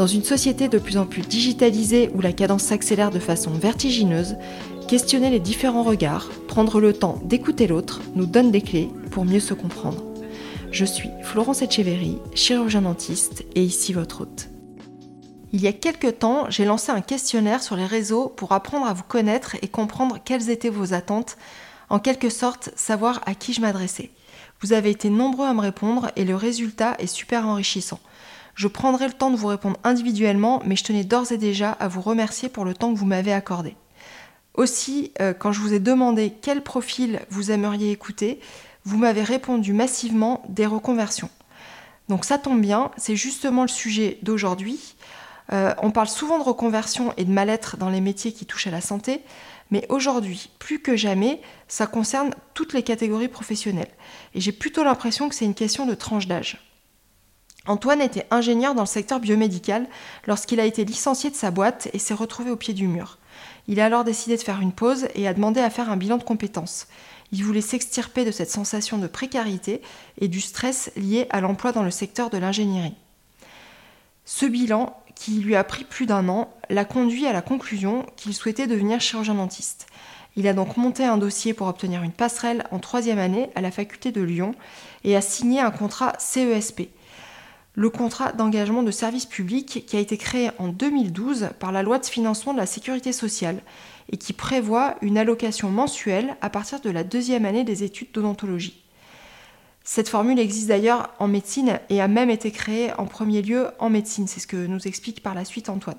Dans 0.00 0.06
une 0.06 0.24
société 0.24 0.68
de 0.68 0.78
plus 0.78 0.96
en 0.96 1.04
plus 1.04 1.20
digitalisée 1.20 2.10
où 2.14 2.22
la 2.22 2.32
cadence 2.32 2.62
s'accélère 2.62 3.10
de 3.10 3.18
façon 3.18 3.50
vertigineuse, 3.50 4.36
questionner 4.88 5.28
les 5.28 5.40
différents 5.40 5.82
regards, 5.82 6.30
prendre 6.48 6.80
le 6.80 6.94
temps 6.94 7.20
d'écouter 7.24 7.66
l'autre 7.66 8.00
nous 8.14 8.24
donne 8.24 8.50
des 8.50 8.62
clés 8.62 8.88
pour 9.10 9.26
mieux 9.26 9.40
se 9.40 9.52
comprendre. 9.52 10.02
Je 10.70 10.86
suis 10.86 11.10
Florence 11.22 11.60
Etcheverry, 11.60 12.16
chirurgien 12.34 12.80
dentiste 12.80 13.44
et 13.54 13.62
ici 13.62 13.92
votre 13.92 14.22
hôte. 14.22 14.48
Il 15.52 15.60
y 15.60 15.66
a 15.66 15.72
quelques 15.74 16.20
temps, 16.20 16.46
j'ai 16.48 16.64
lancé 16.64 16.90
un 16.90 17.02
questionnaire 17.02 17.62
sur 17.62 17.76
les 17.76 17.84
réseaux 17.84 18.30
pour 18.30 18.52
apprendre 18.52 18.86
à 18.86 18.94
vous 18.94 19.04
connaître 19.06 19.56
et 19.60 19.68
comprendre 19.68 20.16
quelles 20.24 20.48
étaient 20.48 20.70
vos 20.70 20.94
attentes, 20.94 21.36
en 21.90 21.98
quelque 21.98 22.30
sorte 22.30 22.70
savoir 22.74 23.20
à 23.26 23.34
qui 23.34 23.52
je 23.52 23.60
m'adressais. 23.60 24.08
Vous 24.62 24.72
avez 24.72 24.88
été 24.88 25.10
nombreux 25.10 25.46
à 25.46 25.52
me 25.52 25.60
répondre 25.60 26.10
et 26.16 26.24
le 26.24 26.36
résultat 26.36 26.94
est 26.98 27.06
super 27.06 27.46
enrichissant. 27.46 28.00
Je 28.60 28.68
prendrai 28.68 29.06
le 29.06 29.14
temps 29.14 29.30
de 29.30 29.36
vous 29.36 29.46
répondre 29.46 29.78
individuellement, 29.84 30.60
mais 30.66 30.76
je 30.76 30.84
tenais 30.84 31.02
d'ores 31.02 31.32
et 31.32 31.38
déjà 31.38 31.70
à 31.70 31.88
vous 31.88 32.02
remercier 32.02 32.50
pour 32.50 32.66
le 32.66 32.74
temps 32.74 32.92
que 32.92 32.98
vous 32.98 33.06
m'avez 33.06 33.32
accordé. 33.32 33.74
Aussi, 34.52 35.12
euh, 35.18 35.32
quand 35.32 35.50
je 35.50 35.60
vous 35.60 35.72
ai 35.72 35.78
demandé 35.78 36.34
quel 36.42 36.62
profil 36.62 37.20
vous 37.30 37.50
aimeriez 37.50 37.90
écouter, 37.90 38.38
vous 38.84 38.98
m'avez 38.98 39.22
répondu 39.22 39.72
massivement 39.72 40.42
des 40.50 40.66
reconversions. 40.66 41.30
Donc 42.10 42.26
ça 42.26 42.36
tombe 42.36 42.60
bien, 42.60 42.90
c'est 42.98 43.16
justement 43.16 43.62
le 43.62 43.68
sujet 43.68 44.18
d'aujourd'hui. 44.20 44.94
Euh, 45.54 45.72
on 45.78 45.90
parle 45.90 46.08
souvent 46.08 46.36
de 46.36 46.44
reconversion 46.44 47.14
et 47.16 47.24
de 47.24 47.32
mal-être 47.32 47.78
dans 47.78 47.88
les 47.88 48.02
métiers 48.02 48.34
qui 48.34 48.44
touchent 48.44 48.66
à 48.66 48.70
la 48.70 48.82
santé, 48.82 49.22
mais 49.70 49.86
aujourd'hui, 49.88 50.50
plus 50.58 50.82
que 50.82 50.96
jamais, 50.96 51.40
ça 51.66 51.86
concerne 51.86 52.34
toutes 52.52 52.74
les 52.74 52.82
catégories 52.82 53.28
professionnelles. 53.28 53.94
Et 54.34 54.40
j'ai 54.42 54.52
plutôt 54.52 54.84
l'impression 54.84 55.30
que 55.30 55.34
c'est 55.34 55.46
une 55.46 55.54
question 55.54 55.86
de 55.86 55.94
tranche 55.94 56.26
d'âge. 56.26 56.69
Antoine 57.66 58.00
était 58.00 58.26
ingénieur 58.30 58.74
dans 58.74 58.82
le 58.82 58.86
secteur 58.86 59.20
biomédical 59.20 59.86
lorsqu'il 60.26 60.60
a 60.60 60.64
été 60.64 60.84
licencié 60.84 61.30
de 61.30 61.34
sa 61.34 61.50
boîte 61.50 61.88
et 61.92 61.98
s'est 61.98 62.14
retrouvé 62.14 62.50
au 62.50 62.56
pied 62.56 62.74
du 62.74 62.88
mur. 62.88 63.18
Il 63.68 63.80
a 63.80 63.84
alors 63.84 64.04
décidé 64.04 64.36
de 64.36 64.42
faire 64.42 64.60
une 64.60 64.72
pause 64.72 65.08
et 65.14 65.28
a 65.28 65.34
demandé 65.34 65.60
à 65.60 65.70
faire 65.70 65.90
un 65.90 65.96
bilan 65.96 66.16
de 66.16 66.24
compétences. 66.24 66.88
Il 67.32 67.44
voulait 67.44 67.60
s'extirper 67.60 68.24
de 68.24 68.30
cette 68.30 68.50
sensation 68.50 68.98
de 68.98 69.06
précarité 69.06 69.82
et 70.18 70.28
du 70.28 70.40
stress 70.40 70.90
lié 70.96 71.26
à 71.30 71.40
l'emploi 71.40 71.72
dans 71.72 71.82
le 71.82 71.90
secteur 71.90 72.30
de 72.30 72.38
l'ingénierie. 72.38 72.96
Ce 74.24 74.46
bilan, 74.46 74.96
qui 75.14 75.32
lui 75.32 75.54
a 75.54 75.64
pris 75.64 75.84
plus 75.84 76.06
d'un 76.06 76.28
an, 76.28 76.52
l'a 76.70 76.84
conduit 76.84 77.26
à 77.26 77.32
la 77.32 77.42
conclusion 77.42 78.06
qu'il 78.16 78.34
souhaitait 78.34 78.66
devenir 78.66 79.00
chirurgien 79.00 79.34
dentiste. 79.34 79.86
Il 80.36 80.48
a 80.48 80.54
donc 80.54 80.76
monté 80.76 81.04
un 81.04 81.18
dossier 81.18 81.52
pour 81.52 81.66
obtenir 81.66 82.02
une 82.02 82.12
passerelle 82.12 82.64
en 82.70 82.78
troisième 82.78 83.18
année 83.18 83.50
à 83.54 83.60
la 83.60 83.70
faculté 83.70 84.12
de 84.12 84.22
Lyon 84.22 84.54
et 85.04 85.16
a 85.16 85.20
signé 85.20 85.60
un 85.60 85.70
contrat 85.70 86.14
CESP, 86.18 86.88
le 87.74 87.88
contrat 87.88 88.32
d'engagement 88.32 88.82
de 88.82 88.90
service 88.90 89.26
public 89.26 89.84
qui 89.86 89.96
a 89.96 90.00
été 90.00 90.16
créé 90.16 90.50
en 90.58 90.68
2012 90.68 91.50
par 91.58 91.70
la 91.72 91.82
loi 91.82 91.98
de 91.98 92.06
financement 92.06 92.52
de 92.52 92.58
la 92.58 92.66
sécurité 92.66 93.12
sociale 93.12 93.62
et 94.10 94.16
qui 94.16 94.32
prévoit 94.32 94.96
une 95.02 95.18
allocation 95.18 95.70
mensuelle 95.70 96.36
à 96.40 96.50
partir 96.50 96.80
de 96.80 96.90
la 96.90 97.04
deuxième 97.04 97.44
année 97.44 97.64
des 97.64 97.84
études 97.84 98.10
d'odontologie. 98.12 98.82
Cette 99.84 100.08
formule 100.08 100.38
existe 100.38 100.68
d'ailleurs 100.68 101.14
en 101.18 101.28
médecine 101.28 101.80
et 101.88 102.00
a 102.00 102.08
même 102.08 102.28
été 102.28 102.50
créée 102.50 102.92
en 102.98 103.06
premier 103.06 103.40
lieu 103.40 103.68
en 103.78 103.88
médecine, 103.88 104.26
c'est 104.26 104.40
ce 104.40 104.46
que 104.46 104.66
nous 104.66 104.86
explique 104.86 105.22
par 105.22 105.34
la 105.34 105.44
suite 105.44 105.68
Antoine. 105.68 105.96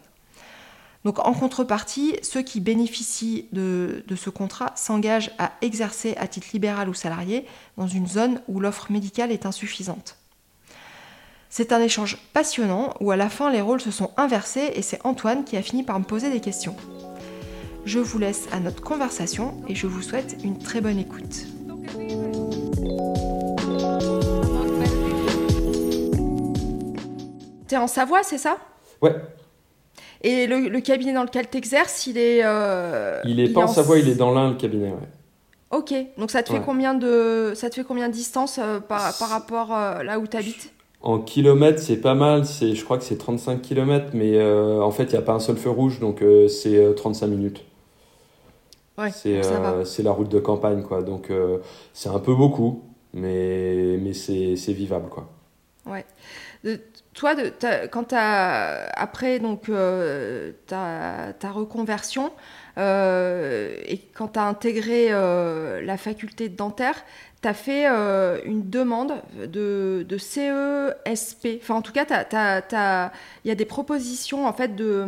Donc 1.03 1.19
en 1.25 1.33
contrepartie, 1.33 2.15
ceux 2.21 2.43
qui 2.43 2.59
bénéficient 2.59 3.47
de, 3.53 4.03
de 4.07 4.15
ce 4.15 4.29
contrat 4.29 4.71
s'engagent 4.75 5.31
à 5.39 5.53
exercer 5.61 6.15
à 6.17 6.27
titre 6.27 6.49
libéral 6.53 6.89
ou 6.89 6.93
salarié 6.93 7.45
dans 7.77 7.87
une 7.87 8.07
zone 8.07 8.41
où 8.47 8.59
l'offre 8.59 8.91
médicale 8.91 9.31
est 9.31 9.47
insuffisante. 9.47 10.20
C'est 11.53 11.73
un 11.73 11.81
échange 11.81 12.17
passionnant 12.31 12.93
où 13.01 13.11
à 13.11 13.17
la 13.17 13.27
fin 13.27 13.51
les 13.51 13.59
rôles 13.59 13.81
se 13.81 13.91
sont 13.91 14.11
inversés 14.15 14.71
et 14.73 14.81
c'est 14.81 15.05
Antoine 15.05 15.43
qui 15.43 15.57
a 15.57 15.61
fini 15.61 15.83
par 15.83 15.99
me 15.99 16.05
poser 16.05 16.31
des 16.31 16.39
questions. 16.39 16.77
Je 17.83 17.99
vous 17.99 18.19
laisse 18.19 18.47
à 18.53 18.61
notre 18.61 18.81
conversation 18.81 19.55
et 19.67 19.75
je 19.75 19.85
vous 19.85 20.01
souhaite 20.01 20.37
une 20.45 20.57
très 20.59 20.79
bonne 20.79 20.97
écoute. 20.97 21.45
T'es 27.67 27.75
en 27.75 27.87
Savoie, 27.87 28.23
c'est 28.23 28.37
ça? 28.37 28.55
Ouais. 29.01 29.13
Et 30.21 30.47
le, 30.47 30.79
cabinet 30.79 31.11
dans 31.11 31.23
lequel 31.23 31.49
tu 31.49 31.57
exerces, 31.57 32.07
il 32.07 32.17
est. 32.17 32.45
Euh, 32.45 33.19
il 33.25 33.41
est 33.41 33.51
pas 33.51 33.63
en 33.63 33.67
Savoie, 33.67 33.99
il 33.99 34.07
est 34.07 34.15
dans 34.15 34.31
l'Ain, 34.31 34.51
le 34.51 34.55
cabinet, 34.55 34.91
ouais. 34.91 35.09
Ok, 35.71 35.93
donc 36.17 36.31
ça 36.31 36.43
te 36.43 36.53
fait 36.53 36.61
combien 36.61 36.93
de 36.93 37.51
ça 37.55 37.69
te 37.69 37.75
fait 37.75 37.83
combien 37.83 38.07
de 38.07 38.13
distance 38.13 38.57
euh, 38.57 38.79
par, 38.79 39.17
par, 39.17 39.29
rapport 39.29 39.75
euh, 39.75 40.03
là 40.03 40.17
où 40.19 40.27
tu 40.27 40.37
habites 40.37 40.71
en 41.03 41.19
kilomètres, 41.19 41.79
c'est 41.79 41.97
pas 41.97 42.15
mal. 42.15 42.45
C'est, 42.45 42.75
je 42.75 42.83
crois 42.83 42.97
que 42.97 43.03
c'est 43.03 43.17
35 43.17 43.61
kilomètres, 43.61 44.11
mais 44.13 44.37
euh, 44.37 44.81
en 44.81 44.91
fait, 44.91 45.05
il 45.05 45.11
n'y 45.11 45.17
a 45.17 45.21
pas 45.21 45.33
un 45.33 45.39
seul 45.39 45.57
feu 45.57 45.69
rouge, 45.69 45.99
donc 45.99 46.21
euh, 46.21 46.47
c'est 46.47 46.95
35 46.95 47.25
euh, 47.25 47.29
minutes. 47.29 47.63
Ouais, 48.97 49.11
c'est, 49.11 49.41
c'est 49.85 50.03
la 50.03 50.11
route 50.11 50.29
de 50.29 50.39
campagne, 50.39 50.83
quoi. 50.83 51.01
Donc 51.01 51.31
c'est 51.93 52.09
un 52.09 52.19
peu 52.19 52.35
beaucoup, 52.35 52.83
mais, 53.13 53.97
mais 53.99 54.13
c'est, 54.13 54.55
c'est 54.55 54.73
vivable, 54.73 55.09
quoi. 55.09 55.27
Ouais. 55.87 56.05
De, 56.63 56.79
toi, 57.15 57.33
de, 57.33 57.51
quand 57.87 58.13
as, 58.13 58.91
après 58.93 59.39
donc, 59.39 59.71
ta, 60.67 61.33
ta, 61.39 61.51
reconversion, 61.51 62.31
et 62.77 64.01
quand 64.13 64.33
tu 64.33 64.39
as 64.39 64.45
intégré 64.45 65.09
la 65.09 65.97
faculté 65.97 66.49
de 66.49 66.55
dentaire, 66.55 67.03
tu 67.41 67.47
as 67.47 67.53
fait 67.53 67.87
euh, 67.87 68.39
une 68.45 68.69
demande 68.69 69.13
de, 69.37 70.05
de, 70.07 70.17
CESP. 70.17 71.59
Enfin, 71.61 71.75
en 71.75 71.81
tout 71.81 71.91
cas, 71.91 72.05
il 73.43 73.47
y 73.47 73.51
a 73.51 73.55
des 73.55 73.65
propositions 73.65 74.47
en 74.47 74.53
fait 74.53 74.75
de, 74.75 75.05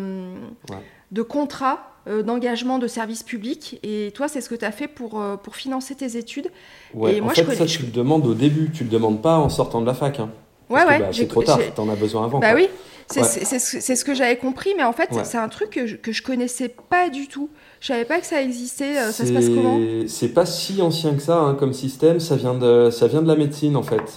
de 1.11 1.21
contrats 1.21 1.93
euh, 2.05 2.21
d'engagement 2.21 2.79
de 2.79 2.87
service 2.87 3.23
public. 3.23 3.79
Et 3.81 4.11
toi, 4.13 4.27
c'est 4.27 4.41
ce 4.41 4.49
que 4.49 4.55
tu 4.55 4.65
as 4.65 4.73
fait 4.73 4.89
pour, 4.89 5.21
euh, 5.21 5.37
pour 5.37 5.55
financer 5.55 5.95
tes 5.95 6.17
études. 6.17 6.49
Ouais, 6.93 7.15
et 7.15 7.21
en 7.21 7.29
fait, 7.29 7.55
ça, 7.55 7.65
tu 7.65 7.83
le 7.83 7.91
demandes 7.91 8.25
au 8.25 8.33
début. 8.33 8.71
Tu 8.71 8.83
le 8.83 8.89
demandes 8.89 9.21
pas 9.21 9.37
en 9.37 9.47
sortant 9.47 9.79
de 9.79 9.85
la 9.85 9.93
fac. 9.93 10.19
Hein. 10.19 10.29
Ouais, 10.73 10.85
ouais. 10.85 10.99
Bah, 10.99 11.05
c'est 11.11 11.27
trop 11.27 11.43
tard. 11.43 11.59
Tu 11.73 11.81
en 11.81 11.89
as 11.89 11.95
besoin 11.95 12.25
avant. 12.25 12.39
Bah 12.39 12.53
oui. 12.55 12.67
C'est 13.07 13.95
ce 13.95 14.05
que 14.05 14.13
j'avais 14.13 14.37
compris, 14.37 14.71
mais 14.77 14.83
en 14.83 14.93
fait, 14.93 15.09
c'est 15.23 15.37
un 15.37 15.49
truc 15.49 15.71
que 15.71 15.85
je, 15.87 15.95
que 15.95 16.11
je 16.11 16.23
connaissais 16.23 16.69
pas 16.89 17.09
du 17.09 17.27
tout. 17.27 17.49
Je 17.79 17.87
savais 17.87 18.05
pas 18.05 18.19
que 18.19 18.25
ça 18.25 18.41
existait. 18.41 18.97
Euh, 18.97 19.11
ça 19.11 19.25
se 19.25 19.33
passe 19.33 19.49
comment? 19.49 19.77
C'est 20.07 20.29
pas 20.29 20.45
si 20.45 20.81
ancien 20.81 21.15
que 21.15 21.21
ça 21.21 21.37
hein, 21.37 21.53
comme 21.53 21.73
système. 21.73 22.21
Ça 22.21 22.37
vient 22.37 22.53
de 22.53 22.89
ça 22.89 23.07
vient 23.07 23.21
de 23.21 23.27
la 23.27 23.35
médecine 23.35 23.75
en 23.75 23.83
fait. 23.83 24.07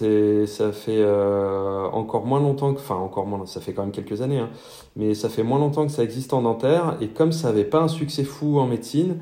Ça 0.47 0.71
fait 0.71 1.01
euh, 1.01 1.87
encore 1.93 2.27
moins 2.27 2.39
longtemps 2.39 2.73
que 2.75 2.79
enfin 2.79 2.95
encore 2.95 3.27
moins. 3.27 3.45
Ça 3.47 3.61
fait 3.61 3.73
quand 3.73 3.83
même 3.83 3.91
quelques 3.91 4.23
années, 4.23 4.39
hein, 4.39 4.51
mais 4.95 5.15
ça 5.15 5.29
fait 5.29 5.43
moins 5.43 5.59
longtemps 5.59 5.85
que 5.85 5.93
ça 5.93 6.05
existe 6.05 6.33
en 6.33 6.43
dentaire. 6.43 6.97
Et 7.01 7.09
comme 7.09 7.33
ça 7.33 7.49
avait 7.49 7.65
pas 7.65 7.81
un 7.81 7.89
succès 7.89 8.23
fou 8.23 8.61
en 8.61 8.67
médecine, 8.67 9.19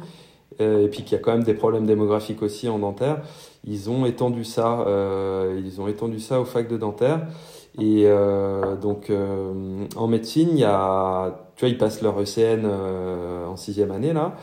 euh, 0.60 0.84
et 0.84 0.88
puis 0.88 1.04
qu'il 1.04 1.12
y 1.12 1.18
a 1.18 1.22
quand 1.22 1.32
même 1.32 1.44
des 1.44 1.54
problèmes 1.54 1.86
démographiques 1.86 2.42
aussi 2.42 2.68
en 2.68 2.78
dentaire, 2.78 3.22
ils 3.66 3.90
ont 3.90 4.06
étendu 4.06 4.44
ça. 4.44 4.84
ils 5.64 5.80
ont 5.80 5.88
étendu 5.88 6.20
ça 6.20 6.40
aux 6.40 6.44
facs 6.44 6.68
de 6.68 6.76
dentaire. 6.76 7.26
Et 7.80 8.06
donc 8.80 9.10
en 9.96 10.06
médecine, 10.06 10.50
il 10.52 10.58
y 10.58 10.64
a 10.64 11.44
tu 11.56 11.64
vois, 11.64 11.68
ils 11.68 11.78
passent 11.78 12.02
leur 12.02 12.20
ECN 12.20 12.64
euh, 12.64 13.46
en 13.46 13.56
sixième 13.56 13.90
année 13.90 14.12
là. 14.12 14.36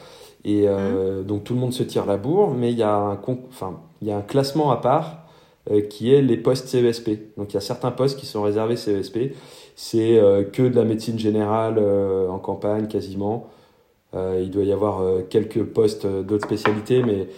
Et 0.43 0.63
euh, 0.65 1.21
mmh. 1.21 1.25
donc 1.25 1.43
tout 1.43 1.53
le 1.53 1.59
monde 1.59 1.73
se 1.73 1.83
tire 1.83 2.05
la 2.05 2.17
bourre, 2.17 2.51
mais 2.51 2.71
il 2.71 2.77
y 2.77 2.83
a 2.83 2.95
un, 2.95 3.19
enfin, 3.49 3.79
il 4.01 4.07
y 4.07 4.11
a 4.11 4.17
un 4.17 4.21
classement 4.21 4.71
à 4.71 4.77
part 4.77 5.25
euh, 5.69 5.81
qui 5.81 6.13
est 6.13 6.21
les 6.21 6.37
postes 6.37 6.67
CESP. 6.67 7.37
Donc 7.37 7.51
il 7.51 7.55
y 7.55 7.57
a 7.57 7.61
certains 7.61 7.91
postes 7.91 8.17
qui 8.17 8.25
sont 8.25 8.41
réservés 8.41 8.75
CESP. 8.75 9.33
C'est 9.75 10.21
que 10.53 10.61
de 10.61 10.75
la 10.75 10.83
médecine 10.83 11.17
générale 11.17 11.79
en 12.29 12.37
campagne 12.37 12.87
quasiment. 12.87 13.47
il 14.13 14.51
doit 14.51 14.65
y 14.65 14.71
avoir 14.71 15.01
quelques 15.29 15.63
postes 15.63 16.05
d'autres 16.05 16.45
spécialités, 16.45 17.01
mais 17.01 17.29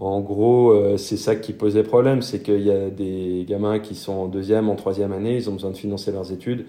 en 0.00 0.20
gros, 0.20 0.96
c'est 0.96 1.16
ça 1.16 1.36
qui 1.36 1.52
posait 1.52 1.82
problème, 1.82 2.22
c'est 2.22 2.42
qu'il 2.42 2.62
y 2.62 2.70
a 2.70 2.88
des 2.90 3.44
gamins 3.48 3.78
qui 3.78 3.94
sont 3.94 4.12
en 4.12 4.26
deuxième, 4.26 4.68
en 4.68 4.74
troisième 4.76 5.12
année, 5.12 5.36
ils 5.36 5.48
ont 5.50 5.52
besoin 5.54 5.70
de 5.70 5.76
financer 5.76 6.10
leurs 6.12 6.32
études 6.32 6.64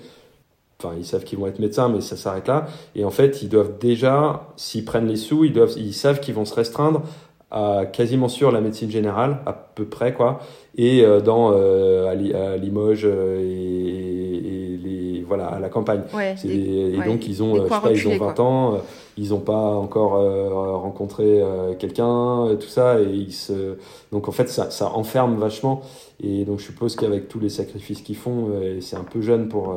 enfin 0.84 0.96
ils 0.98 1.06
savent 1.06 1.24
qu'ils 1.24 1.38
vont 1.38 1.46
être 1.46 1.60
médecins 1.60 1.90
mais 1.90 2.02
ça 2.02 2.18
s'arrête 2.18 2.48
là 2.48 2.66
et 2.96 3.06
en 3.06 3.12
fait 3.12 3.44
ils 3.44 3.50
doivent 3.50 3.78
déjà 3.80 4.48
s'ils 4.56 4.84
prennent 4.84 5.08
les 5.08 5.16
sous 5.16 5.46
ils 5.46 5.54
doivent 5.54 5.74
ils 5.78 5.94
savent 5.94 6.20
qu'ils 6.20 6.34
vont 6.34 6.44
se 6.46 6.56
restreindre 6.56 7.04
à 7.52 7.86
quasiment 7.86 8.28
sur 8.30 8.52
la 8.52 8.62
médecine 8.62 8.90
générale 8.90 9.42
à 9.46 9.54
peu 9.54 9.86
près 9.86 10.12
quoi 10.14 10.40
et 10.76 11.04
euh, 11.06 11.20
dans 11.22 11.52
euh, 11.54 12.08
à, 12.10 12.58
Limoges 12.58 13.04
euh, 13.06 13.40
et, 13.40 14.78
les 14.84 15.24
voilà, 15.28 15.48
à 15.48 15.60
la 15.60 15.70
campagne. 15.70 16.02
Ouais, 16.14 16.36
des- 16.44 16.50
et 16.58 16.98
ouais, 16.98 17.06
donc, 17.06 17.28
ils 17.28 17.44
ont, 17.44 17.54
des 17.54 17.60
euh, 17.60 17.64
je 17.64 17.68
coins 17.68 17.78
sais 17.78 17.84
pas, 17.84 17.92
ils 17.92 18.08
ont 18.08 18.12
reculés, 18.12 18.18
20 18.18 18.34
quoi. 18.34 18.44
ans, 18.46 18.74
euh, 18.76 18.78
ils 19.18 19.30
n'ont 19.32 19.40
pas 19.40 19.76
encore 19.76 20.16
euh, 20.16 20.50
rencontré 20.76 21.42
euh, 21.42 21.74
quelqu'un, 21.76 22.46
euh, 22.46 22.56
tout 22.56 22.68
ça, 22.70 23.00
et 23.02 23.06
ils 23.12 23.34
se... 23.34 23.78
donc 24.12 24.28
en 24.28 24.32
fait, 24.32 24.48
ça, 24.50 24.72
ça 24.72 24.92
enferme 24.94 25.36
vachement. 25.36 25.82
Et 26.24 26.46
donc, 26.46 26.60
je 26.60 26.66
suppose 26.66 26.96
qu'avec 26.96 27.28
tous 27.28 27.40
les 27.40 27.50
sacrifices 27.50 28.02
qu'ils 28.02 28.16
font, 28.16 28.48
euh, 28.50 28.80
c'est 28.82 28.96
un 28.96 29.04
peu 29.04 29.22
jeune 29.22 29.50
pour, 29.50 29.76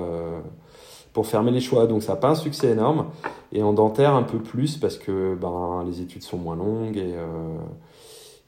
pour 1.12 1.26
fermer 1.26 1.50
les 1.50 1.60
choix. 1.60 1.86
Donc, 1.86 2.02
ça 2.02 2.12
n'a 2.14 2.20
pas 2.20 2.31
un 2.31 2.34
succès 2.34 2.69
énorme. 2.70 3.06
Et 3.52 3.62
en 3.62 3.72
dentaire, 3.72 4.14
un 4.14 4.22
peu 4.25 4.38
plus, 4.38 4.76
parce 4.76 4.96
que 4.98 5.34
ben, 5.34 5.84
les 5.87 6.00
études 6.00 6.22
sont 6.22 6.38
moins 6.38 6.56
longues, 6.56 6.96
et, 6.98 7.14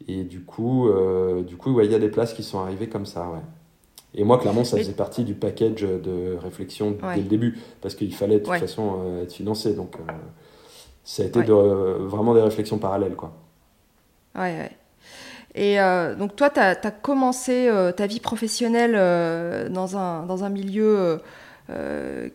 et 0.08 0.24
du 0.24 0.42
coup, 0.44 0.88
du 1.46 1.56
coup, 1.56 1.72
ouais, 1.72 1.86
il 1.86 1.92
y 1.92 1.94
a 1.94 1.98
des 1.98 2.08
places 2.10 2.34
qui 2.34 2.42
sont 2.42 2.58
arrivées 2.58 2.88
comme 2.88 3.06
ça, 3.06 3.22
ouais. 3.22 3.40
Et 4.18 4.24
moi, 4.24 4.38
clairement, 4.38 4.64
ça 4.64 4.78
faisait 4.78 4.92
partie 4.92 5.24
du 5.24 5.34
package 5.34 5.82
de 5.82 6.36
réflexion 6.42 6.96
Ouais. 7.02 7.16
dès 7.16 7.20
le 7.22 7.28
début, 7.28 7.58
parce 7.82 7.94
qu'il 7.94 8.14
fallait 8.14 8.36
de 8.36 8.44
toute 8.44 8.48
Ouais. 8.50 8.58
façon 8.58 8.94
être 9.22 9.32
financé. 9.32 9.74
Donc, 9.74 9.96
euh, 9.96 10.12
ça 11.06 11.22
a 11.22 11.26
été 11.26 11.38
Ouais. 11.38 11.44
de- 11.44 11.52
euh, 11.52 11.98
vraiment 12.00 12.34
des 12.34 12.42
réflexions 12.42 12.78
parallèles, 12.78 13.14
quoi. 13.14 13.32
Ouais, 14.34 14.42
ouais. 14.58 14.70
Et 15.54 15.80
euh, 15.80 16.16
donc 16.16 16.34
toi, 16.36 16.50
tu 16.50 16.60
as, 16.60 16.74
commencé 16.90 17.68
euh, 17.68 17.92
ta 17.92 18.06
vie 18.06 18.20
professionnelle 18.20 18.94
euh, 18.96 19.68
dans, 19.70 19.96
un, 19.96 20.24
dans 20.24 20.44
un 20.44 20.50
milieu 20.50 21.20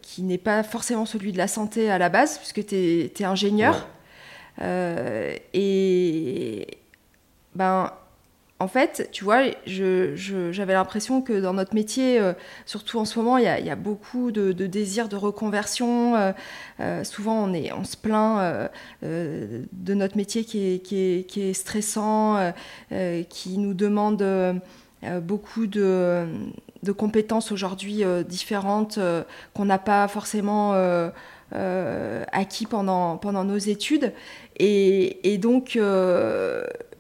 qui 0.02 0.24
n'est 0.24 0.38
pas 0.38 0.62
forcément 0.62 1.06
celui 1.06 1.32
de 1.32 1.38
la 1.38 1.48
santé 1.48 1.90
à 1.90 1.98
la 1.98 2.10
base, 2.10 2.38
puisque 2.38 2.66
tu 2.66 2.76
es, 2.76 3.24
ingénieur. 3.24 3.88
Ouais. 4.60 5.42
Et 5.54 6.68
ben, 7.56 7.92
en 8.62 8.68
fait, 8.68 9.10
tu 9.12 9.24
vois, 9.24 9.42
j'avais 9.66 10.74
l'impression 10.74 11.24
que 11.24 11.42
dans 11.42 11.54
notre 11.54 11.74
métier, 11.74 12.20
euh, 12.20 12.34
surtout 12.68 13.00
en 13.00 13.06
ce 13.06 13.18
moment, 13.18 13.38
il 13.38 13.46
y 13.46 13.48
a, 13.48 13.76
beaucoup 13.76 14.30
de, 14.30 14.52
de 14.52 14.68
désirs 14.68 15.10
de 15.10 15.16
reconversion. 15.16 16.16
euh, 16.16 16.32
euh, 16.80 17.04
souvent, 17.04 17.44
on, 17.44 17.56
est, 17.56 17.74
on 17.74 17.84
se 17.84 17.98
plaint 17.98 18.70
de 19.02 19.94
notre 19.96 20.16
métier 20.16 20.44
qui 20.44 20.80
est, 20.92 21.54
stressant, 21.54 22.54
qui 23.30 23.58
nous 23.58 23.74
demande 23.74 24.24
beaucoup 25.24 25.66
de, 25.66 26.28
compétences 26.96 27.52
aujourd'hui 27.52 28.04
différentes 28.30 29.00
qu'on 29.56 29.66
n'a 29.66 29.80
pas 29.80 30.08
forcément 30.08 30.74
acquis 31.52 32.68
pendant, 32.68 33.44
nos 33.44 33.58
études. 33.58 34.14
Et, 34.60 35.40
donc, 35.40 35.80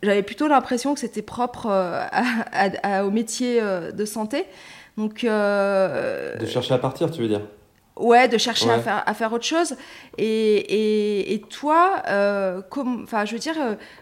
j'avais 0.03 0.24
plutôt 0.24 0.48
l'impression 0.48 0.94
que 0.94 1.00
c'était 1.00 1.21
propre 1.21 1.68
euh, 1.68 2.01
à- 2.12 2.24
à- 2.51 2.98
à- 3.00 3.03
au 3.06 3.12
métier 3.12 3.59
euh, 3.62 3.92
de 3.92 4.06
santé. 4.06 4.45
Donc, 4.98 5.24
euh, 5.24 6.38
De 6.38 6.45
chercher 6.45 6.74
à 6.74 6.77
partir, 6.77 7.12
tu 7.12 7.21
veux 7.21 7.27
dire? 7.27 7.42
Ouais, 7.98 8.27
de 8.27 8.38
chercher 8.38 8.69
à, 8.69 8.80
faire, 8.80 9.03
à 9.06 9.13
faire 9.13 9.31
autre 9.31 9.45
chose. 9.45 9.75
Et, 10.18 10.25
et, 10.57 11.33
et 11.33 11.42
toi, 11.42 12.01
euh, 12.07 12.62
comme, 12.69 13.06
je 13.25 13.31
veux 13.33 13.39
dire, 13.39 13.56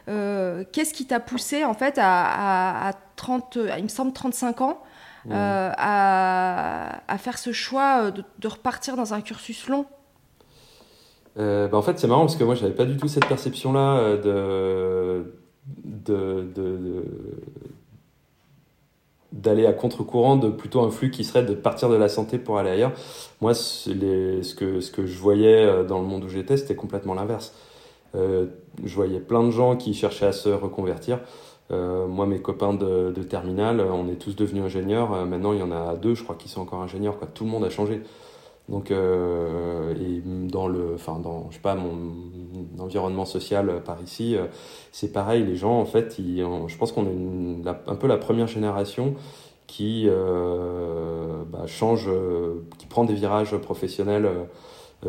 euh, 0.07 0.63
qu'est-ce 0.72 0.94
qui 0.94 1.06
t'a 1.06 1.19
poussé 1.19 1.66
en 1.66 1.74
fait 1.74 1.98
à, 1.98 2.24
à, 2.24 2.90
à 2.90 2.94
30, 3.16 3.57
à, 3.72 3.78
il 3.78 3.84
me 3.84 3.90
semble 3.90 4.13
35 4.13 4.62
ans, 4.62 4.81
Mmh. 5.25 5.34
à, 5.34 7.02
à 7.07 7.18
faire 7.18 7.38
ce 7.38 7.52
choix 7.52 8.10
de, 8.10 8.24
de 8.40 8.48
repartir 8.48 8.95
dans 8.95 9.13
un 9.13 9.19
cursus 9.19 9.68
long? 9.68 9.86
Bah, 11.36 11.69
en 11.74 11.81
fait, 11.81 12.00
c'est 12.00 12.07
marrant 12.07 12.22
parce 12.22 12.36
que 12.36 12.44
moi, 12.44 12.56
j'avais 12.56 12.74
pas 12.74 12.86
du 12.86 12.98
tout 12.98 13.07
cette 13.07 13.25
perception-là 13.28 14.18
de, 14.18 15.34
de, 15.83 16.48
d'aller 19.31 19.66
à 19.68 19.74
contre-courant 19.74 20.38
de 20.38 20.50
plutôt 20.50 20.81
un 20.81 20.89
flux 20.89 21.12
qui 21.12 21.24
serait 21.24 21.44
de 21.44 21.54
partir 21.54 21.89
de 21.89 21.95
la 21.95 22.10
santé 22.10 22.38
pour 22.39 22.57
aller 22.57 22.71
ailleurs. 22.71 22.94
Moi, 23.42 23.54
les- 23.88 24.44
ce, 24.44 24.56
que, 24.56 24.80
ce 24.81 24.92
que 24.92 25.06
je 25.06 25.18
voyais 25.19 25.66
euh, 25.66 25.83
dans 25.83 26.00
le 26.01 26.07
monde 26.07 26.24
où 26.24 26.30
j'étais, 26.30 26.57
c'était 26.57 26.75
complètement 26.75 27.13
l'inverse. 27.13 27.54
Euh, 28.16 28.48
je 28.83 28.95
voyais 28.95 29.19
plein 29.19 29.44
de 29.44 29.51
gens 29.51 29.75
qui 29.75 29.94
cherchaient 29.94 30.25
à 30.25 30.31
se 30.31 30.50
reconvertir. 30.50 31.19
Euh, 31.71 32.07
moi, 32.07 32.25
mes 32.25 32.42
copains 32.42 32.74
de, 32.74 33.12
de 33.16 33.21
terminale, 33.21 33.81
on 33.81 34.07
est 34.10 34.16
tous 34.16 34.36
devenus 34.36 34.63
ingénieurs. 34.63 35.12
Maintenant, 35.27 35.54
il 35.54 35.60
y 35.60 35.63
en 35.63 35.71
a 35.71 35.95
deux, 35.95 36.16
je 36.16 36.24
crois, 36.24 36.36
qui 36.36 36.50
sont 36.50 36.62
encore 36.62 36.81
ingénieurs. 36.81 37.19
Quoi. 37.19 37.27
Tout 37.31 37.44
le 37.44 37.51
monde 37.51 37.63
a 37.63 37.69
changé. 37.69 38.01
Donc, 38.69 38.92
euh, 38.92 39.95
et 39.95 40.21
dans 40.24 40.68
le, 40.68 40.94
enfin, 40.94 41.19
dans, 41.19 41.50
je 41.50 41.56
sais 41.56 41.62
pas, 41.62 41.74
mon 41.74 42.13
environnement 42.77 43.25
social 43.25 43.69
euh, 43.69 43.80
par 43.80 44.01
ici, 44.01 44.36
euh, 44.36 44.45
c'est 44.92 45.12
pareil. 45.12 45.44
Les 45.44 45.56
gens, 45.56 45.80
en 45.80 45.86
fait, 45.86 46.19
ils, 46.19 46.45
je 46.68 46.77
pense 46.77 46.92
qu'on 46.92 47.06
est 47.06 47.68
un 47.88 47.95
peu 47.95 48.07
la 48.07 48.18
première 48.18 48.48
génération 48.48 49.16
qui 49.66 50.06
euh, 50.07 51.44
bah, 51.48 51.66
change, 51.66 52.06
euh, 52.07 52.63
qui 52.77 52.86
prend 52.86 53.06
des 53.06 53.16
virages 53.16 53.57
professionnels 53.57 54.30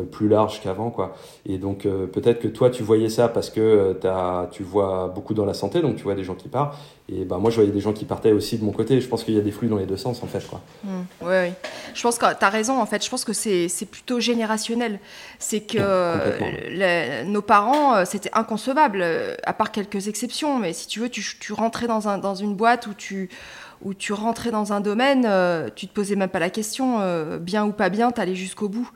plus 0.09 0.29
larges 0.29 0.61
qu'avant, 0.61 0.89
quoi. 0.89 1.15
Et 1.45 1.57
donc, 1.57 1.85
euh, 1.85 2.07
peut-être 2.07 2.39
que 2.39 2.47
toi, 2.47 2.69
tu 2.69 2.81
voyais 2.81 3.09
ça 3.09 3.27
parce 3.27 3.49
que 3.49 3.59
euh, 4.03 4.45
tu 4.51 4.63
vois 4.63 5.11
beaucoup 5.13 5.33
dans 5.33 5.45
la 5.45 5.53
santé, 5.53 5.81
donc 5.81 5.97
tu 5.97 6.03
vois 6.03 6.15
des 6.15 6.23
gens 6.23 6.35
qui 6.35 6.47
partent. 6.47 6.77
Et 7.09 7.25
bah, 7.25 7.37
moi, 7.37 7.49
je 7.51 7.57
voyais 7.57 7.71
des 7.71 7.81
gens 7.81 7.91
qui 7.91 8.05
partaient 8.05 8.31
aussi 8.31 8.57
de 8.57 8.63
mon 8.63 8.71
côté. 8.71 9.01
Je 9.01 9.07
pense 9.09 9.25
qu'il 9.25 9.33
y 9.33 9.37
a 9.37 9.41
des 9.41 9.51
flux 9.51 9.67
dans 9.67 9.75
les 9.75 9.85
deux 9.85 9.97
sens, 9.97 10.23
en 10.23 10.27
fait, 10.27 10.47
quoi. 10.47 10.61
Oui, 10.85 10.95
oui. 11.21 11.51
Je 11.93 12.01
pense 12.01 12.17
que 12.17 12.25
tu 12.33 12.45
as 12.45 12.49
raison, 12.49 12.79
en 12.81 12.85
fait. 12.85 13.03
Je 13.03 13.09
pense 13.09 13.25
que 13.25 13.33
c'est 13.33 13.67
plutôt 13.91 14.21
générationnel. 14.21 14.99
C'est 15.37 15.59
que 15.59 15.77
euh, 15.77 16.37
les- 16.69 17.25
nos 17.29 17.41
parents, 17.41 17.95
euh, 17.95 18.05
c'était 18.05 18.29
inconcevable, 18.31 18.99
euh, 19.01 19.35
à 19.43 19.51
part 19.51 19.71
quelques 19.71 20.07
exceptions. 20.07 20.57
Mais 20.57 20.71
si 20.71 20.87
tu 20.87 21.01
veux, 21.01 21.09
tu, 21.09 21.21
tu 21.39 21.51
rentrais 21.51 21.87
dans, 21.87 22.07
un, 22.07 22.17
dans 22.17 22.35
une 22.35 22.55
boîte 22.55 22.87
où 22.87 22.93
tu, 22.93 23.29
où 23.83 23.93
tu 23.93 24.13
rentrais 24.13 24.51
dans 24.51 24.73
un 24.73 24.81
domaine, 24.81 25.25
euh, 25.27 25.69
tu 25.75 25.87
te 25.87 25.93
posais 25.93 26.15
même 26.15 26.29
pas 26.29 26.39
la 26.39 26.49
question, 26.49 26.99
euh, 26.99 27.37
bien 27.39 27.65
ou 27.65 27.71
pas 27.71 27.89
bien, 27.89 28.11
tu 28.11 28.21
allais 28.21 28.35
jusqu'au 28.35 28.69
bout. 28.69 28.89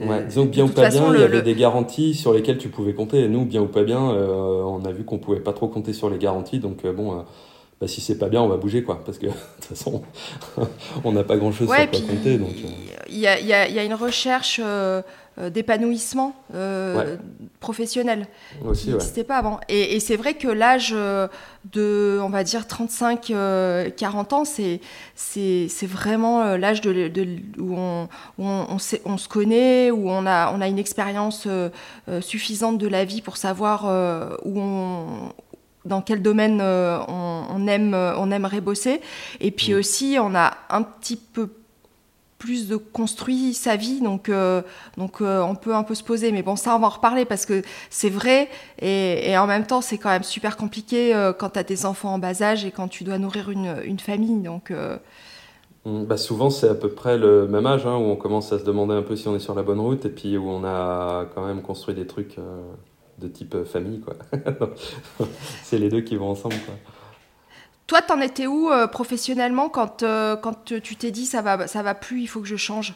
Euh, 0.00 0.06
Ouais, 0.08 0.24
disons 0.24 0.46
que 0.46 0.50
bien 0.52 0.64
ou 0.64 0.68
pas 0.68 0.82
façon, 0.90 1.10
bien, 1.10 1.14
il 1.16 1.20
y 1.20 1.24
avait 1.24 1.36
le- 1.38 1.42
des 1.42 1.54
garanties 1.54 2.14
sur 2.14 2.32
lesquelles 2.32 2.58
tu 2.58 2.68
pouvais 2.68 2.94
compter. 2.94 3.20
Et 3.24 3.28
nous, 3.28 3.44
bien 3.44 3.60
ou 3.62 3.66
pas 3.68 3.82
bien, 3.84 4.10
euh, 4.12 4.62
on 4.62 4.84
a 4.84 4.92
vu 4.92 5.04
qu'on 5.04 5.18
pouvait 5.18 5.40
pas 5.40 5.52
trop 5.52 5.68
compter 5.68 5.92
sur 5.92 6.08
les 6.10 6.18
garanties. 6.18 6.58
Donc, 6.58 6.86
bon, 6.86 7.24
bah, 7.80 7.88
si 7.88 8.00
c'est 8.00 8.18
pas 8.18 8.28
bien, 8.28 8.40
on 8.42 8.48
va 8.48 8.56
bouger, 8.56 8.82
quoi. 8.84 9.02
Parce 9.04 9.18
que, 9.18 9.26
de 9.26 9.32
toute 9.32 9.64
façon, 9.64 10.02
on 11.04 11.12
n'a 11.12 11.24
pas 11.24 11.36
grand-chose 11.36 11.68
Ouais, 11.68 11.82
sur 11.82 11.90
quoi 11.90 11.98
puis 12.00 12.08
compter. 12.16 12.38
Donc, 12.38 12.54
il 13.08 13.18
y, 13.18 13.26
a, 13.26 13.38
il 13.38 13.46
y 13.46 13.52
a- 13.52 13.68
il 13.68 13.74
y 13.74 13.78
a 13.78 13.84
une 13.84 13.94
recherche 13.94 14.60
d'épanouissement 15.50 16.34
euh, 16.54 16.96
Ouais. 16.96 17.18
professionnel. 17.60 18.26
aussi, 18.64 18.82
qui 18.82 18.86
ouais. 18.88 18.92
n'existait 18.94 19.24
pas 19.24 19.36
avant. 19.38 19.60
Et, 19.68 19.96
et 19.96 20.00
c'est 20.00 20.16
vrai 20.16 20.34
que 20.34 20.48
l'âge 20.48 20.92
euh, 20.94 21.28
de, 21.72 22.18
on 22.22 22.28
va 22.28 22.44
dire, 22.44 22.62
35-40 22.62 24.34
ans, 24.34 24.44
c'est, 24.44 24.80
c'est, 25.14 25.66
c'est 25.68 25.86
vraiment 25.86 26.42
euh, 26.42 26.56
l'âge 26.58 26.80
de, 26.80 27.08
de- 27.08 27.38
où, 27.58 27.74
on, 27.76 28.04
où 28.38 28.44
on, 28.46 28.66
on 28.70 28.78
sait- 28.78 29.02
on 29.04 29.16
se 29.16 29.28
connaît, 29.28 29.90
où 29.90 30.08
on 30.10 30.26
a, 30.26 30.52
on 30.54 30.60
a 30.60 30.68
une 30.68 30.78
expérience 30.78 31.44
euh, 31.46 31.68
euh, 32.08 32.20
suffisante 32.20 32.78
de 32.78 32.88
la 32.88 33.04
vie 33.04 33.22
pour 33.22 33.36
savoir 33.36 33.84
euh, 33.86 34.36
où 34.44 34.60
on 34.60 35.32
dans 35.84 36.00
quel 36.00 36.22
domaine 36.22 36.60
euh, 36.62 37.00
on, 37.08 37.66
aime, 37.66 37.92
euh, 37.92 38.14
on 38.16 38.30
aimerait 38.30 38.60
bosser. 38.60 39.00
Et 39.40 39.50
puis 39.50 39.72
Mm. 39.74 39.76
aussi, 39.78 40.16
on 40.20 40.32
a 40.36 40.52
un 40.70 40.82
petit 40.82 41.16
peu 41.16 41.48
plus 42.42 42.66
de 42.66 42.74
construit 42.74 43.54
sa 43.54 43.76
vie, 43.76 44.00
donc, 44.00 44.28
euh, 44.28 44.62
donc 44.96 45.20
euh, 45.20 45.40
on 45.42 45.54
peut 45.54 45.76
un 45.76 45.84
peu 45.84 45.94
se 45.94 46.02
poser. 46.02 46.32
Mais 46.32 46.42
bon, 46.42 46.56
ça, 46.56 46.74
on 46.74 46.80
va 46.80 46.88
en 46.88 46.90
reparler 46.90 47.24
parce 47.24 47.46
que 47.46 47.62
c'est 47.88 48.10
vrai 48.10 48.48
et, 48.80 49.38
en 49.38 49.46
même 49.46 49.64
temps, 49.64 49.80
c'est 49.80 49.96
quand 49.96 50.08
même 50.08 50.24
super 50.24 50.56
compliqué 50.56 51.14
euh, 51.14 51.32
quand 51.32 51.50
tu 51.50 51.60
as 51.60 51.62
des 51.62 51.86
enfants 51.86 52.14
en 52.14 52.18
bas 52.18 52.42
âge 52.42 52.64
et 52.64 52.72
quand 52.72 52.88
tu 52.88 53.04
dois 53.04 53.18
nourrir 53.18 53.50
une, 53.50 53.76
une 53.84 54.00
famille. 54.00 54.40
Donc, 54.40 54.72
Bah 55.86 56.16
souvent, 56.16 56.50
c'est 56.50 56.68
à 56.68 56.74
peu 56.74 56.88
près 56.88 57.16
le 57.16 57.46
même 57.46 57.66
âge 57.66 57.86
hein, 57.86 57.94
où 57.94 58.10
on 58.10 58.16
commence 58.16 58.52
à 58.52 58.58
se 58.58 58.64
demander 58.64 58.94
un 58.94 59.02
peu 59.02 59.14
si 59.14 59.28
on 59.28 59.36
est 59.36 59.40
sur 59.40 59.54
la 59.54 59.62
bonne 59.62 59.80
route 59.80 60.04
et 60.04 60.10
puis 60.10 60.36
où 60.36 60.50
on 60.50 60.64
a 60.64 61.26
quand 61.36 61.46
même 61.46 61.62
construit 61.62 61.94
des 61.94 62.08
trucs 62.08 62.38
de 63.20 63.28
type 63.28 63.62
famille, 63.64 64.00
quoi. 64.00 64.14
c'est 65.62 65.78
les 65.78 65.90
deux 65.90 66.00
qui 66.00 66.16
vont 66.16 66.30
ensemble. 66.30 66.56
Toi, 67.92 68.00
t'en 68.00 68.22
étais 68.22 68.46
où 68.46 68.70
euh, 68.70 68.86
professionnellement 68.86 69.68
quand, 69.68 70.02
euh, 70.02 70.34
quand 70.34 70.72
tu 70.82 70.96
t'es 70.96 71.10
dit 71.10 71.26
ça 71.26 71.42
va, 71.42 71.66
ça 71.66 71.82
va 71.82 71.94
plus, 71.94 72.22
il 72.22 72.26
faut 72.26 72.40
que 72.40 72.46
je 72.46 72.56
change? 72.56 72.94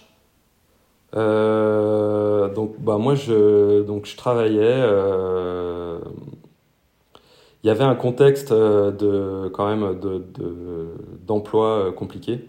Euh, 1.15 2.49
donc 2.55 2.81
bah 2.81 2.97
moi 2.97 3.15
je 3.15 3.83
donc 3.83 4.07
je 4.07 4.17
travaillais 4.17 4.81
il 7.63 7.67
y 7.67 7.71
avait 7.71 7.85
un 7.85 7.95
contexte 7.95 8.55
de 8.55 9.49
quand 9.53 9.69
même 9.69 10.01
de 10.01 10.25
de- 10.35 10.95
d'emploi 11.27 11.89
euh, 11.89 11.93
compliqué. 11.93 12.49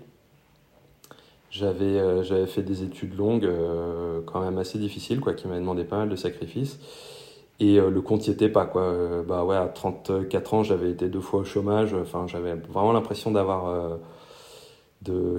J'avais 1.51 2.46
fait 2.48 2.62
des 2.62 2.84
études 2.84 3.18
longues 3.18 3.50
quand 4.25 4.39
même 4.39 4.58
assez 4.58 4.80
difficiles 4.80 5.20
quoi 5.20 5.34
qui 5.34 5.48
m'avaient 5.50 5.60
demandé 5.60 5.84
pas 5.84 5.98
mal 5.98 6.10
de 6.10 6.16
sacrifices 6.16 6.80
et 7.60 7.80
euh, 7.80 7.90
le 7.90 8.02
compte 8.02 8.28
y 8.28 8.32
était 8.32 8.50
pas 8.50 8.66
quoi. 8.66 8.84
Euh, 8.84 9.24
bah 9.24 9.44
ouais 9.44 9.56
à 9.56 9.68
34 9.68 10.54
ans 10.54 10.64
j'avais 10.64 10.92
été 10.92 11.10
deux 11.10 11.22
fois 11.22 11.42
au 11.42 11.44
chômage. 11.44 11.94
Enfin 11.94 12.26
j'avais 12.28 12.56
vraiment 12.56 12.92
l'impression 12.94 13.32
d'avoir 13.32 13.68
euh, 13.68 13.98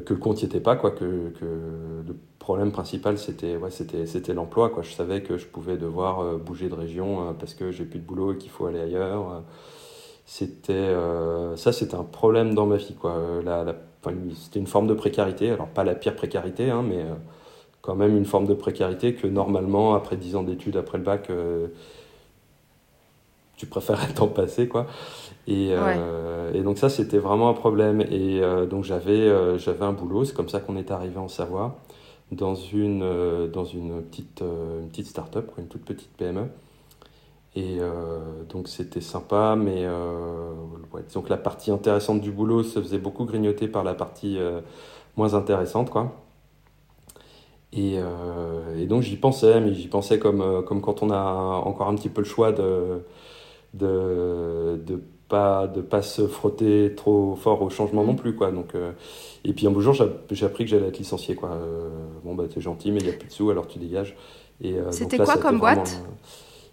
que 0.01 0.15
le 0.15 0.21
compte 0.21 0.43
y 0.43 0.45
était 0.45 0.61
pas 0.61 0.77
quoi 0.77 0.91
que, 0.91 1.05
le 1.41 2.17
problème 2.39 2.73
principal 2.73 3.19
c'était 3.19 3.57
ouais, 3.57 3.71
c'était 3.71 4.35
l'emploi 4.35 4.71
quoi. 4.71 4.83
Je 4.83 4.93
savais 4.93 5.23
que 5.23 5.37
je 5.37 5.47
pouvais 5.47 5.77
devoir 5.77 6.39
bouger 6.39 6.69
de 6.69 6.75
région 6.75 7.35
parce 7.39 7.55
que 7.55 7.71
j'ai 7.71 7.85
plus 7.85 8.01
de 8.01 8.05
boulot 8.05 8.33
et 8.35 8.39
qu'il 8.39 8.51
faut 8.51 8.67
aller 8.67 8.81
ailleurs. 8.81 9.43
C'était 10.27 10.95
ça 11.57 11.73
c'était 11.73 11.97
un 11.97 12.05
problème 12.05 12.55
dans 12.55 12.67
ma 12.67 12.77
vie 12.77 12.95
quoi. 12.95 13.17
La, 13.45 13.77
c'était 14.35 14.61
une 14.61 14.67
forme 14.67 14.87
de 14.87 14.95
précarité. 14.95 15.51
Alors 15.51 15.69
pas 15.69 15.85
la 15.85 15.95
pire 15.95 16.17
précarité 16.17 16.71
hein, 16.71 16.83
mais 16.89 17.05
quand 17.83 17.95
même 17.95 18.17
une 18.17 18.25
forme 18.27 18.47
de 18.47 18.55
précarité 18.55 19.15
que 19.15 19.27
normalement, 19.27 19.95
après 19.95 20.17
10 20.17 20.37
ans 20.37 20.43
d'études, 20.43 20.77
après 20.77 20.99
le 20.99 21.05
bac, 21.05 21.31
tu 23.59 23.67
préférerais 23.67 24.15
t'en 24.15 24.29
passer, 24.29 24.69
quoi. 24.69 24.87
Et, 25.47 25.73
et, 26.55 26.61
donc 26.63 26.79
ça, 26.79 26.89
c'était 26.89 27.19
vraiment 27.19 27.51
un 27.51 27.55
problème. 27.55 28.01
Et 28.01 28.41
donc 28.71 28.85
j'avais 28.85 29.59
j'avais 29.59 29.85
un 29.85 29.93
boulot, 29.93 30.25
c'est 30.25 30.35
comme 30.35 30.51
ça 30.51 30.61
qu'on 30.61 30.77
est 30.77 30.91
arrivé 30.91 31.19
en 31.19 31.29
Savoie 31.29 31.79
dans 32.33 32.55
une, 32.55 33.03
euh, 33.03 33.49
dans 33.49 33.65
une 33.65 34.03
petite, 34.03 34.43
euh, 34.43 34.81
une 34.81 34.89
petite 34.89 35.07
start-up, 35.07 35.51
une 35.59 35.69
toute 35.69 35.85
petite 35.85 36.11
PME. 36.17 36.47
Et 37.57 37.79
euh, 37.81 38.45
donc 38.49 38.69
c'était 38.69 39.01
sympa, 39.01 39.57
mais 39.57 39.85
donc 41.13 41.29
la 41.29 41.37
partie 41.37 41.71
intéressante 41.71 42.21
du 42.21 42.31
boulot 42.31 42.63
se 42.63 42.81
faisait 42.81 42.99
beaucoup 42.99 43.25
grignoter 43.25 43.67
par 43.67 43.83
la 43.83 43.95
partie 43.95 44.39
moins 45.17 45.35
intéressante. 45.35 45.91
Quoi. 45.91 46.13
Et, 47.73 47.97
et 48.77 48.87
donc 48.87 49.03
j'y 49.03 49.17
pensais, 49.17 49.61
mais 49.61 49.75
j'y 49.75 49.89
pensais 49.89 50.21
comme, 50.21 50.63
comme 50.67 50.81
quand 50.81 51.03
on 51.03 51.11
a 51.11 51.19
encore 51.65 51.89
un 51.89 51.97
petit 51.97 52.11
peu 52.11 52.21
le 52.21 52.29
choix 52.29 52.53
de, 52.53 53.03
de, 53.75 54.81
de 54.87 55.01
pas 55.29 55.67
de 55.67 55.81
pas 55.81 56.03
se 56.03 56.27
frotter 56.27 56.95
trop 56.97 57.37
fort 57.37 57.63
au 57.63 57.71
changement 57.71 58.05
non 58.05 58.15
mm. 58.15 58.17
plus 58.17 58.35
quoi. 58.35 58.51
Donc 58.51 58.75
euh, 58.75 58.93
et 59.45 59.53
puis 59.53 59.67
un 59.67 59.71
beau 59.71 59.81
jour 59.81 59.95
j'ai 60.31 60.47
appris 60.47 60.65
que 60.65 60.71
j'allais 60.71 60.89
être 60.89 60.99
licencié 60.99 61.35
quoi. 61.35 61.51
Euh, 61.51 61.89
bon 62.25 62.35
bah 62.35 62.45
t'es 62.53 62.61
gentil 62.61 62.91
mais 62.91 63.01
il 63.01 63.07
y 63.07 63.11
a 63.11 63.13
plus 63.13 63.29
de 63.29 63.33
sous 63.33 63.51
alors 63.51 63.67
tu 63.67 63.79
dégages. 63.79 64.17
Et 64.61 64.75
euh, 64.75 64.91
c'était 64.91 65.19
quoi 65.19 65.37
comme 65.37 65.59
boîte? 65.59 66.03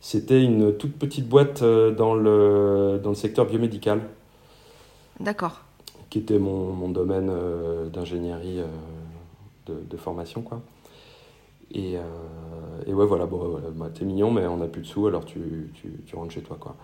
c'était 0.01 0.43
une 0.43 0.75
toute 0.77 0.93
petite 0.97 1.27
boîte 1.27 1.63
dans 1.63 2.13
le 2.13 2.99
dans 3.03 3.09
le 3.09 3.15
secteur 3.15 3.45
biomédical. 3.45 4.01
D'accord. 5.19 5.61
Qui 6.09 6.19
était 6.19 6.39
mon, 6.39 6.71
mon 6.71 6.89
domaine 6.89 7.31
d'ingénierie 7.91 8.59
de, 9.65 9.73
de, 9.89 9.97
formation 9.97 10.41
quoi. 10.41 10.61
Et, 11.73 11.95
et 12.87 12.93
ouais 12.93 13.05
voilà 13.05 13.25
bon 13.25 13.59
bah, 13.75 13.89
t'es 13.93 14.05
mignon 14.05 14.31
mais 14.31 14.45
on 14.47 14.57
n'a 14.57 14.67
plus 14.67 14.81
de 14.81 14.87
sous 14.87 15.07
alors 15.07 15.25
tu, 15.25 15.71
tu, 15.73 15.91
tu 16.05 16.15
rentres 16.15 16.33
chez 16.33 16.41
toi 16.41 16.57
quoi 16.59 16.75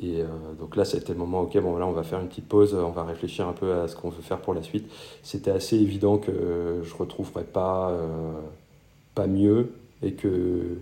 et 0.00 0.22
euh, 0.22 0.26
donc 0.58 0.76
là, 0.76 0.84
c'était 0.84 1.12
le 1.12 1.18
moment, 1.18 1.42
ok, 1.42 1.58
bon, 1.60 1.76
là, 1.76 1.86
on 1.86 1.92
va 1.92 2.02
faire 2.02 2.20
une 2.20 2.28
petite 2.28 2.48
pause, 2.48 2.74
on 2.74 2.90
va 2.90 3.04
réfléchir 3.04 3.48
un 3.48 3.52
peu 3.52 3.72
à 3.72 3.88
ce 3.88 3.96
qu'on 3.96 4.08
veut 4.08 4.22
faire 4.22 4.38
pour 4.38 4.54
la 4.54 4.62
suite. 4.62 4.90
C'était 5.22 5.50
assez 5.50 5.76
évident 5.76 6.18
que 6.18 6.80
je 6.82 6.92
ne 6.92 6.98
retrouverais 6.98 7.44
pas, 7.44 7.90
euh, 7.90 8.32
pas 9.14 9.26
mieux 9.26 9.72
et 10.02 10.12
que 10.12 10.78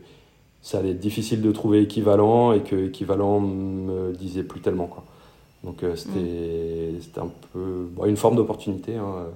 ça 0.61 0.79
allait 0.79 0.91
être 0.91 1.01
difficile 1.01 1.41
de 1.41 1.51
trouver 1.53 1.83
équivalent 1.83 2.53
et 2.53 2.61
que 2.61 2.89
équivalent 2.89 3.41
me 3.41 4.13
disait 4.13 4.43
plus 4.43 4.61
tellement. 4.61 4.87
Quoi. 4.87 5.05
Donc 5.65 5.83
euh, 5.83 5.95
mm. 5.95 7.01
c'était 7.01 7.21
un 7.21 7.31
peu 7.53 7.89
une 8.07 8.17
forme 8.17 8.37
d'opportunité 8.37 8.97
hein, 8.97 9.27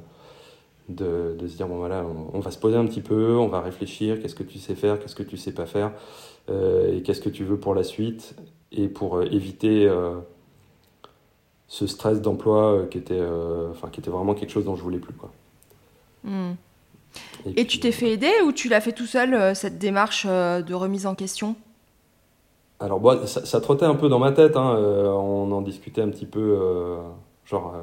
de, 0.88 1.36
de, 1.38 1.48
se 1.48 1.56
dire 1.56 1.68
bon 1.68 1.76
voilà, 1.78 2.04
on, 2.32 2.40
va 2.40 2.50
se 2.50 2.58
poser 2.58 2.76
un 2.76 2.86
petit 2.86 3.00
peu, 3.00 3.36
on 3.36 3.48
va 3.48 3.60
réfléchir, 3.60 4.20
qu'est-ce 4.20 4.34
que 4.34 4.42
tu 4.42 4.58
sais 4.58 4.74
faire, 4.74 4.98
qu'est-ce 4.98 5.14
que 5.14 5.22
tu 5.22 5.36
sais 5.36 5.52
pas 5.52 5.66
faire 5.66 5.92
et 6.48 7.02
qu'est-ce 7.02 7.20
que 7.20 7.28
tu 7.28 7.44
veux 7.44 7.56
pour 7.56 7.72
la 7.72 7.84
suite 7.84 8.34
et 8.72 8.88
pour 8.88 9.16
euh, 9.16 9.24
éviter 9.30 9.86
euh, 9.86 10.14
ce 11.68 11.86
stress 11.86 12.20
d'emploi 12.20 12.72
euh, 12.72 12.86
qui, 12.86 12.98
était, 12.98 13.20
enfin, 13.70 13.88
qui 13.90 14.00
était 14.00 14.10
vraiment 14.10 14.34
quelque 14.34 14.50
chose 14.50 14.64
dont 14.64 14.76
je 14.76 14.82
voulais 14.82 14.98
plus. 14.98 15.14
Quoi. 15.14 15.30
Hmm. 16.24 16.52
Et, 17.56 17.66
tu 17.66 17.80
t'es 17.80 17.92
fait 17.92 18.12
aider 18.12 18.32
ou 18.46 18.52
tu 18.52 18.68
l'as 18.68 18.80
fait 18.80 18.92
tout 18.92 19.06
seul, 19.06 19.54
cette 19.54 19.78
démarche 19.78 20.24
de 20.26 20.74
remise 20.74 21.06
en 21.06 21.14
question? 21.14 21.56
Alors, 22.80 23.00
bon, 23.00 23.26
ça, 23.26 23.60
trottait 23.60 23.84
un 23.84 23.94
peu 23.94 24.08
dans 24.08 24.18
ma 24.18 24.32
tête. 24.32 24.56
Hein, 24.56 24.76
on 24.78 25.52
en 25.52 25.60
discutait 25.60 26.00
un 26.00 26.08
petit 26.08 26.24
peu, 26.24 26.58
genre, 27.44 27.74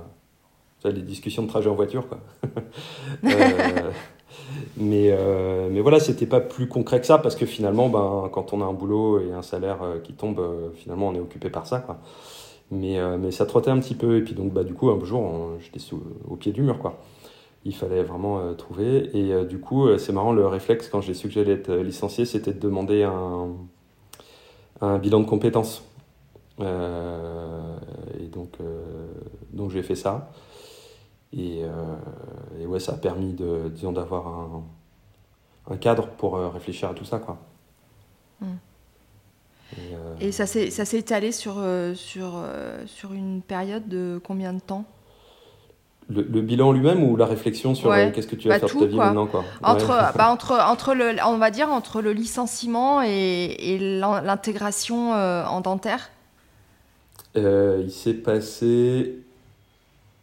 les 0.86 1.02
discussions 1.02 1.44
de 1.44 1.48
trajet 1.48 1.70
en 1.70 1.76
voiture. 1.76 2.08
Quoi. 2.08 2.20
Mais, 4.78 5.10
euh, 5.12 5.70
mais 5.72 5.82
voilà, 5.82 6.00
c'était 6.00 6.26
pas 6.26 6.40
plus 6.40 6.68
concret 6.68 7.00
que 7.00 7.06
ça 7.06 7.18
parce 7.18 7.36
que 7.36 7.46
finalement, 7.46 7.90
ben, 7.90 8.30
quand 8.32 8.54
on 8.54 8.62
a 8.62 8.66
un 8.66 8.74
boulot 8.74 9.22
et 9.22 9.34
un 9.34 9.42
salaire 9.42 9.84
euh, 9.84 10.00
qui 10.00 10.14
tombe, 10.14 10.40
euh, 10.40 10.70
finalement, 10.76 11.10
on 11.10 11.16
est 11.16 11.20
occupé 11.20 11.50
par 11.50 11.68
ça. 11.68 11.80
Quoi. 11.80 11.98
Mais, 12.72 13.00
euh, 13.00 13.18
mais 13.18 13.32
ça 13.32 13.46
trottait 13.46 13.72
un 13.72 13.80
petit 13.80 13.96
peu. 13.96 14.18
Et 14.18 14.22
puis, 14.22 14.34
donc, 14.34 14.54
bah, 14.54 14.64
du 14.64 14.74
coup, 14.74 14.90
un 14.90 15.04
jour, 15.04 15.52
j'étais 15.60 15.84
au 16.28 16.36
pied 16.36 16.52
du 16.52 16.62
mur. 16.62 16.80
Quoi. 16.80 16.98
Il 17.66 17.76
fallait 17.76 18.04
vraiment 18.04 18.54
trouver. 18.56 19.10
Et 19.18 19.46
du 19.46 19.60
coup, 19.60 19.98
c'est 19.98 20.14
marrant, 20.14 20.32
le 20.32 20.48
réflexe 20.48 20.88
quand 20.88 21.02
j'ai 21.02 21.14
su 21.14 21.28
que 21.28 21.34
j'allais 21.34 21.54
être 21.54 21.74
licencié, 21.74 22.26
c'était 22.26 22.54
de 22.54 22.60
demander 22.60 23.04
un, 23.04 23.50
un 24.80 24.98
bilan 24.98 25.20
de 25.20 25.26
compétences. 25.26 25.84
et 26.62 26.64
donc, 28.32 28.52
donc 29.52 29.72
j'ai 29.72 29.84
fait 29.84 29.96
ça. 29.96 30.32
Et, 31.38 31.64
euh, 31.64 31.70
et, 32.60 32.66
ouais, 32.66 32.80
ça 32.80 32.94
a 32.94 32.98
permis 32.98 33.34
de, 33.34 33.70
disons, 33.70 33.92
d'avoir 33.92 34.28
un, 34.28 34.64
un, 35.70 35.78
cadre 35.78 36.08
pour 36.08 36.38
euh, 36.38 36.50
réfléchir 36.50 36.90
à 36.90 36.94
tout 36.94 37.06
ça. 37.06 37.20
Quoi. 37.20 37.38
Hmm. 38.42 38.56
Et, 39.74 39.94
euh, 39.94 40.16
et, 40.20 40.32
ça 40.32 40.48
s'est 40.48 40.98
étalé 40.98 41.32
sur, 41.32 41.64
sur, 41.94 42.44
sur 42.88 43.14
une 43.14 43.42
période 43.42 43.88
de 43.88 44.20
combien 44.24 44.54
de 44.54 44.60
temps? 44.60 44.86
Le, 46.12 46.24
le, 46.24 46.42
bilan 46.42 46.72
lui-même 46.72 47.04
ou 47.04 47.16
la 47.16 47.28
réflexion 47.28 47.76
sur 47.76 47.94
qu'est-ce 47.94 48.26
que 48.26 48.36
tu 48.36 48.48
vas 48.48 48.58
bah, 48.58 48.68
faire 48.68 48.76
de 48.76 48.84
ta 48.84 48.90
vie 48.90 48.98
maintenant 48.98 49.28
quoi? 49.28 49.44
Entre, 49.62 49.90
bah, 50.18 50.32
entre, 50.32 50.54
entre 50.68 50.96
le, 50.96 51.16
on 51.24 51.38
va 51.38 51.52
dire 51.52 51.70
entre 51.70 52.02
le 52.02 52.14
licenciement 52.14 53.04
et, 53.04 53.56
et 53.60 54.00
l'intégration 54.00 55.12
en 55.12 55.62
dentaire? 55.62 56.10
Il 57.36 57.92
s'est 57.92 58.16
passé 58.16 59.20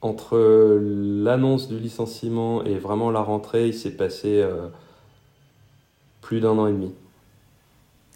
entre 0.02 0.38
l'annonce 0.80 1.68
du 1.68 1.78
licenciement 1.78 2.64
et 2.64 2.74
vraiment 2.74 3.10
la 3.10 3.20
rentrée, 3.20 3.68
il 3.68 3.74
s'est 3.74 3.96
passé 3.96 4.40
euh, 4.42 4.68
plus 6.20 6.40
d'un 6.40 6.58
an 6.58 6.66
et 6.66 6.72
demi. 6.72 6.94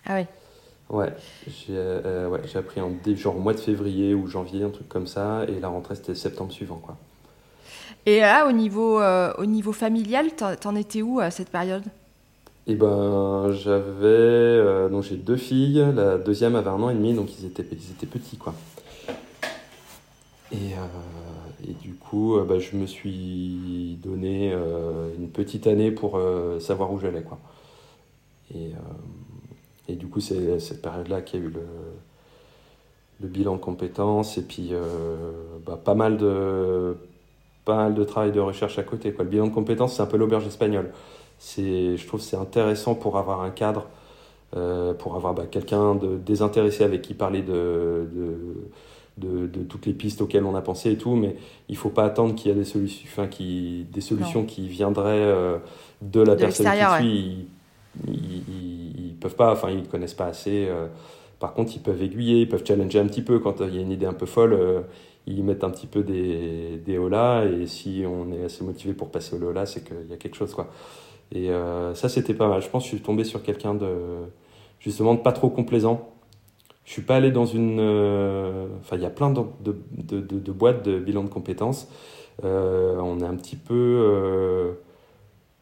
Ah 0.06 0.16
oui 0.16 0.26
Ouais, 0.90 1.14
j'ai 1.46 1.76
euh, 1.76 2.28
ouais, 2.28 2.40
appris 2.56 2.80
en 2.80 2.90
genre 3.14 3.36
mois 3.36 3.52
de 3.54 3.60
février 3.60 4.12
ou 4.12 4.26
janvier, 4.26 4.64
un 4.64 4.70
truc 4.70 4.88
comme 4.88 5.06
ça, 5.06 5.44
et 5.46 5.60
la 5.60 5.68
rentrée 5.68 5.94
c'était 5.94 6.16
septembre 6.16 6.50
suivant. 6.50 6.80
Quoi. 6.84 6.96
Et 8.06 8.18
là, 8.20 8.48
au 8.48 8.52
niveau, 8.52 9.00
euh, 9.00 9.32
au 9.38 9.46
niveau 9.46 9.72
familial, 9.72 10.32
t'en 10.34 10.74
étais 10.74 11.00
où 11.00 11.20
à 11.20 11.30
cette 11.30 11.50
période? 11.50 11.84
Eh 12.66 12.74
ben, 12.74 13.52
j'avais. 13.52 14.90
donc 14.90 15.04
j'ai 15.04 15.16
deux 15.16 15.36
filles, 15.36 15.84
la 15.94 16.18
deuxième 16.18 16.56
avait 16.56 16.70
un 16.70 16.82
an 16.82 16.90
et 16.90 16.94
demi, 16.94 17.14
donc 17.14 17.38
ils 17.38 17.46
étaient, 17.46 17.66
ils 17.70 17.92
étaient 17.92 18.06
petits, 18.06 18.36
quoi. 18.36 18.54
Et, 20.50 20.74
et 21.68 21.72
du 21.72 21.94
coup, 21.94 22.36
euh, 22.36 22.44
bah, 22.44 22.58
je 22.58 22.76
me 22.76 22.86
suis 22.86 23.98
donné 24.02 24.52
euh, 24.52 25.10
une 25.18 25.28
petite 25.28 25.66
année 25.66 25.90
pour 25.90 26.16
euh, 26.16 26.60
savoir 26.60 26.92
où 26.92 26.98
j'allais. 26.98 27.24
Et, 28.54 28.70
et, 29.88 29.94
du 29.94 30.06
coup, 30.06 30.20
c'est 30.20 30.58
cette 30.58 30.82
période-là 30.82 31.22
qu'il 31.22 31.40
y 31.40 31.42
a 31.42 31.46
eu 31.46 31.50
le, 31.50 31.62
le, 33.20 33.28
bilan 33.28 33.54
de 33.54 33.60
compétences 33.60 34.38
et 34.38 34.42
puis 34.42 34.72
bah, 35.64 35.78
pas, 35.82 35.94
mal 35.94 36.16
de, 36.16 36.96
pas 37.64 37.76
mal 37.76 37.94
de 37.94 38.02
travail 38.02 38.32
de 38.32 38.40
recherche 38.40 38.78
à 38.78 38.82
côté. 38.82 39.12
Quoi. 39.12 39.24
Le 39.24 39.30
bilan 39.30 39.46
de 39.46 39.52
compétences, 39.54 39.96
c'est 39.96 40.02
un 40.02 40.06
peu 40.06 40.16
l'auberge 40.16 40.46
espagnole. 40.46 40.90
Je 41.38 42.06
trouve 42.06 42.20
que 42.20 42.26
c'est 42.26 42.36
intéressant 42.36 42.96
pour 42.96 43.18
avoir 43.18 43.42
un 43.42 43.50
cadre, 43.50 43.86
pour 44.98 45.14
avoir 45.14 45.32
bah, 45.34 45.46
quelqu'un 45.48 45.94
de 45.94 46.16
désintéressé 46.16 46.82
avec 46.82 47.02
qui 47.02 47.14
parler 47.14 47.42
de 47.42 48.08
de, 49.16 49.46
toutes 49.68 49.86
les 49.86 49.92
pistes 49.92 50.20
auxquelles 50.22 50.44
on 50.44 50.54
a 50.54 50.62
pensé 50.62 50.92
et 50.92 50.96
tout, 50.96 51.14
mais 51.14 51.36
il 51.68 51.76
faut 51.76 51.90
pas 51.90 52.04
attendre 52.04 52.34
qu'il 52.34 52.50
y 52.50 52.54
ait 52.54 52.56
des 52.56 52.64
solutions, 52.64 53.06
enfin, 53.10 53.26
qui, 53.26 53.86
des 53.92 54.00
solutions 54.00 54.44
qui 54.44 54.68
viendraient 54.68 55.10
euh, 55.12 55.58
de 56.02 56.20
la 56.20 56.36
personne 56.36 56.66
qui 56.66 57.02
suit. 57.02 57.48
Ils, 58.06 58.42
ils, 58.48 59.14
peuvent 59.20 59.34
pas, 59.34 59.52
enfin, 59.52 59.70
ils 59.70 59.86
connaissent 59.86 60.14
pas 60.14 60.26
assez. 60.26 60.66
Euh. 60.68 60.86
par 61.38 61.52
contre, 61.52 61.72
ils 61.76 61.82
peuvent 61.82 62.02
aiguiller, 62.02 62.40
ils 62.42 62.48
peuvent 62.48 62.64
challenger 62.64 63.00
un 63.00 63.06
petit 63.06 63.22
peu 63.22 63.38
quand 63.38 63.60
il 63.60 63.74
y 63.74 63.78
a 63.78 63.82
une 63.82 63.90
idée 63.90 64.06
un 64.06 64.14
peu 64.14 64.26
folle. 64.26 64.54
Euh, 64.54 64.80
ils 65.26 65.44
mettent 65.44 65.64
un 65.64 65.70
petit 65.70 65.86
peu 65.86 66.02
des, 66.02 66.80
des 66.84 66.96
holas 66.96 67.44
et 67.44 67.66
si 67.66 68.04
on 68.06 68.32
est 68.32 68.44
assez 68.44 68.64
motivé 68.64 68.94
pour 68.94 69.10
passer 69.10 69.36
au 69.36 69.38
lola, 69.38 69.66
c'est 69.66 69.84
qu'il 69.84 70.08
y 70.08 70.14
a 70.14 70.16
quelque 70.16 70.34
chose 70.34 70.54
quoi. 70.54 70.70
Et 71.32 71.50
ça, 71.94 72.08
c'était 72.08 72.34
pas 72.34 72.48
mal. 72.48 72.60
Je 72.60 72.68
pense 72.68 72.82
que 72.82 72.90
je 72.90 72.96
suis 72.96 73.04
tombé 73.04 73.22
sur 73.22 73.42
quelqu'un 73.42 73.74
de 73.74 73.86
justement 74.80 75.14
de 75.14 75.20
pas 75.20 75.30
trop 75.30 75.50
complaisant 75.50 76.10
je 76.90 76.94
suis 76.94 77.02
pas 77.02 77.14
allé 77.14 77.30
dans 77.30 77.46
une. 77.46 77.78
Euh, 77.78 78.66
enfin, 78.80 78.96
il 78.96 79.02
y 79.02 79.06
a 79.06 79.10
plein 79.10 79.30
de, 79.30 79.42
de, 79.60 79.76
de, 79.92 80.40
de, 80.40 80.50
boîtes 80.50 80.84
de 80.84 80.98
bilan 80.98 81.22
de 81.22 81.28
compétences. 81.28 81.88
Euh, 82.42 82.98
on 82.98 83.20
est 83.20 83.24
un 83.24 83.36
petit 83.36 83.54
peu. 83.54 83.74
Euh, 83.76 84.72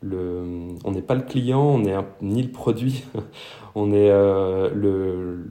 le, 0.01 0.43
on 0.87 0.93
n'est 0.93 1.03
pas 1.03 1.15
le 1.15 1.21
client, 1.21 1.61
on 1.61 1.81
n'est 1.81 1.97
ni 2.23 2.43
le 2.43 2.51
produit. 2.51 3.05
on 3.75 3.93
est 3.93 4.09
le, 4.09 5.45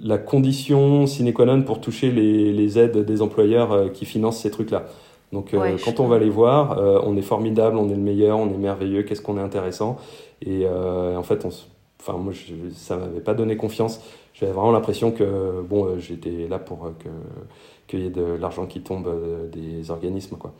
la 0.00 0.18
condition 0.18 1.08
sine 1.08 1.32
qua 1.32 1.46
non 1.46 1.62
pour 1.62 1.80
toucher 1.80 2.12
les, 2.12 2.52
les 2.52 2.78
aides 2.78 3.04
des 3.04 3.20
employeurs 3.20 3.90
qui 3.90 4.04
financent 4.04 4.42
ces 4.42 4.52
trucs-là. 4.52 4.84
Donc, 5.32 5.56
quand 5.84 5.98
on 5.98 6.06
va 6.06 6.20
les 6.20 6.30
voir, 6.30 6.80
on 7.04 7.16
est 7.16 7.22
formidable, 7.22 7.76
on 7.76 7.88
est 7.88 7.96
le 7.96 8.00
meilleur, 8.00 8.38
on 8.38 8.48
est 8.48 8.58
merveilleux, 8.58 9.02
qu'est-ce 9.02 9.22
qu'on 9.22 9.38
est 9.38 9.42
intéressant. 9.42 9.96
Et 10.40 10.68
en 10.68 11.24
fait, 11.24 11.44
on 11.44 11.50
se 11.50 11.64
Enfin, 12.00 12.18
moi, 12.18 12.32
je, 12.32 12.54
ça 12.74 12.96
m'avait 12.96 13.20
pas 13.20 13.34
donné 13.34 13.56
confiance. 13.56 14.00
J'avais 14.34 14.52
vraiment 14.52 14.70
l'impression 14.70 15.10
que 15.10 15.62
bon, 15.62 15.86
euh, 15.86 15.98
j'étais 15.98 16.46
là 16.48 16.58
pour 16.58 16.86
euh, 16.86 16.90
que 16.98 17.08
qu'il 17.88 18.00
y 18.00 18.06
ait 18.06 18.10
de 18.10 18.22
l'argent 18.22 18.66
qui 18.66 18.82
tombe 18.82 19.08
euh, 19.08 19.48
des 19.48 19.90
organismes, 19.90 20.36
quoi. 20.36 20.52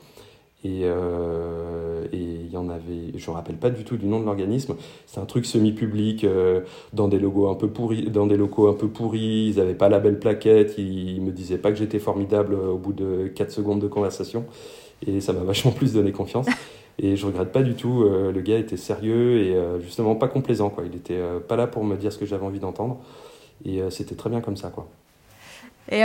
Et 0.65 0.81
il 2.11 2.51
y 2.51 2.57
en 2.57 2.67
avait, 2.67 3.13
je 3.15 3.31
me 3.31 3.35
rappelle 3.35 3.55
pas 3.55 3.69
du 3.69 3.85
tout 3.85 3.95
du 3.95 4.07
nom 4.07 4.19
de 4.19 4.25
l'organisme. 4.25 4.75
C'est 5.05 5.21
un 5.21 5.25
truc 5.25 5.45
semi-public 5.45 6.25
dans 6.91 7.07
des 7.07 7.17
logos 7.17 7.47
un 7.47 7.55
peu 7.55 7.69
pourris, 7.69 8.09
dans 8.09 8.27
des 8.27 8.35
locaux 8.35 8.67
un 8.67 8.73
peu 8.73 8.89
pourris. 8.89 9.51
Ils 9.53 9.61
avaient 9.61 9.73
pas 9.73 9.87
la 9.87 9.99
belle 9.99 10.19
plaquette. 10.19 10.77
Ils 10.77 11.21
me 11.21 11.31
disaient 11.31 11.59
pas 11.59 11.71
que 11.71 11.77
j'étais 11.77 11.99
formidable 11.99 12.55
au 12.55 12.77
bout 12.77 12.91
de 12.91 13.31
4 13.33 13.51
secondes 13.51 13.79
de 13.79 13.87
conversation. 13.87 14.43
Et 15.07 15.21
ça 15.21 15.31
m'a 15.31 15.43
vachement 15.45 15.71
plus 15.71 15.93
donné 15.93 16.11
confiance. 16.11 16.47
Et 17.01 17.15
je 17.15 17.25
regrette 17.25 17.51
pas 17.51 17.63
du 17.63 17.75
tout. 17.75 18.03
le 18.03 18.41
gars 18.41 18.57
était 18.57 18.75
sérieux 18.77 19.37
et 19.37 19.81
justement 19.81 20.15
pas 20.15 20.27
complaisant. 20.27 20.69
Quoi. 20.69 20.83
Il 20.85 20.95
était 20.95 21.21
pas 21.47 21.55
là 21.55 21.65
pour 21.65 21.85
me 21.85 21.95
dire 21.95 22.11
ce 22.11 22.17
que 22.17 22.25
j'avais 22.25 22.45
envie 22.45 22.59
d'entendre. 22.59 22.99
Et 23.63 23.81
c'était 23.89 24.15
très 24.15 24.29
bien 24.29 24.41
comme 24.41 24.57
ça. 24.57 24.69
Quoi. 24.69 24.85
Et 25.91 26.03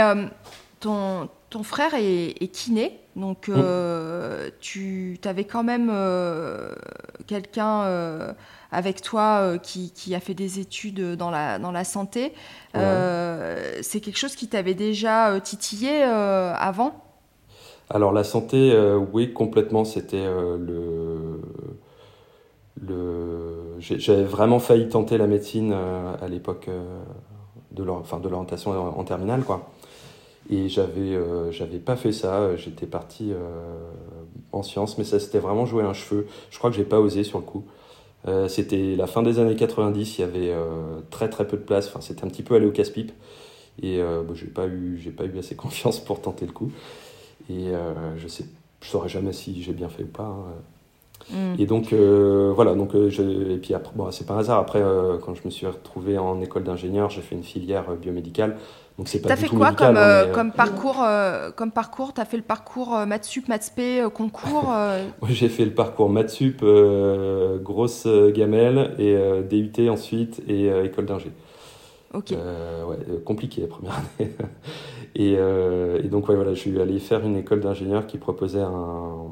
ton, 0.79 1.29
ton 1.49 1.63
frère 1.63 1.93
est, 1.93 2.41
est 2.41 2.51
kiné, 2.51 2.99
donc 3.15 3.47
euh, 3.47 4.49
tu 4.59 5.17
avais 5.23 5.45
quand 5.45 5.63
même 5.63 5.89
euh, 5.89 6.75
quelqu'un 7.27 7.83
euh, 7.83 8.33
avec 8.71 9.01
toi 9.01 9.57
qui, 9.59 9.91
qui, 9.91 10.15
a 10.15 10.19
fait 10.19 10.33
des 10.33 10.59
études 10.59 11.15
dans 11.15 11.31
la, 11.31 11.57
dans 11.59 11.71
la 11.71 11.85
santé. 11.85 12.33
C'est 12.73 14.01
quelque 14.01 14.17
chose 14.17 14.35
qui 14.35 14.47
t'avait 14.47 14.73
déjà 14.73 15.39
titillé 15.39 16.03
avant? 16.03 17.04
Alors 17.89 18.11
la 18.11 18.23
santé, 18.23 18.75
oui, 19.13 19.33
complètement. 19.33 19.85
C'était 19.85 20.25
le... 20.25 21.41
le... 22.81 23.75
J'avais 23.79 24.23
vraiment 24.23 24.59
failli 24.59 24.89
tenter 24.89 25.17
la 25.17 25.27
médecine 25.27 25.73
à 25.73 26.27
l'époque 26.27 26.69
de 27.71 27.83
l'orientation 27.83 28.71
en 28.71 29.03
terminale, 29.03 29.43
quoi. 29.43 29.69
Et 30.49 30.69
j'avais 30.69 31.15
euh, 31.15 31.51
j'avais 31.51 31.79
pas 31.79 31.95
fait 31.95 32.11
ça, 32.11 32.55
j'étais 32.55 32.85
parti 32.85 33.31
euh, 33.31 33.37
en 34.51 34.61
sciences, 34.61 34.97
mais 34.97 35.03
ça 35.03 35.19
s'était 35.19 35.39
vraiment 35.39 35.65
joué 35.65 35.83
un 35.83 35.93
cheveu. 35.93 36.27
Je 36.51 36.57
crois 36.59 36.69
que 36.69 36.75
j'ai 36.75 36.83
pas 36.83 36.99
osé 36.99 37.23
sur 37.23 37.39
le 37.39 37.45
coup. 37.45 37.63
Euh, 38.27 38.47
c'était 38.47 38.95
la 38.95 39.07
fin 39.07 39.23
des 39.23 39.39
années 39.39 39.55
90, 39.55 40.17
il 40.17 40.21
y 40.21 40.23
avait 40.23 40.53
très 41.09 41.29
très 41.29 41.47
peu 41.47 41.57
de 41.57 41.63
place, 41.63 41.91
c'était 42.01 42.23
un 42.25 42.27
petit 42.27 42.43
peu 42.43 42.55
aller 42.55 42.67
au 42.67 42.71
casse-pipe. 42.71 43.11
Et 43.81 43.99
bah, 43.99 44.33
j'ai 44.35 44.45
pas, 44.47 44.67
pas 44.67 45.25
eu 45.25 45.39
assez 45.39 45.55
confiance 45.55 45.99
pour 45.99 46.21
tenter 46.21 46.45
le 46.45 46.51
coup. 46.51 46.71
Et 47.49 47.71
je 48.17 48.27
sais 48.27 48.45
je 48.81 48.89
saurais 48.91 49.09
jamais 49.09 49.33
si 49.33 49.63
j'ai 49.63 49.73
bien 49.73 49.89
fait 49.89 50.03
ou 50.03 50.07
pas. 50.07 50.23
Hein. 50.23 50.45
Mm. 51.31 51.55
Et 51.59 51.65
donc 51.65 51.93
voilà, 51.93 52.75
donc 52.75 52.91
je, 52.93 53.51
et 53.51 53.57
puis 53.57 53.73
après, 53.73 53.93
bon, 53.95 54.11
c'est 54.11 54.27
pas 54.27 54.35
un 54.35 54.39
hasard. 54.39 54.59
Après, 54.59 54.83
quand 55.23 55.33
je 55.33 55.41
me 55.45 55.49
suis 55.49 55.65
retrouvé 55.65 56.17
en 56.17 56.39
école 56.41 56.63
d'ingénieur, 56.63 57.09
j'ai 57.09 57.21
fait 57.21 57.35
une 57.35 57.43
filière 57.43 57.85
biomédicale. 57.95 58.57
Donc 58.97 59.09
c'est 59.09 59.19
pas 59.19 59.29
T'as 59.29 59.35
fait 59.35 59.49
quoi 59.49 59.73
comme, 59.73 59.97
euh, 59.97 60.25
euh, 60.25 60.31
comme 60.31 60.51
parcours 60.51 61.03
euh, 61.03 61.51
Comme 61.51 61.71
parcours, 61.71 62.13
t'as 62.13 62.23
fait 62.23 62.37
le 62.37 62.43
parcours 62.43 62.97
maths 63.05 63.25
sup, 63.25 63.49
maths 63.49 63.73
concours. 64.13 64.63
Moi 65.21 65.29
j'ai 65.29 65.49
fait 65.49 65.65
le 65.65 65.71
parcours 65.71 66.09
maths 66.09 66.29
sup, 66.29 66.63
grosse 67.61 68.07
gamelle 68.33 68.95
et 68.97 69.17
DUT 69.49 69.89
ensuite 69.89 70.41
et 70.47 70.67
école 70.85 71.05
d'ingé. 71.05 71.31
Ok. 72.15 72.31
ouais, 72.31 72.97
compliqué 73.23 73.61
la 73.61 73.67
première 73.67 73.93
année. 73.93 74.31
et, 75.15 75.33
et, 75.33 76.07
donc 76.09 76.29
ouais, 76.29 76.35
voilà, 76.35 76.53
je 76.53 76.59
suis 76.59 76.81
allé 76.81 76.99
faire 76.99 77.25
une 77.25 77.35
école 77.35 77.59
d'ingénieur 77.59 78.07
qui 78.07 78.17
proposait 78.17 78.61
un, 78.61 79.27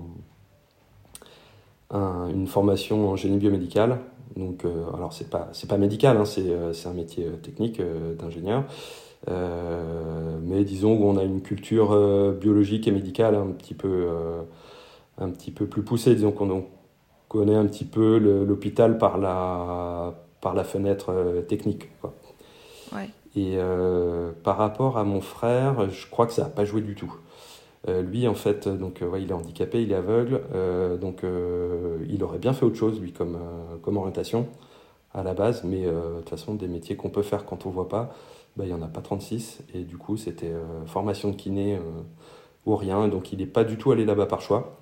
un, 1.91 2.27
une 2.29 2.47
formation 2.47 3.09
en 3.09 3.15
génie 3.15 3.37
biomédical. 3.37 3.99
Donc 4.35 4.65
alors 4.93 5.13
c'est 5.13 5.29
pas 5.29 5.51
pas 5.69 5.77
médical, 5.77 6.17
hein, 6.17 6.25
c'est 6.25 6.87
un 6.87 6.93
métier 6.93 7.25
technique 7.41 7.81
d'ingénieur. 8.19 8.65
Euh, 9.29 10.37
mais 10.41 10.63
disons 10.63 10.95
où 10.95 11.05
on 11.05 11.17
a 11.17 11.23
une 11.23 11.41
culture 11.41 11.91
euh, 11.93 12.33
biologique 12.33 12.87
et 12.87 12.91
médicale 12.91 13.35
un 13.35 13.47
petit 13.47 13.73
peu, 13.73 13.87
euh, 13.87 14.41
un 15.17 15.29
petit 15.29 15.51
peu 15.51 15.67
plus 15.67 15.83
poussée. 15.83 16.15
Disons 16.15 16.31
qu'on 16.31 16.65
connaît 17.29 17.55
un 17.55 17.65
petit 17.65 17.85
peu 17.85 18.17
l'hôpital 18.17 18.98
par 18.98 19.17
la, 19.17 20.13
par 20.41 20.53
la 20.53 20.63
fenêtre 20.63 21.43
technique. 21.48 21.89
Et 23.36 23.58
par 24.44 24.58
rapport 24.58 24.98
à 24.98 25.03
mon 25.03 25.22
frère, 25.22 25.90
je 25.90 26.08
crois 26.08 26.27
que 26.27 26.34
ça 26.34 26.44
n'a 26.44 26.50
pas 26.50 26.66
joué 26.66 26.82
du 26.82 26.94
tout. 26.94 27.12
lui, 27.88 28.27
en 28.27 28.36
fait, 28.36 28.68
donc, 28.68 29.01
ouais, 29.01 29.24
il 29.24 29.32
est 29.32 29.34
handicapé, 29.34 29.82
il 29.82 29.92
est 29.92 29.96
aveugle, 29.96 30.42
donc 31.01 31.24
il 32.08 32.24
aurait 32.24 32.38
bien 32.38 32.53
fait 32.53 32.66
autre 32.66 32.75
chose, 32.75 33.01
lui, 33.01 33.12
comme, 33.12 33.40
comme 33.82 33.98
orientation 33.98 34.48
à 35.16 35.24
la 35.24 35.34
base, 35.34 35.64
mais 35.64 35.86
de 35.86 36.20
toute 36.20 36.29
façon, 36.29 36.53
des 36.53 36.68
métiers 36.68 36.96
qu'on 36.96 37.10
peut 37.10 37.24
faire 37.24 37.46
quand 37.46 37.66
on 37.66 37.70
ne 37.70 37.74
voit 37.74 37.90
pas, 37.90 38.14
bah, 38.56 38.66
il 38.66 38.68
n'y 38.68 38.74
en 38.74 38.82
a 38.82 38.88
pas 38.88 39.01
36. 39.01 39.64
Et 39.74 39.84
du 39.84 39.98
coup, 39.98 40.18
c'était 40.18 40.51
euh, 40.51 40.86
formation 40.86 41.32
de 41.32 41.36
kiné 41.36 41.75
euh, 41.75 41.79
ou 42.66 42.75
rien. 42.75 43.08
Donc, 43.08 43.32
il 43.34 43.40
n'est 43.40 43.46
pas 43.46 43.64
du 43.64 43.77
tout 43.77 43.92
allé 43.92 44.06
là-bas 44.06 44.27
par 44.27 44.42
choix. 44.42 44.77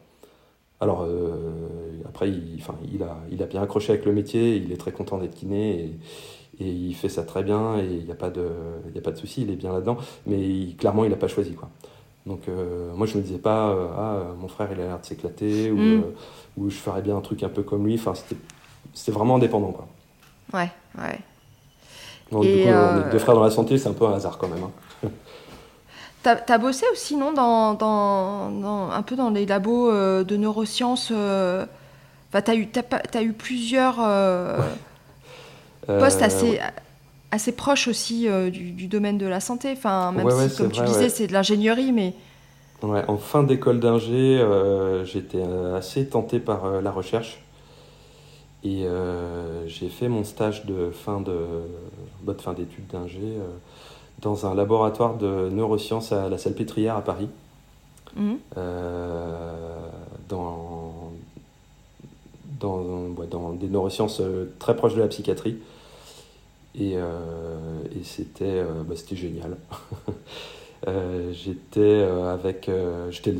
Alors, 0.80 1.06
euh, 1.08 2.02
après, 2.08 2.30
il 2.30 3.04
a 3.43 3.45
bien 3.45 3.62
accroché 3.62 3.93
avec 3.93 4.06
le 4.06 4.13
métier. 4.13 4.56
Il 4.58 4.71
est 4.71 4.78
très 4.78 4.91
content 4.91 5.17
d'être 5.19 5.36
kiné. 5.36 5.91
Et, 6.62 6.69
il 6.69 6.95
fait 6.95 7.10
ça 7.10 7.24
très 7.24 7.43
bien. 7.43 7.78
Et 7.78 7.86
il 7.86 8.06
n'y 8.06 8.12
a 8.12 8.15
pas 8.15 8.30
de, 8.30 8.47
il 8.93 8.97
a 8.97 9.02
pas 9.02 9.12
de 9.12 9.17
souci. 9.17 9.41
Il 9.41 9.52
est 9.52 9.56
bien 9.56 9.74
là-dedans. 9.74 9.97
Mais 10.26 10.74
clairement, 10.78 11.04
il 11.04 11.10
n'a 11.10 11.17
pas 11.17 11.28
choisi. 11.28 11.54
Quoi. 11.54 11.69
Donc, 12.26 12.41
moi, 12.95 13.08
je 13.08 13.17
me 13.17 13.24
disais 13.24 13.39
pas, 13.39 13.76
ah, 13.97 14.24
mon 14.39 14.47
frère, 14.47 14.69
il 14.71 14.80
a 14.80 14.86
l'air 14.86 15.00
de 15.00 15.06
s'éclater. 15.06 15.71
Ou, 15.71 15.78
mm. 15.78 16.04
ou 16.58 16.69
je 16.69 16.76
ferais 16.76 17.02
bien 17.02 17.17
un 17.17 17.21
truc 17.21 17.43
un 17.43 17.50
peu 17.50 17.63
comme 17.63 17.86
lui. 17.86 17.95
Enfin, 17.95 18.13
c'était 18.93 19.12
vraiment 19.12 19.36
indépendant. 19.36 19.71
Quoi. 19.71 19.88
Ouais, 20.54 20.69
ouais. 20.97 21.19
Donc, 22.32 22.43
du 22.43 22.63
coup, 22.63 22.69
on 22.69 23.08
est 23.08 23.12
deux 23.12 23.19
frères 23.19 23.36
dans 23.36 23.43
la 23.43 23.52
santé, 23.52 23.78
c'est 23.78 23.89
un 23.89 23.93
peu 23.93 24.06
un 24.06 24.13
hasard 24.13 24.38
quand 24.38 24.47
même. 24.47 24.63
Hein. 24.63 25.10
T'as 26.24 26.38
as 26.47 26.58
bossé 26.60 26.86
aussi, 26.91 27.15
non, 27.15 27.34
dans, 27.34 27.74
dans, 27.74 28.91
un 28.91 29.02
peu 29.02 29.15
dans 29.15 29.32
les 29.32 29.45
labos 29.47 29.89
euh, 29.89 30.24
de 30.24 30.38
neurosciences 30.38 31.10
euh... 31.12 31.65
enfin, 32.30 32.41
T'as 32.41 32.56
eu, 32.56 32.69
as, 33.13 33.24
eu 33.24 33.34
plusieurs 33.34 33.97
euh, 34.00 34.60
postes 35.99 36.21
assez, 36.21 36.60
assez 37.32 37.51
proches 37.51 37.88
aussi 37.88 38.27
euh, 38.27 38.49
du, 38.49 38.71
du, 38.71 38.88
domaine 38.88 39.17
de 39.17 39.25
la 39.25 39.39
santé. 39.39 39.73
Enfin, 39.73 40.12
même 40.12 40.30
si, 40.30 40.58
comme 40.58 40.71
tu 40.71 40.82
disais, 40.84 41.10
c'est 41.10 41.27
de 41.27 41.34
l'ingénierie, 41.34 41.91
mais... 41.91 42.13
Ouais, 42.84 43.04
en 43.08 43.17
fin 43.17 43.43
d'école 43.43 43.80
d'ingé, 43.80 44.43
j'étais 45.06 45.43
assez 45.75 46.08
tenté 46.08 46.39
par 46.39 46.82
la 46.82 46.91
recherche. 46.91 47.41
Et 48.63 48.86
euh, 48.86 49.67
j'ai 49.67 49.89
fait 49.89 50.08
mon 50.08 50.23
stage 50.23 50.65
de 50.65 50.91
fin 50.91 51.19
de 51.19 51.36
bah, 52.21 52.36
fin 52.38 52.54
d'études 52.54 52.88
d'ingé 52.88 53.19
euh, 53.23 53.47
dans 54.21 54.45
un 54.45 54.54
laboratoire 54.54 55.15
de 55.15 55.49
neurosciences 55.49 56.12
à 56.12 56.30
la 56.30 56.38
Salpêtrière 56.38 56.95
à 56.95 57.01
Paris. 57.01 57.30
Euh, 58.58 59.54
dans, 60.27 61.13
dans, 62.60 63.08
dans, 63.32 63.54
des 63.54 63.67
neurosciences 63.69 64.21
très 64.60 64.75
proches 64.75 64.95
de 64.95 65.01
la 65.01 65.08
psychiatrie. 65.08 65.58
Et, 66.79 66.93
et 66.93 68.03
c'était 68.03 68.63
bah, 68.88 68.95
génial. 69.12 69.57
j'étais 71.34 72.03
avec 72.03 72.69
j'étais 73.10 73.36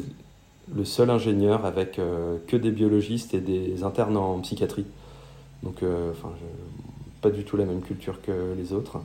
le 0.76 0.86
seul 0.86 1.10
ingénieur 1.10 1.66
avec 1.66 2.00
que 2.48 2.58
des 2.58 2.72
biologistes 2.72 3.34
et 3.34 3.40
des 3.40 3.84
internes 3.84 4.18
en 4.18 4.40
psychiatrie. 4.40 4.86
Donc, 5.64 5.84
euh, 5.84 6.12
enfin, 6.12 6.32
pas 7.22 7.30
du 7.30 7.44
tout 7.44 7.58
la 7.58 7.66
même 7.66 7.82
culture 7.82 8.22
que 8.22 8.54
les 8.58 8.74
autres. 8.74 8.98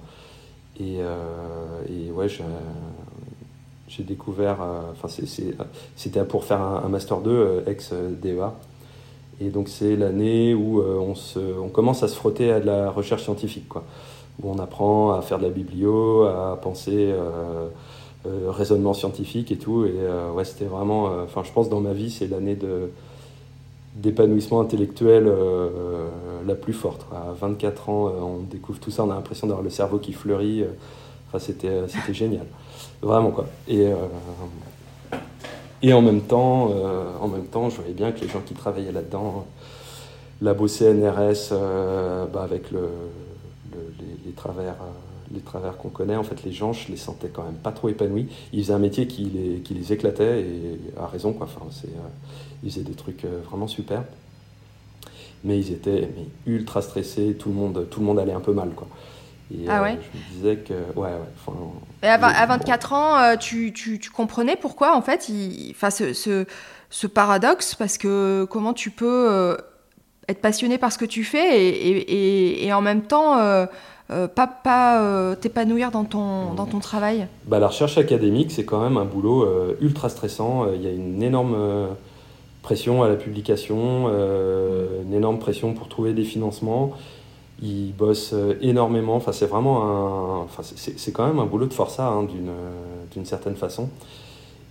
Et, 0.81 0.99
euh, 1.01 2.11
ouais, 2.12 2.29
j'ai 3.89 4.05
découvert, 4.05 4.62
euh, 4.62 4.81
enfin, 4.93 5.09
c'était 5.97 6.25
pour 6.25 6.45
faire 6.45 6.61
un, 6.61 6.89
Master 6.89 7.21
2 7.21 7.65
ex-DEA. 7.67 8.53
Et 9.41 9.51
donc, 9.51 9.69
c'est 9.69 9.97
l'année 9.97 10.55
où 10.55 10.81
on, 10.81 11.15
se, 11.15 11.39
on 11.39 11.69
commence 11.69 12.03
à 12.03 12.09
se 12.09 12.15
frotter 12.15 12.51
à 12.51 12.61
de 12.61 12.67
la 12.67 12.91
recherche 12.91 13.25
scientifique, 13.25 13.69
quoi. 13.69 13.85
Où 14.42 14.51
on 14.51 14.59
apprend 14.59 15.12
à 15.12 15.22
faire 15.22 15.38
de 15.38 15.44
la 15.44 15.51
biblio, 15.51 16.25
à 16.25 16.59
penser 16.61 17.14
raisonnement 18.25 18.92
scientifique 18.92 19.51
et 19.51 19.57
tout. 19.57 19.87
Et 19.87 19.94
ouais, 20.35 20.44
c'était 20.44 20.66
vraiment, 20.66 21.05
enfin, 21.25 21.42
je 21.42 21.53
pense 21.53 21.70
dans 21.70 21.81
ma 21.81 21.94
vie, 21.94 22.11
c'est 22.11 22.27
l'année 22.27 22.55
de 22.55 22.90
d'épanouissement 23.96 24.61
intellectuel 24.61 25.25
euh, 25.27 26.09
la 26.46 26.55
plus 26.55 26.75
forte. 26.75 27.07
À 27.12 27.33
24 27.33 27.88
ans, 27.88 28.07
euh, 28.09 28.11
on 28.20 28.38
découvre 28.40 28.79
tout 28.79 28.90
ça, 28.90 29.05
on 29.05 29.11
a 29.11 29.14
l'impression 29.14 29.46
d'avoir 29.46 29.64
le 29.64 29.70
cerveau 29.70 29.99
qui 29.99 30.12
fleurit. 30.12 30.62
Euh, 30.62 30.68
enfin, 31.29 31.38
c'était, 31.38 31.88
c'était 31.88 32.14
génial. 32.14 32.46
Vraiment, 33.03 33.31
quoi. 33.31 33.46
Et, 33.68 33.88
et 35.83 35.92
en 35.92 36.01
même 36.01 36.22
temps, 36.22 36.70
en 37.20 37.29
même 37.29 37.44
temps, 37.44 37.68
je 37.68 37.77
voyais 37.77 37.92
bien 37.92 38.11
que 38.11 38.20
les 38.20 38.29
gens 38.29 38.40
qui 38.40 38.55
travaillaient 38.55 38.90
là-dedans, 38.90 39.44
labo 40.40 40.66
CNRS, 40.66 41.53
bah, 42.33 42.42
avec 42.42 42.70
le, 42.70 42.88
travers 44.37 44.77
les 45.33 45.40
travers 45.40 45.77
qu'on 45.77 45.88
connaît, 45.88 46.14
en 46.14 46.22
fait, 46.22 46.44
les 46.44 46.53
gens, 46.53 46.72
je 46.72 46.88
les 46.88 46.96
sentais 46.96 47.29
quand 47.29 47.42
même 47.42 47.55
pas 47.57 47.72
trop 47.72 47.88
épanouis. 47.88 48.29
Ils 48.53 48.62
faisaient 48.62 48.75
un 48.75 48.79
métier 48.79 49.09
qui 49.09 49.25
les, 49.25 49.59
qui 49.61 49.75
les 49.75 49.92
éclatait, 49.92 50.42
et 50.42 50.81
à 51.01 51.07
raison, 51.09 51.33
quoi. 51.33 51.46
Enfin, 51.53 51.66
c'est, 51.72 51.88
ils 52.62 52.70
faisaient 52.70 52.85
des 52.85 52.94
trucs 52.94 53.25
euh, 53.25 53.40
vraiment 53.51 53.66
super. 53.66 54.05
Mais 55.44 55.59
ils 55.59 55.72
étaient 55.72 56.09
ultra 56.46 56.83
stressés, 56.83 57.37
tout 57.38 57.49
le, 57.51 57.55
monde, 57.55 57.87
tout 57.90 58.01
le 58.01 58.07
monde 58.07 58.18
allait 58.18 58.33
un 58.33 58.40
peu 58.40 58.53
mal. 58.53 58.70
Quoi. 58.70 58.87
Et 59.53 59.68
Ah 59.68 59.83
ouais 59.83 59.99
je 60.12 60.18
me 60.18 60.35
disais 60.35 60.57
que. 60.62 60.75
Ouais, 60.99 61.09
ouais. 61.09 61.31
enfin, 61.46 61.57
Et 62.03 62.07
à, 62.09 62.18
vingt- 62.18 62.31
je- 62.35 62.42
à 62.42 62.46
24 62.46 62.92
ans, 62.92 63.18
euh, 63.18 63.37
tu, 63.37 63.72
tu- 63.72 63.99
tu 63.99 64.11
comprenais 64.11 64.57
pourquoi, 64.57 64.96
en 64.96 65.03
fait, 65.03 65.29
il, 65.29 65.70
enfin, 65.72 65.90
ce, 65.90 66.12
ce, 66.12 66.46
ce 66.90 67.07
paradoxe, 67.07 67.75
parce 67.75 67.99
que 67.99 68.44
comment 68.51 68.72
tu 68.72 68.90
peux 68.90 69.29
euh, 69.31 69.57
être 70.29 70.40
passionné 70.40 70.79
par 70.79 70.90
ce 70.92 70.99
que 70.99 71.05
tu 71.05 71.22
fais 71.22 71.62
et- 71.64 72.64
et 72.66 72.72
en 72.72 72.81
même 72.81 73.03
temps 73.03 73.38
euh, 74.11 74.29
pas, 74.29 74.47
pas 74.47 75.03
euh, 75.03 75.35
t'épanouir 75.35 75.90
dans 75.90 76.05
ton, 76.05 76.55
dans 76.55 76.66
ton 76.66 76.79
travail 76.79 77.27
Bah, 77.47 77.59
la 77.59 77.69
recherche 77.69 77.99
académique, 77.99 78.53
c'est 78.53 78.64
quand 78.64 78.81
même 78.81 78.97
un 78.97 79.05
boulot 79.05 79.42
euh, 79.42 79.75
ultra 79.81 80.09
stressant. 80.09 80.66
Il 80.73 80.83
y 80.83 80.87
a 80.87 80.92
une 80.92 81.23
énorme 81.23 81.57
pression 82.62 83.03
à 83.03 83.09
la 83.09 83.16
publication, 83.16 84.09
une 84.09 85.12
énorme 85.14 85.38
pression 85.38 85.73
pour 85.75 85.88
trouver 85.88 86.12
des 86.12 86.25
financements. 86.25 86.92
Ils 87.62 87.92
bossent 87.95 88.35
énormément. 88.61 89.16
Enfin, 89.16 89.33
c'est 89.33 89.47
vraiment 89.47 89.85
un. 89.85 90.38
Enfin, 90.45 90.62
c'est- 90.62 91.12
quand 91.12 91.27
même 91.27 91.38
un 91.38 91.47
boulot 91.47 91.66
de 91.66 91.73
forçat 91.75 92.07
hein, 92.07 92.27
d'une 93.12 93.25
certaine 93.25 93.57
façon. 93.57 93.88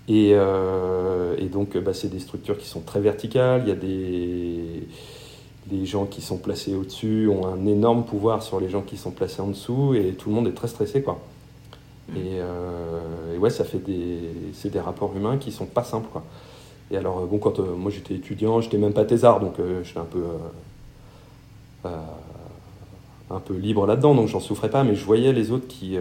Et, 0.08 0.32
et 0.32 1.46
donc, 1.52 1.78
bah, 1.78 1.94
c'est 1.94 2.10
des 2.10 2.20
structures 2.20 2.58
qui 2.58 2.68
sont 2.68 2.82
très 2.82 3.00
verticales. 3.00 3.64
Il 3.66 3.70
y 3.70 3.72
a 3.72 3.76
des 3.76 4.88
les 5.72 5.86
gens 5.86 6.06
qui 6.06 6.22
sont 6.22 6.38
placés 6.38 6.76
au-dessus 6.76 7.28
ont 7.28 7.48
un 7.48 7.66
énorme 7.66 8.04
pouvoir 8.04 8.44
sur 8.44 8.60
les 8.60 8.70
gens 8.70 8.82
qui 8.82 8.98
sont 8.98 9.12
placés 9.12 9.42
en 9.42 9.48
dessous 9.48 9.96
et 9.96 10.14
tout 10.14 10.30
le 10.30 10.36
monde 10.36 10.48
est 10.48 10.54
très 10.54 10.68
stressé 10.68 11.02
quoi. 11.02 11.20
Et, 12.16 12.38
euh, 12.40 13.34
et 13.34 13.38
ouais, 13.40 13.50
ça 13.50 13.64
fait 13.64 13.80
des, 13.80 14.20
c'est 14.54 14.70
des 14.70 14.80
rapports 14.80 15.16
humains 15.16 15.38
qui 15.38 15.52
sont 15.52 15.66
pas 15.66 15.84
simples 15.84 16.08
quoi. 16.12 16.24
Et 16.92 16.98
alors 16.98 17.20
euh, 17.20 17.26
bon, 17.26 17.38
quand 17.38 17.60
euh, 17.60 17.76
moi 17.76 17.92
j'étais 17.92 18.16
étudiant, 18.16 18.62
j'étais 18.62 18.78
même 18.78 18.94
pas 18.94 19.06
thésard, 19.06 19.40
donc 19.40 19.60
euh, 19.60 19.84
j'étais 19.84 20.00
un 20.00 20.06
peu 20.06 20.24
un 23.30 23.40
peu 23.40 23.56
libre 23.56 23.86
là-dedans, 23.86 24.16
donc 24.16 24.28
j'en 24.28 24.40
souffrais 24.40 24.70
pas, 24.70 24.84
mais 24.84 24.96
je 24.96 25.06
voyais 25.06 25.34
les 25.34 25.52
autres 25.52 25.68
qui 25.68 25.98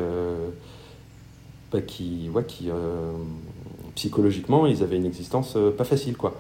bah, 1.70 1.82
qui 1.82 2.30
ouais, 2.30 2.44
qui 2.44 2.70
psychologiquement 3.94 4.66
ils 4.66 4.82
avaient 4.82 4.96
une 4.96 5.04
existence 5.04 5.58
pas 5.76 5.84
facile 5.84 6.16
quoi. 6.16 6.34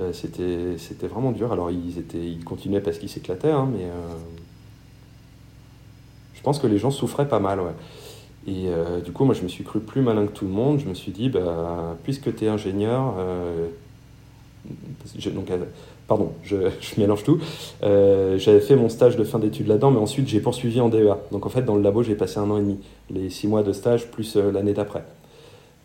Euh, 0.00 0.12
c'était 0.12 1.06
vraiment 1.06 1.32
dur. 1.32 1.52
Alors 1.52 1.70
ils 1.70 1.98
étaient 1.98 2.18
ils 2.18 2.44
continuaient 2.44 2.80
parce 2.80 2.98
qu'ils 2.98 3.08
s'éclataient, 3.08 3.50
hein, 3.50 3.68
mais 3.70 3.84
euh, 3.84 4.14
je 6.34 6.42
pense 6.42 6.58
que 6.58 6.66
les 6.66 6.78
gens 6.78 6.90
souffraient 6.90 7.28
pas 7.28 7.40
mal. 7.40 7.60
Et 8.46 8.68
euh, 8.68 9.00
du 9.00 9.12
coup, 9.12 9.24
moi, 9.24 9.34
je 9.34 9.42
me 9.42 9.48
suis 9.48 9.64
cru 9.64 9.80
plus 9.80 10.00
malin 10.00 10.26
que 10.26 10.32
tout 10.32 10.46
le 10.46 10.50
monde. 10.50 10.80
Je 10.80 10.86
me 10.86 10.94
suis 10.94 11.12
dit, 11.12 11.28
bah, 11.28 11.96
puisque 12.04 12.34
tu 12.34 12.46
es 12.46 12.48
ingénieur, 12.48 13.14
pardon, 16.08 16.32
je, 16.42 16.56
mélange 16.96 17.22
tout. 17.22 17.38
J'avais 17.82 18.60
fait 18.60 18.76
mon 18.76 18.88
stage 18.88 19.16
de 19.16 19.24
fin 19.24 19.38
d'études 19.38 19.66
là-dedans, 19.66 19.90
mais 19.90 20.00
ensuite 20.00 20.26
j'ai 20.26 20.40
poursuivi 20.40 20.80
en 20.80 20.88
DEA. 20.88 21.18
Donc 21.32 21.44
en 21.44 21.50
fait, 21.50 21.62
dans 21.62 21.76
le 21.76 21.82
labo, 21.82 22.02
j'ai 22.02 22.14
passé 22.14 22.38
un 22.38 22.50
an 22.50 22.56
et 22.56 22.62
demi, 22.62 22.78
les 23.10 23.28
six 23.28 23.46
mois 23.46 23.62
de 23.62 23.74
stage 23.74 24.10
plus 24.10 24.36
l'année 24.36 24.72
d'après. 24.72 25.04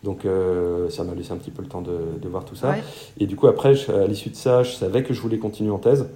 Donc 0.04 0.24
euh, 0.24 0.88
ça 0.90 1.02
m'a 1.04 1.14
laissé 1.14 1.32
un 1.32 1.36
petit 1.36 1.50
peu 1.50 1.62
le 1.62 1.68
temps 1.68 1.82
de, 1.82 1.98
de 2.22 2.28
voir 2.28 2.44
tout 2.44 2.54
ça. 2.54 2.70
Ouais. 2.70 2.82
Et 3.18 3.26
du 3.26 3.34
coup, 3.36 3.46
après, 3.48 3.74
je- 3.74 3.90
à 3.90 4.06
l'issue 4.06 4.30
de 4.30 4.36
ça, 4.36 4.62
je 4.62 4.72
savais 4.72 5.02
que 5.02 5.12
je 5.14 5.20
voulais 5.20 5.38
continuer 5.38 5.70
en 5.70 5.78
thèse. 5.78 6.06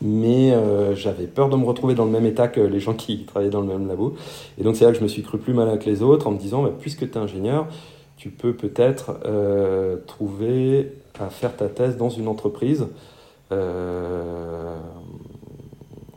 Mais 0.00 0.52
euh, 0.52 0.94
j'avais 0.94 1.26
peur 1.26 1.48
de 1.48 1.56
me 1.56 1.64
retrouver 1.64 1.94
dans 1.94 2.04
le 2.04 2.10
même 2.12 2.24
état 2.24 2.46
que 2.48 2.60
les 2.60 2.78
gens 2.80 2.94
qui 2.94 3.24
travaillaient 3.26 3.50
dans 3.50 3.60
le 3.60 3.66
même 3.66 3.88
labo. 3.88 4.14
Et 4.58 4.62
donc 4.62 4.76
c'est 4.76 4.84
là 4.84 4.92
que 4.92 4.98
je 4.98 5.02
me 5.02 5.08
suis 5.08 5.22
cru 5.22 5.38
plus 5.38 5.52
malin 5.54 5.76
que 5.76 5.86
les 5.90 6.02
autres 6.02 6.28
en 6.28 6.30
me 6.30 6.38
disant, 6.38 6.62
bah, 6.62 6.72
puisque 6.78 7.00
tu 7.10 7.18
es 7.18 7.20
ingénieur, 7.20 7.66
tu 8.16 8.30
peux 8.30 8.52
peut-être 8.54 9.18
euh, 9.26 9.96
trouver 10.06 10.92
à 11.18 11.30
faire 11.30 11.56
ta 11.56 11.66
thèse 11.68 11.96
dans 11.96 12.10
une 12.10 12.28
entreprise. 12.28 12.86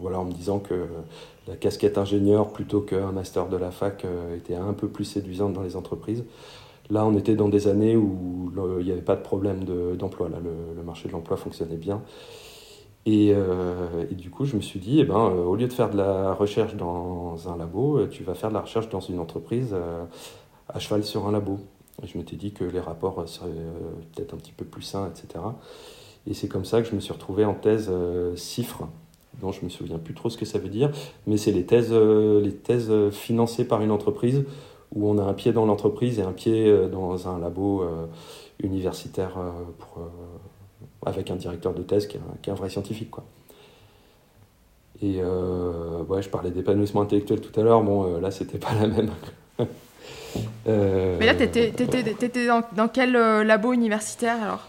Voilà, 0.02 0.20
en 0.20 0.26
me 0.26 0.32
disant 0.32 0.60
que 0.60 0.88
la 1.48 1.56
casquette 1.56 1.98
ingénieur 1.98 2.52
plutôt 2.52 2.82
qu'un 2.82 3.12
master 3.12 3.48
de 3.50 3.58
la 3.58 3.72
fac 3.72 4.06
euh, 4.06 4.36
était 4.36 4.56
un 4.56 4.74
peu 4.74 4.88
plus 4.88 5.06
séduisante 5.06 5.54
dans 5.54 5.64
les 5.64 5.76
entreprises. 5.76 6.24
Là, 6.90 7.06
on 7.06 7.16
était 7.16 7.36
dans 7.36 7.50
des 7.50 7.68
années 7.68 7.96
où 7.96 8.52
il 8.80 8.86
n'y 8.86 8.92
avait 8.92 9.02
pas 9.02 9.16
de 9.16 9.22
problème 9.22 9.64
de- 9.64 9.96
d'emploi. 9.96 10.28
Là, 10.30 10.38
le, 10.44 10.84
marché 10.84 11.08
de 11.08 11.14
l'emploi 11.14 11.38
fonctionnait 11.38 11.78
bien. 11.78 12.02
Et, 13.06 13.32
euh, 13.34 14.06
et 14.12 14.16
du 14.16 14.30
coup, 14.30 14.46
je 14.46 14.56
me 14.56 14.62
suis 14.62 14.80
dit, 14.80 15.00
eh 15.00 15.06
ben, 15.06 15.16
euh, 15.18 15.44
au 15.44 15.56
lieu 15.56 15.68
de 15.68 15.74
faire 15.74 15.90
de 15.90 15.98
la 15.98 16.34
recherche 16.34 16.76
dans 16.76 17.50
un 17.50 17.58
labo, 17.58 18.06
tu 18.08 18.24
vas 18.24 18.36
faire 18.36 18.50
de 18.50 18.56
la 18.56 18.62
recherche 18.62 18.90
dans 18.90 19.00
une 19.00 19.20
entreprise 19.20 19.76
à 20.70 20.80
cheval 20.80 21.04
sur 21.04 21.28
un 21.28 21.32
labo. 21.32 21.60
Et 22.04 22.08
je 22.08 22.18
m'étais 22.18 22.36
dit 22.36 22.52
que 22.52 22.64
les 22.64 22.80
rapports 22.80 23.28
seraient 23.28 23.50
peut-être 24.14 24.34
un 24.34 24.38
petit 24.38 24.52
peu 24.52 24.66
plus 24.66 24.82
sains, 24.82 25.10
etc. 25.10 25.44
Et 26.28 26.34
c'est 26.34 26.48
comme 26.48 26.66
ça 26.66 26.82
que 26.82 26.88
je 26.88 26.96
me 26.96 27.00
suis 27.00 27.14
retrouvé 27.14 27.46
en 27.46 27.54
thèse 27.54 27.92
CIFRE, 28.36 28.88
dont 29.40 29.52
je 29.52 29.64
me 29.64 29.70
souviens 29.70 29.98
plus 29.98 30.14
trop 30.14 30.30
ce 30.30 30.38
que 30.38 30.46
ça 30.46 30.60
veut 30.60 30.70
dire, 30.70 30.92
mais 31.28 31.38
c'est 31.38 31.52
les 31.52 31.66
thèses, 31.66 31.90
euh, 31.92 32.42
les 32.42 32.54
thèses 32.54 32.90
euh, 32.90 33.12
financées 33.12 33.66
par 33.66 33.82
une 33.82 33.92
entreprise 33.92 34.44
où 34.94 35.10
on 35.10 35.18
a 35.18 35.24
un 35.24 35.34
pied 35.34 35.54
dans 35.54 35.66
l'entreprise 35.66 36.20
et 36.20 36.22
un 36.22 36.34
pied 36.34 36.68
euh, 36.68 36.90
dans 36.90 37.28
un 37.28 37.40
labo 37.40 37.86
universitaire 38.62 39.38
avec 41.06 41.32
un 41.32 41.36
directeur 41.36 41.74
de 41.74 41.82
thèse 41.82 42.08
qui 42.08 42.18
est 42.18 42.52
un, 42.52 42.54
vrai 42.54 42.70
scientifique. 42.70 43.10
Quoi. 43.10 43.24
Et 45.02 45.14
je 45.14 46.30
parlais 46.30 46.52
d'épanouissement 46.52 47.02
intellectuel 47.02 47.42
tout 47.42 47.58
à 47.60 47.64
l'heure, 47.64 47.82
bon 47.82 48.20
là 48.20 48.30
c'était 48.30 48.60
pas 48.60 48.74
la 48.80 48.88
même. 48.88 49.10
Mais 50.68 51.26
là, 51.26 51.34
t'étais, 51.34 51.72
t'étais 51.72 52.46
dans, 52.46 52.62
dans 52.76 52.88
quel 52.88 53.14
labo 53.14 53.74
universitaire 53.74 54.38
alors? 54.44 54.68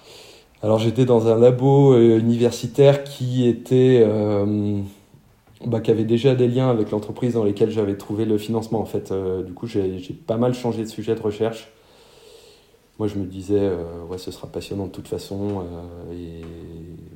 Alors 0.62 0.78
j'étais 0.78 1.04
dans 1.04 1.26
un 1.26 1.36
labo 1.36 1.92
euh, 1.92 2.20
universitaire 2.20 3.02
qui 3.02 3.48
était, 3.48 4.00
euh, 4.06 4.80
bah, 5.66 5.80
qui 5.80 5.90
avait 5.90 6.04
déjà 6.04 6.36
des 6.36 6.46
liens 6.46 6.70
avec 6.70 6.92
l'entreprise 6.92 7.34
dans 7.34 7.42
lesquelles 7.42 7.72
j'avais 7.72 7.96
trouvé 7.96 8.24
le 8.24 8.38
financement. 8.38 8.80
En 8.80 8.84
fait, 8.84 9.10
Euh, 9.10 9.42
du 9.42 9.54
coup, 9.54 9.66
j'ai 9.66 9.98
pas 10.26 10.36
mal 10.36 10.54
changé 10.54 10.82
de 10.84 10.88
sujet 10.88 11.16
de 11.16 11.20
recherche. 11.20 11.72
Moi, 12.98 13.08
je 13.08 13.16
me 13.16 13.24
disais, 13.24 13.72
ouais, 14.08 14.18
ce 14.18 14.30
sera 14.30 14.46
passionnant 14.46 14.86
de 14.86 14.92
toute 14.92 15.08
façon. 15.08 15.64
et 16.12 16.42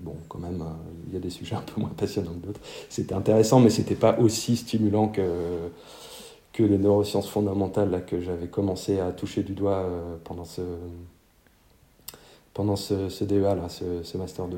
bon, 0.01 0.15
quand 0.29 0.39
même, 0.41 0.65
il 1.07 1.15
y 1.15 1.17
a 1.17 1.21
des 1.21 1.31
sujets 1.31 1.55
un 1.57 1.61
peu 1.61 1.81
moins 1.81 1.93
passionnants 1.97 2.33
que 2.33 2.47
d'autres. 2.47 2.61
C'était 2.89 3.15
intéressant, 3.15 3.61
mais 3.61 3.71
c'était 3.71 3.95
pas 3.95 4.19
aussi 4.19 4.57
stimulant 4.57 5.09
que 5.09 5.23
que 6.53 6.63
les 6.63 6.79
neurosciences 6.79 7.29
fondamentales 7.29 8.05
que 8.07 8.21
j'avais 8.23 8.49
commencé 8.49 8.99
à 8.99 9.13
toucher 9.13 9.43
du 9.43 9.53
doigt 9.53 9.87
pendant 10.25 10.47
ce 10.47 10.63
pendant 12.57 12.77
ce, 12.77 13.11
ce 13.11 13.23
DEA 13.23 13.55
là, 13.55 13.69
ce, 13.69 14.17
master 14.17 14.49
2. 14.49 14.57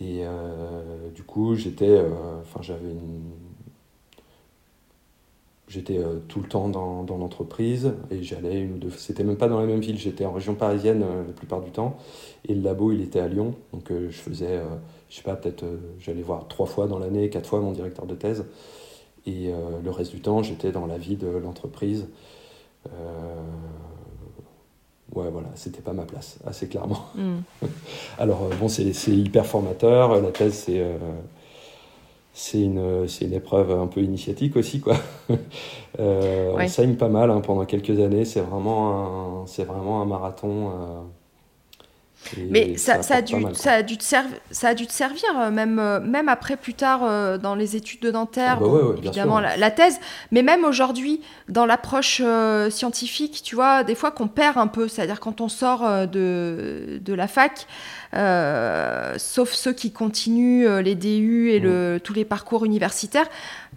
Et 0.00 0.20
euh, 0.20 1.08
du 1.14 1.22
coup, 1.22 1.54
j'étais, 1.54 1.88
euh, 1.88 2.10
enfin, 2.42 2.60
j'avais 2.60 2.94
j'étais 5.66 5.96
euh, 5.96 6.18
tout 6.28 6.40
le 6.40 6.46
temps 6.46 6.68
dans, 6.68 7.04
l'entreprise 7.08 7.94
et 8.10 8.22
j'allais 8.22 8.60
une 8.60 8.74
ou 8.74 8.78
deux, 8.78 8.90
c'était 8.90 9.24
même 9.24 9.38
pas 9.38 9.48
dans 9.48 9.58
la 9.58 9.66
même 9.66 9.80
ville, 9.80 9.98
j'étais 9.98 10.26
en 10.26 10.32
région 10.32 10.54
parisienne 10.54 11.04
la 11.26 11.32
plupart 11.32 11.62
du 11.62 11.70
temps. 11.70 11.96
Et 12.46 12.54
le 12.54 12.60
labo 12.60 12.92
il 12.92 13.00
était 13.00 13.20
à 13.20 13.28
Lyon, 13.28 13.54
donc 13.72 13.90
je 13.90 14.16
faisais, 14.16 14.60
je 15.08 15.16
sais 15.16 15.22
pas, 15.22 15.36
peut-être, 15.36 15.64
j'allais 15.98 16.22
voir 16.22 16.46
trois 16.48 16.66
fois 16.66 16.86
dans 16.86 16.98
l'année, 16.98 17.30
quatre 17.30 17.48
fois 17.48 17.60
mon 17.60 17.72
directeur 17.72 18.06
de 18.06 18.14
thèse. 18.14 18.44
Et 19.26 19.50
le 19.82 19.90
reste 19.90 20.12
du 20.12 20.20
temps 20.20 20.42
j'étais 20.42 20.70
dans 20.70 20.86
la 20.86 20.98
vie 20.98 21.16
de 21.16 21.26
l'entreprise. 21.26 22.06
Ouais, 25.14 25.30
voilà, 25.30 25.48
c'était 25.54 25.80
pas 25.82 25.92
ma 25.92 26.04
place, 26.04 26.38
assez 26.46 26.68
clairement. 26.68 27.06
Hmm. 27.14 27.38
Alors, 28.18 28.42
euh, 28.44 28.54
bon, 28.60 28.68
c'est 28.68 28.84
hyper 29.08 29.46
formateur. 29.46 30.20
La 30.20 30.30
thèse, 30.30 30.54
c'est 30.66 30.80
euh, 30.80 30.96
c'est 32.32 32.60
une, 32.62 33.06
une 33.22 33.32
épreuve 33.32 33.70
un 33.70 33.86
peu 33.86 34.02
initiatique 34.02 34.56
aussi, 34.56 34.80
quoi. 34.80 34.96
Euh, 35.98 36.52
Ouais. 36.54 36.64
On 36.66 36.68
saigne 36.68 36.96
pas 36.96 37.08
mal 37.08 37.30
hein, 37.30 37.40
pendant 37.40 37.64
quelques 37.64 37.98
années. 38.00 38.26
C'est 38.26 38.42
vraiment, 38.42 39.42
un- 39.42 39.46
c'est 39.46 39.64
vraiment 39.64 40.02
un 40.02 40.04
marathon. 40.04 40.70
Mais 42.50 42.76
ça, 42.76 43.02
ça, 43.02 43.16
a 43.16 43.22
dû, 43.22 43.36
mal, 43.36 43.54
ça, 43.54 43.72
a 43.74 43.82
dû 43.82 43.96
te 43.98 44.04
ça 44.04 44.68
a 44.68 44.74
dû 44.74 44.86
te 44.86 44.92
servir, 44.92 45.24
euh, 45.38 45.50
même, 45.50 45.78
euh, 45.78 46.00
même 46.00 46.28
après, 46.28 46.56
plus 46.56 46.74
tard, 46.74 47.00
euh, 47.04 47.38
dans 47.38 47.54
les 47.54 47.76
études 47.76 48.00
de 48.00 48.10
dentaire, 48.10 48.54
Ah 48.58 48.60
bah 48.60 48.66
ouais, 48.66 48.82
ouais, 48.82 48.98
évidemment, 48.98 49.40
la, 49.40 49.56
la 49.56 49.70
thèse, 49.70 49.98
mais 50.32 50.42
même 50.42 50.64
aujourd'hui, 50.64 51.20
dans 51.48 51.66
l'approche 51.66 52.20
euh, 52.24 52.70
scientifique, 52.70 53.40
tu 53.44 53.54
vois, 53.54 53.84
des 53.84 53.94
fois 53.94 54.10
qu'on 54.10 54.28
perd 54.28 54.58
un 54.58 54.66
peu, 54.66 54.88
c'est-à-dire 54.88 55.20
quand 55.20 55.40
on 55.40 55.48
sort 55.48 55.84
euh, 55.84 56.06
de, 56.06 56.98
de 57.04 57.14
la 57.14 57.28
fac, 57.28 57.66
euh, 58.14 59.14
sauf 59.18 59.52
ceux 59.52 59.72
qui 59.72 59.90
continuent 59.92 60.68
les 60.80 60.94
DU 60.94 61.50
et 61.50 61.58
le, 61.58 62.00
tous 62.02 62.14
les 62.14 62.24
parcours 62.24 62.64
universitaires, 62.64 63.26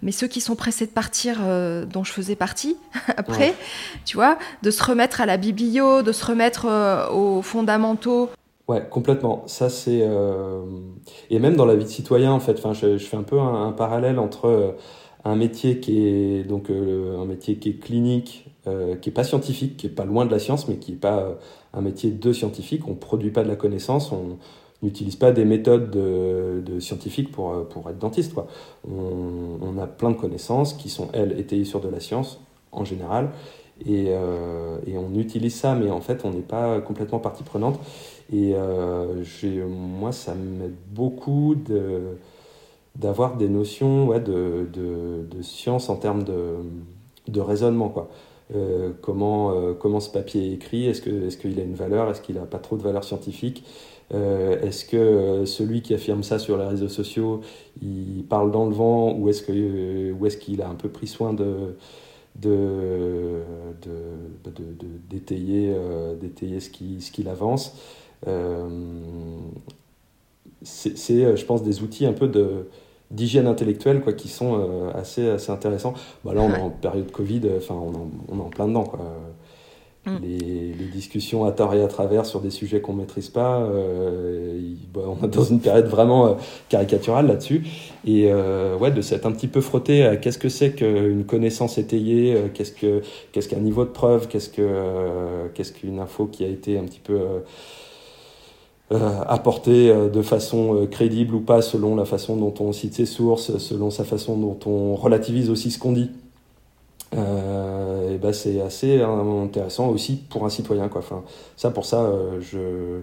mais 0.02 0.12
ceux 0.12 0.28
qui 0.28 0.40
sont 0.40 0.56
pressés 0.56 0.86
de 0.86 0.92
partir, 0.92 1.38
euh, 1.42 1.84
dont 1.84 2.04
je 2.04 2.12
faisais 2.12 2.36
partie 2.36 2.76
après, 3.16 3.38
Ouais. 3.50 3.54
tu 4.04 4.16
vois, 4.16 4.38
de 4.62 4.70
se 4.70 4.82
remettre 4.82 5.20
à 5.20 5.26
la 5.26 5.36
biblio, 5.36 6.02
de 6.02 6.12
se 6.12 6.24
remettre 6.24 6.66
euh, 6.68 7.08
aux 7.10 7.42
fondamentaux. 7.42 8.30
Ouais, 8.70 8.86
complètement. 8.88 9.42
Ça, 9.46 9.68
c'est. 9.68 10.02
euh, 10.02 10.62
Et 11.28 11.40
même 11.40 11.56
dans 11.56 11.64
la 11.64 11.74
vie 11.74 11.82
de 11.82 11.88
citoyen, 11.88 12.32
en 12.32 12.38
fait, 12.38 12.56
je, 12.72 12.98
fais 12.98 13.16
un 13.16 13.24
peu 13.24 13.40
un, 13.40 13.72
parallèle 13.72 14.20
entre 14.20 14.44
euh, 14.44 14.72
un 15.24 15.34
métier 15.34 15.80
qui 15.80 16.06
est 16.06 16.44
donc 16.44 16.70
euh, 16.70 17.18
un 17.20 17.24
métier 17.24 17.56
qui 17.56 17.70
est 17.70 17.80
clinique, 17.80 18.46
qui 19.02 19.08
est 19.08 19.12
pas 19.12 19.24
scientifique, 19.24 19.76
qui 19.76 19.88
est 19.88 19.90
pas 19.90 20.04
loin 20.04 20.24
de 20.24 20.30
la 20.30 20.38
science, 20.38 20.68
mais 20.68 20.76
qui 20.76 20.92
est 20.92 21.00
pas 21.00 21.36
un 21.74 21.80
métier 21.80 22.12
de 22.12 22.32
scientifique. 22.32 22.86
On 22.86 22.94
produit 22.94 23.32
pas 23.32 23.42
de 23.42 23.48
la 23.48 23.56
connaissance. 23.56 24.12
On... 24.12 24.38
n'utilise 24.84 25.16
pas 25.16 25.32
des 25.32 25.44
méthodes 25.44 25.90
de, 25.90 26.78
scientifiques 26.78 27.32
pour, 27.32 27.66
être 27.90 27.98
dentiste. 27.98 28.34
Quoi. 28.34 28.46
On, 28.88 29.78
a 29.78 29.88
plein 29.88 30.10
de 30.10 30.16
connaissances 30.16 30.74
qui 30.74 30.88
sont, 30.90 31.08
elles, 31.12 31.40
étayées 31.40 31.64
sur 31.64 31.80
de 31.80 31.88
la 31.88 31.98
science, 31.98 32.40
en 32.70 32.84
général, 32.84 33.30
et 33.84 34.14
on 34.14 35.14
utilise 35.18 35.56
ça, 35.56 35.74
mais 35.74 35.90
en 35.90 36.00
fait, 36.00 36.24
on 36.24 36.30
n'est 36.30 36.48
pas 36.56 36.80
complètement 36.80 37.18
partie 37.18 37.42
prenante. 37.42 37.80
Et 38.32 38.54
euh, 38.54 39.24
moi, 39.68 40.12
ça 40.12 40.34
m'aide 40.34 40.74
beaucoup 40.92 41.54
de, 41.54 42.16
d'avoir 42.96 43.36
des 43.36 43.48
notions 43.48 44.08
ouais, 44.08 44.20
de, 44.20 44.68
de, 44.72 45.26
de, 45.28 45.42
science 45.42 45.88
en 45.88 45.96
termes 45.96 46.22
de, 46.22 46.56
de 47.28 47.40
raisonnement. 47.40 47.88
Quoi. 47.88 48.08
Euh, 48.54 48.92
comment, 49.02 49.52
comment 49.74 50.00
ce 50.00 50.10
papier 50.10 50.50
est 50.50 50.54
écrit, 50.54 50.86
est-ce, 50.86 51.00
qu'il 51.02 51.58
a 51.60 51.62
une 51.62 51.74
valeur, 51.74 52.10
est-ce 52.10 52.20
qu'il 52.20 52.36
n'a 52.36 52.46
pas 52.46 52.58
trop 52.58 52.76
de 52.76 52.82
valeur 52.82 53.04
scientifique 53.04 53.64
euh, 54.12 54.60
est-ce 54.62 54.84
que 54.84 54.96
euh, 54.96 55.46
celui 55.46 55.82
qui 55.82 55.94
affirme 55.94 56.22
ça 56.24 56.38
sur 56.38 56.56
les 56.58 56.66
réseaux 56.66 56.88
sociaux, 56.88 57.42
il 57.80 58.24
parle 58.28 58.50
dans 58.50 58.66
le 58.66 58.74
vent 58.74 59.12
ou 59.12 59.28
est-ce 59.28 59.42
que 59.42 59.52
est 59.52 60.38
qu'il 60.38 60.62
a 60.62 60.68
un 60.68 60.74
peu 60.74 60.88
pris 60.88 61.06
soin 61.06 61.32
de 61.32 61.76
de, 62.36 63.40
d'étayer, 65.08 65.72
euh, 65.74 66.14
d'étayer 66.16 66.60
ce 66.60 66.70
qu'il 66.70 67.02
ce 67.02 67.12
qu'il 67.12 67.28
avance 67.28 67.76
c'est, 70.62 71.36
je 71.36 71.44
pense, 71.44 71.62
des 71.62 71.82
outils 71.82 72.06
un 72.06 72.12
peu 72.12 72.28
de, 72.28 72.68
d'hygiène 73.10 73.46
intellectuelle 73.46 74.02
quoi, 74.02 74.12
qui 74.12 74.28
sont 74.28 74.90
assez, 74.94 75.28
assez 75.28 75.50
intéressants. 75.50 75.94
Bah, 76.24 76.34
là, 76.34 76.42
on 76.42 76.50
est 76.50 76.60
en 76.60 76.70
période 76.70 77.10
Covid, 77.10 77.42
enfin, 77.56 77.74
on, 77.74 78.10
on 78.28 78.38
est 78.38 78.42
en 78.42 78.50
plein 78.50 78.68
dedans. 78.68 78.84
Quoi. 78.84 79.00
Mm. 80.06 80.16
Les, 80.22 80.72
discussions 80.90 81.44
à 81.44 81.52
tort 81.52 81.74
et 81.74 81.82
à 81.82 81.88
travers 81.88 82.24
sur 82.24 82.40
des 82.40 82.50
sujets 82.50 82.80
qu'on 82.80 82.94
ne 82.94 82.98
maîtrise 82.98 83.28
pas, 83.28 83.60
euh, 83.60 84.58
bah, 84.92 85.02
on 85.06 85.24
est 85.24 85.28
dans 85.28 85.44
une 85.44 85.60
période 85.60 85.86
vraiment 85.86 86.26
euh, 86.26 86.34
caricaturale 86.68 87.26
là-dessus. 87.26 87.66
Et 88.06 88.30
euh, 88.30 88.76
ouais, 88.78 88.90
de 88.90 89.00
s'être 89.02 89.26
un 89.26 89.32
petit 89.32 89.46
peu 89.46 89.60
frotté 89.60 90.04
à 90.04 90.16
qu'est-ce 90.16 90.38
que 90.38 90.48
c'est 90.48 90.72
qu'une 90.72 91.24
connaissance 91.24 91.76
étayée, 91.76 92.36
qu'est-ce 92.54 92.72
que 92.72 93.02
qu'est-ce 93.32 93.48
qu'un 93.48 93.60
niveau 93.60 93.84
de 93.84 93.90
preuve, 93.90 94.26
qu'est-ce 94.28 94.48
que 94.48 95.48
qu'est-ce 95.54 95.72
qu'une 95.72 95.98
info 95.98 96.26
qui 96.26 96.44
a 96.44 96.48
été 96.48 96.78
un 96.78 96.84
petit 96.84 97.00
peu 97.00 97.18
apportée 98.90 99.94
de 100.10 100.22
façon 100.22 100.88
crédible 100.90 101.34
ou 101.34 101.40
pas 101.40 101.62
selon 101.62 101.94
la 101.94 102.04
façon 102.04 102.36
dont 102.36 102.54
on 102.60 102.72
cite 102.72 102.94
ses 102.94 103.06
sources, 103.06 103.58
selon 103.58 103.90
sa 103.90 104.04
façon 104.04 104.36
dont 104.36 104.58
on 104.66 104.96
relativise 104.96 105.48
aussi 105.48 105.70
ce 105.70 105.78
qu'on 105.78 105.92
dit. 105.92 106.10
Euh, 107.16 108.14
et 108.14 108.18
ben 108.18 108.32
c'est 108.32 108.60
assez 108.60 109.00
intéressant 109.00 109.88
aussi 109.88 110.16
pour 110.16 110.44
un 110.44 110.50
citoyen. 110.50 110.88
Quoi. 110.88 111.00
Enfin, 111.00 111.24
ça, 111.56 111.70
pour 111.70 111.84
ça, 111.84 112.02
euh, 112.02 112.40
je, 112.40 113.00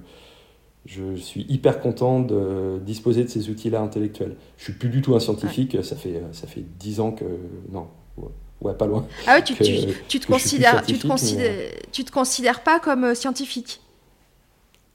je 0.86 1.16
suis 1.16 1.46
hyper 1.50 1.82
content 1.82 2.22
de 2.22 2.80
disposer 2.86 3.24
de 3.24 3.30
ces 3.30 3.50
outils-là 3.50 3.82
intellectuels. 3.82 4.36
Je 4.58 4.66
suis 4.66 4.74
plus 4.74 4.90
du 4.90 5.02
tout 5.02 5.16
un 5.16 5.20
scientifique, 5.20 5.84
ça 5.84 5.96
fait 5.96 6.22
ça 6.32 6.48
fait 6.48 6.64
dix 6.80 7.00
ans 7.00 7.12
que 7.12 7.26
non, 7.72 7.88
ouais, 8.62 8.74
pas 8.74 8.88
loin. 8.88 9.06
Ah 9.26 9.36
ouais, 9.36 9.44
tu, 9.44 9.54
tu, 9.56 9.74
tu, 10.08 10.20
te 10.20 10.28
considères, 10.28 10.86
tu 10.86 10.98
te 10.98 11.08
considères, 11.08 11.72
tu 11.92 12.04
te 12.06 12.12
considères 12.12 12.64
pas 12.64 12.80
comme 12.80 13.04
euh, 13.04 13.16
scientifique? 13.16 13.82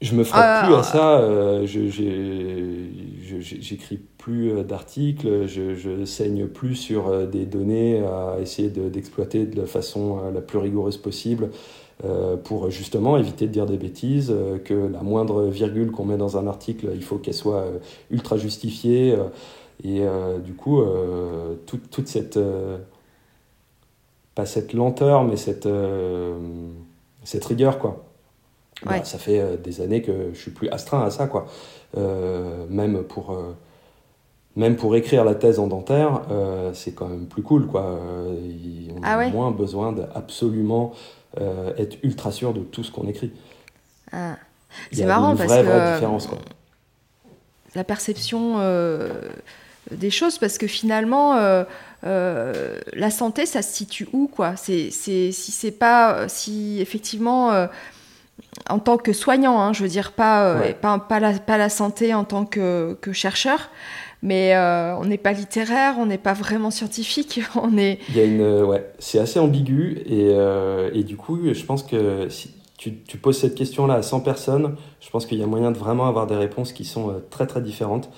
Je 0.03 0.15
me 0.15 0.23
frotte 0.23 0.65
plus 0.65 0.75
à 0.75 0.83
ça. 0.83 1.17
Euh, 1.19 1.65
je 1.65 1.87
j'écris 3.39 3.99
plus 4.17 4.51
euh, 4.51 4.63
d'articles. 4.63 5.47
Je, 5.47 5.75
je, 5.75 6.05
saigne 6.05 6.47
plus 6.47 6.75
sur 6.75 7.07
euh, 7.07 7.25
des 7.25 7.45
données 7.45 8.03
à 8.05 8.37
essayer 8.41 8.69
d'exploiter 8.69 9.45
de, 9.45 9.59
la 9.59 9.65
façon 9.65 10.19
la 10.33 10.41
plus 10.41 10.57
rigoureuse 10.57 10.97
possible 10.97 11.49
pour 12.43 12.69
justement 12.69 13.17
éviter 13.17 13.47
de 13.47 13.51
dire 13.51 13.65
des 13.65 13.77
bêtises. 13.77 14.33
que 14.65 14.73
la 14.73 15.03
moindre 15.03 15.43
virgule 15.43 15.91
qu'on 15.91 16.03
met 16.03 16.17
dans 16.17 16.37
un 16.37 16.47
article, 16.47 16.89
il 16.93 17.03
faut 17.03 17.17
qu'elle 17.17 17.33
soit 17.33 17.65
ultra 18.11 18.35
justifiée. 18.35 19.15
et 19.85 20.01
du 20.43 20.53
coup, 20.53 20.83
toute, 21.65 21.89
toute 21.89 22.07
cette 22.09 22.39
pas 24.35 24.45
cette 24.45 24.73
lenteur, 24.73 25.23
mais 25.23 25.37
cette 25.37 25.69
cette 27.23 27.45
rigueur 27.45 27.79
quoi 27.79 28.12
bah, 28.85 29.03
ça 29.03 29.17
fait 29.17 29.39
euh, 29.39 29.57
des 29.57 29.81
années 29.81 30.01
que 30.01 30.31
je 30.33 30.39
suis 30.39 30.51
plus 30.51 30.69
astreint 30.69 31.03
à 31.03 31.09
ça, 31.09 31.27
quoi. 31.27 31.47
Euh, 31.97 32.65
même 32.69 33.03
pour 33.03 33.31
euh, 33.31 33.55
même 34.55 34.75
pour 34.75 34.95
écrire 34.95 35.23
la 35.23 35.35
thèse 35.35 35.59
en 35.59 35.67
dentaire, 35.67 36.21
c'est 36.73 36.93
quand 36.93 37.07
même 37.07 37.25
plus 37.25 37.41
cool, 37.41 37.65
quoi. 37.65 37.99
on 38.95 39.01
a 39.01 39.07
ah 39.07 39.29
moins 39.29 39.49
besoin 39.49 39.93
d'absolument 39.93 40.93
être 41.75 41.97
ultra 42.03 42.31
sûr 42.31 42.53
de 42.53 42.59
tout 42.59 42.83
ce 42.83 42.91
qu'on 42.91 43.07
écrit. 43.07 43.31
Ah. 44.11 44.35
C'est 44.91 45.05
marrant 45.05 45.35
parce 45.35 45.51
que 45.51 45.93
différence, 45.95 46.29
la 47.73 47.83
perception 47.83 48.59
des 49.89 50.11
choses, 50.11 50.37
parce 50.37 50.59
que 50.59 50.67
finalement, 50.67 51.33
la 52.03 53.09
santé, 53.09 53.47
ça 53.47 53.63
se 53.63 53.73
situe 53.73 54.07
où, 54.13 54.27
quoi? 54.27 54.55
C'est 54.55 54.91
si 54.91 55.33
c'est 55.33 55.71
pas 55.71 56.27
si 56.27 56.79
effectivement 56.79 57.67
en 58.69 58.79
tant 58.79 58.97
que 58.97 59.13
soignant, 59.13 59.59
hein, 59.59 59.73
je 59.73 59.83
veux 59.83 59.89
dire, 59.89 60.11
pas, 60.11 60.47
euh, 60.47 60.73
pas, 60.73 60.99
pas, 60.99 61.19
la, 61.19 61.33
pas, 61.33 61.57
la, 61.57 61.69
santé 61.69 62.13
en 62.13 62.23
tant 62.23 62.45
que, 62.45 62.97
que 63.01 63.11
chercheur, 63.11 63.69
mais 64.21 64.55
euh, 64.55 64.95
on 64.97 65.05
n'est 65.05 65.17
pas 65.17 65.33
littéraire, 65.33 65.95
on 65.99 66.05
n'est 66.05 66.17
pas 66.17 66.33
vraiment 66.33 66.71
scientifique, 66.71 67.41
on 67.55 67.77
est... 67.77 67.99
Il 68.09 68.17
y 68.17 68.19
a 68.19 68.25
une, 68.25 68.41
euh, 68.41 68.65
ouais, 68.65 68.91
c'est 68.99 69.19
assez 69.19 69.39
ambigu, 69.39 70.01
et, 70.05 70.35
et, 70.97 71.03
du 71.03 71.17
coup, 71.17 71.53
je 71.53 71.63
pense 71.65 71.83
que 71.83 72.29
si 72.29 72.53
tu, 72.77 72.99
tu 73.01 73.17
poses 73.17 73.37
cette 73.37 73.55
question-là 73.55 73.95
à 73.95 74.01
100 74.01 74.21
personnes, 74.21 74.75
je 74.99 75.09
pense 75.09 75.25
qu'il 75.25 75.37
y 75.37 75.43
a 75.43 75.47
moyen 75.47 75.71
de 75.71 75.77
vraiment 75.77 76.07
avoir 76.07 76.27
des 76.27 76.35
réponses 76.35 76.73
qui 76.73 76.85
sont 76.85 77.21
très 77.29 77.47
très 77.47 77.61
différentes. 77.61 78.09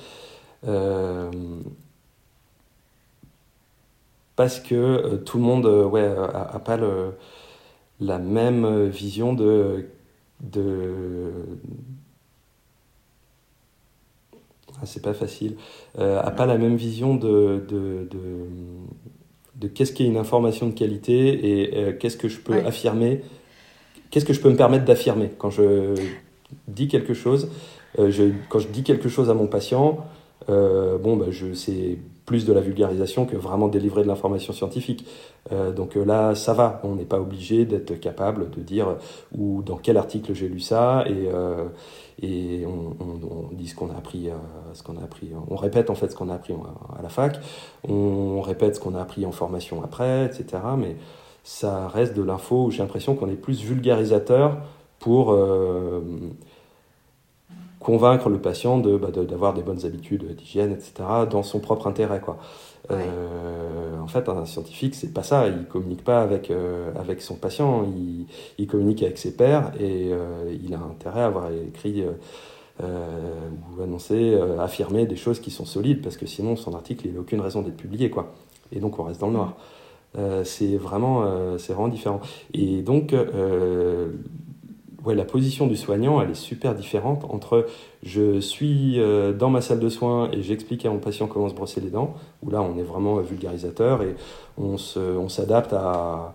parce 4.36 4.60
que 4.60 5.16
tout 5.26 5.38
le 5.38 5.44
monde 5.44 5.66
ouais, 5.66 6.06
a, 6.06 6.56
a 6.56 6.60
pas 6.60 6.78
le, 6.78 7.14
la 8.00 8.20
même 8.20 8.88
vision 8.88 9.34
de 9.34 9.86
de 10.52 11.32
ah, 14.82 14.86
c'est 14.86 15.02
pas 15.02 15.14
facile, 15.14 15.56
euh, 16.00 16.20
a 16.22 16.32
pas 16.32 16.46
la 16.46 16.58
même 16.58 16.76
vision 16.76 17.16
de, 17.16 17.64
de, 17.68 18.08
de, 18.12 18.20
de 19.56 19.68
qu'est-ce 19.68 19.94
qu'est 19.94 20.06
une 20.06 20.18
information 20.18 20.68
de 20.68 20.74
qualité 20.74 21.62
et 21.62 21.78
euh, 21.78 21.94
qu'est-ce 21.94 22.18
que 22.18 22.28
je 22.28 22.40
peux 22.40 22.58
affirmer, 22.66 23.22
qu'est-ce 24.10 24.26
que 24.26 24.34
je 24.34 24.42
peux 24.42 24.50
me 24.50 24.58
permettre 24.58 24.84
d'affirmer 24.86 25.32
quand 25.38 25.50
je 25.50 25.96
dis 26.68 26.88
quelque 26.88 27.14
chose. 27.14 27.50
Euh, 28.00 28.12
je, 28.12 28.26
quand 28.50 28.60
je 28.60 28.68
dis 28.68 28.84
quelque 28.84 29.08
chose 29.08 29.30
à 29.30 29.34
mon 29.34 29.48
patient, 29.48 30.06
bon, 30.48 31.16
bah, 31.16 31.28
je, 31.30 31.54
c'est 31.54 31.98
plus 32.26 32.46
de 32.46 32.54
la 32.54 32.62
vulgarisation 32.62 33.26
que 33.26 33.38
vraiment 33.38 33.68
délivrer 33.68 34.04
de 34.04 34.08
l'information 34.08 34.54
scientifique. 34.54 35.06
Euh, 35.52 35.72
donc 35.72 35.96
euh, 35.96 36.04
là, 36.04 36.36
ça 36.36 36.54
va. 36.54 36.82
On 36.84 36.96
n'est 36.96 37.06
pas 37.06 37.20
obligé 37.20 37.66
d'être 37.66 38.00
capable 38.00 38.50
de 38.50 38.62
dire 38.62 38.98
ou 39.38 39.62
dans 39.62 39.78
quel 39.78 39.98
article 39.98 40.34
j'ai 40.34 40.48
lu 40.48 40.60
ça 40.60 41.06
et, 41.08 41.30
et 42.26 42.66
on, 42.66 43.54
dit 43.54 43.68
ce 43.68 43.76
qu'on 43.76 43.90
a 43.90 43.96
appris, 43.96 44.30
ce 44.74 44.84
qu'on 44.84 44.98
a 44.98 45.04
appris. 45.04 45.32
On 45.50 45.56
répète 45.56 45.90
en 45.90 45.96
fait 45.96 46.10
ce 46.10 46.16
qu'on 46.16 46.30
a 46.30 46.34
appris 46.34 46.54
à 46.98 47.02
la 47.02 47.10
fac. 47.10 47.40
On 47.88 48.42
répète 48.42 48.76
ce 48.76 48.80
qu'on 48.80 48.96
a 48.96 49.02
appris 49.02 49.26
en 49.26 49.32
formation 49.32 49.84
après, 49.84 50.26
etc. 50.26 50.64
Mais 50.78 50.96
ça 51.44 51.88
reste 51.88 52.16
de 52.16 52.24
l'info. 52.24 52.70
J'ai 52.72 52.80
l'impression 52.80 53.16
qu'on 53.16 53.30
est 53.30 53.36
plus 53.36 53.62
vulgarisateur 53.62 54.58
pour 55.00 55.36
convaincre 57.86 58.30
le 58.30 58.40
patient 58.40 58.80
de, 58.80 58.98
bah, 58.98 59.10
d'avoir 59.12 59.54
des 59.54 59.62
bonnes 59.62 59.86
habitudes 59.86 60.36
d'hygiène, 60.36 60.72
etc., 60.72 60.94
dans 61.30 61.44
son 61.44 61.60
propre 61.60 61.86
intérêt. 61.86 62.20
Quoi. 62.20 62.40
Euh, 62.90 64.00
en 64.02 64.08
fait, 64.08 64.28
un 64.28 64.46
scientifique, 64.46 64.96
c'est 64.96 65.14
pas 65.14 65.22
ça. 65.22 65.48
Il 65.48 65.66
communique 65.66 66.04
pas 66.04 66.24
avec, 66.24 66.50
euh, 66.50 66.92
avec 67.00 67.22
son 67.22 67.36
patient, 67.36 67.86
il, 67.86 68.26
il, 68.58 68.66
communique 68.66 69.04
avec 69.04 69.20
ses 69.20 69.36
pairs 69.36 69.72
et 69.80 70.10
euh, 70.12 70.52
il 70.64 70.74
a 70.74 70.80
intérêt 70.80 71.22
à 71.22 71.28
avoir 71.28 71.52
écrit 71.52 72.04
ou 72.80 73.82
annoncé, 73.82 74.36
affirmé 74.60 75.06
des 75.06 75.16
choses 75.16 75.40
qui 75.40 75.52
sont 75.52 75.66
solides 75.66 76.02
parce 76.02 76.18
que 76.18 76.26
sinon 76.26 76.56
son 76.56 76.74
article, 76.74 77.06
il 77.06 77.14
n'a 77.14 77.20
aucune 77.20 77.40
raison 77.40 77.62
d'être 77.62 77.78
publié. 77.78 78.10
Quoi. 78.10 78.34
Et 78.72 78.80
donc, 78.80 78.98
on 78.98 79.04
reste 79.04 79.22
dans 79.22 79.28
le 79.28 79.34
noir. 79.34 79.56
c'est 80.44 80.76
vraiment, 80.76 81.24
c'est 81.60 81.74
vraiment 81.74 81.88
différent. 81.88 82.20
Et 82.54 82.82
donc, 82.82 83.14
la 85.14 85.26
position 85.26 85.68
du 85.68 85.76
soignant, 85.76 86.22
elle 86.22 86.32
est 86.32 86.36
super 86.36 86.74
différente 86.74 87.26
entre 87.30 87.68
je 88.02 88.40
suis 88.40 89.00
euh, 89.00 89.34
dans 89.34 89.50
ma 89.50 89.62
salle 89.62 89.80
de 89.80 89.90
soins 89.90 90.30
et 90.32 90.42
j'explique 90.42 90.86
à 90.86 90.90
mon 90.90 91.00
patient 91.00 91.28
comment 91.28 91.50
se 91.50 91.54
brosser 91.54 91.82
les 91.82 91.90
dents, 91.90 92.16
où 92.42 92.50
là 92.50 92.62
on 92.62 92.78
est 92.78 92.84
vraiment 92.84 93.18
vulgarisateur 93.18 94.02
et 94.02 94.16
on 94.58 94.78
s'adapte 95.30 95.74
à, 95.74 96.34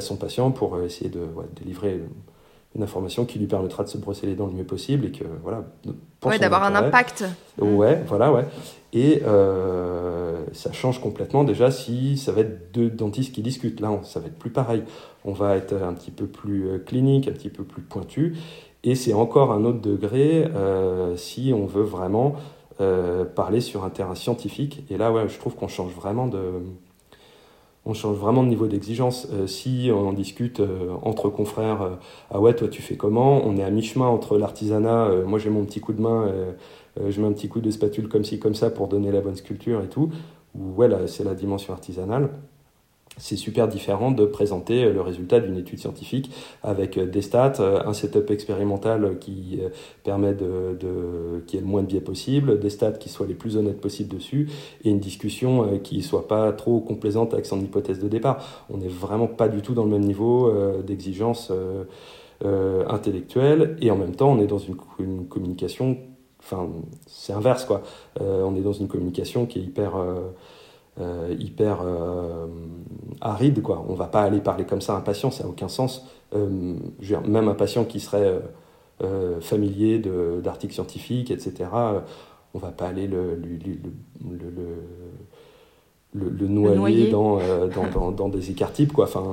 son 0.00 0.16
patient 0.16 0.50
pour 0.50 0.74
euh, 0.74 0.84
essayer 0.84 1.08
de 1.08 1.26
délivrer 1.56 2.02
une 2.78 2.84
information 2.84 3.26
qui 3.26 3.38
lui 3.38 3.46
permettra 3.46 3.82
de 3.82 3.88
se 3.88 3.98
brosser 3.98 4.26
les 4.26 4.36
dents 4.36 4.46
le 4.46 4.52
mieux 4.52 4.64
possible 4.64 5.06
et 5.06 5.10
que 5.10 5.24
voilà. 5.42 5.64
Ouais, 6.24 6.38
d'avoir 6.38 6.62
un 6.62 6.74
impact. 6.74 7.24
Ouais, 7.60 8.02
voilà, 8.06 8.32
ouais. 8.32 8.46
Et 8.92 9.22
euh, 9.26 10.44
ça 10.52 10.72
change 10.72 11.00
complètement 11.00 11.44
déjà 11.44 11.70
si 11.70 12.16
ça 12.16 12.32
va 12.32 12.40
être 12.42 12.72
deux 12.72 12.88
dentistes 12.88 13.34
qui 13.34 13.42
discutent. 13.42 13.80
Là, 13.80 13.90
ça 14.04 14.20
va 14.20 14.28
être 14.28 14.38
plus 14.38 14.50
pareil. 14.50 14.84
On 15.24 15.32
va 15.32 15.56
être 15.56 15.74
un 15.74 15.92
petit 15.92 16.12
peu 16.12 16.26
plus 16.26 16.68
euh, 16.68 16.78
clinique, 16.78 17.28
un 17.28 17.32
petit 17.32 17.50
peu 17.50 17.64
plus 17.64 17.82
pointu. 17.82 18.36
Et 18.84 18.94
c'est 18.94 19.12
encore 19.12 19.52
un 19.52 19.64
autre 19.64 19.80
degré 19.80 20.48
si 21.16 21.52
on 21.52 21.66
veut 21.66 21.82
vraiment 21.82 22.36
parler 23.34 23.60
sur 23.60 23.84
un 23.84 23.90
terrain 23.90 24.14
scientifique. 24.14 24.84
Et 24.88 24.96
là, 24.96 25.10
ouais, 25.10 25.28
je 25.28 25.36
trouve 25.36 25.56
qu'on 25.56 25.66
change 25.66 25.92
vraiment 25.94 26.28
de 26.28 26.62
on 27.84 27.94
change 27.94 28.16
vraiment 28.16 28.42
de 28.42 28.48
niveau 28.48 28.66
d'exigence. 28.66 29.28
si 29.46 29.90
on 29.92 30.08
en 30.08 30.12
discute 30.12 30.60
entre 31.02 31.28
confrères, 31.28 31.98
ah 32.30 32.40
ouais, 32.40 32.54
toi 32.54 32.68
tu 32.68 32.82
fais 32.82 32.96
comment? 32.96 33.40
On 33.44 33.56
est 33.56 33.62
à 33.62 33.70
mi-chemin 33.70 34.06
entre 34.06 34.36
l'artisanat, 34.36 35.10
moi 35.26 35.38
j'ai 35.38 35.50
mon 35.50 35.64
petit 35.64 35.80
coup 35.80 35.92
de 35.92 36.00
main, 36.02 36.30
je 37.08 37.20
mets 37.20 37.26
un 37.26 37.32
petit 37.32 37.48
coup 37.48 37.60
de 37.60 37.70
spatule 37.70 38.08
comme 38.08 38.24
ci, 38.24 38.38
comme 38.38 38.54
ça 38.54 38.70
pour 38.70 38.88
donner 38.88 39.10
la 39.10 39.20
bonne 39.20 39.36
sculpture 39.36 39.82
et 39.82 39.88
tout, 39.88 40.10
ou 40.54 40.74
ouais, 40.76 40.88
c'est 41.06 41.24
la 41.24 41.34
dimension 41.34 41.72
artisanale 41.72 42.30
c'est 43.18 43.36
super 43.36 43.68
différent 43.68 44.10
de 44.10 44.24
présenter 44.24 44.84
euh, 44.84 44.92
le 44.92 45.00
résultat 45.00 45.40
d'une 45.40 45.56
étude 45.56 45.78
scientifique 45.78 46.30
avec 46.62 46.96
euh, 46.96 47.06
des 47.06 47.22
stats, 47.22 47.54
euh, 47.60 47.80
un 47.84 47.92
setup 47.92 48.30
expérimental 48.30 49.18
qui 49.18 49.60
permet 50.04 50.34
de, 50.34 51.42
qui 51.46 51.56
ait 51.56 51.60
le 51.60 51.66
moins 51.66 51.82
de 51.82 51.86
biais 51.86 52.00
possible, 52.00 52.58
des 52.58 52.70
stats 52.70 52.92
qui 52.92 53.08
soient 53.08 53.26
les 53.26 53.34
plus 53.34 53.56
honnêtes 53.56 53.80
possibles 53.80 54.14
dessus 54.14 54.48
et 54.84 54.90
une 54.90 55.00
discussion 55.00 55.78
qui 55.82 56.02
soit 56.02 56.28
pas 56.28 56.52
trop 56.52 56.80
complaisante 56.80 57.34
avec 57.34 57.46
son 57.46 57.60
hypothèse 57.60 57.98
de 57.98 58.08
départ. 58.08 58.66
On 58.70 58.78
n'est 58.78 58.88
vraiment 58.88 59.26
pas 59.26 59.48
du 59.48 59.62
tout 59.62 59.74
dans 59.74 59.84
le 59.84 59.90
même 59.90 60.04
niveau 60.04 60.52
d'exigence 60.86 61.52
intellectuelle 62.44 63.76
et 63.80 63.90
en 63.90 63.96
même 63.96 64.14
temps 64.14 64.30
on 64.30 64.40
est 64.40 64.46
dans 64.46 64.58
une 64.58 65.26
communication, 65.28 65.98
enfin 66.40 66.68
c'est 67.06 67.32
inverse 67.32 67.64
quoi. 67.64 67.82
on 68.20 68.54
est 68.54 68.62
dans 68.62 68.72
une 68.72 68.88
communication 68.88 69.46
qui 69.46 69.58
est 69.58 69.62
hyper 69.62 69.94
euh, 71.00 71.34
hyper 71.38 71.78
euh, 71.82 72.46
aride. 73.20 73.62
Quoi. 73.62 73.84
On 73.88 73.94
va 73.94 74.06
pas 74.06 74.22
aller 74.22 74.40
parler 74.40 74.64
comme 74.64 74.80
ça 74.80 74.94
à 74.94 74.96
un 74.96 75.00
patient, 75.00 75.30
ça 75.30 75.44
n'a 75.44 75.50
aucun 75.50 75.68
sens. 75.68 76.06
Euh, 76.34 76.74
même 77.26 77.48
un 77.48 77.54
patient 77.54 77.84
qui 77.84 78.00
serait 78.00 78.40
familier 79.40 80.02
d'articles 80.42 80.74
scientifiques, 80.74 81.30
etc., 81.30 81.70
on 82.54 82.58
va 82.58 82.72
pas 82.72 82.88
aller 82.88 83.06
le, 83.06 83.36
le, 83.36 84.38
le 84.38 84.74
le, 86.14 86.48
noyer, 86.48 87.10
Dans, 87.10 87.38
dans, 87.92 88.10
dans, 88.10 88.28
des 88.30 88.50
écarts 88.50 88.72
types 88.72 88.94
quoi 88.94 89.04
enfin 89.04 89.24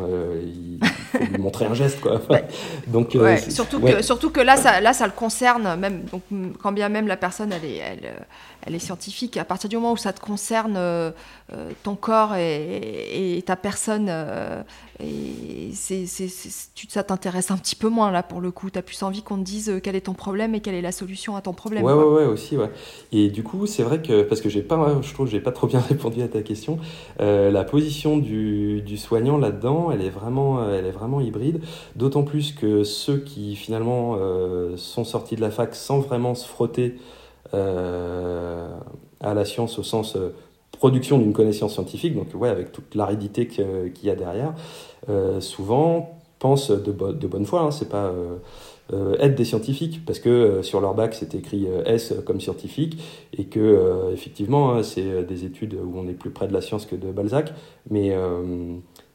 il 0.44 0.78
faut 0.84 1.24
lui 1.24 1.38
montrer 1.38 1.66
un 1.66 1.74
geste 1.74 2.02
quoi 2.02 2.20
donc 2.88 3.18
surtout 3.48 3.80
que 3.80 4.02
surtout 4.02 4.30
que 4.30 4.42
là 4.42 4.58
ça 4.58 4.82
là 4.82 4.92
ça 4.92 5.06
le 5.06 5.14
concerne 5.14 5.80
même 5.80 6.04
donc 6.12 6.22
quand 6.62 6.74
bien 6.74 6.90
même 6.90 7.08
la 7.08 7.16
personne 7.16 7.54
elle 7.54 7.64
est 7.64 7.78
elle, 7.78 8.26
elle 8.66 8.76
est 8.76 8.80
scientifique. 8.80 9.38
À 9.38 9.46
partir 9.46 9.70
du 9.70 9.76
moment 9.76 9.94
où 9.94 9.98
ça 9.98 10.12
te 10.12 10.20
concerne, 10.20 10.76
euh, 10.76 11.12
euh, 11.54 11.72
ton 11.84 11.96
corps 11.96 12.36
et, 12.36 13.44
ta 13.46 13.56
personne, 13.56 14.08
euh, 14.10 14.64
et 15.00 15.72
ça 15.74 17.04
t'intéresse 17.04 17.52
un 17.52 17.58
petit 17.58 17.76
peu 17.76 17.90
moins 17.90 18.12
là 18.12 18.24
pour 18.24 18.42
le 18.42 18.50
coup. 18.52 18.70
Tu 18.72 18.80
as 18.80 18.82
plus 18.82 19.04
envie 19.04 19.22
qu'on 19.22 19.38
te 19.38 19.44
dise 19.44 19.80
quel 19.84 19.96
est 19.96 20.02
ton 20.02 20.14
problème 20.14 20.56
et 20.56 20.62
quelle 20.62 20.74
est 20.74 20.82
la 20.82 20.92
solution 20.92 21.36
à 21.36 21.42
ton 21.42 21.54
problème. 21.54 21.84
Ouais, 21.84 21.94
ouais, 21.94 22.04
ouais, 22.04 22.26
aussi, 22.26 22.58
ouais. 22.58 22.72
Et 23.12 23.30
du 23.30 23.44
coup, 23.44 23.68
c'est 23.68 23.84
vrai 23.84 24.02
que, 24.02 24.24
parce 24.24 24.42
que 24.42 24.50
j'ai 24.50 24.64
pas, 24.64 25.00
je 25.02 25.14
trouve 25.14 25.28
que 25.28 25.32
j'ai 25.32 25.40
pas 25.40 25.52
trop 25.52 25.68
bien 25.68 25.80
répondu 25.90 26.24
à 26.24 26.28
ta 26.28 26.42
question, 26.42 26.80
la 27.20 27.64
position 27.64 28.18
du, 28.18 28.82
du 28.82 28.98
soignant 28.98 29.38
là-dedans, 29.38 29.92
elle 29.92 30.02
est 30.02 30.10
vraiment, 30.10 30.68
elle 30.72 30.86
est 30.86 30.92
vraiment 30.92 31.22
hybride. 31.22 31.62
D'autant 31.96 32.24
plus 32.24 32.52
que 32.52 32.84
ceux 32.84 33.20
qui 33.20 33.56
finalement 33.56 34.18
sont 34.76 35.04
sortis 35.04 35.36
de 35.36 35.42
la 35.42 35.52
fac 35.52 35.76
sans 35.76 36.00
vraiment 36.00 36.34
se 36.34 36.48
frotter 36.48 36.96
à 39.22 39.34
la 39.34 39.46
science 39.46 39.80
au 39.80 39.84
sens 39.84 40.16
euh, 40.16 40.30
production 40.72 41.18
d'une 41.18 41.34
connaissance 41.34 41.74
scientifique, 41.74 42.16
donc 42.16 42.28
ouais, 42.36 42.50
avec 42.50 42.72
toute 42.72 42.96
l'aridité 42.96 43.48
qu'il 43.48 44.06
y 44.06 44.10
a 44.10 44.16
derrière, 44.16 44.54
euh, 45.10 45.40
souvent 45.40 46.20
pensent 46.40 46.70
de, 46.70 46.92
bonne 46.92 47.46
foi, 47.46 47.62
hein, 47.62 47.72
c'est 47.72 47.90
pas 47.90 48.14
être 49.20 49.34
des 49.34 49.46
scientifiques, 49.46 50.06
parce 50.06 50.20
que 50.20 50.62
sur 50.62 50.80
leur 50.82 50.94
bac 50.94 51.16
c'est 51.16 51.34
écrit 51.34 51.66
S 51.86 52.14
comme 52.26 52.40
scientifique, 52.40 53.02
et 53.36 53.46
que 53.46 54.12
effectivement 54.14 54.74
hein, 54.74 54.84
c'est 54.84 55.24
des 55.24 55.46
études 55.46 55.76
où 55.76 55.98
on 55.98 56.08
est 56.08 56.14
plus 56.14 56.30
près 56.30 56.48
de 56.48 56.54
la 56.54 56.62
science 56.62 56.86
que 56.86 56.96
de 56.96 57.10
Balzac, 57.12 57.54
mais, 57.90 58.14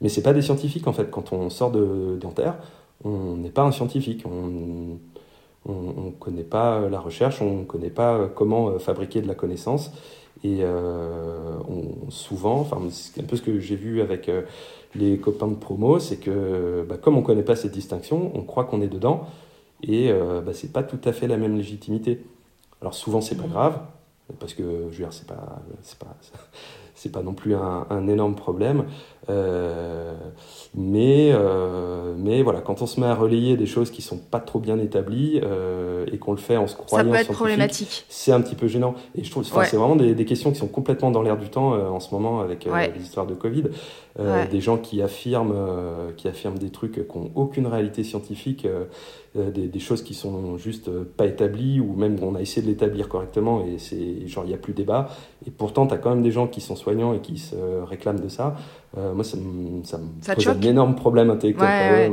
mais 0.01 0.09
c'est 0.09 0.23
pas 0.23 0.33
des 0.33 0.43
scientifiques 0.43 0.89
en 0.89 0.93
fait, 0.93 1.11
quand 1.11 1.33
on 1.33 1.51
sort 1.51 1.71
de 1.71 2.17
dentaire, 2.19 2.57
on 3.05 3.37
n'est 3.37 3.51
pas 3.51 3.63
un 3.63 3.71
scientifique, 3.71 4.25
on 5.71 6.07
ne 6.07 6.11
connaît 6.11 6.43
pas 6.43 6.89
la 6.89 7.01
recherche, 7.01 7.41
on 7.41 7.61
ne 7.61 7.65
connaît 7.65 7.91
pas 7.91 8.29
comment 8.35 8.69
euh, 8.69 8.79
fabriquer 8.79 9.21
de 9.23 9.29
la 9.29 9.35
connaissance. 9.35 9.93
Et 10.43 10.59
euh, 10.63 11.59
souvent, 12.09 12.61
enfin, 12.61 12.81
c'est 12.91 13.21
un 13.21 13.25
peu 13.25 13.37
ce 13.37 13.43
que 13.43 13.61
j'ai 13.61 13.77
vu 13.77 14.01
avec 14.01 14.29
euh, 14.29 14.43
les 14.95 15.19
copains 15.19 15.49
de 15.49 15.55
promo, 15.55 15.99
c'est 15.99 16.17
que 16.17 16.85
bah, 16.89 16.97
comme 16.97 17.17
on 17.17 17.21
ne 17.21 17.27
connaît 17.27 17.43
pas 17.43 17.57
cette 17.57 17.73
distinction, 17.73 18.33
on 18.35 18.43
croit 18.43 18.65
qu'on 18.65 18.81
est 18.81 18.89
dedans 18.89 19.27
et 19.83 20.13
bah, 20.13 20.53
c'est 20.53 20.73
pas 20.73 20.83
tout 20.83 21.01
à 21.05 21.13
fait 21.13 21.27
la 21.27 21.39
même 21.39 21.57
légitimité. 21.57 22.21
Alors 22.83 22.93
souvent, 22.93 23.23
c'est 23.23 23.37
pas 23.37 23.47
mmh. 23.47 23.51
grave, 23.51 23.79
parce 24.39 24.53
que 24.53 24.63
je 24.91 24.97
veux 24.97 25.05
dire, 25.05 25.13
c'est 25.13 25.27
pas, 25.27 25.63
pas, 25.99 26.17
c'est 27.01 27.11
pas 27.11 27.23
non 27.23 27.33
plus 27.33 27.55
un, 27.55 27.87
un 27.89 28.07
énorme 28.09 28.35
problème. 28.35 28.85
Euh, 29.31 30.13
mais, 30.75 31.31
euh, 31.33 32.15
mais 32.19 32.43
voilà, 32.43 32.61
quand 32.61 32.83
on 32.83 32.87
se 32.87 33.01
met 33.01 33.07
à 33.07 33.15
relayer 33.15 33.57
des 33.57 33.65
choses 33.65 33.91
qui 33.91 34.03
sont 34.03 34.19
pas 34.19 34.39
trop 34.39 34.59
bien 34.59 34.79
établies 34.79 35.41
euh, 35.43 36.05
et 36.13 36.19
qu'on 36.19 36.33
le 36.33 36.39
fait 36.39 36.59
en 36.59 36.67
se 36.67 36.77
croyant 36.77 37.07
ça 37.07 37.11
peut 37.11 37.23
être 37.23 37.33
problématique. 37.33 38.05
C'est 38.11 38.33
un 38.33 38.43
petit 38.43 38.55
peu 38.55 38.69
gênant. 38.69 38.95
Et 39.15 39.25
je 39.25 39.31
trouve, 39.31 39.45
c'est 39.45 39.77
vraiment 39.77 39.97
des, 39.97 40.15
des, 40.15 40.25
questions 40.27 40.51
qui 40.53 40.59
sont 40.59 40.69
complètement 40.69 41.11
dans 41.11 41.23
l'air 41.23 41.39
du 41.39 41.49
temps 41.49 41.73
en 41.73 42.01
ce 42.01 42.15
moment 42.15 42.41
avec 42.41 42.67
les 42.67 43.03
histoires 43.03 43.27
de 43.27 43.35
Covid. 43.35 43.65
Des 44.19 44.61
gens 44.61 44.77
qui 44.77 45.01
affirment, 45.03 45.55
qui 46.17 46.29
affirment 46.29 46.59
des 46.59 46.71
trucs 46.71 47.07
qui 47.09 47.19
n'ont 47.19 47.31
aucune 47.35 47.67
réalité 47.67 48.03
scientifique, 48.05 48.67
des, 49.35 49.69
des, 49.69 49.79
choses 49.79 50.03
qui 50.03 50.15
sont 50.15 50.59
juste 50.59 50.91
pas 50.91 51.27
établies 51.27 51.81
ou 51.81 51.95
même 51.95 52.17
on 52.23 52.35
a 52.35 52.41
essayé 52.41 52.63
de 52.63 52.67
l'établir 52.67 53.09
correctement 53.09 53.65
et 53.65 53.79
c'est 53.79 54.27
genre 54.27 54.45
il 54.45 54.49
n'y 54.49 54.55
a 54.55 54.59
plus 54.59 54.73
débat. 54.73 55.09
Et 55.47 55.51
pourtant, 55.51 55.87
tu 55.87 55.95
as 55.95 55.99
quand 55.99 56.11
même 56.11 56.23
des 56.23 56.33
gens 56.33 56.49
qui 56.49 56.61
sont 56.61 56.77
soignants 56.77 57.15
et 57.15 57.21
qui 57.21 57.39
se 57.39 57.55
réclament 57.85 58.21
de 58.21 58.29
ça. 58.29 58.57
Euh, 58.99 59.15
moi, 59.15 59.23
ça 59.23 59.37
me, 59.37 59.85
ça 59.85 60.01
pose 60.35 60.49
un 60.49 60.61
énorme 60.63 60.97
problème 60.97 61.31
intellectuel. 61.31 62.13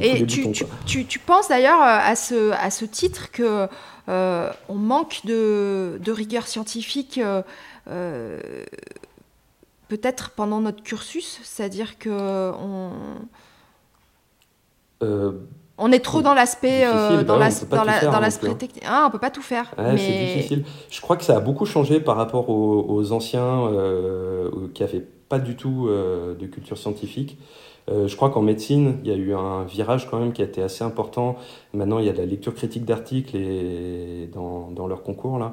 et 0.00 0.24
tu, 0.24 0.46
tu, 0.86 1.04
tu, 1.04 1.18
penses 1.18 1.48
d'ailleurs 1.48 1.80
euh, 1.80 1.98
à 2.10 2.14
ce, 2.14 2.52
à 2.52 2.70
ce 2.70 2.84
titre 2.84 3.32
que 3.32 3.66
euh, 4.08 4.50
on 4.68 4.74
manque 4.74 5.22
de, 5.24 5.98
de 6.00 6.12
rigueur 6.12 6.46
scientifique 6.46 7.20
peut-être 9.92 10.30
pendant 10.30 10.60
notre 10.62 10.82
cursus, 10.82 11.38
c'est-à-dire 11.42 11.98
que 11.98 12.52
on, 12.58 12.92
on 15.76 15.92
est 15.92 15.98
trop 16.00 16.22
dans 16.22 16.32
l'aspect 16.32 16.86
dans 17.26 17.36
l'aspect 17.36 18.54
technique. 18.54 18.84
Ah, 18.86 19.04
on 19.06 19.10
peut 19.10 19.18
pas 19.18 19.30
tout 19.30 19.42
faire. 19.42 19.74
mais... 19.76 19.98
C'est 19.98 20.34
difficile. 20.36 20.64
Je 20.90 21.00
crois 21.02 21.18
que 21.18 21.24
ça 21.24 21.36
a 21.36 21.40
beaucoup 21.40 21.66
changé 21.66 22.00
par 22.00 22.16
rapport 22.16 22.48
aux, 22.48 22.86
aux 22.88 23.12
anciens 23.12 23.68
qui 24.72 24.82
avaient 24.82 25.04
pas 25.28 25.38
du 25.38 25.56
tout 25.56 25.88
euh, 25.88 26.34
de 26.34 26.46
culture 26.46 26.78
scientifique. 26.78 27.38
Euh, 27.90 28.06
je 28.06 28.16
crois 28.16 28.30
qu'en 28.30 28.42
médecine, 28.42 28.98
il 29.02 29.10
y 29.10 29.12
a 29.12 29.16
eu 29.16 29.34
un 29.34 29.64
virage 29.64 30.08
quand 30.08 30.18
même 30.18 30.32
qui 30.32 30.40
a 30.40 30.44
été 30.46 30.62
assez 30.62 30.84
important. 30.84 31.36
Maintenant, 31.74 31.98
il 31.98 32.06
y 32.06 32.08
a 32.08 32.12
de 32.12 32.18
la 32.18 32.26
lecture 32.26 32.54
critique 32.54 32.86
d'articles 32.86 33.36
et 33.36 34.30
dans, 34.32 34.70
dans 34.70 34.86
leur 34.86 35.02
concours 35.02 35.38
là. 35.38 35.52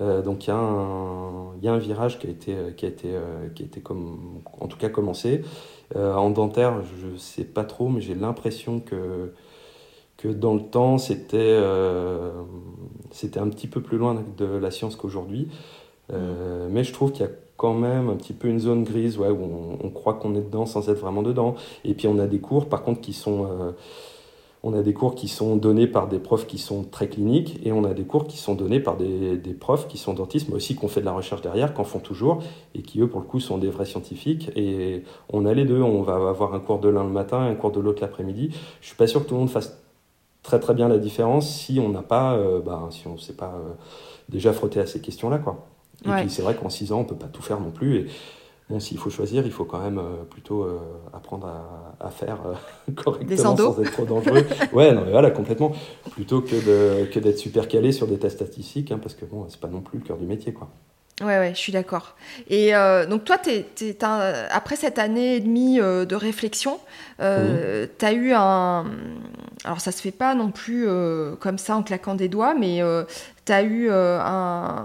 Euh, 0.00 0.22
donc 0.22 0.46
il 0.46 0.48
y, 0.48 0.52
a 0.52 0.56
un, 0.56 1.54
il 1.56 1.64
y 1.64 1.68
a 1.68 1.72
un 1.72 1.78
virage 1.78 2.18
qui 2.18 2.26
a 2.26 2.30
été, 2.30 2.54
qui 2.76 2.84
a 2.84 2.88
été, 2.88 3.08
qui 3.54 3.62
a 3.62 3.66
été 3.66 3.80
comme, 3.80 4.42
en 4.60 4.66
tout 4.66 4.78
cas 4.78 4.88
commencé. 4.88 5.42
en 5.94 6.30
dentaire, 6.30 6.82
je 7.00 7.06
ne 7.06 7.18
sais 7.18 7.44
pas 7.44 7.64
trop, 7.64 7.88
mais 7.88 8.00
j'ai 8.00 8.14
l'impression 8.14 8.80
que, 8.80 9.32
que 10.16 10.28
dans 10.28 10.54
le 10.54 10.62
temps, 10.62 10.98
c'était 10.98 11.58
un 13.38 13.48
petit 13.48 13.68
peu 13.68 13.80
plus 13.80 13.98
loin 13.98 14.22
de 14.36 14.44
la 14.44 14.70
science 14.70 14.96
qu'aujourd'hui. 14.96 15.48
Mm. 16.10 16.16
Mais 16.70 16.84
je 16.84 16.92
trouve 16.92 17.12
qu'il 17.12 17.24
y 17.24 17.28
a 17.28 17.32
quand 17.56 17.74
même 17.74 18.10
un 18.10 18.16
petit 18.16 18.34
peu 18.34 18.48
une 18.48 18.60
zone 18.60 18.84
grise 18.84 19.18
ouais, 19.18 19.30
où 19.30 19.78
on, 19.82 19.90
croit 19.90 20.14
qu'on 20.14 20.34
est 20.34 20.42
dedans 20.42 20.66
sans 20.66 20.88
être 20.90 20.98
vraiment 20.98 21.22
dedans. 21.22 21.54
Et 21.84 21.94
puis 21.94 22.06
on 22.06 22.18
a 22.18 22.26
des 22.26 22.40
cours 22.40 22.68
par 22.68 22.82
contre 22.82 23.00
qui 23.00 23.12
sont... 23.12 23.74
On 24.62 24.72
a 24.72 24.82
des 24.82 24.94
cours 24.94 25.14
qui 25.14 25.28
sont 25.28 25.56
donnés 25.56 25.86
par 25.86 26.08
des 26.08 26.18
profs 26.18 26.46
qui 26.46 26.58
sont 26.58 26.82
très 26.82 27.08
cliniques 27.08 27.60
et 27.64 27.72
on 27.72 27.84
a 27.84 27.94
des 27.94 28.04
cours 28.04 28.26
qui 28.26 28.36
sont 28.36 28.54
donnés 28.54 28.80
par 28.80 28.96
des, 28.96 29.36
des 29.36 29.54
profs 29.54 29.86
qui 29.86 29.98
sont 29.98 30.14
dentistes, 30.14 30.48
mais 30.48 30.56
aussi 30.56 30.76
qui 30.76 30.84
ont 30.84 30.88
fait 30.88 31.00
de 31.00 31.06
la 31.06 31.12
recherche 31.12 31.42
derrière, 31.42 31.72
qu'en 31.74 31.84
font 31.84 32.00
toujours 32.00 32.42
et 32.74 32.82
qui 32.82 33.00
eux 33.00 33.08
pour 33.08 33.20
le 33.20 33.26
coup 33.26 33.38
sont 33.38 33.58
des 33.58 33.70
vrais 33.70 33.84
scientifiques. 33.84 34.50
Et 34.56 35.04
on 35.32 35.46
a 35.46 35.54
les 35.54 35.64
deux, 35.64 35.82
on 35.82 36.02
va 36.02 36.14
avoir 36.14 36.54
un 36.54 36.60
cours 36.60 36.80
de 36.80 36.88
l'un 36.88 37.04
le 37.04 37.10
matin 37.10 37.46
et 37.46 37.50
un 37.50 37.54
cours 37.54 37.70
de 37.70 37.80
l'autre 37.80 38.02
l'après-midi. 38.02 38.50
Je 38.80 38.86
suis 38.86 38.96
pas 38.96 39.06
sûr 39.06 39.22
que 39.22 39.28
tout 39.28 39.34
le 39.34 39.40
monde 39.40 39.50
fasse 39.50 39.78
très 40.46 40.60
très 40.60 40.74
bien 40.74 40.88
la 40.88 40.98
différence 40.98 41.50
si 41.50 41.80
on 41.80 41.88
n'a 41.88 42.02
pas, 42.02 42.34
euh, 42.34 42.60
bah, 42.60 42.88
si 42.90 43.06
on 43.08 43.14
ne 43.14 43.18
s'est 43.18 43.34
pas 43.34 43.54
euh, 43.56 43.72
déjà 44.28 44.52
frotté 44.52 44.80
à 44.80 44.86
ces 44.86 45.00
questions-là. 45.00 45.38
quoi. 45.38 45.66
Et 46.04 46.08
puis 46.08 46.30
c'est 46.30 46.42
vrai 46.42 46.54
qu'en 46.54 46.68
6 46.68 46.92
ans, 46.92 46.98
on 46.98 47.02
ne 47.02 47.08
peut 47.08 47.16
pas 47.16 47.26
tout 47.26 47.42
faire 47.42 47.60
non 47.60 47.70
plus. 47.70 47.96
Et 47.96 48.06
bon, 48.70 48.78
s'il 48.78 48.98
faut 48.98 49.10
choisir, 49.10 49.44
il 49.44 49.50
faut 49.50 49.64
quand 49.64 49.80
même 49.80 49.98
euh, 49.98 50.22
plutôt 50.30 50.66
apprendre 51.12 51.48
à, 51.48 51.85
à 52.00 52.10
faire 52.10 52.38
euh, 52.46 52.92
correctement 52.96 53.56
sans 53.56 53.80
être 53.80 53.92
trop 53.92 54.04
dangereux. 54.04 54.44
ouais, 54.72 54.92
non, 54.92 55.02
mais 55.04 55.10
voilà, 55.10 55.30
complètement. 55.30 55.72
Plutôt 56.10 56.40
que 56.40 56.56
d'être 56.56 57.10
que 57.10 57.36
super 57.36 57.68
calé 57.68 57.92
sur 57.92 58.06
des 58.06 58.18
tests 58.18 58.36
statistiques, 58.36 58.92
hein, 58.92 58.98
parce 59.02 59.14
que 59.14 59.24
bon, 59.24 59.46
c'est 59.48 59.60
pas 59.60 59.68
non 59.68 59.80
plus 59.80 59.98
le 59.98 60.04
cœur 60.04 60.16
du 60.16 60.26
métier, 60.26 60.52
quoi. 60.52 60.70
Ouais, 61.22 61.38
ouais, 61.38 61.52
je 61.54 61.58
suis 61.58 61.72
d'accord. 61.72 62.14
Et 62.50 62.76
euh, 62.76 63.06
donc, 63.06 63.24
toi, 63.24 63.38
après 64.50 64.76
cette 64.76 64.98
année 64.98 65.36
et 65.36 65.40
demie 65.40 65.80
euh, 65.80 66.04
de 66.04 66.14
réflexion, 66.14 66.78
euh, 67.20 67.86
tu 67.98 68.04
as 68.04 68.12
eu 68.12 68.34
un. 68.34 68.84
Alors, 69.64 69.80
ça 69.80 69.92
se 69.92 70.02
fait 70.02 70.10
pas 70.10 70.34
non 70.34 70.50
plus 70.50 70.86
comme 71.40 71.56
ça 71.56 71.74
en 71.76 71.82
claquant 71.82 72.14
des 72.14 72.28
doigts, 72.28 72.54
mais 72.54 72.82
tu 73.46 73.52
as 73.52 73.62
eu 73.62 73.90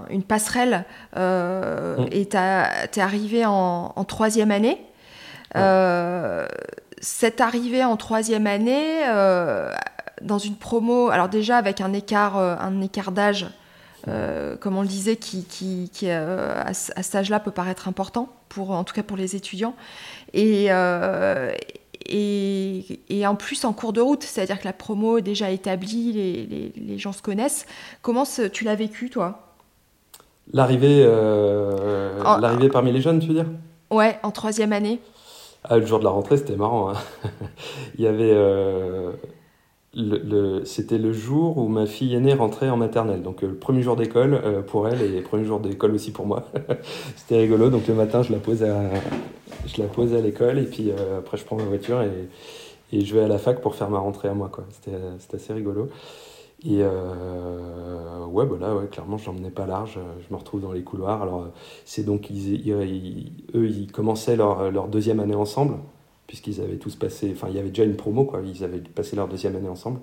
une 0.10 0.24
passerelle 0.24 0.86
et 1.14 2.26
tu 2.30 2.38
es 2.38 3.02
arrivé 3.02 3.46
en, 3.46 4.06
troisième 4.08 4.52
année. 4.52 4.82
Cette 7.02 7.42
arrivée 7.42 7.84
en 7.84 7.98
troisième 7.98 8.48
année, 8.48 9.02
dans 10.22 10.38
une 10.38 10.56
promo, 10.56 11.10
alors 11.10 11.28
déjà 11.28 11.58
avec 11.58 11.82
un 11.82 11.92
écart, 11.92 12.38
un 12.38 12.80
écart 12.82 13.12
d'âge 13.12 13.48
euh, 14.08 14.56
comme 14.58 14.78
on 14.78 14.82
le 14.82 14.88
disait, 14.88 15.16
qui, 15.16 15.44
qui, 15.44 15.90
euh, 16.04 16.62
à, 16.66 16.74
cet 16.74 17.16
âge-là 17.16 17.40
peut 17.40 17.52
paraître 17.52 17.88
important, 17.88 18.30
pour, 18.50 18.72
en 18.72 18.84
tout 18.84 18.94
cas 18.94 19.04
pour 19.04 19.18
les 19.18 19.36
étudiants. 19.36 19.76
Et, 20.34 20.68
euh, 20.70 21.52
et, 22.08 23.00
et, 23.10 23.28
en 23.28 23.36
plus 23.36 23.64
en 23.64 23.74
cours 23.74 23.94
de 23.94 24.02
route, 24.02 24.24
c'est-à-dire 24.24 24.60
que 24.60 24.66
la 24.66 24.74
promo 24.74 25.20
est 25.20 25.22
déjà 25.22 25.52
établie, 25.52 26.14
les, 26.14 26.46
les, 26.46 26.74
les 26.76 26.98
gens 26.98 27.14
se 27.14 27.22
connaissent. 27.22 27.66
Comment 28.02 28.26
tu 28.52 28.64
l'as 28.64 28.76
vécu, 28.76 29.10
toi? 29.10 29.54
L'arrivée 30.52 31.06
l'arrivée 32.40 32.70
parmi 32.70 32.92
les 32.92 33.02
jeunes, 33.02 33.20
tu 33.20 33.28
veux 33.28 33.36
dire? 33.36 33.46
Ouais, 33.92 34.20
en 34.24 34.32
troisième 34.32 34.74
année. 34.74 35.00
Ah, 35.64 35.78
le 35.78 35.86
jour 35.86 36.00
de 36.00 36.04
la 36.04 36.10
rentrée, 36.10 36.38
c'était 36.38 36.56
marrant. 36.56 36.90
Hein. 36.90 36.98
Il 37.96 38.02
y 38.04 38.08
avait 38.08 38.34
le, 39.94 40.64
c'était 40.66 40.98
le 40.98 41.12
jour 41.12 41.58
où 41.58 41.68
ma 41.68 41.86
fille 41.86 42.16
aînée 42.16 42.34
rentrait 42.34 42.70
en 42.70 42.78
maternelle. 42.78 43.22
Donc 43.22 43.44
euh, 43.44 43.48
le 43.48 43.56
premier 43.56 43.82
jour 43.82 43.96
d'école 43.96 44.34
euh, 44.34 44.62
pour 44.62 44.88
elle 44.88 45.02
et 45.02 45.10
le 45.10 45.22
premier 45.22 45.46
jour 45.46 45.60
d'école 45.60 45.94
aussi 45.94 46.12
pour 46.12 46.26
moi. 46.26 46.46
c'était 47.16 47.38
rigolo. 47.38 47.70
Donc 47.70 47.88
le 47.88 47.94
matin, 47.94 48.24
je 48.24 48.32
la 48.32 48.40
pose 48.40 48.64
à, 48.64 50.22
l'école 50.22 50.60
et 50.60 50.66
puis 50.66 50.92
euh, 50.92 51.20
après 51.20 51.38
je 51.38 51.44
prends 51.44 51.58
ma 51.58 51.64
voiture 51.64 52.02
et, 52.02 52.30
et, 52.94 53.02
je 53.02 53.16
vais 53.16 53.24
à 53.24 53.28
la 53.28 53.38
fac 53.38 53.62
pour 53.62 53.76
faire 53.76 53.90
ma 53.90 54.00
rentrée 54.00 54.30
à 54.30 54.34
moi. 54.34 54.50
C'était, 54.72 54.98
c'était 55.20 55.36
assez 55.38 55.54
rigolo. 55.54 55.90
Et 56.64 56.84
ouais, 56.84 58.46
bah 58.46 58.58
là, 58.60 58.76
ouais, 58.76 58.88
clairement, 58.88 59.18
je 59.18 59.30
n'emmenais 59.30 59.50
pas 59.50 59.66
large. 59.66 60.00
Je 60.20 60.34
me 60.34 60.38
retrouve 60.40 60.62
dans 60.62 60.72
les 60.72 60.84
couloirs. 60.84 61.22
Alors, 61.22 61.48
c'est 61.86 62.04
donc, 62.04 62.30
ils, 62.30 62.72
eux, 62.72 62.86
ils 63.68 63.92
commençaient 63.92 64.36
leur, 64.36 64.72
leur 64.72 64.88
deuxième 64.88 65.20
année 65.20 65.36
ensemble 65.36 65.76
puisqu'ils 66.32 66.62
avaient 66.62 66.78
tous 66.78 66.96
passé, 66.96 67.30
enfin 67.36 67.48
il 67.50 67.58
y 67.58 67.60
avait 67.60 67.68
déjà 67.68 67.84
une 67.84 67.98
promo, 67.98 68.24
quoi, 68.24 68.40
ils 68.42 68.64
avaient 68.64 68.80
passé 68.80 69.18
leur 69.18 69.28
deuxième 69.28 69.54
année 69.58 69.68
ensemble. 69.68 70.00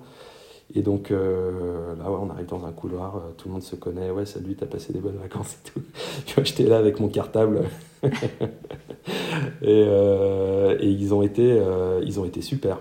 Et 0.75 0.83
donc 0.83 1.09
euh, 1.09 1.95
là, 1.95 2.11
ouais, 2.11 2.17
on 2.21 2.29
arrive 2.29 2.45
dans 2.45 2.67
un 2.67 2.71
couloir, 2.71 3.15
euh, 3.15 3.19
tout 3.35 3.47
le 3.47 3.53
monde 3.53 3.63
se 3.63 3.75
connaît, 3.75 4.11
ouais, 4.11 4.27
salut, 4.27 4.55
t'as 4.55 4.67
passé 4.67 4.93
des 4.93 4.99
bonnes 4.99 5.17
vacances 5.17 5.55
et 5.55 5.71
tout. 5.71 5.81
tu 6.27 6.35
vois, 6.35 6.43
j'étais 6.43 6.65
là 6.65 6.77
avec 6.77 6.99
mon 6.99 7.07
cartable. 7.07 7.63
et, 8.03 8.09
euh, 9.63 10.77
et, 10.79 10.87
ils, 10.87 11.15
ont 11.15 11.23
été, 11.23 11.59
ils 12.03 12.19
ont 12.19 12.25
été 12.25 12.43
super. 12.43 12.79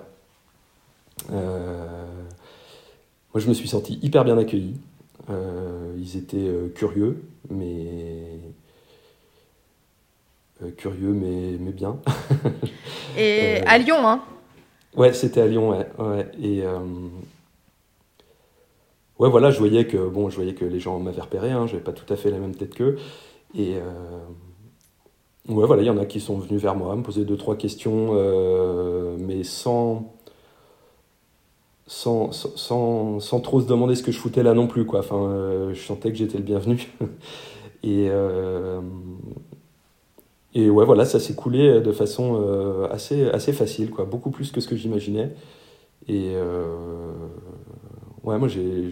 Moi, 3.39 3.45
je 3.45 3.49
me 3.49 3.55
suis 3.55 3.68
senti 3.68 4.01
hyper 4.03 4.24
bien 4.24 4.36
accueilli. 4.36 4.74
ils 5.97 6.16
étaient 6.16 6.51
curieux, 6.74 7.22
mais 7.51 8.41
euh, 10.62 10.70
curieux 10.72 11.12
mais, 11.12 11.57
mais 11.61 11.70
bien. 11.70 11.99
Et 13.16 13.59
euh, 13.61 13.62
à 13.66 13.78
Lyon, 13.78 14.09
hein 14.09 14.22
Ouais, 14.97 15.12
c'était 15.12 15.41
à 15.41 15.47
Lyon, 15.47 15.70
ouais. 15.70 15.86
ouais. 15.99 16.26
Et 16.43 16.62
euh, 16.64 16.80
ouais, 19.20 19.30
voilà, 19.30 19.53
je 19.53 19.59
voyais 19.59 19.86
que 19.86 20.09
bon, 20.09 20.30
je 20.30 20.34
voyais 20.34 20.55
que 20.55 20.64
les 20.64 20.80
gens 20.80 20.99
m'avaient 20.99 21.22
repéré. 21.22 21.53
Hein, 21.53 21.68
j'avais 21.68 21.82
pas 21.82 21.93
tout 21.93 22.12
à 22.12 22.16
fait 22.16 22.32
la 22.32 22.39
même 22.39 22.57
tête 22.57 22.74
qu'eux. 22.74 22.99
Et 23.57 23.76
ouais, 25.49 25.66
voilà, 25.66 25.82
il 25.82 25.86
y 25.86 25.91
en 25.91 25.99
a 25.99 26.07
qui 26.07 26.18
sont 26.18 26.39
venus 26.39 26.61
vers 26.61 26.74
moi, 26.74 26.97
me 26.97 27.03
poser 27.03 27.24
deux 27.24 27.36
trois 27.36 27.57
questions, 27.57 28.12
mais 29.16 29.45
sans 29.45 30.12
sans, 31.89 32.30
sans, 32.30 33.18
sans, 33.18 33.41
trop 33.41 33.61
se 33.61 33.66
demander 33.66 33.97
ce 33.97 34.05
que 34.05 34.12
je 34.12 34.18
foutais 34.18 34.45
là 34.45 34.55
non 34.55 34.68
plus. 34.68 34.86
Quoi. 34.86 35.01
Enfin, 35.01 35.70
je 35.72 35.80
sentais 35.80 36.12
que 36.12 36.16
j'étais 36.16 36.39
le 36.39 36.45
bienvenu. 36.45 36.89
Et, 37.84 38.11
et 40.55 40.70
ouais, 40.70 40.84
voilà, 40.84 41.05
ça 41.05 41.20
s'est 41.20 41.34
coulé 41.34 41.80
de 41.80 41.93
façon 41.93 42.41
euh, 42.43 42.89
assez, 42.91 43.28
assez 43.28 43.53
facile, 43.53 43.91
quoi, 43.91 44.05
beaucoup 44.05 44.30
plus 44.30 44.51
que 44.51 44.61
ce 44.61 44.68
que 44.68 44.76
j'imaginais. 44.76 45.34
Et 46.09 46.32
euh, 46.34 47.12
ouais, 48.24 48.39
moi 48.39 48.49
j'ai, 48.49 48.91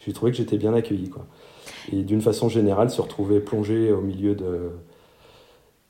j'ai, 0.00 0.12
trouvé 0.12 0.32
que 0.32 0.36
j'étais 0.36 0.58
bien 0.58 0.74
accueilli, 0.74 1.08
quoi. 1.08 1.26
Et 1.92 2.02
d'une 2.02 2.20
façon 2.20 2.48
générale, 2.48 2.90
se 2.90 3.00
retrouver 3.00 3.40
plongé 3.40 3.90
au 3.92 4.00
milieu 4.00 4.34
de 4.34 4.70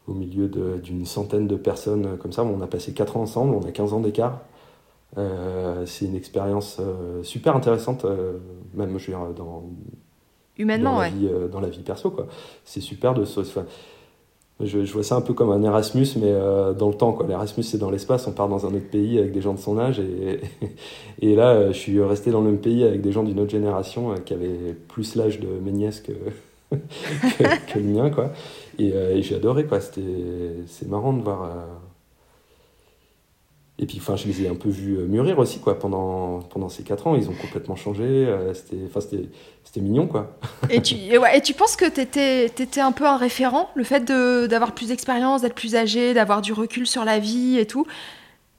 au 0.07 0.13
milieu 0.13 0.49
d'une 0.49 1.07
centaine 1.07 1.47
de 1.47 1.57
personnes 1.57 2.19
comme 2.19 2.33
ça. 2.33 2.45
On 2.45 2.61
a 2.61 2.67
passé 2.67 2.93
4 2.93 3.17
ans 3.17 3.23
ensemble, 3.23 3.55
on 3.55 3.67
a 3.67 3.73
15 3.73 3.95
ans 3.95 4.01
d'écart. 4.01 4.43
Euh, 5.17 5.87
c'est 5.87 6.07
une 6.07 6.17
expérience 6.17 6.81
super 7.23 7.57
intéressante, 7.57 8.05
même 8.75 8.99
je 8.99 9.11
veux 9.11 9.17
dire, 9.17 9.35
dans, 9.35 9.65
Humainement, 10.57 10.95
dans, 10.95 11.01
la 11.01 11.09
vie, 11.09 11.29
dans 11.51 11.61
la 11.61 11.69
vie 11.69 11.83
perso. 11.83 12.11
Quoi. 12.11 12.27
C'est 12.65 12.81
super 12.81 13.15
de 13.15 13.25
se. 13.25 13.43
Je, 14.61 14.79
vois 14.93 15.03
ça 15.03 15.17
un 15.17 15.21
peu 15.21 15.35
comme 15.35 15.51
un 15.51 15.63
Erasmus, 15.65 16.07
mais 16.17 16.31
euh, 16.31 16.73
dans 16.75 16.89
le 16.89 16.95
temps. 16.95 17.13
Quoi. 17.13 17.27
L'Erasmus, 17.27 17.65
c'est 17.65 17.79
dans 17.79 17.91
l'espace, 17.91 18.27
on 18.29 18.33
part 18.33 18.49
dans 18.49 18.67
un 18.67 18.69
autre 18.69 18.89
pays 18.89 19.19
avec 19.19 19.33
des 19.33 19.41
gens 19.41 19.53
de 19.53 19.59
son 19.59 19.79
âge. 19.79 19.99
Et, 19.99 20.41
et 21.21 21.35
là, 21.35 21.51
euh, 21.51 21.73
je 21.73 21.79
suis 21.79 22.01
resté 22.01 22.31
dans 22.31 22.41
le 22.41 22.51
même 22.51 22.61
pays 22.61 22.85
avec 22.85 23.01
des 23.01 23.11
gens 23.11 23.25
d'une 23.25 23.41
autre 23.41 23.51
génération 23.51 24.13
euh, 24.13 24.17
qui 24.25 24.33
avaient 24.33 24.75
plus 24.89 25.17
l'âge 25.17 25.41
de 25.41 25.49
mes 25.49 25.73
nièces 25.73 26.01
que, 26.01 26.13
que, 26.77 27.79
le 27.79 27.85
mien. 27.85 28.11
Quoi. 28.11 28.31
Et, 28.79 28.91
et 28.91 29.23
j'ai 29.23 29.35
adoré. 29.35 29.67
Quoi. 29.67 29.81
C'est 29.81 30.89
marrant 30.89 31.13
de 31.13 31.23
voir 31.23 31.51
et 33.77 33.87
puis, 33.87 33.99
enfin, 33.99 34.15
je 34.15 34.29
les 34.29 34.43
ai 34.43 34.49
un 34.49 34.55
peu 34.55 34.69
vus 34.69 34.99
euh, 34.99 35.07
mûrir 35.07 35.37
aussi, 35.41 35.59
quoi, 35.59 35.77
pendant, 35.77 36.39
pendant 36.39 36.69
ces 36.69 36.85
4 36.85 37.09
ans. 37.09 37.17
Ils 37.17 37.29
ont 37.29 37.35
complètement 37.35 37.75
changé. 37.75 38.05
Euh, 38.05 38.55
c'était 38.55 39.81
mignon, 39.81 40.07
quoi. 40.07 40.37
Et 40.71 40.81
tu, 40.81 40.95
et 40.95 41.41
tu 41.43 41.55
penses 41.55 41.75
que 41.75 41.89
tu 41.91 42.01
étais, 42.01 42.47
étais, 42.47 42.81
un 42.81 42.93
peu 42.93 43.05
un 43.05 43.17
référent 43.17 43.71
Le 43.75 43.83
fait 43.83 44.05
d'avoir 44.05 44.73
plus 44.73 44.89
d'expérience, 44.89 45.43
d'être 45.43 45.57
plus 45.57 45.75
âgé, 45.75 46.15
d'avoir 46.15 46.41
du 46.41 46.53
recul 46.53 46.87
sur 46.87 47.05
la 47.05 47.19
vie 47.19 47.59
et 47.59 47.67
tout? 47.67 47.85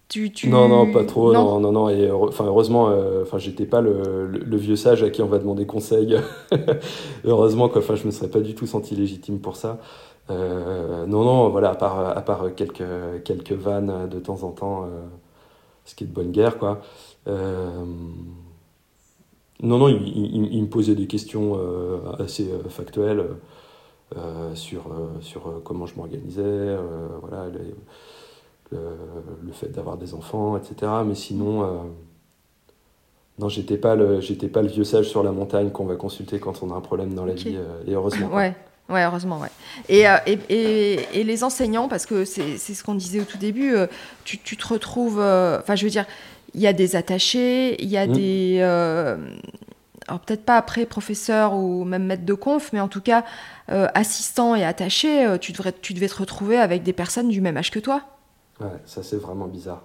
Tu, 0.09 0.31
tu... 0.31 0.49
Non, 0.49 0.67
non, 0.67 0.91
pas 0.91 1.05
trop. 1.05 1.33
Non, 1.33 1.59
non, 1.61 1.71
non. 1.71 1.89
Et 1.89 2.11
enfin, 2.11 2.45
heureusement, 2.45 2.89
euh, 2.89 3.23
enfin, 3.23 3.37
j'étais 3.37 3.65
pas 3.65 3.81
le, 3.81 4.27
le, 4.27 4.57
vieux 4.57 4.75
sage 4.75 5.01
à 5.01 5.09
qui 5.09 5.21
on 5.21 5.27
va 5.27 5.39
demander 5.39 5.65
conseil. 5.65 6.17
heureusement, 7.25 7.69
quoi. 7.69 7.81
Enfin, 7.81 7.95
je 7.95 8.05
me 8.05 8.11
serais 8.11 8.27
pas 8.29 8.41
du 8.41 8.53
tout 8.53 8.67
senti 8.67 8.95
légitime 8.95 9.39
pour 9.39 9.55
ça. 9.55 9.79
Euh, 10.29 11.05
non, 11.05 11.23
non, 11.23 11.49
voilà, 11.49 11.71
à 11.71 11.75
part, 11.75 12.17
à 12.17 12.21
part 12.21 12.55
quelques, 12.55 12.83
quelques 13.23 13.51
vannes 13.51 14.09
de 14.09 14.19
temps 14.19 14.43
en 14.43 14.51
temps, 14.51 14.83
euh, 14.83 14.87
ce 15.85 15.95
qui 15.95 16.03
est 16.03 16.07
de 16.07 16.13
bonne 16.13 16.31
guerre, 16.31 16.57
quoi. 16.57 16.81
Euh, 17.27 17.85
non, 19.61 19.77
non, 19.77 19.87
il, 19.87 20.07
il, 20.53 20.61
me 20.61 20.67
posait 20.67 20.95
des 20.95 21.07
questions 21.07 21.57
assez 22.19 22.51
factuelles 22.67 23.25
sur, 24.53 24.83
sur 25.21 25.61
comment 25.63 25.85
je 25.85 25.95
m'organisais, 25.95 26.77
voilà, 27.21 27.47
le, 27.47 28.77
le, 29.43 29.51
fait 29.53 29.69
d'avoir 29.69 29.95
des 29.95 30.13
enfants, 30.13 30.57
etc. 30.57 30.91
Mais 31.05 31.15
sinon, 31.15 31.85
non, 33.39 33.47
j'étais 33.47 33.77
pas, 33.77 33.95
le, 33.95 34.19
j'étais 34.19 34.49
pas 34.49 34.61
le 34.61 34.67
vieux 34.67 34.83
sage 34.83 35.07
sur 35.07 35.23
la 35.23 35.31
montagne 35.31 35.71
qu'on 35.71 35.85
va 35.85 35.95
consulter 35.95 36.37
quand 36.37 36.61
on 36.61 36.71
a 36.71 36.75
un 36.75 36.81
problème 36.81 37.13
dans 37.13 37.25
la 37.25 37.33
vie, 37.33 37.57
et 37.87 37.93
heureusement. 37.93 38.29
Ouais. 38.35 38.53
Ouais, 38.87 39.03
heureusement, 39.03 39.39
ouais. 39.39 39.49
Et, 39.89 40.07
euh, 40.07 40.17
et, 40.27 40.37
et, 40.49 41.19
et, 41.19 41.23
les 41.23 41.43
enseignants, 41.43 41.87
parce 41.87 42.05
que 42.05 42.23
c'est 42.23 42.57
ce 42.57 42.83
qu'on 42.83 42.93
disait 42.93 43.19
au 43.19 43.23
tout 43.23 43.39
début, 43.39 43.73
euh, 43.73 43.87
tu, 44.25 44.37
tu, 44.37 44.57
te 44.57 44.67
retrouves. 44.67 45.19
Euh, 45.19 45.59
enfin, 45.59 45.75
je 45.75 45.85
veux 45.85 45.89
dire, 45.89 46.05
il 46.53 46.61
y 46.61 46.67
a 46.67 46.73
des 46.73 46.95
attachés, 46.95 47.81
il 47.81 47.89
y 47.89 47.97
a 47.97 48.05
mmh. 48.05 48.11
des. 48.11 48.61
alors, 48.61 50.19
peut-être 50.19 50.45
pas 50.45 50.57
après 50.57 50.85
professeur 50.85 51.55
ou 51.55 51.83
même 51.83 52.05
maître 52.05 52.25
de 52.25 52.33
conf, 52.35 52.73
mais 52.73 52.79
en 52.79 52.87
tout 52.87 53.01
cas, 53.01 53.25
assistant 53.67 54.53
et 54.53 54.63
attaché, 54.63 55.35
tu, 55.41 55.51
devrais, 55.51 55.73
tu 55.73 55.95
devais 55.95 56.07
te 56.07 56.17
retrouver 56.17 56.57
avec 56.57 56.83
des 56.83 56.93
personnes 56.93 57.29
du 57.29 57.41
même 57.41 57.57
âge 57.57 57.71
que 57.71 57.79
toi. 57.79 58.03
Ouais, 58.59 58.67
ça 58.85 59.01
c'est 59.01 59.17
vraiment 59.17 59.47
bizarre. 59.47 59.81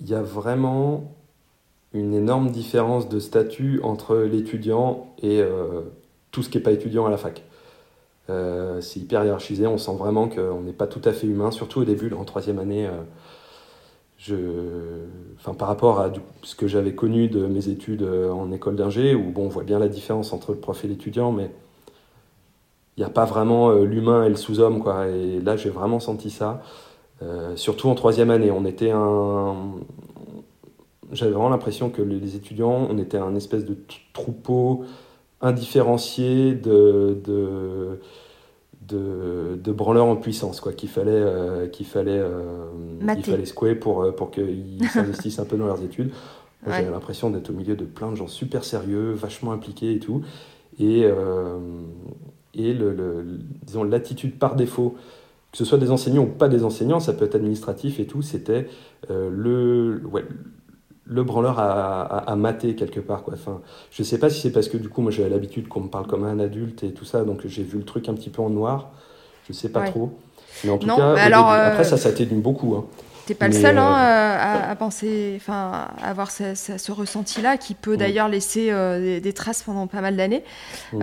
Il 0.00 0.08
y 0.10 0.14
a 0.14 0.22
vraiment 0.22 1.14
une 1.94 2.12
énorme 2.12 2.50
différence 2.50 3.08
de 3.08 3.20
statut 3.20 3.80
entre 3.82 4.16
l'étudiant 4.16 5.06
et 5.22 5.40
euh, 5.40 5.82
tout 6.32 6.42
ce 6.42 6.50
qui 6.50 6.58
n'est 6.58 6.62
pas 6.62 6.72
étudiant 6.72 7.06
à 7.06 7.10
la 7.10 7.16
fac. 7.16 7.42
Euh, 8.30 8.80
c'est 8.80 9.00
hyper 9.00 9.24
hiérarchisé, 9.24 9.66
on 9.66 9.78
sent 9.78 9.94
vraiment 9.96 10.28
qu'on 10.28 10.60
n'est 10.60 10.72
pas 10.72 10.88
tout 10.88 11.00
à 11.04 11.12
fait 11.12 11.28
humain, 11.28 11.52
surtout 11.52 11.80
au 11.80 11.84
début, 11.84 12.12
en 12.12 12.24
troisième 12.24 12.58
année. 12.58 12.86
Euh, 12.86 12.90
je... 14.18 14.34
enfin, 15.36 15.54
par 15.54 15.68
rapport 15.68 16.00
à 16.00 16.10
ce 16.42 16.56
que 16.56 16.66
j'avais 16.66 16.94
connu 16.94 17.28
de 17.28 17.46
mes 17.46 17.68
études 17.68 18.02
en 18.02 18.50
école 18.50 18.74
d'ingé, 18.74 19.14
où 19.14 19.30
bon, 19.30 19.44
on 19.44 19.48
voit 19.48 19.64
bien 19.64 19.78
la 19.78 19.88
différence 19.88 20.32
entre 20.32 20.52
le 20.52 20.58
prof 20.58 20.84
et 20.84 20.88
l'étudiant, 20.88 21.30
mais 21.30 21.50
il 22.96 23.00
n'y 23.00 23.04
a 23.04 23.10
pas 23.10 23.24
vraiment 23.24 23.72
l'humain 23.72 24.24
et 24.24 24.28
le 24.28 24.36
sous-homme. 24.36 24.82
Quoi. 24.82 25.08
Et 25.08 25.40
là, 25.40 25.56
j'ai 25.56 25.68
vraiment 25.68 26.00
senti 26.00 26.30
ça. 26.30 26.62
surtout 27.56 27.88
en 27.88 27.94
troisième 27.94 28.30
année, 28.30 28.50
on 28.50 28.64
était 28.64 28.92
un, 28.92 29.54
j'avais 31.12 31.32
vraiment 31.32 31.48
l'impression 31.48 31.90
que 31.90 32.02
les 32.02 32.36
étudiants, 32.36 32.86
on 32.90 32.98
était 32.98 33.18
un 33.18 33.34
espèce 33.34 33.64
de 33.64 33.76
troupeau 34.12 34.84
indifférencié 35.40 36.54
de, 36.54 37.20
de, 37.24 38.00
de, 38.86 39.72
branleurs 39.72 40.06
en 40.06 40.16
puissance, 40.16 40.60
quoi, 40.60 40.72
qu'il 40.72 40.88
fallait, 40.88 41.10
euh, 41.12 41.68
qu'il 41.68 41.86
fallait, 41.86 42.18
euh, 42.18 42.66
il 43.02 43.22
fallait 43.22 43.44
secouer 43.44 43.74
pour, 43.74 44.02
euh, 44.02 44.12
pour 44.12 44.30
qu'ils 44.30 44.88
s'investissent 44.92 45.38
un 45.38 45.44
peu 45.44 45.56
dans 45.56 45.66
leurs 45.66 45.82
études. 45.82 46.10
J'avais 46.66 46.90
l'impression 46.90 47.28
d'être 47.28 47.50
au 47.50 47.52
milieu 47.52 47.76
de 47.76 47.84
plein 47.84 48.10
de 48.10 48.16
gens 48.16 48.26
super 48.26 48.64
sérieux, 48.64 49.12
vachement 49.12 49.52
impliqués 49.52 49.92
et 49.92 49.98
tout. 49.98 50.22
Et, 50.78 51.02
et 52.54 52.72
le, 52.72 53.26
disons, 53.62 53.84
l'attitude 53.84 54.38
par 54.38 54.56
défaut, 54.56 54.94
que 55.52 55.58
ce 55.58 55.66
soit 55.66 55.76
des 55.76 55.90
enseignants 55.90 56.22
ou 56.22 56.26
pas 56.26 56.48
des 56.48 56.64
enseignants, 56.64 57.00
ça 57.00 57.12
peut 57.12 57.26
être 57.26 57.34
administratif 57.34 58.00
et 58.00 58.06
tout, 58.06 58.22
c'était 58.22 58.66
le, 59.10 60.00
ouais, 60.10 60.24
le 61.06 61.22
branleur 61.22 61.58
à, 61.58 62.34
mater 62.36 62.74
quelque 62.74 63.00
part. 63.00 63.22
Quoi. 63.22 63.34
Enfin, 63.34 63.60
je 63.90 64.02
sais 64.02 64.18
pas 64.18 64.30
si 64.30 64.40
c'est 64.40 64.50
parce 64.50 64.68
que 64.68 64.76
du 64.76 64.88
coup, 64.88 65.02
moi 65.02 65.10
j'avais 65.10 65.28
l'habitude 65.28 65.68
qu'on 65.68 65.80
me 65.80 65.88
parle 65.88 66.06
comme 66.06 66.24
un 66.24 66.38
adulte 66.38 66.82
et 66.82 66.92
tout 66.92 67.04
ça, 67.04 67.24
donc 67.24 67.46
j'ai 67.46 67.62
vu 67.62 67.78
le 67.78 67.84
truc 67.84 68.08
un 68.08 68.14
petit 68.14 68.30
peu 68.30 68.42
en 68.42 68.50
noir. 68.50 68.90
Je 69.46 69.52
sais 69.52 69.68
pas 69.68 69.82
trop. 69.82 70.18
Mais 70.64 70.70
en 70.70 70.78
tout 70.78 70.86
cas, 70.86 71.00
euh, 71.00 71.68
après 71.70 71.84
ça, 71.84 71.96
ça 71.96 72.12
t'aide 72.12 72.30
beaucoup. 72.40 72.74
Hein. 72.74 72.84
T'es 73.26 73.34
pas 73.34 73.48
le 73.48 73.54
seul 73.54 73.78
hein, 73.78 73.96
euh, 73.96 74.70
à, 74.70 74.76
penser, 74.76 75.32
enfin, 75.36 75.88
à 76.02 76.10
avoir 76.10 76.30
ce, 76.30 76.92
ressenti-là 76.92 77.56
qui 77.56 77.72
peut 77.72 77.94
mm. 77.94 77.96
d'ailleurs 77.96 78.28
laisser 78.28 78.68
euh, 78.70 79.18
des, 79.18 79.32
traces 79.32 79.62
pendant 79.62 79.86
pas 79.86 80.02
mal 80.02 80.16
d'années. 80.16 80.44
Mm. 80.92 80.98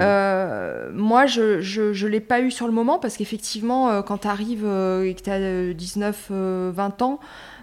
moi, 0.94 1.26
je, 1.26 1.62
je, 1.62 2.08
l'ai 2.08 2.20
pas 2.20 2.42
eu 2.42 2.52
sur 2.52 2.68
le 2.68 2.74
moment 2.74 3.00
parce 3.00 3.18
qu'effectivement, 3.18 4.02
quand 4.04 4.20
tu 4.20 4.28
arrives 4.28 4.66
et 4.66 5.16
que 5.16 5.22
tu 5.22 5.30
as 5.30 5.74
19, 5.74 6.28
20 6.30 7.02
ans, 7.02 7.20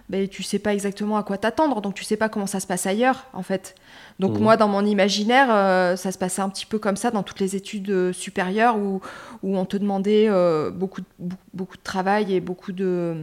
ben, 0.08 0.26
tu 0.26 0.42
sais 0.42 0.58
pas 0.58 0.72
exactement 0.72 1.18
à 1.18 1.22
quoi 1.22 1.36
t'attendre, 1.36 1.82
donc 1.82 1.94
tu 1.94 2.02
sais 2.02 2.16
pas 2.16 2.28
comment 2.28 2.46
ça 2.46 2.60
se 2.60 2.66
passe 2.66 2.86
ailleurs, 2.86 3.26
en 3.34 3.42
fait. 3.42 3.74
Donc 4.18 4.34
mhm. 4.34 4.42
moi, 4.42 4.56
dans 4.56 4.68
mon 4.68 4.84
imaginaire, 4.84 5.48
euh, 5.50 5.96
ça 5.96 6.12
se 6.12 6.18
passait 6.18 6.40
un 6.40 6.48
petit 6.48 6.64
peu 6.64 6.78
comme 6.78 6.96
ça 6.96 7.10
dans 7.10 7.22
toutes 7.22 7.40
les 7.40 7.56
études 7.56 7.90
euh, 7.90 8.12
supérieures 8.12 8.78
où, 8.78 9.02
où 9.42 9.56
on 9.58 9.66
te 9.66 9.76
demandait 9.76 10.26
euh, 10.28 10.70
beaucoup, 10.70 11.02
de, 11.02 11.06
beaucoup 11.52 11.76
de 11.76 11.82
travail 11.82 12.34
et 12.34 12.40
beaucoup 12.40 12.72
de... 12.72 13.16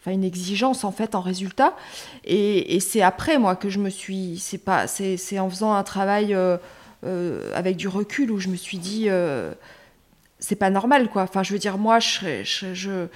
Enfin, 0.00 0.12
une 0.12 0.24
exigence, 0.24 0.84
en 0.84 0.90
fait, 0.90 1.14
en 1.14 1.20
résultat. 1.20 1.76
Et, 2.24 2.74
et 2.74 2.80
c'est 2.80 3.02
après, 3.02 3.38
moi, 3.38 3.54
que 3.54 3.68
je 3.68 3.78
me 3.78 3.90
suis... 3.90 4.38
C'est 4.38 4.58
pas... 4.58 4.86
C'est 4.88 5.38
en 5.38 5.48
faisant 5.48 5.74
un 5.74 5.84
travail 5.84 6.36
avec 7.54 7.76
du 7.76 7.86
recul 7.86 8.32
où 8.32 8.40
je 8.40 8.48
me 8.48 8.56
suis 8.56 8.78
dit... 8.78 9.08
c'est 10.40 10.56
pas 10.56 10.70
normal, 10.70 11.08
quoi. 11.08 11.22
Enfin, 11.22 11.44
je 11.44 11.52
veux 11.52 11.60
dire, 11.60 11.78
moi, 11.78 12.00
je, 12.00 12.42
je, 12.42 12.74
je 12.74 13.06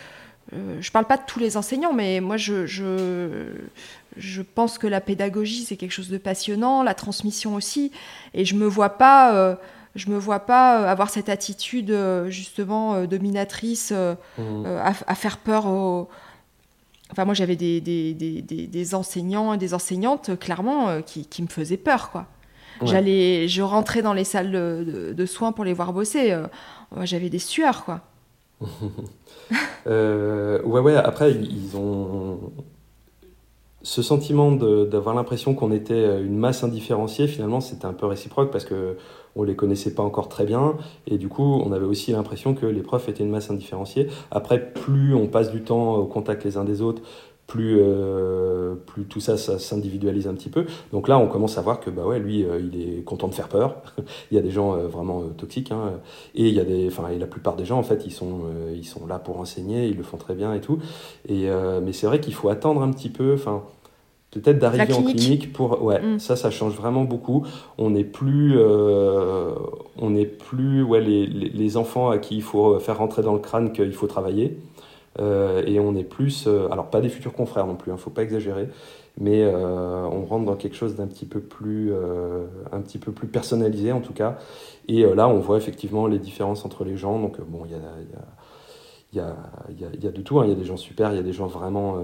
euh, 0.53 0.79
je 0.81 0.89
ne 0.89 0.93
parle 0.93 1.07
pas 1.07 1.17
de 1.17 1.23
tous 1.27 1.39
les 1.41 1.57
enseignants, 1.57 1.93
mais 1.93 2.21
moi, 2.21 2.37
je, 2.37 2.67
je, 2.67 4.43
pense 4.43 4.79
que 4.79 4.87
la 4.87 5.01
pédagogie, 5.01 5.65
c'est 5.65 5.77
quelque 5.77 5.93
chose 5.93 6.09
de 6.09 6.19
passionnant, 6.19 6.83
la 6.83 6.95
transmission 6.95 7.55
aussi. 7.55 7.91
Et 8.35 8.45
je 8.45 8.55
ne 8.55 8.61
me 8.61 8.67
vois 8.67 8.91
pas, 8.91 9.35
euh, 9.35 9.57
je 9.97 10.09
me 10.09 10.17
vois 10.17 10.41
pas 10.41 10.89
avoir 10.89 11.11
cette 11.11 11.29
attitude, 11.29 11.91
euh, 11.91 12.31
justement, 12.31 13.05
dominatrice, 13.07 13.93
mmh. 14.39 14.67
à, 14.67 15.15
faire 15.15 15.39
peur 15.39 15.67
aux... 15.67 16.09
Enfin, 17.13 17.25
moi, 17.25 17.35
j'avais 17.35 17.57
des, 17.57 17.81
des, 17.81 18.15
des, 18.15 18.43
des, 18.43 18.95
enseignants 18.95 19.53
et 19.53 19.59
des 19.59 19.75
enseignantes, 19.75 20.39
clairement, 20.39 21.03
qui, 21.03 21.25
qui 21.27 21.43
me 21.43 21.49
faisaient 21.49 21.77
peur, 21.77 22.11
quoi. 22.11 22.27
J'allais, 22.83 23.49
je 23.49 23.63
rentrais 23.63 24.03
dans 24.03 24.13
les 24.13 24.25
salles 24.25 24.51
de, 24.51 25.15
de, 25.17 25.27
soins 25.27 25.53
pour 25.53 25.65
les 25.65 25.73
voir 25.73 25.95
bosser. 25.95 26.37
j'avais 27.05 27.31
des 27.31 27.39
sueurs, 27.39 27.85
quoi. 27.85 28.03
Euh, 29.87 30.61
ouais, 30.65 30.81
ouais, 30.81 30.97
après, 30.97 31.31
ils 31.31 31.77
ont 31.77 32.51
ce 33.87 34.03
sentiment 34.03 34.51
d'avoir 34.51 35.15
l'impression 35.15 35.55
qu'on 35.55 35.71
était 35.71 36.21
une 36.21 36.37
masse 36.37 36.65
indifférenciée, 36.65 37.29
finalement, 37.29 37.61
c'était 37.61 37.87
un 37.87 37.93
peu 37.93 38.07
réciproque 38.07 38.51
parce 38.51 38.65
que 38.65 38.97
on 39.37 39.45
les 39.45 39.55
connaissait 39.55 39.95
pas 39.95 40.03
encore 40.03 40.29
très 40.29 40.45
bien 40.45 40.75
et 41.07 41.19
du 41.19 41.29
coup, 41.29 41.45
on 41.45 41.71
avait 41.71 41.85
aussi 41.85 42.11
l'impression 42.11 42.55
que 42.55 42.67
les 42.67 42.81
profs 42.81 43.09
étaient 43.09 43.23
une 43.23 43.31
masse 43.31 43.49
indifférenciée. 43.49 44.09
Après, 44.33 44.73
plus 44.73 45.15
on 45.15 45.29
passe 45.29 45.53
du 45.53 45.63
temps 45.63 45.95
au 45.95 46.07
contact 46.07 46.43
les 46.43 46.57
uns 46.57 46.65
des 46.65 46.83
autres, 46.83 47.03
plus, 47.47 47.79
euh, 47.79 48.75
plus 48.75 49.05
tout 49.05 49.21
ça, 49.21 49.37
ça 49.37 49.59
s'individualise 49.59 50.27
un 50.27 50.35
petit 50.35 50.49
peu. 50.49 50.67
Donc 50.93 51.07
là, 51.07 51.19
on 51.19 51.29
commence 51.29 51.59
à 51.59 51.63
voir 51.63 51.79
que 51.81 51.91
bah 51.91 52.05
ouais, 52.05 52.19
lui, 52.19 52.45
euh, 52.45 52.61
il 52.61 52.81
est 52.81 53.03
content 53.03 53.29
de 53.29 53.35
faire 53.35 53.49
peur. 53.49 53.77
il 54.31 54.35
y 54.35 54.39
a 54.39 54.43
des 54.43 54.51
gens 54.51 54.75
euh, 54.75 54.89
vraiment 54.89 55.23
toxiques, 55.37 55.71
hein, 55.71 55.93
et 56.35 56.49
il 56.49 56.55
y 56.55 56.61
a 56.61 56.65
des, 56.65 56.89
enfin, 56.89 57.09
et 57.09 57.19
la 57.19 57.27
plupart 57.27 57.57
des 57.57 57.65
gens, 57.65 57.79
en 57.79 57.85
fait, 57.85 58.05
ils 58.05 58.13
sont, 58.13 58.41
ils 58.75 58.85
sont 58.85 59.07
là 59.07 59.19
pour 59.19 59.39
enseigner, 59.39 59.87
ils 59.87 59.97
le 59.97 60.03
font 60.03 60.17
très 60.17 60.35
bien 60.35 60.55
et 60.55 60.61
tout. 60.61 60.79
Et 61.29 61.47
mais 61.83 61.93
c'est 61.93 62.07
vrai 62.07 62.21
qu'il 62.21 62.35
faut 62.35 62.49
attendre 62.49 62.83
un 62.83 62.91
petit 62.91 63.11
peu, 63.11 63.35
enfin. 63.35 63.63
Peut-être 64.33 64.59
d'arriver 64.59 64.93
en 64.93 65.03
clinique 65.03 65.53
pour 65.55 65.83
ouais 65.83 66.03
mm. 66.03 66.19
ça 66.19 66.37
ça 66.37 66.51
change 66.51 66.75
vraiment 66.75 67.05
beaucoup 67.05 67.47
on 67.79 67.91
n'est 67.91 68.05
plus 68.05 68.59
on 68.59 70.11
n'est 70.11 70.27
plus 70.27 70.83
ouais 70.83 71.01
les, 71.01 71.27
les, 71.27 71.49
les 71.49 71.77
enfants 71.79 72.11
à 72.11 72.19
qui 72.19 72.37
il 72.37 72.43
faut 72.43 72.79
faire 72.79 72.99
rentrer 72.99 73.23
dans 73.23 73.33
le 73.33 73.39
crâne 73.39 73.73
qu'il 73.73 73.95
faut 73.95 74.09
travailler 74.09 74.59
et 75.19 75.81
on 75.81 75.95
est 75.95 76.05
plus, 76.05 76.47
euh, 76.47 76.69
alors 76.71 76.91
pas 76.91 77.01
des 77.01 77.09
futurs 77.09 77.33
confrères 77.33 77.67
non 77.67 77.75
plus, 77.75 77.91
il 77.91 77.93
hein, 77.93 77.97
ne 77.97 78.01
faut 78.01 78.11
pas 78.11 78.23
exagérer, 78.23 78.69
mais 79.19 79.43
euh, 79.43 80.05
on 80.05 80.25
rentre 80.25 80.45
dans 80.45 80.57
quelque 80.57 80.77
chose 80.77 80.95
d'un 80.95 81.07
petit 81.07 81.27
peu 81.27 81.41
plus, 81.41 81.93
un 82.73 82.81
petit 82.81 82.99
peu 82.99 83.12
plus 83.12 83.27
personnalisé 83.27 83.93
en 83.93 84.01
tout 84.01 84.12
cas. 84.12 84.39
Et 84.89 85.03
là, 85.14 85.29
on 85.29 85.39
voit 85.39 85.57
effectivement 85.57 86.07
les 86.07 86.19
différences 86.19 86.64
entre 86.64 86.85
les 86.85 86.97
gens. 86.97 87.19
Donc 87.19 87.41
bon, 87.41 87.64
il 87.64 87.73
y 87.73 87.75
a, 87.75 87.79
y, 89.14 89.21
a, 89.21 89.37
y, 89.71 89.85
a, 89.85 89.89
y 90.01 90.07
a, 90.07 90.11
de 90.11 90.21
tout. 90.21 90.39
Hein. 90.39 90.45
Il 90.45 90.51
y 90.51 90.53
a 90.53 90.57
des 90.57 90.64
gens 90.64 90.77
super, 90.77 91.12
il 91.12 91.17
y 91.17 91.21
a 91.21 91.23
des 91.23 91.33
gens 91.33 91.47
vraiment, 91.47 91.97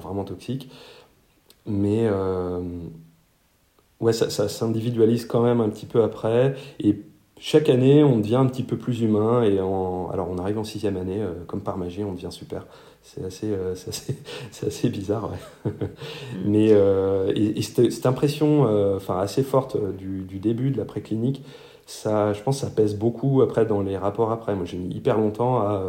vraiment 0.00 0.24
toxiques, 0.24 0.70
mais 1.66 2.08
ouais, 4.00 4.12
ça, 4.12 4.30
ça 4.30 4.48
s'individualise 4.48 5.26
quand 5.26 5.42
même 5.42 5.60
un 5.60 5.68
petit 5.68 5.86
peu 5.86 6.02
après. 6.02 6.54
Et 6.78 7.02
chaque 7.42 7.70
année, 7.70 8.04
on 8.04 8.18
devient 8.18 8.36
un 8.36 8.44
petit 8.44 8.62
peu 8.62 8.76
plus 8.76 9.00
humain 9.00 9.42
et 9.42 9.60
en... 9.60 10.10
alors 10.12 10.28
on 10.30 10.36
arrive 10.36 10.58
en 10.58 10.64
sixième 10.64 10.98
année, 10.98 11.22
euh, 11.22 11.32
comme 11.46 11.62
par 11.62 11.78
magie, 11.78 12.04
on 12.04 12.12
devient 12.12 12.30
super. 12.30 12.66
C'est 13.02 13.24
assez, 13.24 13.46
euh, 13.50 13.72
assez, 13.72 14.14
assez, 14.66 14.88
bizarre, 14.90 15.30
ouais. 15.30 15.70
Mm. 15.70 15.70
Mais 16.44 16.68
euh, 16.72 17.32
et, 17.34 17.62
cette, 17.62 18.04
impression, 18.04 18.64
enfin 18.94 19.18
assez 19.18 19.42
forte 19.42 19.78
du, 19.96 20.20
du, 20.24 20.38
début 20.38 20.70
de 20.70 20.76
la 20.76 20.84
préclinique, 20.84 21.42
ça, 21.86 22.34
je 22.34 22.42
pense, 22.42 22.58
ça 22.58 22.68
pèse 22.68 22.94
beaucoup 22.94 23.40
après 23.40 23.64
dans 23.64 23.80
les 23.80 23.96
rapports 23.96 24.30
après. 24.32 24.54
Moi, 24.54 24.66
j'ai 24.66 24.76
mis 24.76 24.94
hyper 24.94 25.16
longtemps 25.16 25.60
à 25.60 25.82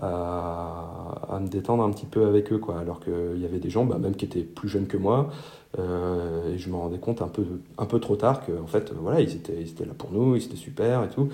à, 0.00 1.24
à, 1.28 1.38
me 1.40 1.48
détendre 1.48 1.82
un 1.82 1.90
petit 1.90 2.06
peu 2.06 2.26
avec 2.26 2.52
eux, 2.52 2.58
quoi. 2.58 2.78
Alors 2.78 3.00
qu'il 3.00 3.40
y 3.40 3.44
avait 3.44 3.58
des 3.58 3.70
gens, 3.70 3.84
bah, 3.84 3.98
même 3.98 4.14
qui 4.14 4.24
étaient 4.24 4.42
plus 4.42 4.68
jeunes 4.68 4.86
que 4.86 4.96
moi, 4.96 5.30
euh, 5.78 6.54
et 6.54 6.58
je 6.58 6.70
me 6.70 6.76
rendais 6.76 6.98
compte 6.98 7.20
un 7.20 7.28
peu, 7.28 7.44
un 7.76 7.84
peu 7.84 8.00
trop 8.00 8.16
tard 8.16 8.44
qu'en 8.44 8.66
fait, 8.66 8.92
voilà, 8.94 9.20
ils 9.20 9.34
étaient, 9.34 9.60
ils 9.60 9.68
étaient 9.68 9.84
là 9.84 9.92
pour 9.96 10.10
nous, 10.12 10.36
ils 10.36 10.44
étaient 10.44 10.56
super 10.56 11.04
et 11.04 11.08
tout, 11.08 11.28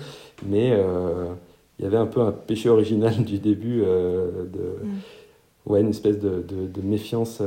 mais 0.45 0.71
euh, 0.73 1.27
il 1.79 1.85
y 1.85 1.87
avait 1.87 1.97
un 1.97 2.05
peu 2.05 2.21
un 2.21 2.31
péché 2.31 2.69
original 2.69 3.15
du 3.23 3.39
début 3.39 3.81
euh, 3.83 4.45
de. 4.45 4.85
Mm. 4.85 4.91
Ouais, 5.65 5.81
une 5.81 5.89
espèce 5.89 6.19
de, 6.19 6.43
de, 6.47 6.67
de 6.67 6.81
méfiance 6.83 7.41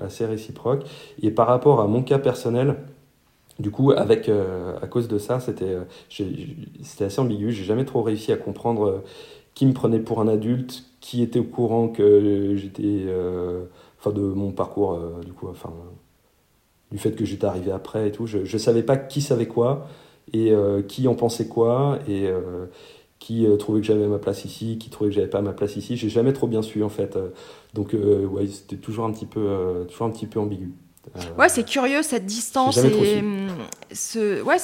assez 0.00 0.24
réciproque. 0.24 0.84
Et 1.20 1.32
par 1.32 1.48
rapport 1.48 1.80
à 1.80 1.88
mon 1.88 2.00
cas 2.00 2.20
personnel, 2.20 2.76
du 3.58 3.72
coup, 3.72 3.90
avec, 3.90 4.28
à 4.28 4.86
cause 4.86 5.08
de 5.08 5.18
ça, 5.18 5.40
c'était 5.40 5.78
c'était 6.08 7.06
assez 7.06 7.20
ambigu. 7.20 7.50
J'ai 7.50 7.64
jamais 7.64 7.84
trop 7.84 8.02
réussi 8.02 8.30
à 8.30 8.36
comprendre 8.36 9.02
qui 9.58 9.66
me 9.66 9.72
prenait 9.72 9.98
pour 9.98 10.20
un 10.20 10.28
adulte, 10.28 10.84
qui 11.00 11.20
était 11.20 11.40
au 11.40 11.44
courant 11.44 11.88
que 11.88 12.54
j'étais, 12.54 13.06
euh, 13.08 13.64
enfin 13.98 14.12
de 14.12 14.20
mon 14.20 14.52
parcours, 14.52 14.92
euh, 14.92 15.20
du 15.24 15.32
coup, 15.32 15.48
enfin 15.48 15.72
du 16.92 16.98
fait 16.98 17.10
que 17.10 17.24
j'étais 17.24 17.44
arrivé 17.44 17.72
après 17.72 18.06
et 18.06 18.12
tout. 18.12 18.28
Je 18.28 18.38
ne 18.38 18.58
savais 18.58 18.84
pas 18.84 18.96
qui 18.96 19.20
savait 19.20 19.48
quoi 19.48 19.88
et 20.32 20.52
euh, 20.52 20.80
qui 20.82 21.08
en 21.08 21.16
pensait 21.16 21.48
quoi 21.48 21.98
et 22.06 22.30
qui 23.18 23.48
trouvait 23.58 23.80
que 23.80 23.86
j'avais 23.88 24.06
ma 24.06 24.18
place 24.18 24.44
ici, 24.44 24.78
qui 24.78 24.90
trouvait 24.90 25.10
que 25.10 25.16
j'avais 25.16 25.26
pas 25.26 25.42
ma 25.42 25.52
place 25.52 25.74
ici. 25.74 25.96
J'ai 25.96 26.08
jamais 26.08 26.32
trop 26.32 26.46
bien 26.46 26.62
su 26.62 26.84
en 26.84 26.88
fait. 26.88 27.18
donc 27.74 27.94
ouais, 27.94 28.46
c'était 28.46 28.76
toujours 28.76 29.06
un 29.06 29.10
petit 29.10 29.26
peu, 29.26 29.84
toujours 29.88 30.06
un 30.06 30.10
petit 30.10 30.28
peu 30.28 30.38
ambigu. 30.38 30.70
ouais, 31.36 31.48
c'est 31.48 31.64
curieux 31.64 32.04
cette 32.04 32.26
distance 32.26 32.78
et 32.78 33.18
hum, 33.18 33.48
ce, 33.90 34.40
ouais, 34.40 34.58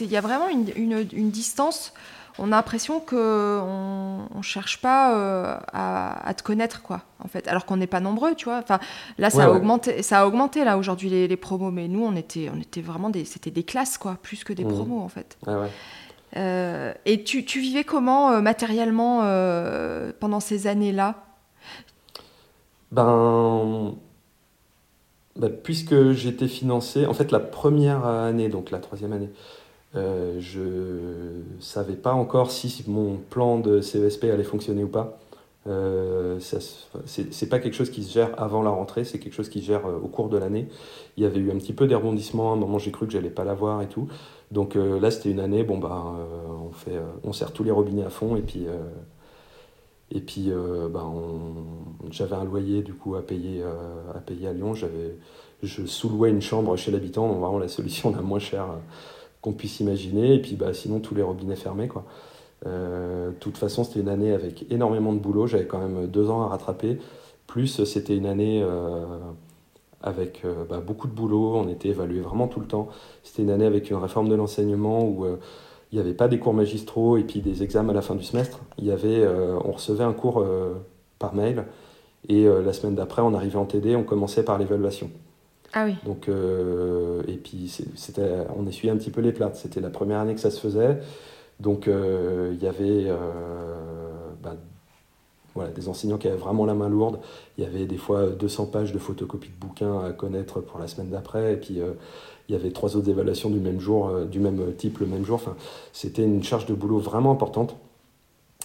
il 0.00 0.10
y 0.10 0.16
a 0.16 0.20
vraiment 0.20 0.48
une, 0.48 0.66
une, 0.74 1.06
une 1.12 1.30
distance 1.30 1.92
on 2.38 2.46
a 2.52 2.56
l'impression 2.56 3.00
que 3.00 3.60
on, 3.60 4.42
cherche 4.42 4.80
pas 4.80 5.16
euh, 5.16 5.56
à, 5.72 6.34
te 6.34 6.42
connaître 6.42 6.82
quoi 6.82 7.02
en 7.20 7.28
fait. 7.28 7.46
Alors 7.46 7.64
qu'on 7.64 7.76
n'est 7.76 7.86
pas 7.86 8.00
nombreux 8.00 8.34
tu 8.34 8.46
vois. 8.46 8.58
Enfin 8.58 8.80
là 9.18 9.30
ça 9.30 9.44
a 9.44 9.50
augmenté 9.50 10.02
ça 10.02 10.20
a 10.20 10.26
augmenté 10.26 10.64
là 10.64 10.78
aujourd'hui 10.78 11.08
les, 11.08 11.36
promos. 11.36 11.70
Mais 11.70 11.88
nous 11.88 12.04
on 12.04 12.16
était 12.16 12.50
on 12.54 12.60
était 12.60 12.80
vraiment 12.80 13.10
des 13.10 13.24
c'était 13.24 13.50
des 13.50 13.62
classes 13.62 13.98
quoi 13.98 14.18
plus 14.20 14.42
que 14.42 14.52
des 14.52 14.64
mmh. 14.64 14.74
promos 14.74 15.00
en 15.00 15.08
fait. 15.08 15.38
Euh, 16.36 16.92
et 17.04 17.24
tu, 17.24 17.42
vivais 17.60 17.84
comment 17.84 18.30
euh, 18.30 18.40
matériellement 18.40 19.20
pendant 20.18 20.40
ces 20.40 20.66
années 20.66 20.92
là 20.92 21.24
ben 22.90 23.94
ben, 25.36 25.50
puisque 25.50 26.12
j'étais 26.12 26.48
financé 26.48 27.06
en 27.06 27.14
fait 27.14 27.30
la 27.30 27.40
première 27.40 28.04
année 28.04 28.48
donc 28.48 28.70
la 28.70 28.78
troisième 28.78 29.12
année 29.12 29.30
euh, 29.94 30.36
je 30.40 31.60
savais 31.60 31.94
pas 31.94 32.12
encore 32.12 32.50
si 32.50 32.84
mon 32.86 33.16
plan 33.16 33.58
de 33.58 33.80
CESP 33.80 34.24
allait 34.24 34.44
fonctionner 34.44 34.84
ou 34.84 34.88
pas. 34.88 35.18
Euh, 35.68 36.40
c'est 36.40 37.48
pas 37.48 37.60
quelque 37.60 37.74
chose 37.74 37.90
qui 37.90 38.02
se 38.02 38.12
gère 38.12 38.30
avant 38.36 38.62
la 38.62 38.70
rentrée, 38.70 39.04
c'est 39.04 39.20
quelque 39.20 39.34
chose 39.34 39.48
qui 39.48 39.60
se 39.60 39.66
gère 39.66 39.82
au 39.86 40.08
cours 40.08 40.28
de 40.28 40.36
l'année. 40.36 40.68
Il 41.16 41.22
y 41.22 41.26
avait 41.26 41.38
eu 41.38 41.52
un 41.52 41.56
petit 41.56 41.72
peu 41.72 41.86
des 41.86 41.94
rebondissements, 41.94 42.50
à 42.50 42.54
un 42.54 42.58
moment 42.58 42.78
j'ai 42.78 42.90
cru 42.90 43.06
que 43.06 43.12
j'allais 43.12 43.30
pas 43.30 43.44
l'avoir 43.44 43.80
et 43.80 43.86
tout. 43.86 44.08
Donc 44.50 44.74
là 44.74 45.10
c'était 45.12 45.30
une 45.30 45.38
année, 45.38 45.62
bon 45.62 45.78
bah 45.78 46.16
on, 46.50 46.72
fait, 46.72 46.98
on 47.22 47.32
serre 47.32 47.52
tous 47.52 47.62
les 47.62 47.70
robinets 47.70 48.02
à 48.02 48.10
fond 48.10 48.34
et 48.34 48.42
puis 48.42 48.66
et 50.14 50.20
puis, 50.20 50.50
euh, 50.50 50.88
ben, 50.88 51.10
j'avais 52.10 52.34
un 52.34 52.44
loyer 52.44 52.82
du 52.82 52.92
coup 52.92 53.14
à 53.16 53.22
payer, 53.22 53.62
euh, 53.62 54.12
à, 54.14 54.18
payer 54.18 54.48
à 54.48 54.52
Lyon. 54.52 54.74
J'avais, 54.74 55.16
je 55.62 55.86
sous-louais 55.86 56.28
une 56.28 56.42
chambre 56.42 56.76
chez 56.76 56.90
l'habitant, 56.90 57.28
donc 57.28 57.38
vraiment 57.38 57.58
la 57.58 57.68
solution 57.68 58.10
la 58.14 58.20
moins 58.20 58.38
chère 58.38 58.64
euh, 58.64 58.76
qu'on 59.42 59.52
puisse 59.52 59.80
imaginer. 59.80 60.34
Et 60.34 60.40
puis, 60.40 60.54
bah, 60.54 60.72
sinon, 60.72 61.00
tous 61.00 61.14
les 61.14 61.22
robinets 61.22 61.56
fermés. 61.56 61.88
Quoi. 61.88 62.04
de 62.64 63.32
toute 63.40 63.58
façon, 63.58 63.84
c'était 63.84 64.00
une 64.00 64.08
année 64.08 64.32
avec 64.32 64.64
énormément 64.70 65.12
de 65.12 65.18
boulot. 65.18 65.46
J'avais 65.46 65.66
quand 65.66 65.78
même 65.78 66.06
deux 66.06 66.30
ans 66.30 66.42
à 66.42 66.48
rattraper. 66.48 66.98
Plus, 67.46 67.84
c'était 67.84 68.16
une 68.16 68.26
année 68.26 68.64
avec 70.02 70.42
bah, 70.70 70.80
beaucoup 70.80 71.08
de 71.08 71.12
boulot. 71.12 71.56
On 71.56 71.68
était 71.68 71.88
évalué 71.88 72.20
vraiment 72.20 72.48
tout 72.48 72.60
le 72.60 72.66
temps. 72.66 72.88
C'était 73.22 73.42
une 73.42 73.50
année 73.50 73.66
avec 73.66 73.90
une 73.90 73.98
réforme 73.98 74.28
de 74.30 74.34
l'enseignement 74.34 75.04
où 75.04 75.26
il 75.92 75.96
n'y 75.96 76.00
avait 76.00 76.14
pas 76.14 76.26
des 76.26 76.38
cours 76.38 76.54
magistraux 76.54 77.18
et 77.18 77.22
puis 77.22 77.40
des 77.40 77.62
examens 77.62 77.90
à 77.90 77.94
la 77.94 78.02
fin 78.02 78.14
du 78.14 78.24
semestre. 78.24 78.60
Euh, 78.82 79.58
on 79.64 79.72
recevait 79.72 80.04
un 80.04 80.14
cours 80.14 80.40
euh, 80.40 80.74
par 81.18 81.34
mail 81.34 81.66
et 82.28 82.46
euh, 82.46 82.62
la 82.62 82.72
semaine 82.72 82.94
d'après, 82.94 83.20
on 83.20 83.34
arrivait 83.34 83.58
en 83.58 83.66
TD, 83.66 83.94
on 83.94 84.02
commençait 84.02 84.42
par 84.42 84.58
l'évaluation. 84.58 85.10
Ah 85.72 85.84
oui. 85.84 85.94
Donc, 86.04 86.28
et 86.28 87.36
puis 87.36 87.72
c'était, 87.96 88.44
on 88.56 88.66
essuyait 88.66 88.92
un 88.92 88.96
petit 88.96 89.10
peu 89.10 89.20
les 89.20 89.32
plates. 89.32 89.56
C'était 89.56 89.80
la 89.80 89.90
première 89.90 90.20
année 90.20 90.34
que 90.34 90.40
ça 90.40 90.50
se 90.50 90.60
faisait. 90.60 90.98
Donc 91.60 91.86
il 91.86 92.62
y 92.62 92.66
avait 92.66 93.06
bah, 94.42 94.54
voilà, 95.54 95.70
des 95.70 95.88
enseignants 95.88 96.18
qui 96.18 96.28
avaient 96.28 96.36
vraiment 96.36 96.66
la 96.66 96.74
main 96.74 96.88
lourde. 96.88 97.20
Il 97.56 97.64
y 97.64 97.66
avait 97.66 97.86
des 97.86 97.96
fois 97.96 98.26
200 98.26 98.66
pages 98.66 98.92
de 98.92 98.98
photocopies 98.98 99.48
de 99.48 99.66
bouquins 99.66 100.00
à 100.00 100.12
connaître 100.12 100.60
pour 100.60 100.78
la 100.78 100.88
semaine 100.88 101.08
d'après. 101.08 101.54
Et 101.54 101.56
puis 101.56 101.80
il 102.48 102.52
y 102.52 102.58
avait 102.58 102.70
trois 102.70 102.96
autres 102.96 103.08
évaluations 103.08 103.50
du 103.50 103.60
même 103.60 103.80
jour, 103.80 104.08
euh, 104.08 104.24
du 104.24 104.40
même 104.40 104.74
type 104.74 104.98
le 104.98 105.06
même 105.06 105.24
jour. 105.24 105.40
C'était 105.92 106.24
une 106.24 106.42
charge 106.42 106.66
de 106.66 106.74
boulot 106.74 106.98
vraiment 106.98 107.30
importante. 107.30 107.76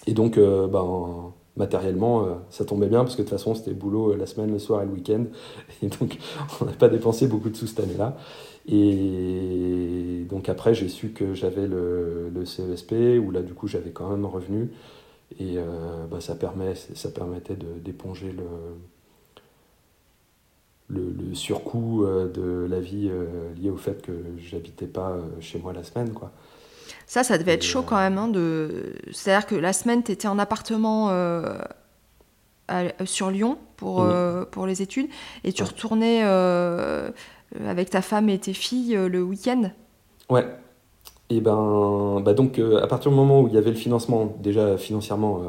Et 0.07 0.13
donc, 0.13 0.37
euh, 0.37 0.67
ben, 0.67 1.31
matériellement, 1.57 2.23
euh, 2.23 2.35
ça 2.49 2.65
tombait 2.65 2.87
bien 2.87 2.99
parce 3.03 3.15
que 3.15 3.21
de 3.21 3.27
toute 3.27 3.37
façon, 3.37 3.55
c'était 3.55 3.73
boulot 3.73 4.15
la 4.15 4.25
semaine, 4.25 4.51
le 4.51 4.59
soir 4.59 4.81
et 4.83 4.85
le 4.85 4.91
week-end. 4.91 5.25
Et 5.81 5.87
donc, 5.87 6.17
on 6.61 6.65
n'a 6.65 6.73
pas 6.73 6.89
dépensé 6.89 7.27
beaucoup 7.27 7.49
de 7.49 7.55
sous 7.55 7.67
cette 7.67 7.81
année-là. 7.81 8.17
Et 8.69 10.25
donc, 10.29 10.49
après, 10.49 10.73
j'ai 10.73 10.89
su 10.89 11.09
que 11.09 11.33
j'avais 11.33 11.67
le, 11.67 12.29
le, 12.33 12.45
CESP 12.45 12.93
où 13.23 13.31
là, 13.31 13.41
du 13.41 13.53
coup, 13.53 13.67
j'avais 13.67 13.91
quand 13.91 14.09
même 14.09 14.25
un 14.25 14.29
revenu. 14.29 14.71
Et 15.39 15.57
ben, 16.09 16.19
ça, 16.19 16.35
permet, 16.35 16.75
ça 16.75 17.09
permettait 17.09 17.57
d'éponger 17.83 18.31
le, 18.31 18.43
le, 20.89 21.33
surcoût 21.33 22.03
euh, 22.03 22.27
de 22.27 22.67
la 22.69 22.79
vie 22.79 23.09
euh, 23.11 23.53
lié 23.55 23.69
au 23.69 23.77
fait 23.77 24.01
que 24.01 24.11
j'habitais 24.37 24.87
pas 24.87 25.11
euh, 25.11 25.21
chez 25.39 25.59
moi 25.59 25.73
la 25.73 25.83
semaine. 25.83 26.13
Quoi. 26.13 26.31
Ça, 27.07 27.23
ça 27.23 27.39
devait 27.39 27.53
être 27.53 27.63
chaud 27.63 27.81
quand 27.81 27.95
même. 27.95 28.19
Hein, 28.19 28.27
de... 28.27 28.93
C'est-à-dire 29.11 29.47
que 29.47 29.55
la 29.55 29.73
semaine, 29.73 30.03
tu 30.03 30.11
étais 30.11 30.27
en 30.27 30.37
appartement 30.37 31.11
sur 33.05 33.31
Lyon 33.31 33.57
pour, 33.77 34.05
pour 34.51 34.67
les 34.67 34.81
études 34.83 35.07
et 35.43 35.51
tu 35.53 35.63
retournais 35.63 36.21
avec 37.65 37.89
ta 37.89 38.03
femme 38.03 38.29
et 38.29 38.37
tes 38.37 38.53
filles 38.53 38.95
le 38.95 39.23
week-end? 39.23 39.71
Ouais. 40.29 40.45
Et 41.29 41.41
ben, 41.41 42.21
bah 42.21 42.33
donc, 42.33 42.59
à 42.59 42.87
partir 42.87 43.09
du 43.09 43.17
moment 43.17 43.41
où 43.41 43.47
il 43.47 43.53
y 43.53 43.57
avait 43.57 43.71
le 43.71 43.75
financement, 43.75 44.35
déjà 44.39 44.77
financièrement, 44.77 45.41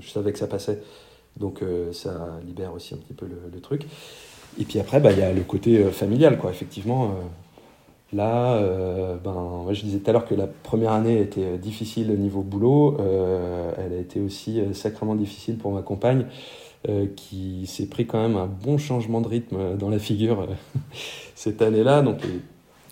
je 0.00 0.10
savais 0.10 0.32
que 0.32 0.38
ça 0.38 0.48
passait. 0.48 0.82
Donc, 1.38 1.62
ça 1.92 2.38
libère 2.44 2.74
aussi 2.74 2.94
un 2.94 2.98
petit 2.98 3.14
peu 3.14 3.26
le 3.26 3.60
truc. 3.60 3.86
Et 4.58 4.64
puis 4.64 4.78
après, 4.78 5.00
bah, 5.00 5.12
il 5.12 5.18
y 5.18 5.22
a 5.22 5.32
le 5.32 5.42
côté 5.42 5.78
euh, 5.78 5.90
familial, 5.90 6.38
quoi. 6.38 6.50
Effectivement, 6.50 7.06
euh, 7.06 7.08
là, 8.14 8.54
euh, 8.54 9.16
ben, 9.16 9.66
je 9.72 9.82
disais 9.82 9.98
tout 9.98 10.10
à 10.10 10.12
l'heure 10.12 10.24
que 10.24 10.34
la 10.34 10.46
première 10.46 10.92
année 10.92 11.20
était 11.20 11.58
difficile 11.58 12.10
au 12.10 12.16
niveau 12.16 12.42
boulot. 12.42 12.96
elle 12.98 13.92
a 13.92 13.98
été 13.98 14.20
aussi 14.20 14.60
sacrément 14.72 15.14
difficile 15.14 15.58
pour 15.58 15.72
ma 15.72 15.82
compagne, 15.82 16.26
qui 17.16 17.66
s'est 17.66 17.86
pris 17.86 18.06
quand 18.06 18.20
même 18.20 18.36
un 18.36 18.46
bon 18.46 18.78
changement 18.78 19.20
de 19.20 19.28
rythme 19.28 19.76
dans 19.76 19.88
la 19.88 19.98
figure 19.98 20.46
cette 21.34 21.62
année-là. 21.62 22.02
Donc 22.02 22.18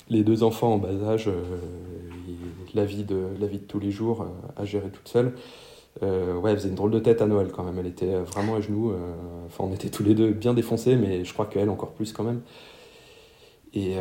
les, 0.08 0.22
deux 0.22 0.42
enfants 0.42 0.74
en 0.74 0.78
bas 0.78 0.88
âge, 1.08 1.30
la, 2.74 2.84
vie 2.84 3.04
de, 3.04 3.18
la 3.40 3.46
vie 3.46 3.58
de 3.58 3.64
tous 3.64 3.80
les 3.80 3.90
jours 3.90 4.26
à 4.56 4.64
gérer 4.64 4.88
toute 4.88 5.08
seule. 5.08 5.32
Euh, 6.02 6.36
ouais, 6.36 6.52
elle 6.52 6.56
faisait 6.56 6.70
une 6.70 6.74
drôle 6.74 6.90
de 6.90 6.98
tête 6.98 7.20
à 7.20 7.26
Noël 7.26 7.48
quand 7.52 7.62
même. 7.64 7.78
Elle 7.78 7.86
était 7.86 8.14
euh, 8.14 8.22
vraiment 8.22 8.56
à 8.56 8.60
genoux. 8.60 8.92
Euh, 8.92 8.96
enfin, 9.46 9.64
on 9.64 9.72
était 9.72 9.90
tous 9.90 10.02
les 10.02 10.14
deux 10.14 10.32
bien 10.32 10.54
défoncés, 10.54 10.96
mais 10.96 11.24
je 11.24 11.32
crois 11.32 11.46
qu'elle 11.46 11.68
encore 11.68 11.92
plus 11.92 12.12
quand 12.12 12.24
même. 12.24 12.40
Et 13.74 13.96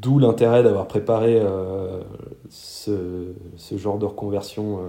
d'où 0.00 0.18
l'intérêt 0.18 0.62
d'avoir 0.62 0.86
préparé 0.86 1.42
ce, 2.50 3.32
ce, 3.56 3.76
genre 3.76 3.98
de 3.98 4.04
reconversion 4.04 4.80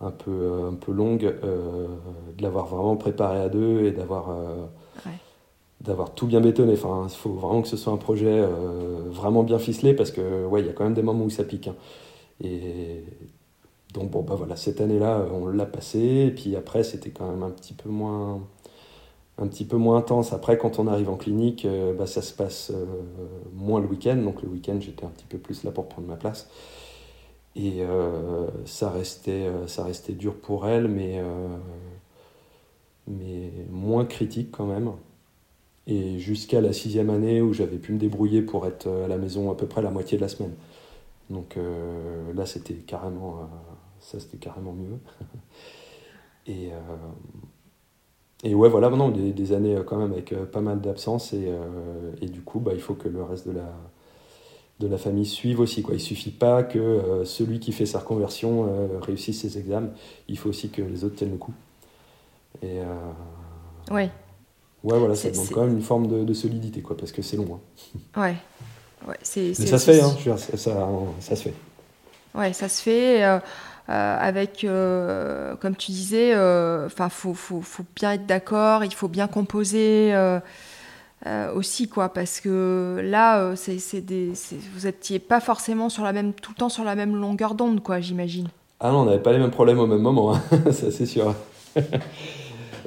un 0.00 0.10
peu, 0.10 0.68
un 0.70 0.74
peu 0.74 0.92
longue, 0.92 1.34
de 1.42 2.42
l'avoir 2.42 2.66
vraiment 2.66 2.96
préparé 2.96 3.40
à 3.40 3.48
deux 3.48 3.84
et 3.84 3.90
d'avoir 3.90 4.34
d'avoir 5.80 6.12
tout 6.14 6.26
bien 6.26 6.40
bétonné. 6.40 6.72
Enfin, 6.72 7.06
il 7.08 7.14
faut 7.14 7.30
vraiment 7.30 7.62
que 7.62 7.68
ce 7.68 7.76
soit 7.76 7.92
un 7.92 7.98
projet 7.98 8.42
vraiment 9.06 9.42
bien 9.42 9.58
ficelé 9.58 9.94
parce 9.94 10.10
que 10.10 10.46
ouais, 10.46 10.62
il 10.62 10.66
y 10.66 10.70
a 10.70 10.72
quand 10.72 10.84
même 10.84 10.94
des 10.94 11.02
moments 11.02 11.24
où 11.24 11.30
ça 11.30 11.44
pique. 11.44 11.68
Hein. 11.68 11.76
Et 12.42 13.04
donc, 13.94 14.10
bon, 14.10 14.22
bah 14.22 14.34
voilà, 14.36 14.56
cette 14.56 14.80
année-là, 14.80 15.26
on 15.32 15.46
l'a 15.46 15.66
passé. 15.66 15.98
Et 15.98 16.30
puis 16.30 16.56
après, 16.56 16.84
c'était 16.84 17.10
quand 17.10 17.28
même 17.28 17.42
un 17.42 17.50
petit 17.50 17.74
peu 17.74 17.88
moins 17.88 18.40
un 19.38 19.46
petit 19.46 19.64
peu 19.64 19.76
moins 19.76 19.98
intense. 19.98 20.32
Après, 20.32 20.58
quand 20.58 20.78
on 20.78 20.86
arrive 20.86 21.08
en 21.08 21.16
clinique, 21.16 21.64
euh, 21.64 21.94
bah, 21.94 22.06
ça 22.06 22.22
se 22.22 22.32
passe 22.32 22.70
euh, 22.74 22.84
moins 23.54 23.80
le 23.80 23.86
week-end. 23.86 24.16
Donc 24.16 24.42
le 24.42 24.48
week-end, 24.48 24.78
j'étais 24.80 25.04
un 25.04 25.10
petit 25.10 25.26
peu 25.26 25.38
plus 25.38 25.64
là 25.64 25.70
pour 25.70 25.88
prendre 25.88 26.08
ma 26.08 26.16
place. 26.16 26.50
Et 27.56 27.82
euh, 27.82 28.48
ça, 28.66 28.90
restait, 28.90 29.50
dur 30.12 30.34
pour 30.34 30.66
elle, 30.66 30.88
mais, 30.88 31.22
moins 33.70 34.04
critique 34.04 34.50
quand 34.52 34.66
même. 34.66 34.92
Et 35.86 36.18
jusqu'à 36.18 36.60
la 36.60 36.72
sixième 36.72 37.10
année 37.10 37.40
où 37.40 37.52
j'avais 37.54 37.78
pu 37.78 37.92
me 37.92 37.98
débrouiller 37.98 38.42
pour 38.42 38.66
être 38.66 38.88
à 38.88 39.08
la 39.08 39.16
maison 39.16 39.50
à 39.50 39.54
peu 39.54 39.66
près 39.66 39.82
la 39.82 39.90
moitié 39.90 40.18
de 40.18 40.22
la 40.22 40.28
semaine. 40.28 40.54
Donc 41.30 41.56
là, 42.34 42.46
c'était 42.46 42.74
carrément, 42.74 43.48
ça 44.00 44.20
c'était 44.20 44.36
carrément 44.38 44.74
mieux. 44.74 44.98
et 48.44 48.54
ouais, 48.54 48.68
voilà, 48.68 48.88
maintenant 48.90 49.08
des, 49.08 49.32
des, 49.32 49.52
années 49.52 49.76
quand 49.86 49.96
même 49.96 50.12
avec 50.12 50.34
pas 50.52 50.60
mal 50.60 50.80
d'absences 50.80 51.32
et, 51.32 51.52
et, 52.22 52.26
du 52.26 52.40
coup, 52.40 52.60
bah, 52.60 52.72
il 52.74 52.80
faut 52.80 52.94
que 52.94 53.08
le 53.08 53.22
reste 53.22 53.48
de 53.48 53.52
la, 53.52 53.74
de 54.78 54.86
la 54.86 54.96
famille 54.96 55.26
suive 55.26 55.58
aussi. 55.58 55.82
Quoi. 55.82 55.94
Il 55.94 56.00
suffit 56.00 56.30
pas 56.30 56.62
que 56.62 57.22
celui 57.24 57.58
qui 57.58 57.72
fait 57.72 57.86
sa 57.86 57.98
reconversion 57.98 59.00
réussisse 59.00 59.40
ses 59.40 59.58
examens, 59.58 59.90
il 60.28 60.38
faut 60.38 60.50
aussi 60.50 60.70
que 60.70 60.82
les 60.82 61.02
autres 61.02 61.16
tiennent 61.16 61.32
le 61.32 61.38
coup. 61.38 61.54
Et, 62.62 62.78
ouais. 63.90 64.10
Ouais, 64.84 64.98
voilà, 64.98 65.14
ça 65.16 65.30
demande 65.30 65.48
quand 65.50 65.64
même 65.64 65.74
une 65.74 65.82
forme 65.82 66.06
de, 66.06 66.24
de 66.24 66.32
solidité, 66.32 66.82
quoi, 66.82 66.96
parce 66.96 67.10
que 67.10 67.22
c'est 67.22 67.36
long. 67.36 67.58
Hein. 67.60 67.98
Ouais. 68.20 68.36
Ouais, 69.06 69.16
c'est, 69.22 69.54
ça 69.54 69.78
se 69.78 69.92
fait, 69.92 70.00
hein, 70.00 70.12
ça, 70.36 70.56
ça, 70.56 71.36
se 71.36 71.42
fait. 71.42 71.54
Ouais, 72.34 72.52
ça 72.52 72.68
se 72.68 72.82
fait. 72.82 73.40
Euh, 73.88 73.92
euh, 73.92 74.16
avec, 74.20 74.64
euh, 74.64 75.54
comme 75.56 75.74
tu 75.74 75.92
disais, 75.92 76.32
enfin, 76.34 77.08
faut, 77.08 77.34
faut, 77.34 77.62
faut, 77.62 77.84
bien 77.96 78.12
être 78.12 78.26
d'accord, 78.26 78.84
il 78.84 78.92
faut 78.92 79.08
bien 79.08 79.26
composer 79.26 80.14
aussi, 81.54 81.88
quoi, 81.88 82.10
parce 82.10 82.40
que 82.40 83.00
là, 83.02 83.54
c'est, 83.56 83.78
c'est 83.78 84.00
des, 84.00 84.32
vous 84.74 84.86
n'étiez 84.86 85.18
pas 85.18 85.40
forcément 85.40 85.88
sur 85.88 86.04
la 86.04 86.12
même, 86.12 86.32
tout 86.32 86.52
le 86.52 86.56
temps 86.56 86.68
sur 86.68 86.84
la 86.84 86.94
même 86.94 87.16
longueur 87.16 87.54
d'onde, 87.54 87.82
quoi, 87.82 88.00
j'imagine. 88.00 88.48
Ah 88.80 88.92
non, 88.92 89.00
on 89.00 89.04
n'avait 89.06 89.22
pas 89.22 89.32
les 89.32 89.38
mêmes 89.38 89.50
problèmes 89.50 89.78
au 89.78 89.86
même 89.86 90.02
moment, 90.02 90.34
hein. 90.34 90.42
ça 90.70 90.90
c'est 90.92 91.06
sûr. 91.06 91.34
ouais, 91.76 91.92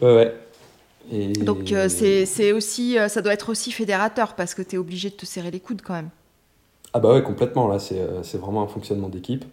ouais. 0.01 0.33
Donc 1.11 1.71
euh, 1.71 1.89
c'est 1.89 2.51
aussi, 2.51 2.97
euh, 2.97 3.09
ça 3.09 3.21
doit 3.21 3.33
être 3.33 3.49
aussi 3.49 3.71
fédérateur 3.71 4.33
parce 4.33 4.53
que 4.53 4.61
tu 4.61 4.75
es 4.75 4.79
obligé 4.79 5.09
de 5.09 5.15
te 5.15 5.25
serrer 5.25 5.51
les 5.51 5.59
coudes 5.59 5.81
quand 5.81 5.93
même. 5.93 6.09
Ah 6.93 6.99
bah 6.99 7.13
ouais, 7.13 7.23
complètement, 7.23 7.67
là 7.67 7.79
c'est 7.79 7.99
euh, 7.99 8.21
vraiment 8.39 8.63
un 8.63 8.67
fonctionnement 8.67 9.09
d'équipe. 9.09 9.43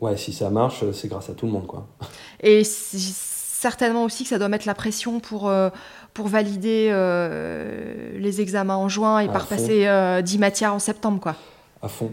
Ouais, 0.00 0.16
si 0.16 0.32
ça 0.32 0.50
marche, 0.50 0.84
c'est 0.92 1.08
grâce 1.08 1.30
à 1.30 1.34
tout 1.34 1.46
le 1.46 1.52
monde 1.52 1.66
quoi. 1.66 1.86
Et 2.40 2.62
certainement 2.64 4.04
aussi 4.04 4.24
que 4.24 4.28
ça 4.28 4.38
doit 4.38 4.48
mettre 4.48 4.66
la 4.66 4.74
pression 4.74 5.20
pour, 5.20 5.50
pour 6.12 6.28
valider 6.28 6.90
les 8.18 8.40
examens 8.40 8.76
en 8.76 8.88
juin 8.88 9.20
et 9.20 9.28
par 9.28 9.46
passer 9.46 9.88
10 10.22 10.38
matières 10.38 10.74
en 10.74 10.78
septembre 10.78 11.20
quoi. 11.20 11.36
À 11.80 11.88
fond. 11.88 12.12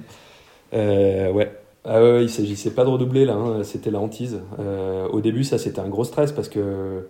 ouais, 0.72 1.62
ah 1.84 2.02
ouais, 2.02 2.24
il 2.24 2.30
s'agissait 2.30 2.72
pas 2.72 2.84
de 2.84 2.90
redoubler 2.90 3.26
là, 3.26 3.34
hein, 3.34 3.64
c'était 3.64 3.90
la 3.90 4.00
hantise. 4.00 4.40
Euh, 4.60 5.08
au 5.08 5.20
début, 5.20 5.44
ça 5.44 5.58
c'était 5.58 5.80
un 5.80 5.90
gros 5.90 6.04
stress 6.04 6.32
parce 6.32 6.48
que 6.48 7.08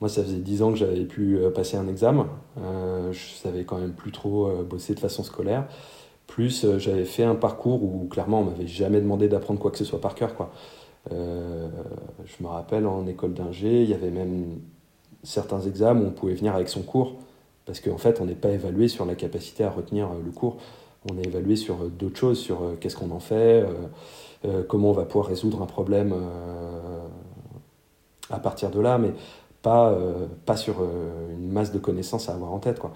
moi, 0.00 0.10
ça 0.10 0.22
faisait 0.22 0.36
10 0.36 0.62
ans 0.62 0.70
que 0.70 0.76
j'avais 0.76 1.04
pu 1.04 1.38
euh, 1.38 1.50
passer 1.50 1.78
un 1.78 1.88
examen. 1.88 2.28
Euh, 2.58 3.10
je 3.12 3.34
savais 3.42 3.64
quand 3.64 3.78
même 3.78 3.92
plus 3.92 4.12
trop 4.12 4.50
bosser 4.64 4.94
de 4.94 5.00
façon 5.00 5.22
scolaire. 5.22 5.66
Plus 6.26 6.66
j'avais 6.78 7.04
fait 7.04 7.24
un 7.24 7.34
parcours 7.34 7.82
où 7.82 8.06
clairement 8.08 8.40
on 8.40 8.44
m'avait 8.44 8.66
jamais 8.66 9.00
demandé 9.00 9.28
d'apprendre 9.28 9.60
quoi 9.60 9.70
que 9.70 9.78
ce 9.78 9.84
soit 9.84 10.00
par 10.00 10.14
cœur. 10.14 10.34
Quoi. 10.34 10.50
je 11.10 12.42
me 12.42 12.48
rappelle 12.48 12.86
en 12.86 13.06
école 13.06 13.34
d'ingé, 13.34 13.82
il 13.82 13.90
y 13.90 13.94
avait 13.94 14.10
même 14.10 14.58
certains 15.22 15.60
examens 15.60 16.00
où 16.00 16.06
on 16.06 16.10
pouvait 16.10 16.34
venir 16.34 16.54
avec 16.54 16.68
son 16.68 16.82
cours, 16.82 17.16
parce 17.66 17.80
qu'en 17.80 17.98
fait 17.98 18.20
on 18.20 18.24
n'est 18.24 18.34
pas 18.34 18.50
évalué 18.50 18.88
sur 18.88 19.04
la 19.04 19.14
capacité 19.14 19.64
à 19.64 19.70
retenir 19.70 20.08
le 20.24 20.30
cours, 20.32 20.56
on 21.10 21.18
est 21.18 21.26
évalué 21.26 21.56
sur 21.56 21.76
d'autres 21.90 22.18
choses, 22.18 22.38
sur 22.38 22.62
qu'est-ce 22.80 22.96
qu'on 22.96 23.10
en 23.10 23.20
fait, 23.20 23.64
comment 24.66 24.90
on 24.90 24.94
va 24.94 25.04
pouvoir 25.04 25.26
résoudre 25.26 25.62
un 25.62 25.66
problème 25.66 26.14
à 28.30 28.38
partir 28.38 28.70
de 28.70 28.80
là, 28.80 28.98
mais 28.98 29.12
pas, 29.62 29.90
euh, 29.90 30.26
pas 30.44 30.56
sur 30.56 30.76
euh, 30.80 31.32
une 31.32 31.50
masse 31.50 31.72
de 31.72 31.78
connaissances 31.78 32.28
à 32.28 32.34
avoir 32.34 32.52
en 32.52 32.58
tête. 32.58 32.78
Quoi. 32.78 32.92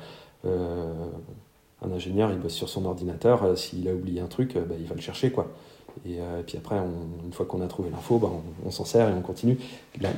Euh, 1.83 1.87
un 1.87 1.93
ingénieur, 1.93 2.31
il 2.33 2.39
bosse 2.39 2.55
sur 2.55 2.69
son 2.69 2.85
ordinateur, 2.85 3.57
s'il 3.57 3.89
a 3.89 3.95
oublié 3.95 4.21
un 4.21 4.27
truc, 4.27 4.55
bah, 4.55 4.75
il 4.79 4.87
va 4.87 4.95
le 4.95 5.01
chercher. 5.01 5.31
Quoi. 5.31 5.49
Et, 6.07 6.19
puis 6.47 6.57
après, 6.57 6.77
une 6.77 7.33
fois 7.33 7.47
qu'on 7.47 7.61
a 7.61 7.67
trouvé 7.67 7.91
l'info, 7.91 8.19
bah, 8.19 8.31
on, 8.65 8.71
s'en 8.71 8.85
sert 8.85 9.09
et 9.09 9.13
on 9.13 9.21
continue. 9.21 9.59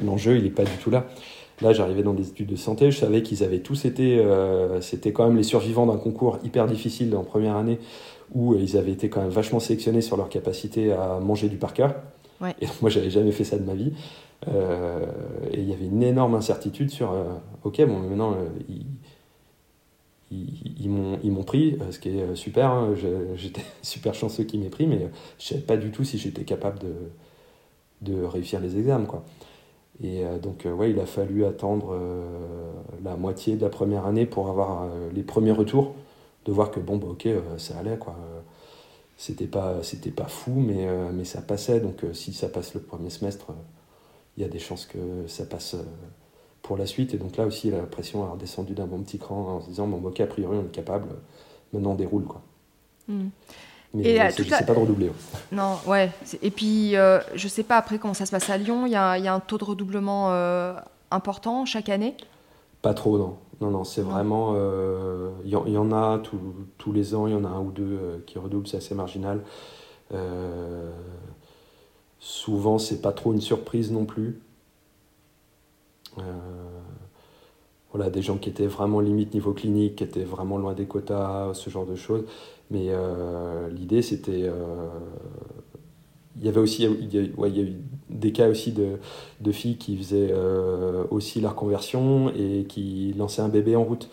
L'enjeu, 0.04 0.36
il 0.36 0.44
n'est 0.44 0.50
pas 0.50 0.64
du 0.64 0.76
tout 0.82 0.90
là. 0.90 1.06
Là, 1.62 1.72
j'arrivais 1.72 2.02
dans 2.02 2.14
des 2.14 2.28
études 2.28 2.48
de 2.48 2.56
santé, 2.56 2.90
je 2.90 2.98
savais 2.98 3.22
qu'ils 3.22 3.44
avaient 3.44 3.60
tous 3.60 3.84
été, 3.84 4.24
c'était 4.80 5.12
quand 5.12 5.26
même 5.26 5.36
les 5.36 5.42
survivants 5.42 5.86
d'un 5.86 5.98
concours 5.98 6.38
hyper 6.42 6.66
difficile 6.66 7.14
en 7.14 7.22
première 7.22 7.56
année, 7.56 7.78
où 8.34 8.54
ils 8.54 8.78
avaient 8.78 8.92
été 8.92 9.10
quand 9.10 9.20
même 9.20 9.30
vachement 9.30 9.60
sélectionnés 9.60 10.00
sur 10.00 10.16
leur 10.16 10.30
capacité 10.30 10.92
à 10.92 11.20
manger 11.20 11.48
du 11.48 11.56
par 11.56 11.74
cœur. 11.74 11.94
Et 12.60 12.66
moi, 12.80 12.90
j'avais 12.90 13.10
jamais 13.10 13.32
fait 13.32 13.44
ça 13.44 13.58
de 13.58 13.64
ma 13.64 13.74
vie. 13.74 13.92
Euh, 14.48 15.04
et 15.52 15.60
il 15.60 15.68
y 15.68 15.72
avait 15.72 15.84
une 15.84 16.02
énorme 16.02 16.34
incertitude 16.34 16.90
sur 16.90 17.12
euh, 17.12 17.24
ok, 17.64 17.84
bon, 17.86 17.98
maintenant, 17.98 18.32
euh, 18.32 18.48
ils, 20.30 21.18
ils, 21.22 21.30
m'ont 21.30 21.42
pris, 21.42 21.78
ce 21.90 21.98
qui 21.98 22.10
est 22.10 22.34
super. 22.34 22.70
Hein, 22.70 22.94
j'étais 23.36 23.62
super 23.82 24.14
chanceux 24.14 24.44
qu'ils 24.44 24.60
m'aient 24.60 24.70
pris, 24.70 24.86
mais 24.86 25.08
je 25.38 25.48
savais 25.48 25.60
pas 25.60 25.76
du 25.76 25.90
tout 25.90 26.04
si 26.04 26.18
j'étais 26.18 26.44
capable 26.44 26.78
de, 28.02 28.24
réussir 28.24 28.60
les 28.60 28.78
examens. 28.78 29.22
Et 30.02 30.22
donc, 30.42 30.66
ouais, 30.66 30.90
il 30.90 31.00
a 31.00 31.06
fallu 31.06 31.44
attendre 31.44 31.94
la 33.04 33.16
moitié 33.16 33.56
de 33.56 33.62
la 33.62 33.68
première 33.68 34.06
année 34.06 34.24
pour 34.24 34.48
avoir 34.48 34.88
les 35.14 35.22
premiers 35.22 35.52
retours, 35.52 35.94
de 36.46 36.52
voir 36.52 36.70
que 36.70 36.80
bon, 36.80 36.96
bah, 36.96 37.08
ok, 37.10 37.28
ça 37.58 37.78
allait. 37.78 37.98
quoi 37.98 38.16
c'était 39.16 39.46
pas 39.46 39.82
pas 40.16 40.28
fou 40.28 40.52
mais 40.52 40.88
mais 41.12 41.26
ça 41.26 41.42
passait 41.42 41.78
donc 41.80 42.06
si 42.14 42.32
ça 42.32 42.48
passe 42.48 42.72
le 42.72 42.80
premier 42.80 43.10
semestre 43.10 43.52
il 44.36 44.42
y 44.42 44.46
a 44.46 44.48
des 44.48 44.58
chances 44.58 44.86
que 44.86 45.26
ça 45.26 45.44
passe 45.44 45.74
euh, 45.74 45.82
pour 46.62 46.76
la 46.76 46.86
suite. 46.86 47.14
Et 47.14 47.16
donc 47.16 47.36
là 47.36 47.46
aussi, 47.46 47.70
la 47.70 47.82
pression 47.82 48.24
a 48.24 48.30
redescendu 48.30 48.74
d'un 48.74 48.86
bon 48.86 49.02
petit 49.02 49.18
cran 49.18 49.56
en 49.56 49.60
se 49.60 49.68
disant, 49.68 49.86
bon, 49.86 50.06
ok, 50.06 50.20
a 50.20 50.26
priori, 50.26 50.56
on 50.58 50.64
est 50.64 50.72
capable, 50.72 51.08
maintenant 51.72 51.92
on 51.92 51.96
déroule. 51.96 52.24
Quoi. 52.24 52.42
Hmm. 53.08 53.28
Mais 53.92 54.04
et 54.04 54.22
euh, 54.22 54.28
c'est 54.30 54.48
pas 54.48 54.62
de 54.62 54.78
redoubler. 54.78 55.10
Non, 55.52 55.78
ouais. 55.86 56.10
Et 56.42 56.50
puis, 56.50 56.96
euh, 56.96 57.18
je 57.34 57.48
sais 57.48 57.64
pas 57.64 57.76
après 57.76 57.98
comment 57.98 58.14
ça 58.14 58.24
se 58.24 58.30
passe 58.30 58.48
à 58.48 58.56
Lyon, 58.56 58.86
il 58.86 58.92
y 58.92 58.96
a, 58.96 59.18
y 59.18 59.26
a, 59.26 59.34
un 59.34 59.40
taux 59.40 59.58
de 59.58 59.64
redoublement 59.64 60.30
important 61.10 61.64
chaque 61.64 61.88
année? 61.88 62.16
Pas 62.82 62.94
trop, 62.94 63.18
non. 63.18 63.36
Non, 63.60 63.70
non, 63.70 63.84
c'est 63.84 64.00
vraiment. 64.00 64.54
Il 65.44 65.48
y, 65.48 65.72
y, 65.72 65.76
en 65.76 65.92
a 65.92 66.22
tous 66.78 66.92
les 66.92 67.14
ans, 67.14 67.26
il 67.26 67.32
y 67.32 67.36
en 67.36 67.44
a 67.44 67.48
un 67.48 67.60
ou 67.60 67.72
deux 67.72 68.22
qui 68.26 68.38
redoublent, 68.38 68.68
c'est 68.68 68.76
assez 68.76 68.94
marginal. 68.94 69.42
Souvent, 72.20 72.78
c'est 72.78 73.00
pas 73.00 73.12
trop 73.12 73.32
une 73.32 73.40
surprise 73.40 73.90
non 73.90 74.04
plus. 74.04 74.40
Euh, 76.18 76.22
voilà, 77.92 78.08
des 78.08 78.22
gens 78.22 78.36
qui 78.36 78.48
étaient 78.48 78.66
vraiment 78.66 79.00
limite 79.00 79.34
niveau 79.34 79.52
clinique, 79.52 79.96
qui 79.96 80.04
étaient 80.04 80.24
vraiment 80.24 80.58
loin 80.58 80.74
des 80.74 80.86
quotas, 80.86 81.54
ce 81.54 81.70
genre 81.70 81.86
de 81.86 81.96
choses. 81.96 82.24
Mais 82.70 82.86
euh, 82.88 83.68
l'idée, 83.68 84.02
c'était. 84.02 84.44
Euh, 84.44 84.88
il 86.38 86.46
y 86.46 86.48
avait 86.48 86.60
aussi 86.60 86.86
eu 86.86 87.74
des 88.08 88.32
cas 88.32 88.48
aussi 88.48 88.72
de, 88.72 89.52
filles 89.52 89.76
qui 89.76 89.96
faisaient 89.96 90.32
aussi 91.10 91.40
la 91.40 91.50
reconversion 91.50 92.30
et 92.30 92.64
qui 92.66 93.12
lançaient 93.18 93.42
un 93.42 93.48
bébé 93.48 93.76
en 93.76 93.84
route. 93.84 94.08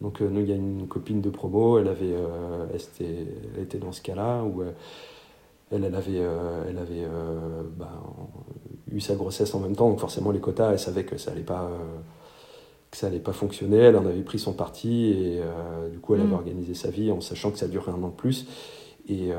Donc, 0.00 0.20
nous, 0.20 0.40
il 0.42 0.48
y 0.48 0.52
a 0.52 0.56
une 0.56 0.86
copine 0.86 1.20
de 1.20 1.30
promo, 1.30 1.78
elle, 1.78 1.88
avait, 1.88 2.14
était, 3.60 3.78
dans 3.78 3.90
ce 3.90 4.02
cas-là 4.02 4.44
elle, 5.70 5.84
elle 5.84 5.94
avait, 5.94 6.18
euh, 6.18 6.64
elle 6.68 6.78
avait 6.78 7.04
euh, 7.04 7.62
bah, 7.76 8.02
eu 8.90 9.00
sa 9.00 9.14
grossesse 9.14 9.54
en 9.54 9.60
même 9.60 9.74
temps, 9.74 9.88
donc 9.88 10.00
forcément 10.00 10.30
les 10.30 10.40
quotas, 10.40 10.72
elle 10.72 10.78
savait 10.78 11.04
que 11.04 11.16
ça 11.16 11.30
allait 11.32 11.42
pas, 11.42 11.64
euh, 11.64 12.00
que 12.90 12.96
ça 12.96 13.06
allait 13.06 13.18
pas 13.18 13.32
fonctionner. 13.32 13.78
Elle 13.78 13.96
en 13.96 14.06
avait 14.06 14.22
pris 14.22 14.38
son 14.38 14.52
parti 14.52 15.06
et 15.06 15.40
du 15.90 15.98
coup 15.98 16.14
elle 16.14 16.20
avait 16.20 16.30
mm. 16.30 16.34
organisé 16.34 16.74
sa 16.74 16.90
vie 16.90 17.10
en 17.10 17.20
sachant 17.20 17.50
que 17.50 17.58
ça 17.58 17.68
durerait 17.68 17.92
un 17.92 18.02
an 18.02 18.08
de 18.08 18.14
plus. 18.14 18.46
Et 19.08 19.30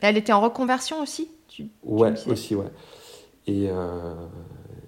elle 0.00 0.16
était 0.16 0.32
en 0.32 0.40
reconversion 0.40 1.00
aussi 1.02 1.28
tu, 1.48 1.66
Ouais, 1.82 2.14
aussi, 2.28 2.54
ouais. 2.54 2.70
Et, 3.46 3.64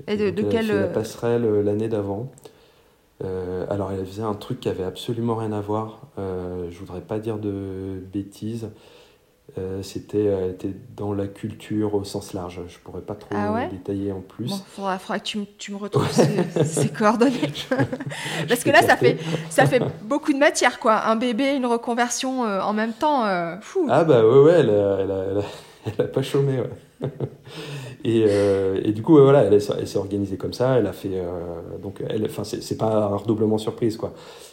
et 0.07 0.17
de, 0.17 0.31
de 0.31 0.43
elle 0.43 0.49
quelle... 0.49 0.69
la 0.69 0.87
passerelle 0.89 1.45
l'année 1.63 1.89
d'avant. 1.89 2.31
alors 3.23 3.93
elle 3.93 4.07
faisait 4.07 4.23
un 4.23 4.35
truc 4.35 4.61
qui 4.61 4.69
avait 4.69 4.85
absolument 4.85 5.35
rien 5.35 5.53
à 5.53 5.61
voir. 5.61 6.07
je 6.17 6.79
voudrais 6.79 7.03
pas 7.03 7.19
dire 7.19 7.39
de 7.39 8.03
bêtises. 8.13 8.71
Euh, 9.59 9.83
c'était 9.83 10.29
euh, 10.29 10.53
dans 10.97 11.13
la 11.13 11.27
culture 11.27 11.95
au 11.95 12.05
sens 12.05 12.35
large. 12.35 12.61
Je 12.69 12.79
pourrais 12.79 13.01
pas 13.01 13.15
trop 13.15 13.35
ah 13.35 13.67
détailler 13.71 14.13
en 14.13 14.21
plus. 14.21 14.51
Il 14.51 14.63
faudra, 14.67 14.99
que 15.19 15.25
tu, 15.25 15.41
tu 15.59 15.73
me 15.73 15.77
retrouves 15.77 16.11
ces, 16.65 16.89
coordonnées. 16.89 17.53
Parce 18.49 18.63
que 18.63 18.71
là, 18.71 18.83
ça 18.83 18.97
fait, 18.97 19.19
ça 19.49 19.67
fait 19.67 19.83
beaucoup 20.03 20.33
de 20.33 20.39
matière, 20.39 20.79
quoi. 20.79 21.07
Un 21.07 21.17
bébé, 21.17 21.55
une 21.55 21.67
reconversion 21.67 22.45
euh, 22.45 22.61
en 22.61 22.73
même 22.73 22.93
temps. 22.93 23.25
fou. 23.61 23.87
Ah 23.91 24.05
bah 24.05 24.25
ouais, 24.25 24.41
ouais, 24.41 24.53
elle 24.61 24.71
a, 24.71 24.99
elle 25.01 25.11
a, 25.11 25.25
elle 25.87 26.05
a, 26.05 26.09
pas 26.09 26.23
chômé. 26.23 26.61
Ouais. 26.61 27.11
Et, 28.05 28.27
et, 28.85 28.93
du 28.93 29.03
coup, 29.03 29.17
voilà, 29.19 29.45
elle, 29.45 29.55
elle 29.55 29.89
s'est 29.89 29.99
organisée 29.99 30.37
comme 30.37 30.53
ça. 30.53 30.79
Elle 30.79 30.87
a 30.87 30.93
fait. 30.93 31.23
donc, 31.83 32.03
elle, 32.09 32.25
enfin, 32.25 32.45
c'est 32.45 32.79
pas 32.79 33.05
un 33.07 33.17
redoublement 33.17 33.59
surprise, 33.59 33.97
quoi. 33.97 34.13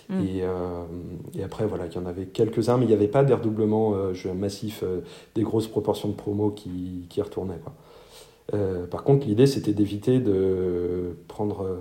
Mm. 0.09 0.21
Et, 0.21 0.43
euh, 0.43 0.83
et, 1.37 1.43
après, 1.43 1.65
voilà, 1.65 1.85
il 1.87 1.93
y 1.93 1.97
en 1.97 2.05
avait 2.05 2.25
quelques-uns, 2.25 2.77
mais 2.77 2.85
il 2.85 2.89
n'y 2.89 2.93
avait 2.93 3.07
pas 3.07 3.23
des 3.23 3.33
redoublements 3.33 3.93
euh, 3.95 4.33
massifs, 4.33 4.83
euh, 4.83 5.01
des 5.35 5.43
grosses 5.43 5.67
proportions 5.67 6.09
de 6.09 6.13
promos 6.13 6.51
qui, 6.51 7.05
qui 7.09 7.21
retournaient. 7.21 7.59
Quoi. 7.63 7.73
par 8.89 9.03
contre, 9.03 9.27
l'idée, 9.27 9.47
c'était 9.47 9.73
d'éviter 9.73 10.19
de 10.19 11.17
prendre 11.27 11.79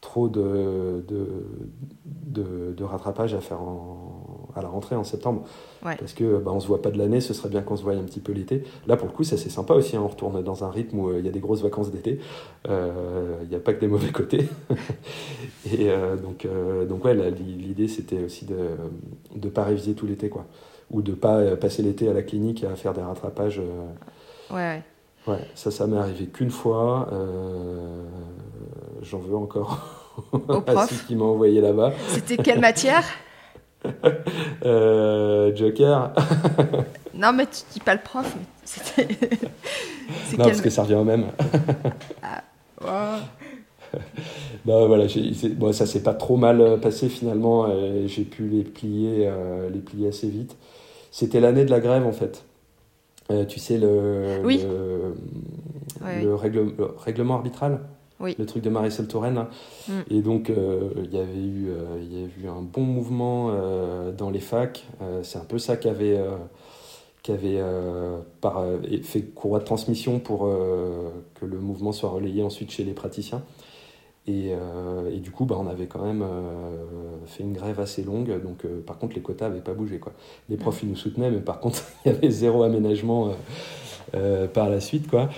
trop 0.00 0.28
de, 0.28 1.02
de, 1.08 1.26
de, 2.04 2.74
de, 2.76 2.84
rattrapage 2.84 3.34
à 3.34 3.40
faire 3.40 3.62
en, 3.62 4.45
à 4.56 4.62
la 4.62 4.68
rentrée 4.68 4.96
en 4.96 5.04
septembre. 5.04 5.44
Parce 5.82 6.14
que 6.14 6.38
bah, 6.38 6.50
on 6.52 6.58
se 6.58 6.66
voit 6.66 6.82
pas 6.82 6.90
de 6.90 6.98
l'année, 6.98 7.20
ce 7.20 7.32
serait 7.32 7.48
bien 7.48 7.62
qu'on 7.62 7.76
se 7.76 7.82
voie 7.82 7.92
un 7.92 8.02
petit 8.02 8.20
peu 8.20 8.32
l'été. 8.32 8.64
Là, 8.86 8.96
pour 8.96 9.06
le 9.06 9.12
coup, 9.12 9.22
ça 9.22 9.36
c'est 9.36 9.50
sympa 9.50 9.74
aussi. 9.74 9.96
Hein. 9.96 10.02
on 10.04 10.08
retourne 10.08 10.42
dans 10.42 10.64
un 10.64 10.70
rythme 10.70 10.98
où 10.98 11.10
euh, 11.10 11.18
il 11.20 11.26
y 11.26 11.28
a 11.28 11.32
des 11.32 11.40
grosses 11.40 11.62
vacances 11.62 11.90
d'été. 11.90 12.18
Euh, 12.68 13.36
il 13.42 13.48
n'y 13.48 13.54
a 13.54 13.60
pas 13.60 13.72
que 13.72 13.80
des 13.80 13.86
mauvais 13.86 14.10
côtés. 14.10 14.48
Et 15.66 15.90
euh, 15.90 16.16
donc, 16.16 16.46
donc 16.88 17.04
ouais, 17.04 17.14
l'idée 17.14 17.88
c'était 17.88 18.22
aussi 18.24 18.46
de 18.46 18.56
ne 19.40 19.48
pas 19.48 19.64
réviser 19.64 19.94
tout 19.94 20.06
l'été, 20.06 20.28
quoi. 20.28 20.46
Ou 20.90 21.02
de 21.02 21.12
pas 21.12 21.56
passer 21.56 21.82
l'été 21.82 22.08
à 22.08 22.12
la 22.12 22.22
clinique 22.22 22.64
à 22.64 22.74
faire 22.76 22.92
des 22.92 23.02
rattrapages. 23.02 23.60
ouais. 24.50 24.56
ouais. 24.56 24.82
Ouais, 25.26 25.40
ça, 25.56 25.72
ça 25.72 25.88
m'est 25.88 25.96
arrivé 25.96 26.26
qu'une 26.26 26.52
fois. 26.52 27.08
J'en 29.02 29.18
veux 29.18 29.34
encore 29.34 30.06
au 30.32 30.38
prof 30.60 31.06
qui 31.06 31.16
m'a 31.16 31.24
envoyé 31.24 31.60
là-bas. 31.60 31.92
C'était 32.08 32.36
quelle 32.36 32.60
matière? 32.60 33.04
euh, 34.64 35.54
Joker. 35.54 36.12
non, 37.14 37.32
mais 37.32 37.46
tu 37.46 37.62
dis 37.72 37.80
pas 37.80 37.94
le 37.94 38.00
prof. 38.00 38.34
C'était. 38.64 39.08
non, 40.38 40.44
parce 40.44 40.60
que 40.60 40.70
ça 40.70 40.82
revient 40.82 40.94
au 40.94 41.04
même. 41.04 41.26
ah, 42.22 42.42
voilà, 44.64 45.06
bon, 45.56 45.72
ça 45.72 45.86
s'est 45.86 46.02
pas 46.02 46.14
trop 46.14 46.36
mal 46.36 46.60
euh, 46.60 46.76
passé 46.76 47.08
finalement. 47.08 47.68
J'ai 48.06 48.24
pu 48.24 48.48
les 48.48 48.64
plier, 48.64 49.26
euh, 49.26 49.70
les 49.70 49.80
plier 49.80 50.08
assez 50.08 50.28
vite. 50.28 50.56
C'était 51.10 51.40
l'année 51.40 51.64
de 51.64 51.70
la 51.70 51.80
grève 51.80 52.06
en 52.06 52.12
fait. 52.12 52.44
tu 53.48 53.58
sais, 53.58 53.78
le, 53.78 54.42
le, 56.02 56.34
règlement 56.34 57.34
arbitral? 57.34 57.80
Le 58.20 58.46
truc 58.46 58.62
de 58.62 58.70
Marisol 58.70 59.06
Touraine. 59.06 59.46
Mm. 59.88 59.92
Et 60.10 60.22
donc, 60.22 60.50
euh, 60.50 60.90
il 61.04 61.12
y 61.12 61.18
avait 61.18 61.44
eu, 61.44 61.68
euh, 61.68 61.98
il 62.00 62.18
y 62.18 62.22
a 62.22 62.26
eu 62.26 62.48
un 62.48 62.62
bon 62.62 62.82
mouvement 62.82 63.50
euh, 63.50 64.12
dans 64.12 64.30
les 64.30 64.40
facs. 64.40 64.86
c'est 65.22 65.38
un 65.38 65.44
peu 65.44 65.58
ça 65.58 65.76
qui 65.76 65.88
avait, 65.88 66.18
qui 67.22 67.32
avait 67.32 67.60
par, 68.40 68.64
fait 69.02 69.22
courroie 69.22 69.58
de 69.58 69.64
transmission 69.64 70.18
pour 70.18 70.48
que 71.34 71.46
le 71.46 71.58
mouvement 71.58 71.92
soit 71.92 72.10
relayé 72.10 72.42
ensuite 72.42 72.70
chez 72.70 72.84
les 72.84 72.92
praticiens. 72.92 73.42
Et, 74.28 74.50
et 75.12 75.20
du 75.20 75.30
coup, 75.30 75.44
bah, 75.44 75.56
on 75.58 75.68
avait 75.68 75.86
quand 75.86 76.02
même 76.02 76.24
fait 77.26 77.44
une 77.44 77.52
grève 77.52 77.80
assez 77.80 78.02
longue. 78.02 78.42
Donc, 78.42 78.66
par 78.84 78.98
contre, 78.98 79.14
les 79.14 79.22
quotas 79.22 79.48
n'avaient 79.48 79.60
pas 79.60 79.74
bougé. 79.74 79.98
Quoi. 79.98 80.12
Les 80.48 80.56
profs, 80.56 80.82
ils 80.82 80.88
nous 80.88 80.96
soutenaient, 80.96 81.30
mais 81.30 81.40
par 81.40 81.60
contre, 81.60 81.82
il 82.04 82.12
y 82.12 82.14
avait 82.14 82.30
zéro 82.30 82.62
aménagement 82.62 83.32
par 84.52 84.68
la 84.68 84.80
suite. 84.80 85.08
Quoi. 85.08 85.28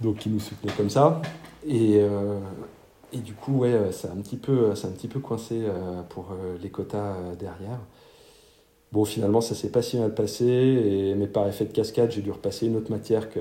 Donc, 0.00 0.26
ils 0.26 0.32
nous 0.32 0.40
soutenaient 0.40 0.72
comme 0.76 0.90
ça. 0.90 1.20
Et, 1.66 1.98
euh, 2.00 2.38
et 3.12 3.18
du 3.18 3.34
coup, 3.34 3.58
ouais, 3.58 3.90
c'est 3.92 4.08
un 4.08 4.16
petit 4.16 4.36
peu, 4.36 4.70
un 4.70 4.90
petit 4.90 5.08
peu 5.08 5.20
coincé 5.20 5.62
euh, 5.64 6.02
pour 6.08 6.30
euh, 6.32 6.56
les 6.62 6.70
quotas 6.70 7.14
derrière. 7.38 7.78
Bon, 8.90 9.04
finalement, 9.04 9.42
ça 9.42 9.54
s'est 9.54 9.70
pas 9.70 9.82
si 9.82 9.98
mal 9.98 10.14
passé, 10.14 10.46
et, 10.46 11.14
mais 11.14 11.26
par 11.26 11.46
effet 11.46 11.66
de 11.66 11.72
cascade, 11.72 12.10
j'ai 12.10 12.22
dû 12.22 12.30
repasser 12.30 12.66
une 12.66 12.76
autre 12.76 12.90
matière 12.90 13.28
que. 13.28 13.40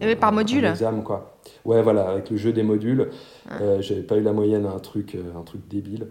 Et 0.00 0.06
mais 0.06 0.16
par 0.16 0.32
module 0.32 0.64
examen, 0.64 1.02
quoi. 1.02 1.36
Ouais, 1.64 1.82
voilà, 1.82 2.08
avec 2.08 2.30
le 2.30 2.36
jeu 2.36 2.52
des 2.52 2.64
modules, 2.64 3.10
euh, 3.52 3.80
j'avais 3.80 4.02
pas 4.02 4.16
eu 4.16 4.22
la 4.22 4.32
moyenne 4.32 4.66
à 4.66 4.72
un 4.72 4.80
truc, 4.80 5.16
un 5.36 5.42
truc 5.42 5.68
débile. 5.68 6.08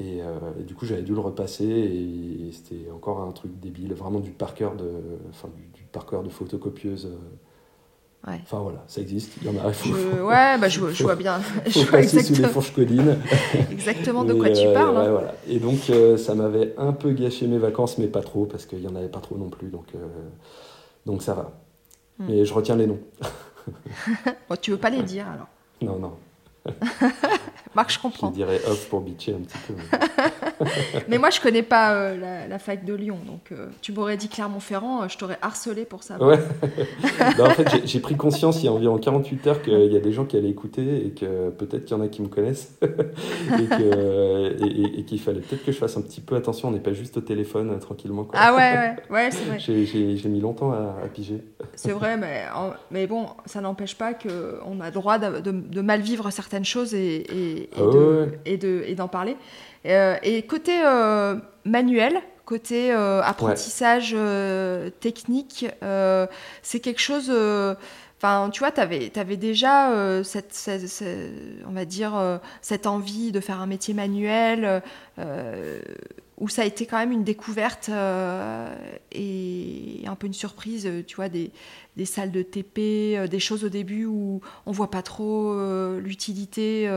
Et, 0.00 0.22
du 0.66 0.74
coup, 0.74 0.86
j'avais 0.86 1.02
dû 1.02 1.12
le 1.12 1.20
repasser, 1.20 1.64
et, 1.64 2.50
c'était 2.50 2.90
encore 2.90 3.20
un 3.20 3.30
truc 3.30 3.60
débile, 3.60 3.94
vraiment 3.94 4.18
du 4.18 4.30
par 4.30 4.54
cœur 4.54 4.74
de, 4.74 4.90
enfin, 5.30 5.48
du, 5.54 5.62
du 5.72 5.84
par 5.84 6.06
de 6.24 6.30
photocopieuse. 6.30 7.10
Enfin 8.24 8.58
voilà, 8.58 8.84
ça 8.86 9.00
existe, 9.00 9.32
il 9.40 9.48
y 9.48 9.50
en 9.50 9.66
a. 9.66 9.72
Faut, 9.72 9.90
ouais, 9.90 10.56
bah, 10.58 10.68
je, 10.68 10.78
vois 10.78 11.16
bien. 11.16 11.40
je 11.66 11.80
vois 11.80 12.00
exactement... 12.00 12.22
sous 12.36 12.42
les 12.42 12.48
fourches 12.48 12.72
codines. 12.72 13.18
exactement 13.72 14.24
de 14.24 14.32
quoi 14.34 14.50
tu 14.50 14.64
parles. 14.72 14.96
Hein. 14.96 15.10
voilà. 15.10 15.34
Et 15.48 15.58
donc 15.58 15.90
euh, 15.90 16.16
ça 16.16 16.36
m'avait 16.36 16.72
un 16.78 16.92
peu 16.92 17.10
gâché 17.12 17.48
mes 17.48 17.58
vacances, 17.58 17.98
mais 17.98 18.06
pas 18.06 18.22
trop, 18.22 18.46
parce 18.46 18.64
qu'il 18.64 18.78
n'y 18.78 18.86
en 18.86 18.94
avait 18.94 19.08
pas 19.08 19.18
trop 19.18 19.36
non 19.36 19.48
plus, 19.48 19.68
donc, 19.68 19.86
euh, 19.96 20.06
donc 21.04 21.22
ça 21.22 21.34
va. 21.34 21.50
Hmm. 22.20 22.26
Mais 22.28 22.44
je 22.44 22.54
retiens 22.54 22.76
les 22.76 22.86
noms. 22.86 23.00
bon, 24.48 24.56
tu 24.60 24.70
veux 24.70 24.76
pas 24.76 24.90
les 24.90 25.02
dire 25.02 25.26
alors 25.26 25.48
Non, 25.80 25.98
non. 25.98 26.12
Marc, 27.74 27.90
je 27.90 27.98
comprends. 27.98 28.28
Je 28.28 28.34
dirais 28.34 28.60
off 28.66 28.88
pour 28.88 29.00
bitcher 29.00 29.34
un 29.34 29.40
petit 29.40 29.56
peu. 29.66 29.74
Mais 31.08 31.18
moi, 31.22 31.30
je 31.30 31.40
connais 31.40 31.62
pas 31.62 31.94
euh, 31.94 32.48
la, 32.48 32.58
fac 32.58 32.84
de 32.84 32.92
Lyon, 32.92 33.18
donc 33.26 33.50
euh, 33.50 33.68
tu 33.80 33.92
m'aurais 33.92 34.18
dit 34.18 34.28
Clermont-Ferrand, 34.28 35.02
euh, 35.02 35.08
je 35.08 35.16
t'aurais 35.16 35.38
harcelé 35.40 35.84
pour 35.84 36.02
ça. 36.02 36.22
Ouais. 36.22 36.38
Bah, 37.38 37.44
en 37.46 37.50
fait, 37.50 37.86
j'ai 37.86 38.00
pris 38.00 38.16
conscience 38.16 38.62
il 38.62 38.66
y 38.66 38.68
a 38.68 38.72
environ 38.72 38.98
48 38.98 39.46
heures 39.46 39.62
qu'il 39.62 39.92
y 39.92 39.96
a 39.96 40.00
des 40.00 40.12
gens 40.12 40.24
qui 40.24 40.36
allaient 40.36 40.50
écouter 40.50 41.06
et 41.06 41.10
que 41.10 41.50
peut-être 41.50 41.84
qu'il 41.84 41.96
y 41.96 42.00
en 42.00 42.02
a 42.02 42.08
qui 42.08 42.20
me 42.20 42.28
connaissent 42.28 42.76
et 42.82 45.04
qu'il 45.04 45.20
fallait 45.20 45.40
peut-être 45.40 45.64
que 45.64 45.72
je 45.72 45.78
fasse 45.78 45.96
un 45.96 46.02
petit 46.02 46.20
peu 46.20 46.36
attention. 46.36 46.68
On 46.68 46.72
n'est 46.72 46.80
pas 46.80 46.92
juste 46.92 47.16
au 47.16 47.20
téléphone 47.20 47.78
tranquillement. 47.78 48.24
Quoi. 48.24 48.38
Ah 48.40 48.54
ouais, 48.54 48.96
ouais, 49.10 49.10
ouais 49.10 49.30
c'est 49.30 49.44
vrai. 49.44 49.58
j'ai 49.58 50.28
mis 50.28 50.40
longtemps 50.40 50.72
à, 50.72 50.94
piger. 51.12 51.42
C'est 51.74 51.92
vrai, 51.92 52.16
mais, 52.16 52.44
mais 52.90 53.06
bon, 53.06 53.26
ça 53.46 53.60
n'empêche 53.60 53.96
pas 53.96 54.14
qu'on 54.14 54.80
a 54.80 54.90
droit 54.90 55.18
de, 55.18 55.50
de, 55.50 55.80
mal 55.80 56.00
vivre 56.00 56.30
certaines 56.30 56.64
choses 56.64 56.94
et, 56.94 57.24
et, 57.52 57.70
ah 57.76 58.26
et 58.44 58.56
d'en 58.94 59.06
et 59.06 59.10
parler. 59.10 59.36
Euh, 59.86 60.16
et 60.22 60.42
côté 60.42 60.80
euh, 60.84 61.36
manuel, 61.64 62.20
côté 62.44 62.92
euh, 62.92 63.22
apprentissage 63.22 64.16
technique, 65.00 65.66
c'est 66.62 66.80
quelque 66.80 67.00
chose. 67.00 67.32
Enfin, 68.18 68.50
tu 68.50 68.60
vois, 68.60 68.70
tu 68.70 68.80
avais, 68.80 69.10
avais, 69.18 69.36
déjà 69.36 70.22
cette, 70.22 70.70
on 71.66 71.72
va 71.72 71.84
dire, 71.84 72.40
cette 72.60 72.86
envie 72.86 73.32
de 73.32 73.40
faire 73.40 73.60
un 73.60 73.66
métier 73.66 73.94
manuel, 73.94 74.82
où 76.38 76.48
ça 76.48 76.62
a 76.62 76.64
été 76.64 76.86
quand 76.86 76.98
même 76.98 77.12
une 77.12 77.24
découverte 77.24 77.90
et 79.12 80.04
un 80.06 80.14
peu 80.14 80.28
une 80.28 80.34
surprise, 80.34 80.88
tu 81.08 81.16
vois, 81.16 81.28
des, 81.28 81.50
des 81.96 82.04
salles 82.04 82.30
de 82.30 82.42
TP, 82.42 83.28
des 83.28 83.40
choses 83.40 83.64
au 83.64 83.68
début 83.68 84.04
où 84.04 84.40
on 84.66 84.72
voit 84.72 84.90
pas 84.90 85.02
trop 85.02 85.52
l'utilité. 85.98 86.88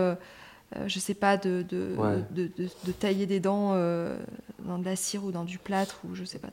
Euh, 0.75 0.85
je 0.87 0.99
sais 0.99 1.13
pas, 1.13 1.37
de, 1.37 1.63
de, 1.67 1.95
de, 2.31 2.49
de, 2.57 2.91
tailler 2.91 3.27
des 3.27 3.39
dents 3.39 3.71
euh, 3.73 4.17
dans 4.65 4.79
de 4.79 4.85
la 4.85 4.95
cire 4.95 5.23
ou 5.23 5.31
dans 5.31 5.43
du 5.43 5.59
plâtre, 5.59 6.01
ou 6.09 6.15
je 6.15 6.23
sais 6.23 6.39
pas. 6.39 6.49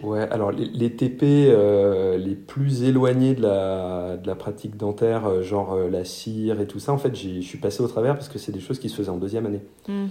Ouais, 0.00 0.20
alors 0.30 0.52
les, 0.52 0.94
TP 0.94 1.24
euh, 1.24 2.16
les 2.18 2.36
plus 2.36 2.84
éloignés 2.84 3.34
de 3.34 3.42
la, 3.42 4.16
de 4.16 4.26
la 4.28 4.36
pratique 4.36 4.76
dentaire, 4.76 5.42
genre 5.42 5.76
la 5.76 6.04
cire 6.04 6.60
et 6.60 6.68
tout 6.68 6.78
ça, 6.78 6.92
en 6.92 6.98
fait, 6.98 7.16
je 7.16 7.40
suis 7.40 7.58
passé 7.58 7.82
au 7.82 7.88
travers 7.88 8.14
parce 8.14 8.28
que 8.28 8.38
c'est 8.38 8.52
des 8.52 8.60
choses 8.60 8.78
qui 8.78 8.88
se 8.88 8.94
faisaient 8.94 9.10
en 9.10 9.16
deuxième 9.16 9.46
année. 9.46 9.62
Hmm. 9.88 10.06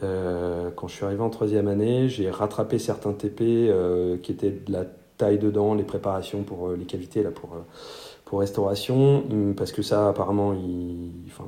quand 0.00 0.88
je 0.88 0.94
suis 0.94 1.04
arrivé 1.04 1.20
en 1.20 1.28
troisième 1.28 1.68
année, 1.68 2.08
j'ai 2.08 2.30
rattrapé 2.30 2.78
certains 2.78 3.12
TP 3.12 3.70
qui 4.22 4.32
étaient 4.32 4.50
de 4.50 4.72
la 4.72 4.86
taille 5.18 5.38
de 5.38 5.50
dents, 5.50 5.74
les 5.74 5.84
préparations 5.84 6.42
pour 6.42 6.70
les 6.70 6.86
cavités, 6.86 7.22
là, 7.22 7.30
pour, 7.30 7.50
pour 8.24 8.40
restauration, 8.40 9.24
hmm, 9.28 9.54
parce 9.54 9.72
que 9.72 9.82
ça, 9.82 10.08
apparemment, 10.08 10.54
il, 10.54 11.12
enfin, 11.26 11.44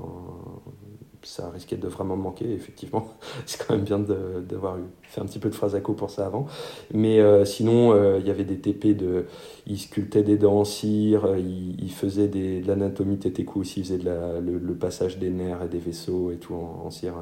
ça 1.23 1.51
risquait 1.51 1.77
de 1.77 1.89
vraiment 1.89 2.17
manquer, 2.17 2.51
effectivement. 2.53 3.09
C'est 3.47 3.65
quand 3.65 3.75
même 3.75 3.85
bien 3.85 3.99
d'avoir 3.99 4.77
fait 5.03 5.21
un 5.21 5.27
petit 5.27 5.39
peu 5.39 5.51
de 5.51 5.79
coup 5.81 5.93
pour 5.93 6.11
ça 6.11 6.27
avant. 6.27 6.47
Mais 6.93 7.21
euh, 7.21 7.45
sinon, 7.45 7.93
euh, 7.93 8.19
il 8.21 8.27
y 8.27 8.31
avait 8.31 8.45
des 8.45 8.59
TP 8.59 8.97
de. 8.97 9.27
Ils 9.67 9.79
sculptaient 9.79 10.23
des 10.23 10.39
dents 10.39 10.61
en 10.61 10.65
cire, 10.65 11.27
euh, 11.27 11.39
ils, 11.39 11.93
faisaient 11.93 12.29
des, 12.29 12.61
de 12.61 12.69
l'anatomie 12.69 13.19
tête 13.19 13.41
aussi, 13.55 13.81
ils 13.81 13.85
faisaient 13.85 13.99
de 13.99 14.11
le, 14.41 14.75
passage 14.75 15.19
des 15.19 15.31
nerfs 15.31 15.63
et 15.65 15.69
des 15.69 15.79
vaisseaux 15.79 16.31
et 16.31 16.37
tout 16.37 16.55
en, 16.55 16.91
cire. 16.91 17.15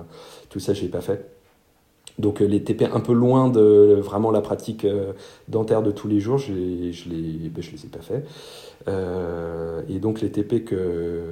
Tout 0.48 0.60
ça, 0.60 0.74
je 0.74 0.82
n'ai 0.82 0.88
pas 0.88 1.00
fait. 1.00 1.32
Donc 2.18 2.40
les 2.40 2.64
TP 2.64 2.82
un 2.82 2.98
peu 2.98 3.12
loin 3.12 3.48
de 3.48 3.96
vraiment 4.00 4.32
la 4.32 4.40
pratique 4.40 4.84
dentaire 5.46 5.82
de 5.82 5.92
tous 5.92 6.08
les 6.08 6.18
jours, 6.18 6.38
je 6.38 6.52
ne 6.52 6.58
les, 6.58 7.48
ben, 7.48 7.62
je 7.62 7.70
les 7.70 7.84
ai 7.84 7.88
pas 7.88 8.00
fait. 8.00 8.24
et 9.88 9.98
donc 10.00 10.20
les 10.20 10.30
TP 10.30 10.64
que, 10.64 11.22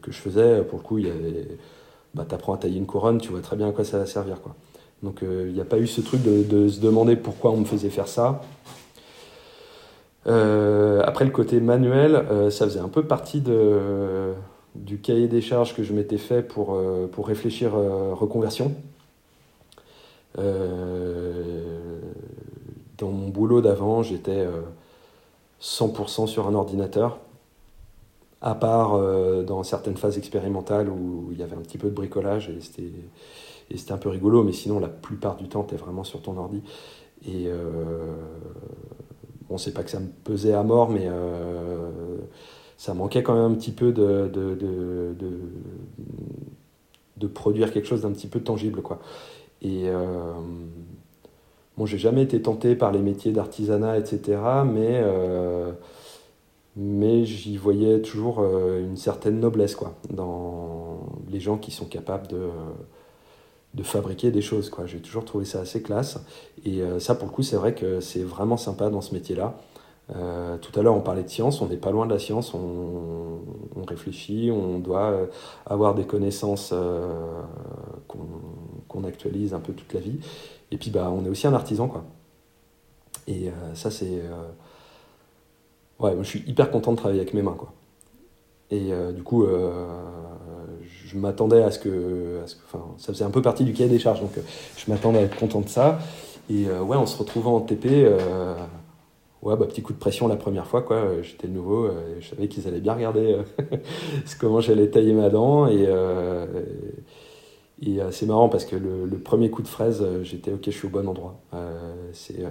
que 0.00 0.10
je 0.10 0.18
faisais, 0.18 0.62
pour 0.62 0.78
le 0.78 0.84
coup, 0.84 0.98
il 0.98 1.06
y 1.06 1.10
avait 1.10 1.48
bah, 2.14 2.24
tu 2.28 2.34
apprends 2.34 2.54
à 2.54 2.58
tailler 2.58 2.78
une 2.78 2.86
couronne, 2.86 3.18
tu 3.18 3.30
vois 3.30 3.40
très 3.40 3.56
bien 3.56 3.68
à 3.68 3.72
quoi 3.72 3.84
ça 3.84 3.98
va 3.98 4.06
servir. 4.06 4.40
Quoi. 4.40 4.54
Donc 5.02 5.18
il 5.22 5.28
euh, 5.28 5.50
n'y 5.50 5.60
a 5.60 5.64
pas 5.64 5.78
eu 5.78 5.86
ce 5.86 6.00
truc 6.00 6.22
de, 6.22 6.68
se 6.68 6.80
demander 6.80 7.16
pourquoi 7.16 7.50
on 7.50 7.58
me 7.58 7.64
faisait 7.64 7.90
faire 7.90 8.08
ça. 8.08 8.42
Euh, 10.28 11.02
après 11.04 11.24
le 11.24 11.32
côté 11.32 11.60
manuel, 11.60 12.14
euh, 12.14 12.50
ça 12.50 12.66
faisait 12.66 12.80
un 12.80 12.88
peu 12.88 13.02
partie 13.04 13.40
de, 13.40 14.32
du 14.76 15.00
cahier 15.00 15.26
des 15.26 15.40
charges 15.40 15.74
que 15.74 15.82
je 15.82 15.92
m'étais 15.92 16.18
fait 16.18 16.42
pour, 16.42 16.78
pour 17.10 17.26
réfléchir 17.26 17.72
reconversion. 17.72 18.72
dans 20.36 20.42
mon 23.10 23.28
boulot 23.28 23.60
d'avant, 23.60 24.02
j'étais 24.02 24.46
100% 25.60 26.28
sur 26.28 26.46
un 26.46 26.54
ordinateur 26.54 27.18
à 28.42 28.56
part 28.56 28.94
euh, 28.94 29.44
dans 29.44 29.62
certaines 29.62 29.96
phases 29.96 30.18
expérimentales 30.18 30.88
où 30.88 31.28
il 31.30 31.38
y 31.38 31.42
avait 31.44 31.54
un 31.54 31.60
petit 31.60 31.78
peu 31.78 31.88
de 31.88 31.94
bricolage 31.94 32.50
et 32.50 32.58
c'était, 32.60 33.92
un 33.92 33.98
peu 33.98 34.08
rigolo, 34.08 34.42
mais 34.42 34.52
sinon 34.52 34.80
la 34.80 34.88
plupart 34.88 35.36
du 35.36 35.48
temps 35.48 35.62
tu 35.62 35.74
es 35.74 35.78
vraiment 35.78 36.04
sur 36.04 36.20
ton 36.20 36.36
ordi. 36.36 36.60
Et 37.24 37.46
euh, 37.46 38.12
bon, 39.48 39.58
c'est 39.58 39.72
pas 39.72 39.84
que 39.84 39.90
ça 39.90 40.00
me 40.00 40.08
pesait 40.24 40.54
à 40.54 40.64
mort, 40.64 40.90
mais 40.90 41.04
euh, 41.06 42.18
ça 42.76 42.94
manquait 42.94 43.22
quand 43.22 43.34
même 43.34 43.52
un 43.52 43.54
petit 43.54 43.70
peu 43.70 43.92
de, 43.92 44.28
de, 47.16 47.26
produire 47.28 47.72
quelque 47.72 47.86
chose 47.86 48.02
d'un 48.02 48.10
petit 48.10 48.26
peu 48.26 48.40
tangible. 48.40 48.82
Quoi. 48.82 48.98
Et 49.62 49.84
bon, 51.78 51.86
j'ai 51.86 51.96
jamais 51.96 52.22
été 52.22 52.42
tenté 52.42 52.74
par 52.74 52.90
les 52.90 52.98
métiers 52.98 53.30
d'artisanat, 53.30 53.98
etc., 53.98 54.38
mais 54.66 55.00
mais 56.76 57.24
j'y 57.24 57.56
voyais 57.56 58.00
toujours 58.00 58.40
euh, 58.40 58.80
une 58.80 58.96
certaine 58.96 59.40
noblesse 59.40 59.76
quoi, 59.76 59.94
dans 60.10 61.00
les 61.28 61.40
gens 61.40 61.58
qui 61.58 61.70
sont 61.70 61.84
capables 61.84 62.28
de, 62.28 62.48
de 63.74 63.82
fabriquer 63.82 64.30
des 64.30 64.40
choses. 64.40 64.70
J'ai 64.86 65.00
toujours 65.00 65.24
trouvé 65.24 65.44
ça 65.44 65.60
assez 65.60 65.82
classe. 65.82 66.18
Et 66.64 66.80
euh, 66.80 66.98
ça, 66.98 67.14
pour 67.14 67.28
le 67.28 67.32
coup, 67.32 67.42
c'est 67.42 67.56
vrai 67.56 67.74
que 67.74 68.00
c'est 68.00 68.22
vraiment 68.22 68.56
sympa 68.56 68.88
dans 68.88 69.02
ce 69.02 69.12
métier-là. 69.14 69.58
Euh, 70.16 70.56
tout 70.58 70.78
à 70.78 70.82
l'heure, 70.82 70.94
on 70.94 71.00
parlait 71.00 71.22
de 71.22 71.28
science, 71.28 71.60
on 71.60 71.68
n'est 71.68 71.76
pas 71.76 71.90
loin 71.90 72.06
de 72.06 72.12
la 72.12 72.18
science, 72.18 72.54
on, 72.54 73.40
réfléchit, 73.86 74.50
on 74.50 74.78
doit 74.78 75.28
avoir 75.66 75.94
des 75.94 76.04
connaissances 76.04 76.72
qu'on 78.08 79.04
actualise 79.04 79.52
un 79.52 79.60
peu 79.60 79.74
toute 79.74 79.92
la 79.92 80.00
vie. 80.00 80.18
Et 80.70 80.78
puis, 80.78 80.90
bah, 80.90 81.10
on 81.14 81.24
est 81.26 81.28
aussi 81.28 81.46
un 81.46 81.52
artisan. 81.52 81.88
Quoi. 81.88 82.04
Et 83.26 83.50
ça, 83.74 83.90
c'est 83.90 84.22
ouais, 86.02 86.16
je 86.20 86.28
suis 86.28 86.44
hyper 86.46 86.70
content 86.70 86.92
de 86.92 86.96
travailler 86.96 87.20
avec 87.20 87.34
mes 87.34 87.42
mains. 87.42 87.56
Quoi. 87.56 87.72
Et 88.72 88.90
euh, 88.90 89.12
du 89.12 89.22
coup, 89.22 89.44
euh, 89.44 89.86
je 91.06 91.18
m'attendais 91.18 91.62
à 91.62 91.70
ce 91.70 91.78
que. 91.78 92.40
enfin, 92.66 92.84
ça 92.96 93.12
faisait 93.12 93.24
un 93.24 93.30
peu 93.30 93.42
partie 93.42 93.64
du 93.64 93.74
cahier 93.74 93.90
des 93.90 93.98
charges, 93.98 94.20
donc 94.20 94.36
euh, 94.38 94.42
je 94.76 94.90
m'attendais 94.90 95.18
à 95.18 95.22
être 95.22 95.36
content 95.36 95.60
de 95.60 95.68
ça. 95.68 95.98
Et 96.50 96.66
ouais, 96.66 96.96
en 96.96 97.06
se 97.06 97.16
retrouvant 97.16 97.56
en 97.56 97.60
TP, 97.60 97.86
ouais, 99.42 99.56
bah, 99.56 99.66
petit 99.66 99.80
coup 99.80 99.92
de 99.92 99.98
pression 99.98 100.28
la 100.28 100.36
première 100.36 100.66
fois, 100.66 100.82
quoi. 100.82 101.22
J'étais 101.22 101.48
nouveau, 101.48 101.88
je 102.20 102.28
savais 102.28 102.48
qu'ils 102.48 102.66
allaient 102.66 102.80
bien 102.80 102.94
regarder 102.94 103.36
comment 104.40 104.60
j'allais 104.60 104.88
tailler 104.88 105.14
ma 105.14 105.30
dent. 105.30 105.68
Et, 105.68 105.86
c'est 108.10 108.26
marrant 108.26 108.48
parce 108.48 108.64
que 108.64 108.76
le, 108.76 109.06
le, 109.06 109.18
premier 109.18 109.50
coup 109.50 109.62
de 109.62 109.68
fraise, 109.68 110.04
j'étais 110.24 110.52
ok, 110.52 110.64
je 110.66 110.70
suis 110.70 110.88
au 110.88 110.90
bon 110.90 111.08
endroit. 111.08 111.40
c'est 112.12 112.44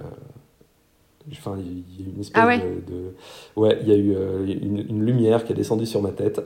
Enfin, 1.30 1.56
il 1.58 2.00
y 2.00 2.04
a 2.04 2.10
une 2.12 2.20
espèce 2.20 2.42
ah 2.44 2.56
de, 2.56 3.14
Ouais, 3.56 3.78
il 3.82 3.88
y 3.88 3.92
a 3.92 3.96
eu 3.96 4.14
euh, 4.16 4.44
une, 4.46 5.04
lumière 5.04 5.44
qui 5.44 5.52
a 5.52 5.54
descendu 5.54 5.86
sur 5.86 6.02
ma 6.02 6.10
tête. 6.10 6.40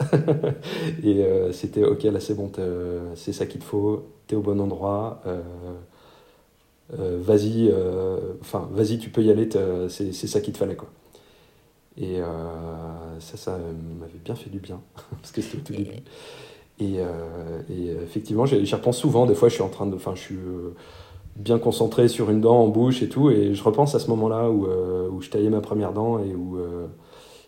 et 1.02 1.24
euh, 1.24 1.52
c'était 1.52 1.84
ok, 1.84 2.02
là 2.04 2.20
c'est 2.20 2.34
bon, 2.34 2.50
c'est 3.14 3.32
ça 3.32 3.46
qu'il 3.46 3.60
te 3.60 3.64
faut, 3.64 4.04
t'es 4.26 4.36
au 4.36 4.42
bon 4.42 4.60
endroit. 4.60 5.22
Euh, 6.98 7.18
vas-y, 7.20 7.72
enfin, 8.40 8.68
vas-y, 8.72 8.98
tu 8.98 9.10
peux 9.10 9.22
y 9.22 9.30
aller, 9.30 9.48
c'est 9.88 10.12
ça 10.12 10.40
qu'il 10.40 10.52
te 10.52 10.58
fallait, 10.58 10.76
quoi. 10.76 10.88
Et 11.98 12.18
ça, 13.20 13.36
ça 13.36 13.58
m'avait 13.98 14.18
bien 14.24 14.34
fait 14.34 14.50
du 14.50 14.58
bien, 14.58 14.80
parce 15.22 15.32
que 15.32 15.40
c'était 15.40 15.56
au 15.56 15.60
tout 15.60 15.72
début. 15.72 16.02
Et, 16.78 16.96
et 17.70 17.88
effectivement, 18.04 18.44
j'y 18.44 18.74
repense 18.74 18.98
souvent. 18.98 19.24
Des 19.24 19.34
fois, 19.34 19.48
je 19.48 19.54
suis 19.54 19.62
en 19.62 19.70
train 19.70 19.86
de. 19.86 19.94
Enfin, 19.94 20.14
je 20.14 20.20
suis 20.20 20.38
bien 21.36 21.58
concentré 21.58 22.08
sur 22.08 22.30
une 22.30 22.40
dent 22.40 22.62
en 22.62 22.68
bouche 22.68 23.02
et 23.02 23.08
tout. 23.08 23.30
Et 23.30 23.54
je 23.54 23.62
repense 23.62 23.94
à 23.94 23.98
ce 23.98 24.08
moment-là 24.08 24.50
où, 24.50 24.66
où 24.66 25.20
je 25.20 25.30
taillais 25.30 25.50
ma 25.50 25.60
première 25.60 25.92
dent 25.92 26.18
et 26.18 26.34
où 26.34 26.58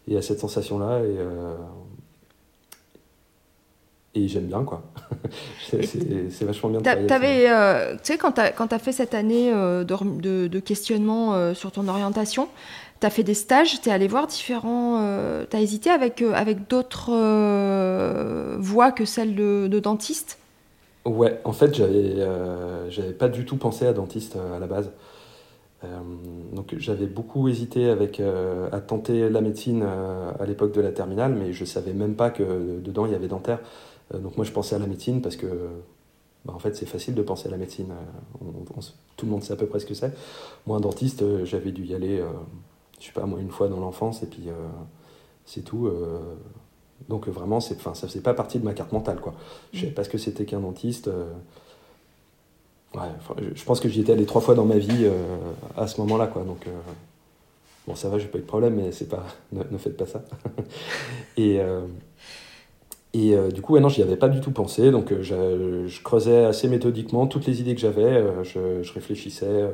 et 0.07 0.17
à 0.17 0.23
cette 0.23 0.41
sensation-là. 0.41 1.01
Et, 1.01 1.17
et 4.15 4.27
j'aime 4.27 4.47
bien, 4.47 4.65
quoi. 4.65 4.83
c'est 5.71 6.43
vachement 6.43 6.71
bien. 6.71 6.81
Euh, 6.85 7.95
tu 7.97 7.99
sais, 8.03 8.19
quand 8.19 8.33
tu 8.33 8.41
as, 8.41 8.79
fait 8.79 8.93
cette 8.93 9.15
année 9.15 9.53
euh, 9.53 9.85
de, 9.85 10.47
de, 10.49 10.61
questionnement 10.61 11.35
euh, 11.35 11.55
sur 11.55 11.71
ton 11.73 11.87
orientation, 11.89 12.49
tu 13.01 13.07
as 13.07 13.11
fait 13.11 13.23
des 13.23 13.35
stages, 13.35 13.81
tu 13.81 13.89
es 13.89 13.93
allé 13.93 14.09
voir 14.09 14.27
différents. 14.27 15.01
tu 15.51 15.57
as 15.57 15.61
hésité 15.61 15.91
avec, 15.91 16.23
avec 16.23 16.69
d'autres 16.69 17.13
voies 18.59 18.93
que 18.93 19.05
celle 19.05 19.35
de, 19.35 19.69
de, 19.71 19.79
dentiste? 19.79 20.38
Ouais, 21.09 21.41
en 21.45 21.53
fait, 21.53 21.75
j'avais 21.75 22.17
j'avais 22.91 23.13
pas 23.13 23.29
du 23.29 23.45
tout 23.45 23.57
pensé 23.57 23.87
à 23.87 23.93
dentiste 23.93 24.37
à 24.37 24.59
la 24.59 24.67
base. 24.67 24.91
donc 26.53 26.75
j'avais 26.79 27.07
beaucoup 27.07 27.49
hésité 27.49 27.89
avec, 27.89 28.21
à 28.21 28.81
tenter 28.81 29.31
la 29.31 29.41
médecine 29.41 29.83
à 29.83 30.45
l'époque 30.47 30.73
de 30.73 30.81
la 30.81 30.93
terminale, 30.93 31.35
mais 31.35 31.53
je 31.53 31.65
savais 31.65 31.95
même 31.95 32.15
pas 32.15 32.31
que 32.31 32.79
dedans 32.81 33.07
il 33.07 33.13
y 33.13 33.15
avait 33.15 33.29
dentaire. 33.29 33.61
Euh, 34.15 34.19
donc 34.19 34.37
moi 34.37 34.45
je 34.45 34.53
pensais 34.53 34.75
à 34.77 34.79
la 34.79 34.87
médecine 34.87 35.23
parce 35.23 35.37
que 35.37 35.47
bah, 36.45 36.53
en 36.55 36.59
fait 36.59 36.77
c'est 36.77 36.87
facile 36.87 37.15
de 37.15 37.23
penser 37.23 37.49
à 37.49 37.51
la 37.51 37.57
médecine. 37.57 37.91
Euh, 38.43 38.81
tout 39.17 39.27
le 39.27 39.33
monde 39.33 39.43
sait 39.43 39.53
à 39.53 39.57
peu 39.57 39.67
près 39.67 39.81
ce 39.81 39.87
que 39.87 39.95
c'est. 39.95 40.13
Moi 40.67 40.77
un 40.77 40.81
dentiste, 40.81 41.23
euh, 41.23 41.45
j'avais 41.45 41.73
dû 41.73 41.85
y 41.85 41.95
aller, 41.95 42.23
je 43.01 43.07
sais 43.07 43.13
pas 43.13 43.27
moi 43.27 43.41
une 43.41 43.51
fois 43.51 43.69
dans 43.69 43.81
l'enfance 43.81 44.23
et 44.23 44.27
puis 44.27 44.49
c'est 45.45 45.63
tout. 45.63 45.91
Donc 47.09 47.29
vraiment, 47.29 47.61
c'est, 47.61 47.81
ça 47.81 47.95
faisait 47.95 48.21
pas 48.21 48.35
partie 48.35 48.59
de 48.59 48.65
ma 48.65 48.75
carte 48.75 48.93
mentale 48.93 49.21
quoi. 49.21 49.35
Je 49.73 49.81
savais 49.81 49.93
pas 49.93 50.05
ce 50.05 50.09
que 50.09 50.19
c'était 50.19 50.45
qu'un 50.45 50.61
dentiste. 50.61 51.11
Ouais, 52.95 53.03
je 53.55 53.65
pense 53.65 53.81
que 53.81 53.89
j'y 53.89 54.01
étais 54.01 54.13
allé 54.13 54.25
trois 54.25 54.41
fois 54.41 54.55
dans 54.55 54.65
ma 54.65 54.79
vie 54.79 55.07
à 55.77 55.87
ce 55.87 56.01
moment-là, 56.01 56.27
quoi. 56.27 56.43
Donc, 56.43 56.67
bon, 57.87 57.95
ça 57.95 58.09
va, 58.09 58.19
j'ai 58.19 58.29
pas 58.29 58.39
eu 58.39 58.41
de 58.41 58.47
problème, 58.47 58.77
mais 58.77 58.93
c'est 58.93 59.09
pas, 59.09 59.27
ne, 59.53 59.63
ne, 59.71 59.77
faites 59.77 59.97
pas 59.97 60.07
ça. 60.07 60.23
et, 61.37 61.61
et 63.15 63.35
euh, 63.35 63.51
du 63.51 63.63
coup, 63.63 63.75
ouais, 63.75 63.81
non, 63.81 63.89
j'y 63.89 64.03
avais 64.03 64.17
pas 64.17 64.29
du 64.29 64.41
tout 64.41 64.51
pensé. 64.51 64.91
Donc, 64.91 65.13
euh, 65.13 65.23
je, 65.87 66.03
creusais 66.03 66.45
assez 66.45 66.69
méthodiquement 66.69 67.27
toutes 67.27 67.47
les 67.47 67.61
idées 67.61 67.75
que 67.75 67.81
j'avais. 67.81 68.03
Euh, 68.03 68.45
je, 68.45 68.93
réfléchissais. 68.93 69.71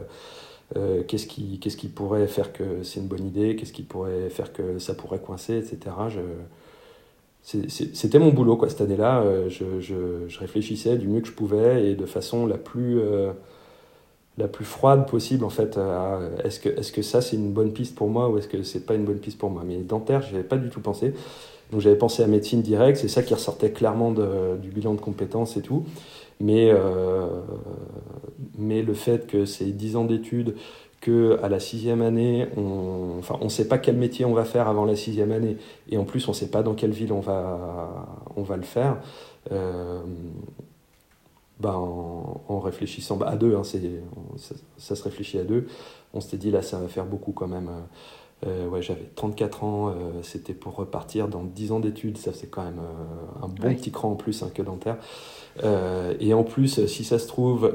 qu'est-ce 1.08 1.26
qui, 1.26 1.58
qu'est-ce 1.60 1.76
qui 1.76 1.88
pourrait 1.88 2.26
faire 2.26 2.52
que 2.52 2.82
c'est 2.82 3.00
une 3.00 3.06
bonne 3.06 3.26
idée, 3.26 3.56
qu'est-ce 3.56 3.72
qui 3.72 3.82
pourrait 3.82 4.30
faire 4.30 4.52
que 4.52 4.78
ça 4.78 4.94
pourrait 4.94 5.20
coincer, 5.20 5.58
etc. 5.58 5.78
Je, 6.08 6.20
c'était 7.44 8.18
mon 8.18 8.30
boulot 8.30 8.56
quoi, 8.56 8.70
cette 8.70 8.80
année-là. 8.80 9.22
Je, 9.48 9.80
je, 9.80 10.38
réfléchissais 10.38 10.96
du 10.96 11.06
mieux 11.06 11.20
que 11.20 11.28
je 11.28 11.32
pouvais 11.32 11.90
et 11.90 11.94
de 11.94 12.06
façon 12.06 12.46
la 12.46 12.56
plus, 12.56 12.98
la 14.38 14.48
plus 14.48 14.64
froide 14.64 15.06
possible 15.06 15.44
en 15.44 15.50
fait. 15.50 15.78
est-ce 16.42 16.58
que, 16.58 16.70
est-ce 16.70 16.90
que 16.90 17.02
ça 17.02 17.20
c'est 17.20 17.36
une 17.36 17.52
bonne 17.52 17.72
piste 17.72 17.94
pour 17.94 18.08
moi 18.08 18.30
ou 18.30 18.38
est-ce 18.38 18.48
que 18.48 18.62
c'est 18.62 18.86
pas 18.86 18.94
une 18.94 19.04
bonne 19.04 19.18
piste 19.18 19.36
pour 19.36 19.50
moi? 19.50 19.62
Mais 19.66 19.76
dentaire, 19.76 20.22
je 20.22 20.34
avais 20.34 20.42
pas 20.42 20.56
du 20.56 20.70
tout 20.70 20.80
pensé. 20.80 21.12
Donc 21.70 21.82
j'avais 21.82 21.98
pensé 21.98 22.22
à 22.22 22.26
médecine 22.26 22.62
directe, 22.62 22.98
c'est 22.98 23.08
ça 23.08 23.22
qui 23.22 23.34
ressortait 23.34 23.70
clairement 23.70 24.12
du 24.12 24.70
bilan 24.70 24.94
de 24.94 25.00
compétences 25.00 25.58
et 25.58 25.62
tout. 25.62 25.84
Mais, 26.40 26.70
euh, 26.70 27.26
mais 28.58 28.82
le 28.82 28.94
fait 28.94 29.26
que 29.26 29.44
c'est 29.44 29.66
10 29.66 29.96
ans 29.96 30.04
d'études, 30.04 30.56
qu'à 31.04 31.48
la 31.48 31.60
sixième 31.60 32.00
année, 32.00 32.46
on 32.56 33.18
enfin, 33.18 33.38
ne 33.42 33.48
sait 33.48 33.68
pas 33.68 33.78
quel 33.78 33.96
métier 33.96 34.24
on 34.24 34.32
va 34.32 34.44
faire 34.44 34.68
avant 34.68 34.84
la 34.84 34.96
sixième 34.96 35.32
année, 35.32 35.58
et 35.90 35.98
en 35.98 36.04
plus 36.04 36.26
on 36.28 36.30
ne 36.30 36.36
sait 36.36 36.50
pas 36.50 36.62
dans 36.62 36.74
quelle 36.74 36.92
ville 36.92 37.12
on 37.12 37.20
va, 37.20 38.06
on 38.36 38.42
va 38.42 38.56
le 38.56 38.62
faire, 38.62 38.98
euh, 39.52 40.02
bah, 41.60 41.76
en, 41.76 42.58
réfléchissant 42.60 43.16
bah, 43.16 43.28
à 43.28 43.36
deux, 43.36 43.54
hein, 43.54 43.64
ça, 43.64 43.78
ça, 44.78 44.96
se 44.96 45.02
réfléchit 45.02 45.38
à 45.38 45.44
deux, 45.44 45.66
on 46.14 46.20
s'était 46.20 46.38
dit 46.38 46.50
là 46.50 46.62
ça 46.62 46.78
va 46.78 46.88
faire 46.88 47.04
beaucoup 47.04 47.32
quand 47.32 47.48
même. 47.48 47.68
Euh, 48.46 48.68
ouais, 48.68 48.82
j'avais 48.82 49.08
34 49.14 49.64
ans, 49.64 49.88
euh, 49.88 49.92
c'était 50.22 50.54
pour 50.54 50.74
repartir 50.74 51.28
dans 51.28 51.44
10 51.44 51.72
ans 51.72 51.80
d'études, 51.80 52.18
ça 52.18 52.32
c'est 52.32 52.48
quand 52.48 52.62
même 52.62 52.78
euh, 52.78 53.44
un 53.44 53.48
bon 53.48 53.74
petit 53.74 53.90
cran 53.90 54.10
en 54.10 54.16
plus 54.16 54.42
hein, 54.42 54.50
que 54.52 54.62
dentaire. 54.62 54.96
et 56.20 56.34
en 56.34 56.44
plus, 56.44 56.86
si 56.86 57.04
ça 57.04 57.18
se 57.18 57.26
trouve, 57.26 57.72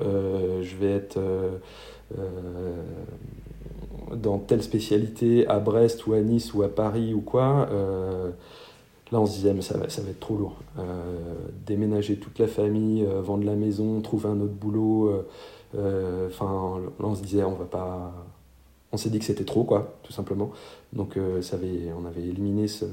je 0.61 0.75
vais 0.75 0.91
être 0.91 1.17
dans 4.15 4.39
telle 4.39 4.63
spécialité 4.63 5.47
à 5.47 5.59
Brest 5.59 6.07
ou 6.07 6.13
à 6.13 6.21
Nice 6.21 6.53
ou 6.53 6.63
à 6.63 6.69
Paris 6.69 7.13
ou 7.13 7.21
quoi. 7.21 7.69
Là, 9.11 9.19
on 9.19 9.25
se 9.25 9.33
disait, 9.33 9.53
mais 9.53 9.61
ça 9.61 9.77
va, 9.77 9.89
ça 9.89 10.01
va 10.01 10.09
être 10.09 10.19
trop 10.19 10.37
lourd. 10.37 10.57
déménager 11.65 12.17
toute 12.17 12.39
la 12.39 12.47
famille, 12.47 13.07
vendre 13.21 13.45
la 13.45 13.55
maison, 13.55 14.01
trouver 14.01 14.29
un 14.29 14.41
autre 14.41 14.53
boulot. 14.53 15.23
Enfin, 15.73 16.79
là, 16.99 17.05
on 17.05 17.15
se 17.15 17.21
disait, 17.21 17.43
on 17.43 17.53
va 17.53 17.65
pas, 17.65 18.13
on 18.91 18.97
s'est 18.97 19.09
dit 19.09 19.19
que 19.19 19.25
c'était 19.25 19.45
trop, 19.45 19.63
quoi, 19.63 19.97
tout 20.03 20.11
simplement. 20.11 20.51
Donc 20.93 21.17
euh, 21.17 21.41
ça 21.41 21.55
avait, 21.55 21.91
on 21.97 22.05
avait 22.05 22.23
éliminé 22.23 22.67
ce, 22.67 22.85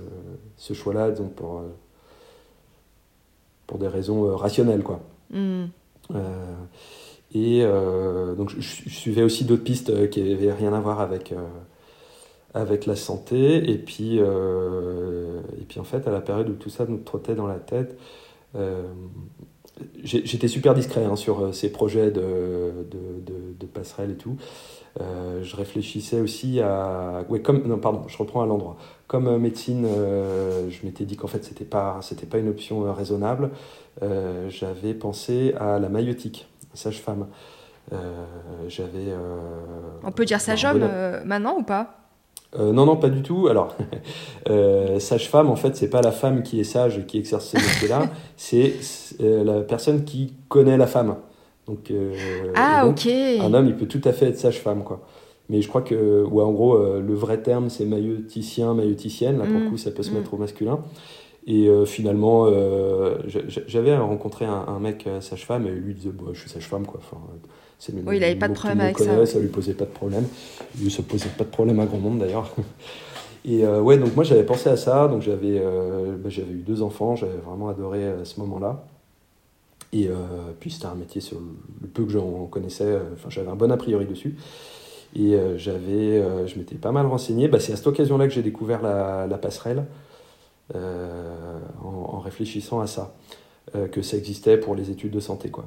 ce 0.57 0.75
choix-là 0.75 1.11
donc 1.11 1.33
pour, 1.33 1.59
euh, 1.59 1.69
pour 3.67 3.79
des 3.79 3.89
raisons 3.89 4.27
euh, 4.27 4.37
rationnelles, 4.37 4.83
quoi. 4.83 5.01
Hmm. 5.31 5.67
Et 7.35 7.63
donc 8.37 8.51
je, 8.51 8.61
suivais 8.61 9.23
aussi 9.23 9.45
d'autres 9.45 9.65
pistes 9.65 10.09
qui 10.11 10.23
n'avaient 10.23 10.53
rien 10.53 10.73
à 10.73 10.81
voir 10.81 11.01
avec, 11.01 11.35
avec 12.55 12.87
la 12.87 12.97
santé. 12.97 13.71
Et 13.71 13.77
puis, 13.77 14.19
et 14.19 15.65
puis 15.69 15.81
en 15.81 15.85
fait, 15.85 16.07
à 16.07 16.11
la 16.11 16.21
période 16.21 16.49
où 16.49 16.55
tout 16.55 16.71
ça 16.71 16.87
nous 16.89 16.99
trottait 16.99 17.35
dans 17.35 17.47
la 17.47 17.59
tête, 17.59 17.99
j'étais 20.03 20.49
super 20.49 20.75
discret 20.75 21.05
hein, 21.05 21.17
sur 21.17 21.55
ces 21.55 21.71
projets 21.71 22.11
de, 22.11 22.87
de, 22.91 23.55
de, 23.59 23.67
passerelle 23.67 24.13
et 24.13 24.17
tout. 24.17 24.37
Euh, 25.01 25.43
je 25.43 25.57
réfléchissais 25.57 26.21
aussi 26.21 26.61
à. 26.61 27.25
Ouais, 27.29 27.41
comme... 27.41 27.67
Non, 27.67 27.79
pardon, 27.79 28.03
je 28.09 28.17
reprends 28.17 28.43
à 28.43 28.47
l'endroit. 28.47 28.77
Comme 29.07 29.27
euh, 29.27 29.39
médecine, 29.39 29.85
euh, 29.87 30.71
je 30.71 30.87
m'étais 30.87 31.05
dit 31.05 31.17
qu'en 31.17 31.27
fait, 31.27 31.45
c'était 31.45 31.65
pas, 31.65 32.01
pas 32.31 32.39
une 32.39 32.49
option 32.49 32.93
raisonnable. 32.93 33.51
j'avais 34.49 34.95
pensé 34.95 35.55
à 35.59 35.79
la 35.79 35.89
maïotique, 35.89 36.49
sage-femme. 36.77 37.27
j'avais. 38.69 39.15
On 40.05 40.13
peut 40.13 40.25
dire 40.25 40.41
sage-homme 40.41 40.89
maintenant 41.25 41.57
ou 41.59 41.63
pas? 41.63 42.01
Non, 42.59 42.87
non, 42.87 42.97
pas 42.97 43.11
du 43.11 43.23
tout. 43.23 43.49
Alors, 43.49 43.75
sage-femme, 44.99 45.51
en 45.51 45.57
fait, 45.57 45.77
c'est 45.77 45.91
pas 45.91 46.01
la 46.01 46.13
femme 46.13 46.43
qui 46.43 46.61
est 46.61 46.65
sage 46.65 47.07
qui 47.07 47.19
exerce 47.19 47.47
ce 47.49 47.57
métier-là, 47.57 48.11
c'est 48.37 48.75
la 49.21 49.61
personne 49.61 50.05
qui 50.05 50.35
connaît 50.49 50.77
la 50.77 50.87
femme. 50.87 51.17
Donc, 51.67 51.91
euh, 51.91 52.15
ah, 52.55 52.87
ok. 52.87 53.07
Un 53.07 53.53
homme, 53.53 53.67
il 53.67 53.77
peut 53.77 53.87
tout 53.87 54.01
à 54.05 54.13
fait 54.13 54.27
être 54.27 54.39
sage-femme, 54.39 54.85
quoi. 54.85 55.01
Mais 55.49 55.63
je 55.63 55.69
crois 55.69 55.83
que, 55.83 56.25
ou 56.25 56.41
en 56.41 56.51
gros, 56.53 56.75
euh, 56.75 57.01
le 57.01 57.15
vrai 57.15 57.41
terme, 57.41 57.71
c'est 57.71 57.85
mailloticien, 57.85 58.75
mailloticienne. 58.75 59.39
Là, 59.39 59.45
pour 59.45 59.55
le 59.55 59.67
mm. 59.67 59.71
coup, 59.71 59.77
ça 59.77 59.91
peut 59.91 60.03
se 60.03 60.11
mm. 60.11 60.15
mettre 60.15 60.35
au 60.35 60.37
masculin. 60.37 60.81
Et 61.47 61.69
euh, 61.69 61.85
finalement, 61.85 62.51
j'avais 63.67 63.97
rencontré 63.97 64.45
un, 64.45 64.79
mec 64.81 65.09
sage-femme 65.21 65.67
et 65.67 65.71
lui 65.71 65.95
disait 65.95 66.11
bah, 66.11 66.31
Je 66.33 66.41
suis 66.41 66.51
sage-femme, 66.51 66.87
quoi. 66.87 67.01
Enfin, 67.03 67.23
c'est 67.79 67.93
oui, 67.93 68.17
il 68.17 68.21
n'avait 68.21 68.37
pas 68.37 68.49
de 68.49 68.55
problème 68.55 68.81
avec 68.81 68.99
ça. 68.99 69.27
Ça 69.27 69.39
lui 69.39 69.49
posait 69.49 69.75
pas 69.75 69.85
de 69.85 69.91
problème. 69.91 70.25
Lui, 70.81 70.91
ça 70.91 71.03
posait 71.03 71.29
pas 71.29 71.45
de 71.45 71.51
problème 71.51 71.79
à 71.81 71.87
grand 71.87 71.99
monde 71.99 72.19
d'ailleurs. 72.19 72.53
Et 73.45 73.65
ouais, 73.65 73.97
donc 73.97 74.17
moi 74.17 74.25
j'avais 74.25 74.43
pensé 74.43 74.69
à 74.69 74.77
ça. 74.77 75.07
Donc 75.07 75.23
j'avais 75.23 75.61
bah, 75.61 76.31
j'avais 76.31 76.53
eu 76.53 76.63
deux 76.67 76.83
enfants. 76.83 77.15
J'avais 77.15 77.37
vraiment 77.37 77.69
adoré 77.69 78.05
à 78.07 78.25
ce 78.25 78.41
moment-là. 78.41 78.85
Et 79.93 80.09
euh, 80.09 80.15
puis 80.59 80.71
c'était 80.71 80.87
un 80.87 80.95
métier 80.95 81.21
sur 81.21 81.39
le 81.81 81.89
peu 81.89 82.05
que 82.05 82.11
j'en 82.11 82.47
connaissais, 82.47 82.85
euh, 82.85 83.01
enfin 83.15 83.31
j'avais 83.31 83.49
un 83.49 83.57
bon 83.57 83.71
a 83.71 83.77
priori 83.77 84.05
dessus. 84.05 84.37
Et 85.15 85.35
euh, 85.35 85.57
j'avais, 85.57 86.23
je 86.47 86.59
m'étais 86.59 86.75
pas 86.75 86.93
mal 86.93 87.07
renseigné. 87.07 87.49
Bah, 87.49 87.61
c'est 87.61 87.73
à 87.73 87.77
cette 87.77 87.87
occasion-là 87.87 88.27
que 88.27 88.35
j'ai 88.35 88.43
découvert 88.43 88.83
la, 88.83 89.27
la 89.27 89.39
passerelle, 89.39 89.85
en, 90.75 91.87
en, 91.87 92.19
réfléchissant 92.21 92.81
à 92.81 92.87
ça, 92.87 93.15
que 93.93 94.03
ça 94.03 94.17
existait 94.17 94.59
pour 94.59 94.75
les 94.75 94.91
études 94.91 95.13
de 95.13 95.21
santé. 95.21 95.51
Quoi. 95.51 95.67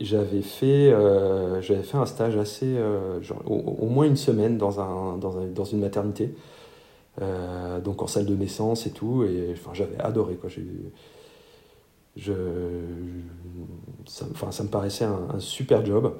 j'avais 0.00 0.42
fait, 0.42 0.90
j'avais 1.60 1.82
fait 1.82 1.96
un 1.96 2.06
stage 2.06 2.36
assez, 2.36 2.76
genre, 3.22 3.42
au, 3.46 3.86
moins 3.86 4.06
une 4.06 4.16
semaine 4.16 4.58
dans, 4.58 4.80
un, 4.80 5.16
dans, 5.16 5.38
un, 5.38 5.46
dans 5.46 5.64
une 5.64 5.80
maternité, 5.80 6.34
donc 7.20 8.02
en 8.02 8.06
salle 8.06 8.26
de 8.26 8.34
naissance 8.34 8.86
et 8.86 8.90
tout. 8.90 9.24
Et 9.24 9.52
enfin, 9.52 9.70
j'avais 9.72 9.98
adoré. 9.98 10.34
Quoi. 10.34 10.50
J'ai, 10.50 10.64
je, 12.16 12.32
ça, 14.06 14.26
enfin, 14.30 14.50
ça 14.50 14.62
me 14.62 14.68
paraissait 14.68 15.04
un, 15.04 15.38
super 15.38 15.84
job. 15.84 16.14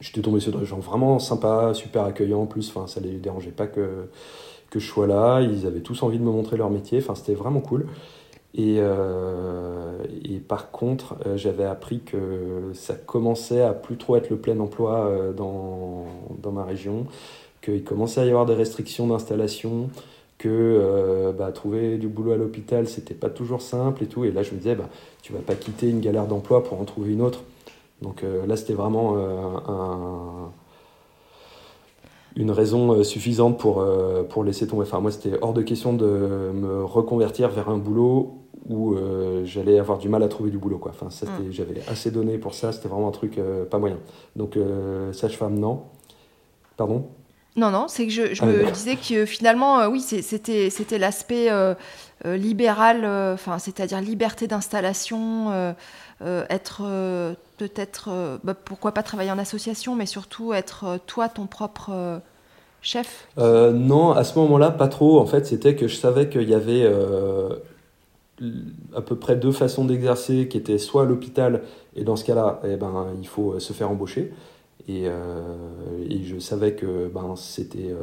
J'étais 0.00 0.20
tombé 0.20 0.40
sur 0.40 0.56
des 0.56 0.66
gens 0.66 0.78
vraiment 0.78 1.18
sympas, 1.18 1.72
super 1.72 2.04
accueillants 2.04 2.42
en 2.42 2.46
plus. 2.46 2.68
Enfin, 2.68 2.86
ça 2.86 3.00
les 3.00 3.16
dérangeait 3.16 3.50
pas 3.50 3.66
que, 3.66 4.08
que 4.70 4.78
je 4.78 4.86
sois 4.86 5.06
là. 5.06 5.40
Ils 5.40 5.66
avaient 5.66 5.80
tous 5.80 6.02
envie 6.02 6.18
de 6.18 6.24
me 6.24 6.30
montrer 6.30 6.56
leur 6.56 6.70
métier. 6.70 6.98
Enfin, 6.98 7.14
c'était 7.14 7.34
vraiment 7.34 7.60
cool. 7.60 7.86
Et, 8.56 8.76
euh, 8.78 9.98
et 10.24 10.38
par 10.38 10.70
contre, 10.70 11.16
euh, 11.26 11.36
j'avais 11.36 11.64
appris 11.64 12.00
que 12.00 12.70
ça 12.72 12.94
commençait 12.94 13.60
à 13.60 13.74
plus 13.74 13.98
trop 13.98 14.16
être 14.16 14.30
le 14.30 14.36
plein 14.36 14.58
emploi 14.60 15.06
euh, 15.06 15.32
dans, 15.34 16.06
dans 16.42 16.52
ma 16.52 16.64
région, 16.64 17.06
qu'il 17.60 17.84
commençait 17.84 18.22
à 18.22 18.24
y 18.24 18.30
avoir 18.30 18.46
des 18.46 18.54
restrictions 18.54 19.06
d'installation, 19.08 19.90
que 20.38 21.32
bah, 21.36 21.50
trouver 21.50 21.96
du 21.96 22.08
boulot 22.08 22.32
à 22.32 22.36
l'hôpital, 22.36 22.86
c'était 22.88 23.14
pas 23.14 23.30
toujours 23.30 23.62
simple 23.62 24.02
et 24.04 24.06
tout. 24.06 24.24
Et 24.24 24.30
là, 24.30 24.42
je 24.42 24.52
me 24.52 24.58
disais, 24.58 24.74
bah, 24.74 24.88
tu 25.22 25.32
vas 25.32 25.38
pas 25.38 25.54
quitter 25.54 25.88
une 25.88 26.00
galère 26.00 26.26
d'emploi 26.26 26.62
pour 26.62 26.78
en 26.78 26.84
trouver 26.84 27.12
une 27.12 27.22
autre. 27.22 27.42
Donc 28.02 28.22
là, 28.22 28.56
c'était 28.56 28.74
vraiment 28.74 29.16
un 29.16 30.52
une 32.36 32.50
raison 32.50 32.92
euh, 32.92 33.02
suffisante 33.02 33.58
pour, 33.58 33.80
euh, 33.80 34.22
pour 34.22 34.44
laisser 34.44 34.66
tomber. 34.66 34.82
Enfin, 34.82 35.00
moi, 35.00 35.10
c'était 35.10 35.38
hors 35.40 35.54
de 35.54 35.62
question 35.62 35.94
de 35.94 36.06
me 36.06 36.84
reconvertir 36.84 37.48
vers 37.48 37.70
un 37.70 37.78
boulot 37.78 38.42
où 38.68 38.94
euh, 38.94 39.44
j'allais 39.44 39.78
avoir 39.78 39.98
du 39.98 40.08
mal 40.08 40.22
à 40.22 40.28
trouver 40.28 40.50
du 40.50 40.58
boulot. 40.58 40.78
Quoi. 40.78 40.92
Enfin, 40.94 41.06
mm. 41.06 41.50
J'avais 41.50 41.80
assez 41.88 42.10
donné 42.10 42.36
pour 42.36 42.54
ça, 42.54 42.72
c'était 42.72 42.88
vraiment 42.88 43.08
un 43.08 43.12
truc 43.12 43.40
pas 43.70 43.78
moyen. 43.78 43.98
Donc, 44.34 44.58
sage-femme, 45.12 45.58
non. 45.58 45.84
Pardon? 46.76 47.08
Non, 47.56 47.70
non, 47.70 47.86
c'est 47.88 48.06
que 48.06 48.12
je, 48.12 48.34
je 48.34 48.42
ah, 48.42 48.46
me 48.46 48.70
disais 48.70 48.96
que 48.96 49.24
finalement, 49.24 49.86
oui, 49.86 50.00
c'était 50.00 50.98
l'aspect 50.98 51.48
libéral, 52.24 53.06
enfin, 53.32 53.58
c'est-à-dire 53.58 54.00
liberté 54.00 54.46
d'installation, 54.46 55.74
être 56.20 56.82
peut-être, 57.58 58.38
bah, 58.42 58.54
pourquoi 58.54 58.92
pas 58.92 59.02
travailler 59.02 59.30
en 59.30 59.38
association, 59.38 59.94
mais 59.94 60.06
surtout 60.06 60.52
être 60.52 60.98
toi 61.06 61.28
ton 61.28 61.46
propre 61.46 62.20
chef 62.86 63.28
euh, 63.38 63.72
Non, 63.72 64.12
à 64.12 64.24
ce 64.24 64.38
moment-là, 64.38 64.70
pas 64.70 64.88
trop. 64.88 65.18
En 65.18 65.26
fait, 65.26 65.46
c'était 65.46 65.74
que 65.76 65.88
je 65.88 65.96
savais 65.96 66.28
qu'il 66.28 66.48
y 66.48 66.54
avait 66.54 66.82
euh, 66.84 67.56
à 68.94 69.02
peu 69.02 69.16
près 69.16 69.36
deux 69.36 69.52
façons 69.52 69.84
d'exercer 69.84 70.48
qui 70.48 70.56
étaient 70.56 70.78
soit 70.78 71.02
à 71.02 71.04
l'hôpital, 71.04 71.62
et 71.94 72.04
dans 72.04 72.16
ce 72.16 72.24
cas-là, 72.24 72.60
eh 72.64 72.76
ben, 72.76 73.08
il 73.20 73.26
faut 73.26 73.58
se 73.58 73.72
faire 73.72 73.90
embaucher. 73.90 74.32
Et, 74.88 75.04
euh, 75.06 75.56
et 76.08 76.22
je 76.22 76.38
savais 76.38 76.74
que 76.74 77.08
ben, 77.08 77.34
c'était 77.36 77.94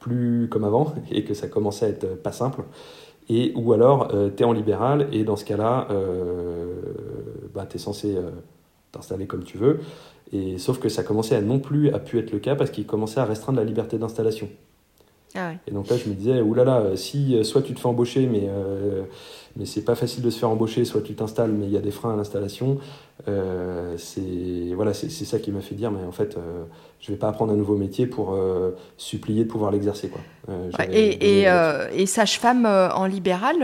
plus 0.00 0.48
comme 0.50 0.64
avant 0.64 0.92
et 1.10 1.24
que 1.24 1.34
ça 1.34 1.46
commençait 1.46 1.86
à 1.86 1.88
être 1.90 2.22
pas 2.22 2.32
simple. 2.32 2.64
Et, 3.28 3.52
ou 3.56 3.72
alors, 3.72 4.08
tu 4.36 4.42
es 4.42 4.44
en 4.44 4.52
libéral, 4.52 5.08
et 5.12 5.24
dans 5.24 5.36
ce 5.36 5.44
cas-là, 5.44 5.88
bah, 7.54 7.66
tu 7.68 7.76
es 7.76 7.78
censé 7.78 8.16
t'installer 8.92 9.26
comme 9.26 9.44
tu 9.44 9.58
veux. 9.58 9.80
Et, 10.32 10.58
sauf 10.58 10.78
que 10.78 10.88
ça 10.88 11.02
commençait 11.02 11.36
à 11.36 11.40
non 11.40 11.58
plus 11.58 11.90
à 11.90 11.98
pu 11.98 12.18
être 12.18 12.32
le 12.32 12.38
cas 12.38 12.54
parce 12.54 12.70
qu'il 12.70 12.86
commençait 12.86 13.20
à 13.20 13.24
restreindre 13.24 13.58
la 13.58 13.64
liberté 13.64 13.98
d'installation. 13.98 14.48
Ah 15.36 15.52
Et 15.66 15.72
donc 15.72 15.88
là, 15.88 15.96
je 15.96 16.08
me 16.08 16.14
disais, 16.14 16.40
oulala, 16.40 16.78
euh, 16.78 16.96
si 16.96 17.36
euh, 17.36 17.42
soit 17.42 17.62
tu 17.62 17.74
te 17.74 17.80
fais 17.80 17.88
embaucher, 17.88 18.26
mais, 18.26 18.44
euh, 18.44 19.02
mais 19.56 19.66
c'est 19.66 19.82
pas 19.82 19.96
facile 19.96 20.22
de 20.22 20.30
se 20.30 20.38
faire 20.38 20.48
embaucher, 20.48 20.84
soit 20.84 21.00
tu 21.00 21.14
t'installes, 21.14 21.50
mais 21.50 21.66
il 21.66 21.72
y 21.72 21.76
a 21.76 21.80
des 21.80 21.90
freins 21.90 22.14
à 22.14 22.16
l'installation, 22.16 22.78
c'est 23.26 24.74
voilà, 24.74 24.92
c'est 24.94 25.08
ça 25.08 25.38
qui 25.38 25.50
m'a 25.50 25.60
fait 25.60 25.74
dire, 25.74 25.90
mais 25.90 26.04
en 26.04 26.12
fait, 26.12 26.36
je 27.00 27.12
vais 27.12 27.18
pas 27.18 27.28
apprendre 27.28 27.52
un 27.52 27.56
nouveau 27.56 27.76
métier 27.76 28.06
pour 28.06 28.36
supplier 28.96 29.44
de 29.44 29.48
pouvoir 29.48 29.70
l'exercer. 29.70 30.08
quoi. 30.08 30.20
et, 30.90 31.42
et, 31.42 31.48
et 31.92 32.06
sage-femme 32.06 32.66
en 32.66 33.06
libéral, 33.06 33.56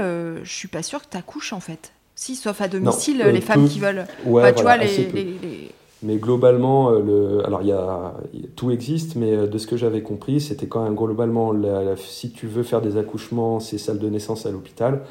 je 0.43 0.53
suis 0.53 0.69
pas 0.69 0.83
sûre 0.83 1.03
que 1.03 1.09
tu 1.11 1.17
accouches 1.17 1.53
en 1.53 1.61
fait. 1.61 1.93
Si, 2.15 2.37
sauf 2.37 2.61
à 2.61 2.69
domicile, 2.69 3.19
les 3.19 3.41
femmes 3.41 3.69
qui 3.69 3.81
veulent. 3.81 4.07
Ouais, 4.25 4.55
tu 4.55 4.63
vois, 4.63 4.77
les 4.77 5.73
mais 6.03 6.17
globalement, 6.17 6.91
euh, 6.91 7.03
le, 7.03 7.47
alors 7.47 7.63
y 7.63 7.73
a, 7.73 8.15
tout 8.57 8.71
existe, 8.71 9.17
mais 9.17 9.35
euh, 9.35 9.47
de 9.47 9.59
ce 9.59 9.67
que 9.67 9.77
j'avais 9.77 10.03
compris, 10.03 10.41
c'était 10.41 10.67
quand 10.67 10.83
même 10.83 10.95
globalement, 10.95 11.53
si 11.97 12.31
tu 12.31 12.47
veux 12.47 12.63
faire 12.63 12.81
des 12.81 12.97
accouchements, 12.97 13.61
c'est 13.61 13.77
salle 13.77 13.99
de 13.99 14.09
naissance 14.09 14.47
à 14.47 14.51
l'hôpital, 14.51 15.03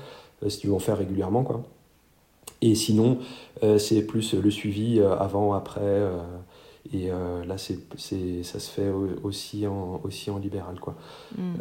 euh, 0.43 0.49
si 0.49 0.59
tu 0.59 0.67
veux 0.67 0.73
en 0.73 0.79
faire 0.79 0.97
régulièrement. 0.97 1.43
Quoi. 1.43 1.63
Et 2.61 2.75
sinon, 2.75 3.19
c'est 3.77 4.01
plus 4.01 4.33
le 4.33 4.51
suivi 4.51 4.99
avant, 4.99 5.53
après. 5.53 6.01
et 6.93 7.07
là, 7.07 7.57
c'est, 7.57 7.79
ça 8.43 8.59
se 8.59 8.69
fait 8.69 8.91
aussi 9.23 9.65
en, 9.65 10.01
aussi 10.03 10.29
en 10.29 10.39
libéral. 10.39 10.77
Quoi. 10.81 10.95
Mm. 11.37 11.53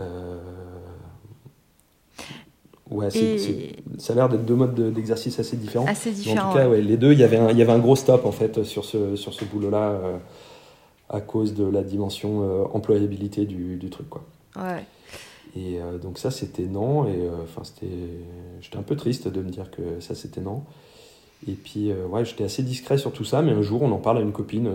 Ouais, 2.90 3.10
ça 3.98 4.12
a 4.12 4.16
l'air 4.16 4.28
d'être 4.28 4.46
deux 4.46 4.54
modes 4.54 4.92
d'exercice 4.92 5.38
assez 5.38 5.56
différents. 5.56 5.86
Assez 5.86 6.10
différents. 6.10 6.48
En 6.48 6.52
tout 6.52 6.58
cas, 6.58 6.68
ouais. 6.68 6.80
les 6.80 6.96
deux, 6.96 7.12
il 7.12 7.18
y, 7.18 7.24
avait 7.24 7.36
un, 7.36 7.50
il 7.50 7.58
y 7.58 7.62
avait 7.62 7.72
un 7.72 7.78
gros 7.78 7.96
stop 7.96 8.24
en 8.24 8.32
fait 8.32 8.64
sur 8.64 8.84
ce, 8.84 9.14
sur 9.14 9.34
ce 9.34 9.44
boulot-là 9.44 9.90
euh, 9.90 10.16
à 11.10 11.20
cause 11.20 11.54
de 11.54 11.64
la 11.64 11.82
dimension 11.82 12.42
euh, 12.42 12.64
employabilité 12.72 13.44
du, 13.44 13.76
du, 13.76 13.90
truc. 13.90 14.08
Quoi. 14.08 14.24
Ouais. 14.56 14.84
Et 15.54 15.80
euh, 15.80 15.98
donc 15.98 16.18
ça, 16.18 16.30
c'était 16.30 16.64
non. 16.64 17.06
Et 17.06 17.28
enfin, 17.42 17.62
c'était, 17.62 17.92
j'étais 18.62 18.78
un 18.78 18.82
peu 18.82 18.96
triste 18.96 19.28
de 19.28 19.42
me 19.42 19.50
dire 19.50 19.70
que 19.70 20.00
ça, 20.00 20.14
c'était 20.14 20.40
non. 20.40 20.62
Et 21.46 21.52
puis, 21.52 21.92
ouais, 21.92 22.24
j'étais 22.24 22.44
assez 22.44 22.62
discret 22.62 22.96
sur 22.96 23.12
tout 23.12 23.24
ça, 23.24 23.42
mais 23.42 23.52
un 23.52 23.62
jour, 23.62 23.82
on 23.82 23.92
en 23.92 23.98
parle 23.98 24.18
à 24.18 24.20
une 24.22 24.32
copine. 24.32 24.70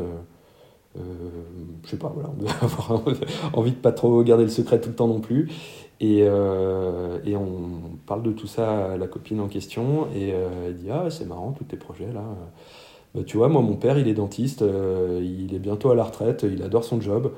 je 0.96 1.90
sais 1.90 1.98
pas, 1.98 2.12
voilà, 2.14 2.30
on 2.30 2.42
devait 2.42 2.54
avoir 2.62 3.02
envie 3.54 3.72
de 3.72 3.76
pas 3.76 3.92
trop 3.92 4.24
garder 4.24 4.44
le 4.44 4.50
secret 4.50 4.80
tout 4.80 4.90
le 4.90 4.96
temps 4.96 5.08
non 5.08 5.20
plus. 5.20 5.50
Et, 6.00 6.20
euh, 6.24 7.20
et, 7.26 7.36
on 7.36 7.98
parle 8.06 8.24
de 8.24 8.32
tout 8.32 8.48
ça 8.48 8.94
à 8.94 8.98
la 8.98 9.08
copine 9.08 9.40
en 9.40 9.48
question 9.48 10.08
et 10.14 10.34
euh, 10.34 10.68
elle 10.68 10.76
dit 10.76 10.90
Ah, 10.92 11.10
c'est 11.10 11.26
marrant, 11.26 11.52
tous 11.52 11.64
tes 11.64 11.78
projets 11.78 12.12
là. 12.12 12.24
Bah, 13.16 13.22
tu 13.26 13.38
vois, 13.38 13.48
moi, 13.48 13.62
mon 13.62 13.76
père, 13.76 13.98
il 14.00 14.08
est 14.08 14.14
dentiste, 14.14 14.64
euh, 14.64 15.22
il 15.24 15.54
est 15.54 15.60
bientôt 15.60 15.92
à 15.92 15.96
la 15.96 16.04
retraite, 16.04 16.46
il 16.50 16.64
adore 16.64 16.84
son 16.84 17.00
job, 17.00 17.32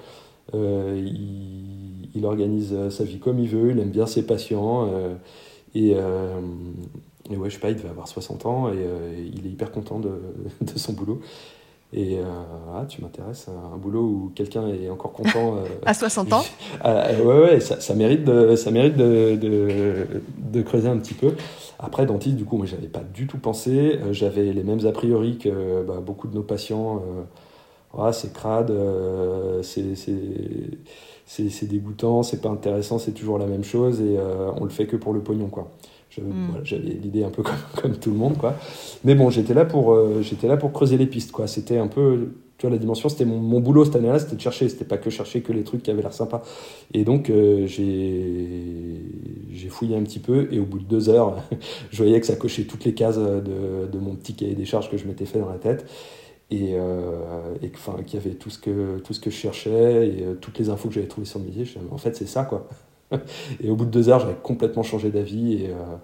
il, 0.54 2.10
il, 2.16 2.26
organise 2.26 2.90
sa 2.90 3.04
vie 3.04 3.20
comme 3.20 3.40
il 3.40 3.50
veut, 3.50 3.72
il 3.72 3.80
aime 3.80 3.92
bien 3.92 4.06
ses 4.06 4.26
patients. 4.26 4.90
et, 5.76 5.92
et 5.92 7.38
ouais, 7.38 7.50
je 7.50 7.56
sais 7.56 7.60
pas, 7.60 7.70
il 7.70 7.76
devait 7.76 7.90
avoir 7.90 8.08
60 8.08 8.46
ans 8.46 8.70
et 8.70 8.78
il 9.34 9.46
est 9.46 9.50
hyper 9.50 9.72
content 9.72 10.00
de, 10.00 10.22
de 10.62 10.78
son 10.78 10.94
boulot. 10.94 11.20
Et 11.94 12.18
euh, 12.18 12.24
ah, 12.74 12.86
tu 12.88 13.02
m'intéresses 13.02 13.48
à 13.48 13.74
un 13.74 13.78
boulot 13.78 14.02
où 14.02 14.32
quelqu'un 14.36 14.68
est 14.68 14.90
encore 14.90 15.14
content. 15.14 15.58
Euh, 15.58 15.66
à 15.86 15.94
60 15.94 16.34
ans 16.34 16.44
ah, 16.82 17.08
Ouais, 17.24 17.40
ouais, 17.40 17.60
ça, 17.60 17.80
ça, 17.80 17.94
mérite, 17.94 18.26
de, 18.26 18.56
ça 18.56 18.72
mérite 18.72 18.98
de, 18.98 19.36
de, 19.36 20.08
de, 20.38 20.62
creuser 20.62 20.90
un 20.90 20.98
petit 20.98 21.14
peu. 21.14 21.36
Après, 21.80 22.06
dentiste, 22.06 22.36
du 22.36 22.46
coup, 22.46 22.58
moi, 22.58 22.66
j'avais 22.66 22.88
pas 22.88 23.04
du 23.14 23.28
tout 23.28 23.38
pensé. 23.38 24.00
Euh, 24.02 24.12
j'avais 24.12 24.52
les 24.52 24.64
mêmes 24.64 24.86
a 24.86 24.92
priori 24.92 25.38
que 25.38 25.84
bah, 25.84 26.02
beaucoup 26.06 26.28
de 26.28 26.36
nos 26.36 26.44
patients. 26.44 27.02
Ah, 27.98 28.12
c'est 28.12 28.34
crade, 28.34 28.74
c'est 29.62 31.66
dégoûtant, 31.66 32.24
c'est 32.24 32.42
pas 32.42 32.50
intéressant, 32.50 33.00
c'est 33.00 33.14
toujours 33.14 33.38
la 33.38 33.46
même 33.46 33.64
chose 33.64 34.02
et 34.02 34.18
on 34.58 34.66
le 34.66 34.70
fait 34.70 34.86
que 34.86 34.98
pour 34.98 35.14
le 35.14 35.22
pognon, 35.22 35.48
quoi. 35.48 35.72
Hmm. 36.22 36.64
J'avais 36.64 36.84
l'idée 36.84 37.24
un 37.24 37.30
peu 37.30 37.44
comme, 37.44 37.56
comme, 37.76 37.98
tout 37.98 38.12
le 38.12 38.18
monde, 38.18 38.38
quoi. 38.38 38.56
Mais 39.04 39.16
bon, 39.16 39.30
j'étais 39.30 39.54
là 39.54 39.66
pour 39.66 39.94
euh, 39.94 40.22
j'étais 40.22 40.48
là 40.48 40.58
pour 40.58 40.72
creuser 40.72 40.98
les 40.98 41.08
pistes, 41.08 41.32
quoi. 41.32 41.48
C'était 41.48 41.78
un 41.78 41.88
peu, 41.88 42.30
tu 42.58 42.66
vois, 42.66 42.76
la 42.76 42.80
dimension, 42.80 43.10
c'était 43.10 43.26
mon, 43.26 43.40
mon, 43.40 43.60
boulot 43.60 43.86
cette 43.86 43.96
année-là, 43.96 44.20
c'était 44.20 44.36
de 44.36 44.42
chercher, 44.42 44.70
c'était 44.70 44.86
pas 44.86 44.98
que 44.98 45.10
chercher 45.10 45.42
que 45.42 45.54
les 45.54 45.64
trucs 45.64 45.84
qui 45.84 45.92
avaient 45.92 46.02
l'air 46.02 46.14
sympas. 46.14 46.44
Et 46.94 47.04
donc 47.04 47.30
euh, 47.30 47.68
j'ai 47.68 49.00
fouillé 49.70 49.98
un 49.98 50.04
petit 50.04 50.20
peu 50.20 50.48
et 50.52 50.60
au 50.60 50.66
bout 50.66 50.80
de 50.80 50.86
deux 50.86 51.10
heures, 51.10 51.44
je 51.92 51.98
voyais 51.98 52.20
que 52.20 52.28
ça 52.28 52.36
cochait 52.36 52.64
toutes 52.64 52.86
les 52.86 52.94
cases 52.94 53.18
de, 53.18 53.88
de 53.92 54.00
mon 54.00 54.16
petit 54.16 54.36
cahier 54.36 54.56
des 54.56 54.66
charges 54.66 54.90
que 54.90 54.98
je 54.98 55.06
m'étais 55.06 55.26
fait 55.26 55.40
dans 55.40 55.50
la 55.50 55.58
tête 55.58 55.86
et, 56.52 56.72
euh, 56.74 57.56
et 57.62 57.72
qu'il 57.72 58.14
y 58.14 58.18
avait 58.18 58.36
tout 58.36 58.50
ce 58.50 58.60
que 58.60 59.00
tout 59.00 59.14
ce 59.14 59.20
que 59.20 59.30
je 59.30 59.36
cherchais 59.36 60.08
et 60.08 60.24
euh, 60.24 60.36
toutes 60.36 60.60
les 60.60 60.70
infos 60.70 60.90
que 60.90 60.96
j'avais 60.96 61.08
trouvées 61.08 61.26
sur 61.26 61.40
le 61.40 61.46
métier. 61.46 61.66
en 61.92 61.98
fait, 61.98 62.16
c'est 62.16 62.28
ça, 62.28 62.44
quoi. 62.44 62.68
et 63.64 63.70
au 63.70 63.76
bout 63.76 63.86
de 63.86 63.92
deux 63.92 64.10
heures, 64.10 64.20
j'avais 64.20 64.36
complètement 64.36 64.84
changé 64.84 65.10
d'avis. 65.10 65.64
Et, 65.64 65.70
euh, 65.70 65.96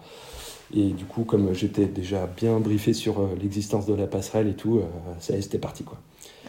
et 0.74 0.92
du 0.92 1.06
coup, 1.06 1.24
comme 1.24 1.54
j'étais 1.54 1.86
déjà 1.86 2.28
bien 2.28 2.60
briefé 2.60 2.94
sur 2.94 3.20
euh, 3.20 3.30
l'existence 3.42 3.86
de 3.86 3.94
la 3.94 4.08
passerelle 4.08 4.48
et 4.48 4.56
tout, 4.56 4.80
euh, 4.80 4.84
ça 5.20 5.34
c'était 5.42 5.58
parti. 5.58 5.84
Quoi. 5.84 5.98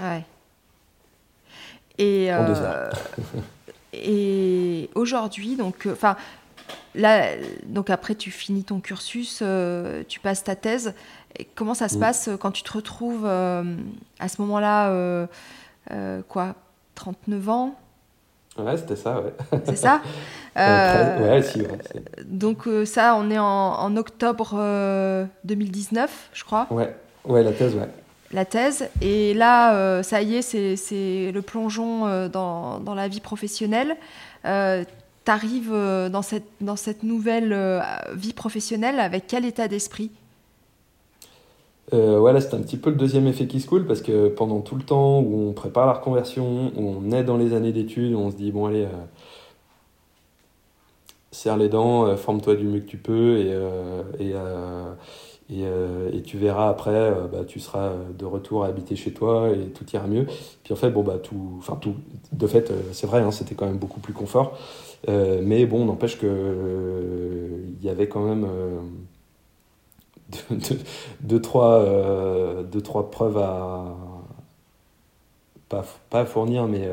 Ouais. 0.00 0.24
Et, 1.98 2.32
en 2.32 2.46
deux 2.46 2.60
heures. 2.60 2.92
et 3.92 4.90
aujourd'hui, 4.94 5.56
donc, 5.56 5.88
enfin. 5.90 6.16
Là, 6.94 7.28
donc 7.64 7.88
après, 7.88 8.14
tu 8.14 8.30
finis 8.30 8.64
ton 8.64 8.80
cursus, 8.80 9.42
tu 10.08 10.20
passes 10.20 10.44
ta 10.44 10.56
thèse. 10.56 10.94
Et 11.38 11.46
comment 11.54 11.72
ça 11.72 11.88
se 11.88 11.96
passe 11.96 12.28
quand 12.38 12.50
tu 12.50 12.62
te 12.62 12.72
retrouves 12.72 13.24
à 13.26 14.28
ce 14.28 14.40
moment-là, 14.42 15.26
quoi, 16.28 16.54
39 16.94 17.48
ans? 17.48 17.81
Ouais, 18.58 18.76
c'était 18.76 18.96
ça, 18.96 19.20
ouais. 19.20 19.32
C'est 19.64 19.76
ça 19.76 20.02
euh, 20.58 21.36
Ouais, 21.36 21.42
si, 21.42 21.62
Donc 22.24 22.66
euh, 22.66 22.84
ça, 22.84 23.16
on 23.16 23.30
est 23.30 23.38
en, 23.38 23.44
en 23.44 23.96
octobre 23.96 24.54
2019, 25.44 26.10
euh, 26.10 26.30
je 26.34 26.44
crois. 26.44 26.66
Ouais, 26.70 26.94
ouais, 27.24 27.42
la 27.42 27.52
thèse, 27.52 27.74
ouais. 27.74 27.88
La 28.32 28.44
thèse. 28.44 28.88
Et 29.00 29.34
là, 29.34 30.02
ça 30.02 30.22
y 30.22 30.36
est, 30.36 30.42
c'est 30.42 31.32
le 31.32 31.42
plongeon 31.42 32.28
dans, 32.28 32.80
dans, 32.80 32.94
la 32.94 33.08
vie 33.08 33.20
professionnelle. 33.20 33.96
tu 34.44 34.48
arrives 35.30 35.72
dans 36.10 36.22
cette, 36.22 36.48
dans 36.60 36.76
cette 36.76 37.02
nouvelle 37.02 37.82
vie 38.14 38.32
professionnelle 38.32 39.00
avec 39.00 39.26
quel 39.26 39.44
état 39.44 39.68
d'esprit? 39.68 40.10
Euh, 41.92 42.18
ouais, 42.18 42.40
c'est 42.40 42.54
un 42.54 42.60
petit 42.60 42.76
peu 42.76 42.90
le 42.90 42.96
deuxième 42.96 43.26
effet 43.26 43.46
qui 43.46 43.60
se 43.60 43.66
coule 43.66 43.86
parce 43.86 44.02
que 44.02 44.28
pendant 44.28 44.60
tout 44.60 44.76
le 44.76 44.82
temps 44.82 45.20
où 45.20 45.48
on 45.48 45.52
prépare 45.52 45.86
la 45.86 45.94
reconversion, 45.94 46.72
où 46.76 46.96
on 47.04 47.10
est 47.10 47.24
dans 47.24 47.36
les 47.36 47.54
années 47.54 47.72
d'études, 47.72 48.14
on 48.14 48.30
se 48.30 48.36
dit 48.36 48.52
bon 48.52 48.66
allez, 48.66 48.84
euh, 48.84 49.04
serre 51.32 51.56
les 51.56 51.68
dents, 51.68 52.06
euh, 52.06 52.16
forme-toi 52.16 52.54
du 52.56 52.64
mieux 52.64 52.80
que 52.80 52.88
tu 52.88 52.98
peux 52.98 53.38
et, 53.38 53.52
euh, 53.52 54.02
et, 55.50 55.64
et, 56.16 56.22
tu 56.22 56.38
verras 56.38 56.70
après, 56.70 57.14
bah, 57.30 57.44
tu 57.46 57.60
seras 57.60 57.92
de 58.16 58.24
retour 58.24 58.64
à 58.64 58.68
habiter 58.68 58.96
chez 58.96 59.12
toi 59.12 59.50
et 59.50 59.66
tout 59.70 59.84
ira 59.92 60.06
mieux. 60.06 60.26
Puis 60.64 60.72
en 60.72 60.76
fait, 60.76 60.90
bon, 60.90 61.02
bah, 61.02 61.18
tout, 61.22 61.56
enfin 61.58 61.76
tout, 61.76 61.96
de 62.32 62.46
fait, 62.46 62.72
c'est 62.92 63.06
vrai, 63.06 63.20
hein, 63.20 63.32
c'était 63.32 63.54
quand 63.54 63.66
même 63.66 63.76
beaucoup 63.76 64.00
plus 64.00 64.14
confort. 64.14 64.56
mais 65.08 65.66
bon, 65.66 65.84
n'empêche 65.84 66.18
que 66.18 66.26
il 67.78 67.84
y 67.84 67.90
avait 67.90 68.08
quand 68.08 68.22
même 68.22 68.46
deux, 71.20 71.40
trois, 71.40 71.84
deux, 72.70 72.80
trois 72.80 73.10
preuves 73.10 73.38
à. 73.38 73.96
Pas, 75.68 75.84
pas 76.10 76.26
fournir, 76.26 76.66
mais 76.66 76.86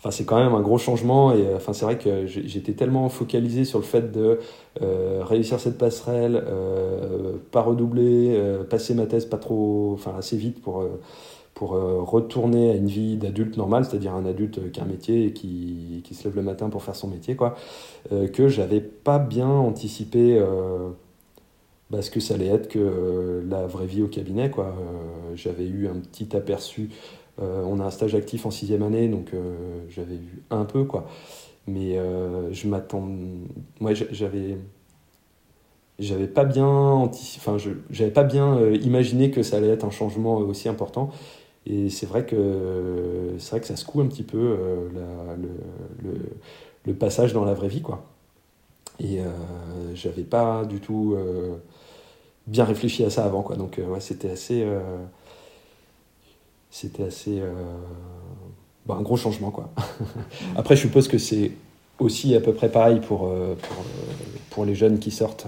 Enfin, 0.00 0.12
c'est 0.12 0.24
quand 0.24 0.38
même 0.38 0.54
un 0.54 0.60
gros 0.60 0.78
changement 0.78 1.32
et 1.32 1.54
enfin, 1.56 1.72
c'est 1.72 1.84
vrai 1.84 1.98
que 1.98 2.26
j'étais 2.26 2.72
tellement 2.72 3.08
focalisé 3.08 3.64
sur 3.64 3.80
le 3.80 3.84
fait 3.84 4.12
de 4.12 4.38
euh, 4.80 5.22
réussir 5.24 5.58
cette 5.58 5.76
passerelle, 5.76 6.40
euh, 6.46 7.32
pas 7.50 7.62
redoubler, 7.62 8.36
euh, 8.36 8.62
passer 8.62 8.94
ma 8.94 9.06
thèse 9.06 9.26
pas 9.26 9.38
trop, 9.38 9.90
enfin 9.94 10.14
assez 10.16 10.36
vite 10.36 10.62
pour, 10.62 10.84
pour 11.54 11.70
retourner 11.70 12.70
à 12.70 12.74
une 12.74 12.86
vie 12.86 13.16
d'adulte 13.16 13.56
normal, 13.56 13.84
c'est-à-dire 13.84 14.14
un 14.14 14.24
adulte 14.24 14.70
qui 14.70 14.78
a 14.78 14.84
un 14.84 14.86
métier 14.86 15.26
et 15.26 15.32
qui, 15.32 16.02
qui, 16.04 16.14
se 16.14 16.24
lève 16.28 16.36
le 16.36 16.42
matin 16.42 16.68
pour 16.70 16.84
faire 16.84 16.94
son 16.94 17.08
métier, 17.08 17.34
quoi, 17.34 17.56
que 18.08 18.46
j'avais 18.46 18.80
pas 18.80 19.18
bien 19.18 19.48
anticipé 19.48 20.40
bah, 21.90 22.02
ce 22.02 22.10
que 22.10 22.20
ça 22.20 22.34
allait 22.34 22.48
être 22.48 22.68
que 22.68 23.42
la 23.48 23.66
vraie 23.66 23.86
vie 23.86 24.02
au 24.02 24.08
cabinet, 24.08 24.50
quoi. 24.50 24.74
j'avais 25.34 25.66
eu 25.66 25.88
un 25.88 26.00
petit 26.00 26.36
aperçu 26.36 26.90
euh, 27.40 27.62
on 27.64 27.78
a 27.80 27.84
un 27.84 27.90
stage 27.90 28.14
actif 28.14 28.46
en 28.46 28.50
sixième 28.50 28.82
année, 28.82 29.08
donc 29.08 29.32
euh, 29.32 29.84
j'avais 29.88 30.16
vu 30.16 30.42
un 30.50 30.64
peu, 30.64 30.84
quoi. 30.84 31.06
Mais 31.66 31.98
euh, 31.98 32.52
je 32.52 32.68
m'attends. 32.68 33.08
Moi, 33.80 33.92
j'avais. 33.94 34.58
J'avais 35.98 36.28
pas 36.28 36.44
bien 36.44 36.64
enfin, 36.68 37.56
j'avais 37.90 38.12
pas 38.12 38.22
bien 38.22 38.70
imaginé 38.72 39.32
que 39.32 39.42
ça 39.42 39.56
allait 39.56 39.68
être 39.68 39.84
un 39.84 39.90
changement 39.90 40.36
aussi 40.36 40.68
important. 40.68 41.10
Et 41.66 41.90
c'est 41.90 42.06
vrai 42.06 42.24
que 42.24 43.34
c'est 43.38 43.50
vrai 43.50 43.60
que 43.60 43.66
ça 43.66 43.74
secoue 43.74 44.00
un 44.00 44.06
petit 44.06 44.22
peu 44.22 44.56
le, 44.94 46.14
le, 46.86 46.94
passage 46.94 47.32
dans 47.32 47.44
la 47.44 47.52
vraie 47.52 47.66
vie, 47.66 47.82
quoi. 47.82 48.04
Et 49.00 49.18
j'avais 49.94 50.22
pas 50.22 50.64
du 50.64 50.78
tout 50.80 51.16
bien 52.48 52.64
réfléchi 52.64 53.04
à 53.04 53.10
ça 53.10 53.24
avant, 53.24 53.42
quoi. 53.42 53.56
Donc 53.56 53.78
ouais, 53.78 54.00
c'était 54.00 54.30
assez 54.30 54.66
c'était 56.70 57.04
assez. 57.04 57.40
Euh, 57.40 57.52
bah, 58.86 58.96
un 58.98 59.02
gros 59.02 59.16
changement, 59.16 59.50
quoi. 59.50 59.70
Après, 60.56 60.76
je 60.76 60.82
suppose 60.82 61.08
que 61.08 61.18
c'est 61.18 61.52
aussi 61.98 62.34
à 62.34 62.40
peu 62.40 62.52
près 62.52 62.70
pareil 62.70 63.00
pour, 63.00 63.26
euh, 63.26 63.54
pour, 63.60 63.76
euh, 63.78 64.38
pour 64.50 64.64
les 64.64 64.74
jeunes 64.74 64.98
qui 64.98 65.10
sortent 65.10 65.46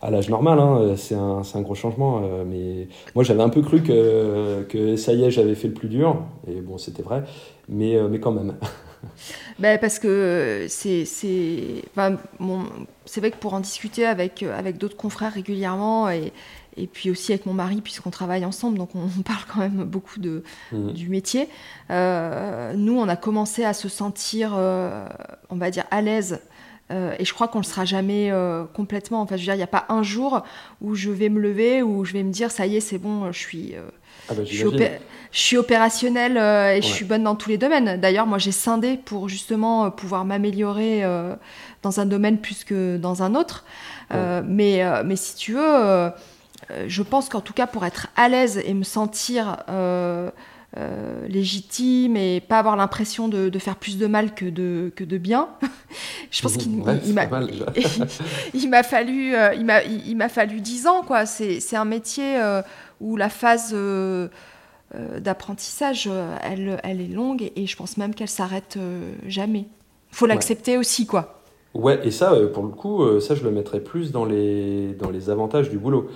à 0.00 0.10
l'âge 0.10 0.28
normal. 0.28 0.58
Hein. 0.58 0.94
C'est 0.96 1.14
un, 1.14 1.42
un, 1.54 1.60
gros 1.60 1.74
changement. 1.74 2.22
mais 2.46 2.88
moi, 3.14 3.24
j'avais 3.24 3.42
un 3.42 3.48
peu 3.48 3.62
cru 3.62 3.82
que, 3.82 4.64
que 4.68 4.96
ça 4.96 5.12
y 5.12 5.24
est, 5.24 5.30
j'avais 5.30 5.54
fait 5.54 5.68
le 5.68 5.74
plus 5.74 5.88
dur. 5.88 6.22
Et 6.48 6.60
bon, 6.60 6.78
c'était 6.78 7.02
vrai. 7.02 7.24
Mais, 7.68 7.96
mais 8.08 8.18
quand 8.18 8.32
même. 8.32 8.54
ben 9.58 9.78
parce 9.78 9.98
que 9.98 10.66
c'est 10.68 11.04
c'est 11.04 11.82
enfin, 11.90 12.16
c'est 13.04 13.20
vrai 13.20 13.30
que 13.30 13.36
pour 13.36 13.54
en 13.54 13.60
discuter 13.60 14.06
avec 14.06 14.42
avec 14.42 14.78
d'autres 14.78 14.96
confrères 14.96 15.32
régulièrement 15.32 16.08
et 16.10 16.32
et 16.76 16.86
puis 16.86 17.10
aussi 17.10 17.32
avec 17.32 17.46
mon 17.46 17.54
mari, 17.54 17.80
puisqu'on 17.80 18.10
travaille 18.10 18.44
ensemble, 18.44 18.78
donc 18.78 18.94
on 18.94 19.08
parle 19.24 19.42
quand 19.52 19.60
même 19.60 19.84
beaucoup 19.84 20.20
de, 20.20 20.42
mmh. 20.72 20.92
du 20.92 21.08
métier. 21.08 21.48
Euh, 21.90 22.74
nous, 22.74 22.98
on 22.98 23.08
a 23.08 23.16
commencé 23.16 23.64
à 23.64 23.74
se 23.74 23.88
sentir, 23.88 24.52
euh, 24.56 25.06
on 25.50 25.56
va 25.56 25.70
dire, 25.70 25.84
à 25.90 26.00
l'aise. 26.02 26.40
Euh, 26.90 27.14
et 27.18 27.24
je 27.24 27.32
crois 27.32 27.48
qu'on 27.48 27.58
ne 27.58 27.64
le 27.64 27.68
sera 27.68 27.84
jamais 27.84 28.32
complètement. 28.74 29.22
Enfin, 29.22 29.36
je 29.36 29.42
veux 29.42 29.46
dire, 29.46 29.54
il 29.54 29.58
n'y 29.58 29.62
a 29.62 29.68
pas 29.68 29.86
un 29.88 30.02
jour 30.02 30.42
où 30.80 30.94
je 30.94 31.10
vais 31.10 31.28
me 31.28 31.40
lever, 31.40 31.82
où 31.82 32.04
je 32.04 32.12
vais 32.12 32.22
me 32.22 32.32
dire, 32.32 32.50
ça 32.50 32.66
y 32.66 32.76
est, 32.76 32.80
c'est 32.80 32.98
bon, 32.98 33.30
je 33.32 33.38
suis, 33.38 33.74
ah 34.28 34.34
bah, 34.34 34.44
je, 34.44 34.54
suis 34.54 34.64
je 35.32 35.40
suis 35.40 35.56
opérationnelle 35.56 36.36
et 36.76 36.82
je 36.82 36.86
suis 36.86 37.04
bonne 37.04 37.24
dans 37.24 37.34
tous 37.34 37.48
les 37.48 37.58
domaines. 37.58 38.00
D'ailleurs, 38.00 38.26
moi, 38.26 38.38
j'ai 38.38 38.52
scindé 38.52 38.96
pour 38.96 39.28
justement 39.28 39.90
pouvoir 39.90 40.24
m'améliorer 40.24 41.02
dans 41.82 42.00
un 42.00 42.06
domaine 42.06 42.38
plus 42.38 42.64
que 42.64 42.96
dans 42.98 43.22
un 43.22 43.34
autre. 43.34 43.64
mais, 44.12 44.82
mais 45.04 45.16
si 45.16 45.34
tu 45.36 45.54
veux 45.54 46.10
euh, 46.70 46.84
je 46.88 47.02
pense 47.02 47.28
qu'en 47.28 47.40
tout 47.40 47.52
cas, 47.52 47.66
pour 47.66 47.84
être 47.84 48.08
à 48.16 48.28
l'aise 48.28 48.60
et 48.64 48.74
me 48.74 48.84
sentir 48.84 49.58
euh, 49.68 50.30
euh, 50.76 51.26
légitime 51.28 52.16
et 52.16 52.40
pas 52.40 52.58
avoir 52.58 52.76
l'impression 52.76 53.28
de, 53.28 53.50
faire 53.58 53.76
plus 53.76 53.98
de 53.98 54.06
mal 54.06 54.34
que 54.34 54.44
de, 54.44 54.92
que 54.94 55.04
de 55.04 55.18
bien. 55.18 55.48
je 56.30 56.42
pense 56.42 56.56
qu'il 56.56 56.72
il, 58.54 58.70
m'a 58.70 58.82
fallu 58.82 59.34
il 59.56 59.64
m'a 59.64 59.82
il, 59.82 60.16
m'a 60.16 60.28
fallu 60.28 60.60
dix 60.60 60.86
ans 60.86 61.02
quoi. 61.02 61.26
C'est 61.26 61.76
un 61.76 61.84
métier 61.84 62.38
où 63.00 63.16
la 63.16 63.28
phase 63.28 63.74
d'apprentissage 65.20 66.10
elle, 66.42 66.80
elle 66.82 67.00
est 67.00 67.08
longue 67.08 67.50
et, 67.56 67.66
je 67.66 67.76
pense 67.76 67.96
même 67.96 68.14
qu'elle 68.14 68.28
s'arrête 68.28 68.78
jamais. 69.26 69.66
Il 70.10 70.16
faut 70.16 70.26
l'accepter 70.26 70.76
aussi 70.76 71.06
quoi. 71.06 71.42
Ouais, 71.74 72.06
et 72.06 72.10
ça, 72.10 72.36
pour 72.52 72.64
le 72.64 72.68
coup, 72.68 73.20
ça, 73.20 73.34
je 73.34 73.42
le 73.44 73.50
mettrais 73.50 73.80
plus 73.80 74.12
dans 74.12 74.26
les, 74.26 74.92
dans 74.94 75.10
les 75.10 75.30
avantages 75.30 75.70
du 75.70 75.78
boulot. 75.78 76.10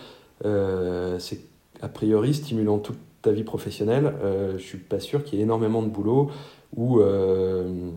Euh, 0.44 1.18
c'est 1.18 1.40
a 1.80 1.88
priori 1.88 2.34
stimulant 2.34 2.78
toute 2.78 2.98
ta 3.22 3.32
vie 3.32 3.44
professionnelle. 3.44 4.14
Euh, 4.22 4.58
je 4.58 4.62
suis 4.62 4.78
pas 4.78 5.00
sûr 5.00 5.24
qu'il 5.24 5.38
y 5.38 5.40
ait 5.40 5.44
énormément 5.44 5.82
de 5.82 5.88
boulot 5.88 6.30
où 6.74 7.00
euh, 7.00 7.90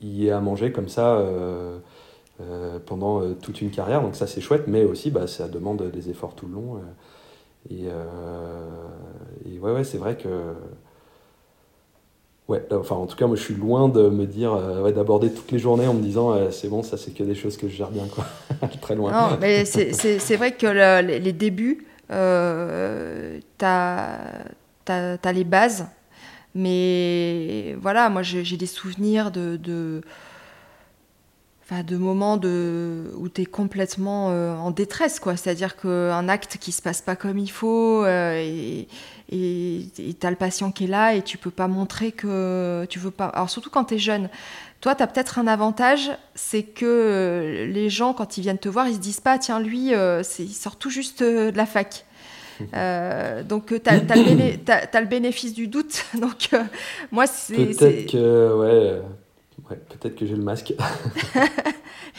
il 0.00 0.14
y 0.14 0.28
ait 0.28 0.30
à 0.30 0.40
manger 0.40 0.72
comme 0.72 0.88
ça 0.88 1.18
euh, 1.18 1.78
pendant 2.86 3.34
toute 3.34 3.60
une 3.60 3.70
carrière. 3.70 4.02
Donc 4.02 4.16
ça 4.16 4.26
c'est 4.26 4.40
chouette, 4.40 4.64
mais 4.66 4.84
aussi 4.84 5.10
bah, 5.10 5.26
ça 5.26 5.48
demande 5.48 5.90
des 5.90 6.10
efforts 6.10 6.34
tout 6.34 6.46
le 6.46 6.54
long. 6.54 6.80
Et, 7.70 7.86
et 9.46 9.58
ouais, 9.58 9.72
ouais 9.72 9.84
c'est 9.84 9.98
vrai 9.98 10.16
que 10.16 10.28
Ouais, 12.46 12.62
enfin 12.72 12.96
en 12.96 13.06
tout 13.06 13.16
cas 13.16 13.26
moi 13.26 13.36
je 13.36 13.40
suis 13.40 13.54
loin 13.54 13.88
de 13.88 14.10
me 14.10 14.26
dire 14.26 14.52
ouais, 14.82 14.92
d'aborder 14.92 15.32
toutes 15.32 15.50
les 15.50 15.58
journées 15.58 15.86
en 15.86 15.94
me 15.94 16.02
disant 16.02 16.50
c'est 16.50 16.68
bon 16.68 16.82
ça 16.82 16.98
c'est 16.98 17.12
que 17.12 17.24
des 17.24 17.34
choses 17.34 17.56
que 17.56 17.68
je 17.68 17.74
gère 17.74 17.88
bien 17.88 18.06
quoi 18.06 18.26
très 18.82 18.94
loin. 18.94 19.12
Non 19.12 19.38
mais 19.40 19.64
c'est 19.64 20.36
vrai 20.36 20.52
que 20.52 21.00
les 21.00 21.32
débuts 21.32 21.86
euh, 22.10 23.38
t'as 23.56 24.18
as, 24.88 25.32
les 25.32 25.44
bases 25.44 25.86
mais 26.54 27.74
voilà 27.80 28.10
moi 28.10 28.22
j'ai 28.22 28.56
des 28.58 28.66
souvenirs 28.66 29.30
de 29.30 30.02
Enfin, 31.64 31.82
de 31.82 31.96
moments 31.96 32.36
de, 32.36 33.10
où 33.16 33.30
tu 33.30 33.42
es 33.42 33.46
complètement 33.46 34.26
en 34.26 34.70
détresse, 34.70 35.18
quoi. 35.18 35.34
C'est-à-dire 35.36 35.76
qu'un 35.76 36.28
acte 36.28 36.58
qui 36.58 36.72
se 36.72 36.82
passe 36.82 37.00
pas 37.00 37.16
comme 37.16 37.38
il 37.38 37.50
faut, 37.50 38.04
et, 38.06 38.86
et 39.32 39.86
tu 40.20 40.26
as 40.26 40.30
le 40.30 40.36
patient 40.36 40.70
qui 40.70 40.84
est 40.84 40.88
là 40.88 41.14
et 41.14 41.22
tu 41.22 41.38
peux 41.38 41.50
pas 41.50 41.66
montrer 41.66 42.12
que 42.12 42.84
tu 42.90 42.98
veux 42.98 43.10
pas. 43.10 43.28
Alors 43.28 43.48
surtout 43.48 43.70
quand 43.70 43.84
tu 43.84 43.94
es 43.94 43.98
jeune. 43.98 44.28
Toi, 44.84 44.94
tu 44.94 45.02
as 45.02 45.06
peut-être 45.06 45.38
un 45.38 45.46
avantage, 45.46 46.10
c'est 46.34 46.62
que 46.62 46.84
euh, 46.84 47.66
les 47.66 47.88
gens, 47.88 48.12
quand 48.12 48.36
ils 48.36 48.42
viennent 48.42 48.58
te 48.58 48.68
voir, 48.68 48.86
ils 48.86 48.96
se 48.96 48.98
disent 48.98 49.20
pas, 49.20 49.38
tiens, 49.38 49.58
lui, 49.58 49.94
euh, 49.94 50.22
il 50.38 50.52
sort 50.52 50.76
tout 50.76 50.90
juste 50.90 51.22
euh, 51.22 51.50
de 51.50 51.56
la 51.56 51.64
fac. 51.64 52.04
donc, 53.48 53.68
tu 53.68 53.90
as, 53.90 55.00
le 55.00 55.06
bénéfice 55.06 55.54
du 55.54 55.68
doute. 55.68 56.04
Donc, 56.20 56.50
moi, 57.10 57.26
c'est. 57.26 57.54
Peut-être 57.54 58.12
que, 58.12 58.58
ouais, 58.58 59.02
ouais 59.70 59.76
peut-être 59.76 60.16
que 60.16 60.26
j'ai 60.26 60.36
le 60.36 60.42
masque. 60.42 60.74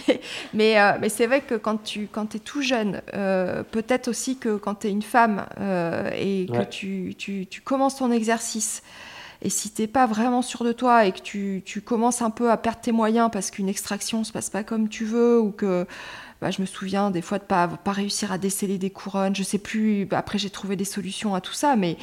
mais 0.53 0.79
euh, 0.79 0.93
mais 0.99 1.09
c'est 1.09 1.27
vrai 1.27 1.41
que 1.41 1.55
quand 1.55 1.83
tu 1.83 2.07
quand 2.11 2.35
es 2.35 2.39
tout 2.39 2.61
jeune, 2.61 3.01
euh, 3.13 3.63
peut-être 3.63 4.07
aussi 4.07 4.37
que 4.37 4.57
quand 4.57 4.75
tu 4.75 4.87
es 4.87 4.91
une 4.91 5.01
femme 5.01 5.45
euh, 5.59 6.09
et 6.15 6.47
que 6.47 6.63
tu, 6.63 7.15
tu, 7.17 7.47
tu, 7.47 7.61
commences 7.61 7.97
ton 7.97 8.11
exercice, 8.11 8.83
et 9.41 9.49
si 9.49 9.71
tu 9.71 9.81
n'es 9.81 9.87
pas 9.87 10.05
vraiment 10.05 10.41
sûr 10.41 10.63
de 10.63 10.71
toi 10.71 11.05
et 11.05 11.11
que 11.11 11.19
tu, 11.19 11.61
tu, 11.65 11.81
commences 11.81 12.21
un 12.21 12.29
peu 12.29 12.51
à 12.51 12.57
perdre 12.57 12.79
tes 12.81 12.91
moyens 12.91 13.29
parce 13.31 13.51
qu'une 13.51 13.69
extraction 13.69 14.23
se 14.23 14.31
passe 14.31 14.49
pas 14.49 14.63
comme 14.63 14.89
tu 14.89 15.05
veux 15.05 15.39
ou 15.39 15.51
que 15.51 15.85
bah, 16.41 16.51
je 16.51 16.61
me 16.61 16.65
souviens 16.65 17.11
des 17.11 17.21
fois 17.21 17.37
de 17.39 17.43
pas 17.43 17.67
pas 17.67 17.91
réussir 17.91 18.31
à 18.31 18.37
déceler 18.37 18.77
des 18.77 18.89
couronnes, 18.89 19.35
je 19.35 19.43
sais 19.43 19.57
plus. 19.57 20.05
Bah, 20.05 20.17
après 20.17 20.37
j'ai 20.37 20.49
trouvé 20.49 20.75
des 20.75 20.85
solutions 20.85 21.35
à 21.35 21.41
tout 21.41 21.53
ça, 21.53 21.75
mais 21.75 21.97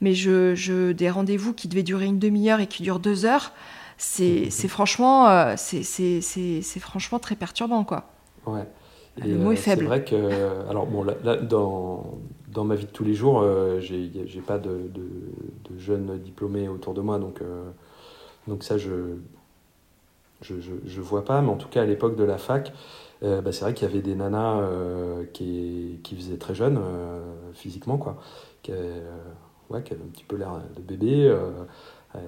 mais 0.00 0.14
je, 0.14 0.54
je 0.54 0.92
des 0.92 1.10
rendez-vous 1.10 1.52
qui 1.52 1.68
devaient 1.68 1.82
durer 1.82 2.06
une 2.06 2.18
demi-heure 2.18 2.60
et 2.60 2.66
qui 2.66 2.82
durent 2.82 3.00
deux 3.00 3.24
heures 3.24 3.52
c'est 3.98 4.68
franchement, 4.68 5.28
euh, 5.28 5.54
c'est 5.56 6.80
franchement 6.80 7.18
très 7.18 7.36
perturbant, 7.36 7.84
quoi. 7.84 8.04
Ouais. 8.46 8.66
Et 9.18 9.28
le 9.28 9.38
mot 9.38 9.52
est 9.52 9.54
euh, 9.54 9.58
faible. 9.58 9.82
C'est 9.82 9.86
vrai 9.86 10.04
que, 10.04 10.68
alors 10.68 10.86
bon, 10.86 11.02
là, 11.02 11.36
dans, 11.36 12.18
dans 12.48 12.64
ma 12.64 12.74
vie 12.74 12.84
de 12.84 12.90
tous 12.90 13.04
les 13.04 13.14
jours, 13.14 13.40
euh, 13.40 13.80
j'ai 13.80 14.42
pas 14.46 14.58
de, 14.58 14.90
de, 14.92 15.08
de, 15.70 15.78
jeunes 15.78 16.18
diplômés 16.18 16.68
autour 16.68 16.92
de 16.92 17.00
moi, 17.00 17.18
donc, 17.18 17.40
donc 18.46 18.62
ça, 18.62 18.76
je, 18.76 19.16
je, 20.42 20.54
je, 20.84 21.00
vois 21.00 21.24
pas. 21.24 21.40
Mais 21.40 21.50
en 21.50 21.56
tout 21.56 21.68
cas, 21.68 21.82
à 21.82 21.86
l'époque 21.86 22.16
de 22.16 22.24
la 22.24 22.36
fac, 22.36 22.72
bah, 23.22 23.52
c'est 23.52 23.62
vrai 23.62 23.72
qu'il 23.72 23.88
y 23.88 23.90
avait 23.90 24.02
des 24.02 24.14
nanas 24.14 24.60
qui, 25.32 26.00
qui 26.02 26.14
faisaient 26.14 26.36
très 26.36 26.54
jeunes 26.54 26.78
physiquement, 27.54 27.96
quoi, 27.96 28.18
qui, 28.62 28.72
ouais, 29.70 29.82
qui 29.82 29.94
avaient 29.94 30.04
un 30.04 30.12
petit 30.12 30.24
peu 30.24 30.36
l'air 30.36 30.60
de 30.76 30.82
bébé 30.82 31.34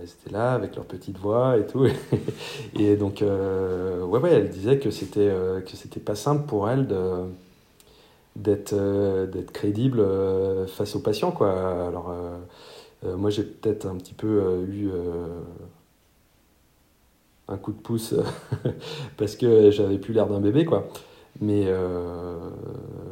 c'était 0.06 0.30
là 0.30 0.52
avec 0.52 0.76
leur 0.76 0.84
petite 0.84 1.18
voix 1.18 1.56
et 1.58 1.66
tout. 1.66 1.86
et 2.78 2.96
donc, 2.96 3.22
euh, 3.22 4.02
ouais, 4.04 4.20
ouais, 4.20 4.32
elle 4.32 4.50
disait 4.50 4.78
que 4.78 4.90
c'était 4.90 5.20
euh, 5.20 5.60
pas 6.04 6.14
simple 6.14 6.46
pour 6.46 6.68
elle 6.68 6.86
d'être 8.36 8.72
euh, 8.72 9.26
crédible 9.52 10.04
face 10.68 10.96
aux 10.96 11.00
patients, 11.00 11.32
quoi. 11.32 11.86
Alors, 11.86 12.14
moi, 13.04 13.30
j'ai 13.30 13.44
peut-être 13.44 13.86
un 13.86 13.96
petit 13.96 14.14
peu 14.14 14.64
eu 14.68 14.90
un 17.48 17.56
coup 17.56 17.72
de 17.72 17.78
pouce 17.78 18.14
parce 19.16 19.36
que 19.36 19.70
j'avais 19.70 19.98
plus 19.98 20.12
l'air 20.12 20.26
d'un 20.26 20.40
bébé, 20.40 20.64
quoi. 20.64 20.88
Mais 21.40 21.66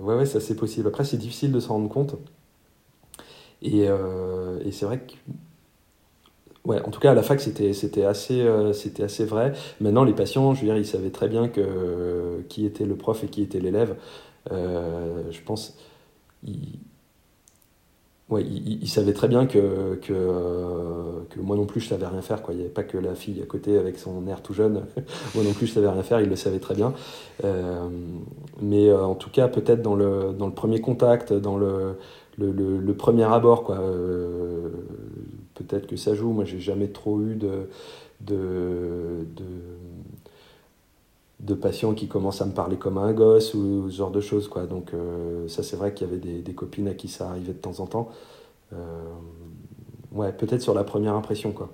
ouais, 0.03 0.15
ouais, 0.15 0.27
c'est 0.27 0.39
assez 0.39 0.57
possible. 0.57 0.89
Après, 0.89 1.05
c'est 1.05 1.17
difficile 1.17 1.53
de 1.53 1.61
s'en 1.61 1.75
rendre 1.75 1.89
compte. 1.89 2.17
Et, 3.63 3.85
et 3.85 4.73
c'est 4.73 4.85
vrai 4.85 4.99
que 5.01 5.15
Ouais, 6.67 6.83
en 6.83 6.91
tout 6.91 6.99
cas, 6.99 7.13
à 7.13 7.15
la 7.15 7.23
fac, 7.23 7.41
c'était, 7.41 8.05
assez, 8.05 8.41
euh, 8.43 8.73
assez 8.99 9.25
vrai. 9.25 9.53
Maintenant, 9.81 10.03
les 10.03 10.13
patients, 10.13 10.53
je 10.53 10.63
veux 10.63 10.67
dire, 10.67 10.77
ils 10.77 10.85
savaient 10.85 11.11
très 11.11 11.29
bien 11.29 11.49
que, 11.49 12.43
qui 12.49 12.67
était 12.67 12.85
le 12.85 12.97
prof 12.97 13.23
et 13.23 13.29
qui 13.29 13.41
était 13.43 13.61
l'élève. 13.61 13.95
Euh, 14.51 15.23
je 15.31 15.41
pense. 15.43 15.79
Ils, 16.45 16.81
ouais, 18.31 18.45
savaient 18.87 19.13
très 19.13 19.29
bien 19.29 19.47
que, 19.47 19.95
que, 20.03 21.25
que, 21.31 21.41
moi 21.41 21.55
non 21.57 21.67
plus, 21.67 21.81
je 21.81 21.89
savais 21.89 22.07
rien 22.07 22.21
faire. 22.21 22.43
Quoi. 22.43 22.55
Il 22.55 22.57
n'y 22.57 22.63
avait 22.65 22.73
pas 22.73 22.83
que 22.83 22.99
la 22.99 23.15
fille 23.15 23.41
à 23.41 23.47
côté 23.47 23.79
avec 23.79 23.97
son 23.97 24.27
air 24.27 24.43
tout 24.43 24.53
jeune. 24.53 24.87
moi 25.37 25.45
non 25.45 25.53
plus, 25.53 25.69
je 25.69 25.75
savais 25.75 25.89
rien 25.89 26.03
faire. 26.03 26.21
Ils 26.21 26.29
le 26.29 26.37
savaient 26.37 26.59
très 26.59 26.75
bien. 26.75 26.95
Euh, 27.45 27.89
mais 28.61 28.93
en 28.93 29.15
tout 29.15 29.31
cas, 29.31 29.47
peut-être 29.47 29.83
dans 29.83 29.95
le, 29.95 30.35
dans 30.37 30.47
le 30.47 30.55
premier 30.55 30.81
contact, 30.81 31.33
dans 31.33 31.59
le, 31.59 31.97
le, 32.39 32.51
le, 32.51 32.95
premier 32.95 33.25
abord, 33.25 33.63
quoi 33.63 33.79
peut-être 35.57 35.87
que 35.87 35.97
ça 35.97 36.15
joue. 36.15 36.31
Moi, 36.31 36.45
j'ai 36.45 36.61
jamais 36.61 36.89
trop 36.89 37.21
eu 37.21 37.35
de, 37.35 37.69
de, 38.21 39.27
de, 41.41 41.55
patients 41.55 41.95
qui 41.95 42.09
commencent 42.09 42.43
à 42.43 42.47
me 42.47 42.53
parler 42.53 42.77
comme 42.77 42.99
un 42.99 43.13
gosse 43.13 43.55
ou 43.55 43.91
ce 43.91 43.97
genre 43.97 44.11
de 44.11 44.21
choses. 44.21 44.49
Quoi. 44.49 44.67
Donc, 44.67 44.93
euh, 44.95 45.49
ça, 45.49 45.63
c'est 45.63 45.77
vrai 45.77 45.93
qu'il 45.93 46.07
y 46.07 46.11
avait 46.11 46.21
des, 46.21 46.53
copines 46.53 46.89
à 46.89 46.95
qui 46.95 47.09
ça 47.09 47.29
arrivait 47.31 47.53
de 47.53 47.59
temps 47.59 47.81
en 47.81 47.87
temps. 47.87 48.11
Euh, 48.73 48.77
ouais, 50.13 50.33
peut-être 50.33 50.63
sur 50.63 50.75
la 50.75 50.85
première 50.85 51.15
impression, 51.15 51.53
quoi. 51.53 51.71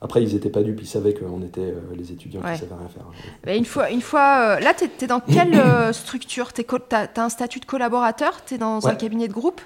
Après, 0.00 0.22
ils 0.22 0.34
n'étaient 0.34 0.50
pas 0.50 0.62
dupes, 0.62 0.82
ils 0.82 0.86
savaient 0.86 1.14
qu'on 1.14 1.40
était 1.40 1.62
euh, 1.62 1.80
les 1.96 2.12
étudiants 2.12 2.42
qui 2.42 2.50
ne 2.50 2.56
savaient 2.56 2.74
rien 2.74 2.88
faire. 2.88 3.06
Mais 3.46 3.56
une 3.56 3.64
fois, 3.64 3.90
une 3.90 4.02
fois 4.02 4.60
là, 4.60 4.74
tu 4.74 4.84
es, 4.84 5.06
dans 5.06 5.20
quelle 5.20 5.58
structure? 5.94 6.52
Tu 6.52 6.62
as, 6.90 7.08
un 7.16 7.28
statut 7.30 7.60
de 7.60 7.64
collaborateur? 7.64 8.44
Tu 8.44 8.54
es 8.54 8.58
dans 8.58 8.86
un 8.86 8.96
cabinet 8.96 9.28
de 9.28 9.32
groupe? 9.32 9.62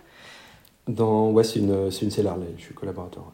Dans, 0.86 1.30
Ouais, 1.30 1.42
c'est 1.42 1.58
une, 1.58 1.72
une 1.72 2.10
je 2.10 2.62
suis 2.62 2.74
collaborateur. 2.74 3.32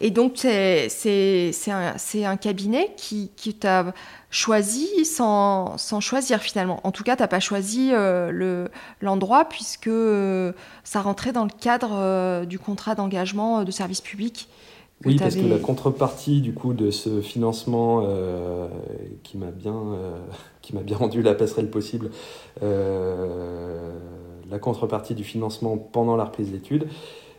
Et 0.00 0.10
donc, 0.10 0.34
c'est 0.36 1.52
un, 1.68 1.94
un, 2.24 2.36
cabinet 2.36 2.92
qui, 2.96 3.30
qui 3.36 3.54
t'a 3.54 3.92
choisi 4.30 5.04
sans, 5.04 5.76
sans, 5.76 6.00
choisir 6.00 6.40
finalement. 6.40 6.80
En 6.84 6.92
tout 6.92 7.02
cas, 7.02 7.16
tu 7.16 7.22
n'as 7.22 7.28
pas 7.28 7.40
choisi 7.40 7.90
euh, 7.92 8.68
l'endroit 9.00 9.46
puisque 9.46 9.88
euh, 9.88 10.52
ça 10.84 11.00
rentrait 11.00 11.32
dans 11.32 11.44
le 11.44 11.50
cadre 11.50 11.92
euh, 11.94 12.44
du 12.44 12.58
contrat 12.58 12.94
d'engagement 12.94 13.64
de 13.64 13.70
service 13.70 14.00
public. 14.00 14.48
Oui, 15.04 15.16
parce 15.16 15.36
que 15.36 15.46
la 15.46 15.58
contrepartie 15.58 16.40
du 16.40 16.52
coup 16.52 16.72
de 16.72 16.90
ce 16.90 17.20
financement 17.20 18.04
qui 19.22 19.38
m'a 19.38 19.52
bien, 19.52 19.80
qui 20.60 20.74
m'a 20.74 20.80
bien 20.80 20.96
rendu 20.96 21.22
la 21.22 21.34
passerelle 21.34 21.70
possible, 21.70 22.10
la 22.60 24.58
contrepartie 24.60 25.14
du 25.14 25.22
financement 25.22 25.76
pendant 25.76 26.16
la 26.16 26.24
reprise 26.24 26.50
d'études, 26.50 26.88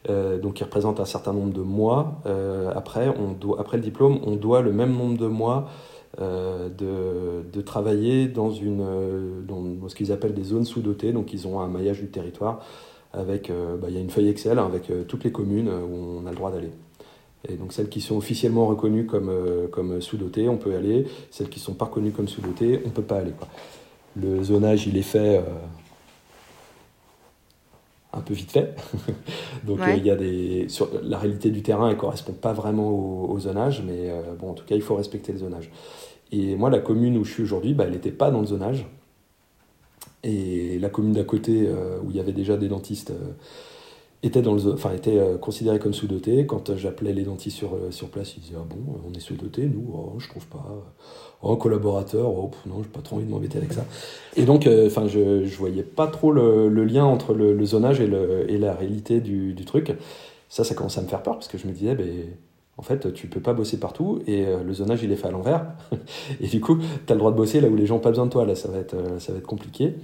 euh, 0.08 0.40
donc 0.40 0.54
qui 0.54 0.64
représente 0.64 1.00
un 1.02 1.06
certain 1.06 1.34
nombre 1.34 1.52
de 1.52 1.62
mois. 1.62 2.22
Euh, 2.26 2.72
après, 2.74 3.10
on 3.10 3.34
doit, 3.34 3.60
après 3.60 3.78
le 3.78 3.84
diplôme, 3.84 4.20
on 4.26 4.36
doit 4.36 4.62
le 4.62 4.72
même 4.72 4.96
nombre 4.96 5.18
de 5.18 5.28
mois 5.28 5.70
euh, 6.22 6.70
de, 6.70 7.44
de, 7.52 7.62
travailler 7.62 8.28
dans, 8.28 8.50
une, 8.50 8.86
dans 9.46 9.90
ce 9.90 9.96
qu'ils 9.96 10.14
appellent 10.14 10.34
des 10.34 10.46
zones 10.46 10.64
sous-dotées. 10.64 11.12
Donc 11.12 11.34
ils 11.34 11.48
ont 11.48 11.60
un 11.60 11.68
maillage 11.68 12.00
du 12.00 12.08
territoire 12.08 12.62
avec, 13.12 13.50
bah, 13.50 13.88
il 13.90 13.96
y 13.96 13.98
a 13.98 14.02
une 14.02 14.10
feuille 14.10 14.30
Excel 14.30 14.60
avec 14.60 14.92
toutes 15.08 15.24
les 15.24 15.32
communes 15.32 15.68
où 15.68 16.22
on 16.22 16.26
a 16.28 16.30
le 16.30 16.36
droit 16.36 16.52
d'aller. 16.52 16.72
Et 17.50 17.56
donc 17.56 17.74
celles 17.74 17.90
qui 17.90 18.02
sont 18.02 18.16
officiellement 18.18 18.68
reconnues 18.68 19.06
comme, 19.06 19.32
comme 19.72 20.00
sous-dotées, 20.00 20.48
on 20.48 20.58
peut 20.58 20.76
aller. 20.76 21.08
Celles 21.32 21.50
qui 21.50 21.60
ne 21.60 21.64
sont 21.64 21.74
pas 21.74 21.86
reconnues 21.86 22.12
comme 22.12 22.28
sous-dotées, 22.28 22.82
on 22.86 22.90
ne 22.90 22.94
peut 22.94 23.02
pas 23.02 23.18
aller. 23.18 23.34
Le 24.16 24.44
zonage, 24.44 24.88
il 24.88 24.96
est 24.96 25.02
fait 25.02 25.44
un 28.14 28.22
peu 28.22 28.34
vite 28.34 28.52
fait. 28.52 28.76
Donc 29.64 29.80
euh, 29.82 29.94
il 29.96 30.06
y 30.06 30.12
a 30.12 30.16
des 30.16 30.68
sur 30.70 30.90
la 31.04 31.18
réalité 31.18 31.52
du 31.52 31.62
terrain, 31.62 31.90
elle 31.90 31.98
correspond 31.98 32.34
pas 32.34 32.54
vraiment 32.54 32.90
au, 32.90 33.40
zonage, 33.40 33.84
mais 33.86 34.10
euh, 34.10 34.36
bon 34.40 34.52
en 34.52 34.54
tout 34.54 34.66
cas 34.66 34.76
il 34.76 34.82
faut 34.82 34.96
respecter 34.96 35.32
le 35.32 35.40
zonage. 35.40 35.70
Et 36.32 36.56
moi 36.56 36.70
la 36.70 36.80
commune 36.80 37.18
où 37.18 37.24
je 37.24 37.32
suis 37.32 37.44
aujourd'hui, 37.44 37.74
bah, 37.74 37.86
elle 37.86 37.94
n'était 37.94 38.12
pas 38.12 38.32
dans 38.32 38.42
le 38.42 38.48
zonage. 38.48 38.88
Et 40.24 40.80
la 40.80 40.90
commune 40.90 41.14
d'à 41.14 41.24
côté 41.24 41.66
euh, 41.68 42.00
où 42.04 42.10
il 42.10 42.18
y 42.18 42.20
avait 42.20 42.34
déjà 42.34 42.58
des 42.58 42.68
dentistes 42.68 43.14
était, 44.24 44.42
dans 44.42 44.54
le, 44.54 44.74
enfin, 44.74 44.94
était 44.94 45.20
considérée 45.42 45.80
comme 45.80 45.94
sous-dotée. 45.94 46.46
Quand 46.46 46.76
j'appelais 46.76 47.14
les 47.14 47.24
dentistes 47.24 47.58
sur, 47.58 47.78
sur 47.92 48.10
place, 48.10 48.36
ils 48.38 48.42
disaient 48.42 48.58
Ah 48.58 48.66
bon, 48.70 49.00
on 49.08 49.14
est 49.14 49.20
sous-doté, 49.20 49.66
nous? 49.66 49.86
Oh, 49.94 50.20
Je 50.20 50.28
trouve 50.28 50.46
pas. 50.48 50.66
Oh, 51.42 51.56
collaborateur, 51.56 52.30
oh, 52.30 52.52
non, 52.66 52.84
j'ai 52.84 52.90
pas 52.90 53.00
trop 53.00 53.16
envie 53.16 53.26
de 53.26 53.32
m'embêter 53.32 53.60
avec 53.60 53.72
ça. 53.72 53.86
Et 54.36 54.44
donc, 54.44 54.68
euh, 54.68 54.90
je, 55.08 55.46
je 55.46 55.58
voyais 55.58 55.84
pas 55.84 56.08
trop 56.08 56.34
le, 56.34 56.84
lien 56.84 57.06
entre 57.06 57.34
le, 57.34 57.66
zonage 57.66 58.02
et, 58.02 58.08
le, 58.08 58.50
et 58.52 58.58
la 58.58 58.74
réalité 58.74 59.22
du, 59.22 59.54
du, 59.54 59.64
truc. 59.64 59.94
Ça, 60.50 60.66
ça 60.66 60.76
commençait 60.76 61.00
à 61.00 61.04
me 61.04 61.08
faire 61.08 61.24
peur 61.24 61.36
parce 61.36 61.48
que 61.48 61.58
je 61.58 61.66
me 61.66 61.72
disais, 61.72 61.96
ben, 61.96 62.06
en 62.76 62.82
fait, 62.82 63.14
tu 63.14 63.28
peux 63.28 63.40
pas 63.40 63.54
bosser 63.54 63.80
partout 63.80 64.22
et 64.28 64.46
euh, 64.46 64.64
le 64.64 64.74
zonage, 64.74 65.02
il 65.02 65.14
est 65.14 65.16
fait 65.16 65.28
à 65.28 65.32
l'envers. 65.32 65.66
et 66.42 66.48
du 66.48 66.60
coup, 66.60 66.78
tu 66.78 67.12
as 67.12 67.16
le 67.16 67.20
droit 67.20 67.32
de 67.32 67.38
bosser 67.38 67.62
là 67.62 67.70
où 67.70 67.76
les 67.76 67.86
gens 67.86 67.96
n'ont 67.96 68.02
pas 68.02 68.10
besoin 68.10 68.26
de 68.26 68.32
toi. 68.32 68.46
Là, 68.46 68.56
ça 68.56 68.68
va 68.68 68.80
être, 68.80 68.96
euh, 68.96 69.20
ça 69.20 69.32
va 69.32 69.38
être 69.38 69.48
compliqué. 69.48 69.96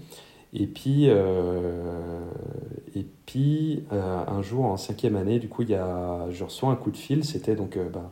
Et 0.57 0.68
puis, 0.68 1.06
et 1.07 3.06
puis 3.26 3.84
un 3.91 4.41
jour, 4.41 4.65
en 4.65 4.77
cinquième 4.77 5.18
année, 5.18 5.38
du 5.38 5.49
coup, 5.49 5.64
il 5.64 5.69
y 5.69 5.76
a, 5.76 6.30
je 6.32 6.44
reçois 6.45 6.69
un 6.69 6.76
coup 6.76 6.91
de 6.91 6.98
fil. 6.98 7.26
C'était 7.26 7.56
donc, 7.56 7.77
bah, 7.91 8.11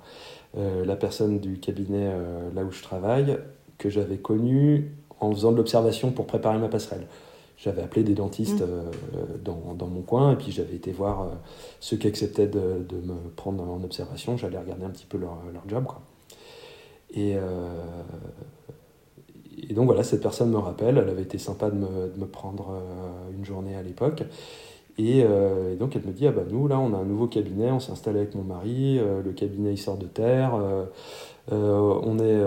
euh, 0.55 0.85
la 0.85 0.95
personne 0.95 1.39
du 1.39 1.57
cabinet 1.57 2.11
euh, 2.11 2.51
là 2.53 2.63
où 2.63 2.71
je 2.71 2.83
travaille, 2.83 3.39
que 3.79 3.89
j'avais 3.89 4.17
connue 4.17 4.91
en 5.19 5.31
faisant 5.31 5.51
de 5.51 5.57
l'observation 5.57 6.11
pour 6.11 6.27
préparer 6.27 6.59
ma 6.59 6.67
passerelle. 6.67 7.07
J'avais 7.57 7.81
appelé 7.81 8.03
des 8.03 8.13
dentistes 8.13 8.61
mmh. 8.61 8.69
euh, 8.69 8.91
dans, 9.43 9.73
dans, 9.73 9.87
mon 9.87 10.01
coin 10.01 10.33
et 10.33 10.35
puis 10.35 10.51
j'avais 10.51 10.75
été 10.75 10.91
voir 10.91 11.31
ceux 11.79 11.97
qui 11.97 12.07
acceptaient 12.07 12.47
de, 12.47 12.85
de, 12.87 12.97
me 12.97 13.15
prendre 13.35 13.63
en 13.63 13.83
observation. 13.83 14.37
J'allais 14.37 14.59
regarder 14.59 14.85
un 14.85 14.89
petit 14.89 15.07
peu 15.07 15.17
leur, 15.17 15.39
leur 15.51 15.67
job. 15.67 15.85
Quoi. 15.85 16.01
Et, 17.15 17.35
et, 19.57 19.73
donc 19.73 19.85
voilà, 19.85 20.03
cette 20.03 20.21
personne 20.21 20.49
me 20.49 20.57
rappelle, 20.57 20.97
elle 20.97 21.09
avait 21.09 21.23
été 21.23 21.37
sympa 21.37 21.69
de 21.69 21.75
me, 21.75 22.13
de 22.13 22.19
me 22.19 22.25
prendre 22.25 22.81
une 23.35 23.45
journée 23.45 23.75
à 23.75 23.81
l'époque. 23.81 24.23
Euh, 24.99 25.73
et, 25.73 25.75
donc 25.75 25.95
elle 25.95 26.03
me 26.03 26.11
dit, 26.11 26.27
ah 26.27 26.31
bah 26.31 26.43
nous 26.49 26.67
là 26.67 26.79
on 26.79 26.93
a 26.93 26.97
un 26.97 27.05
nouveau 27.05 27.27
cabinet, 27.27 27.71
on 27.71 27.79
s'est 27.79 27.91
installé 27.91 28.19
avec 28.19 28.35
mon 28.35 28.43
mari, 28.43 28.99
euh, 28.99 29.21
le 29.23 29.31
cabinet 29.31 29.73
il 29.73 29.77
sort 29.77 29.97
de 29.97 30.05
terre, 30.05 30.55
euh, 30.55 30.85
on, 31.51 32.19
est, 32.19 32.41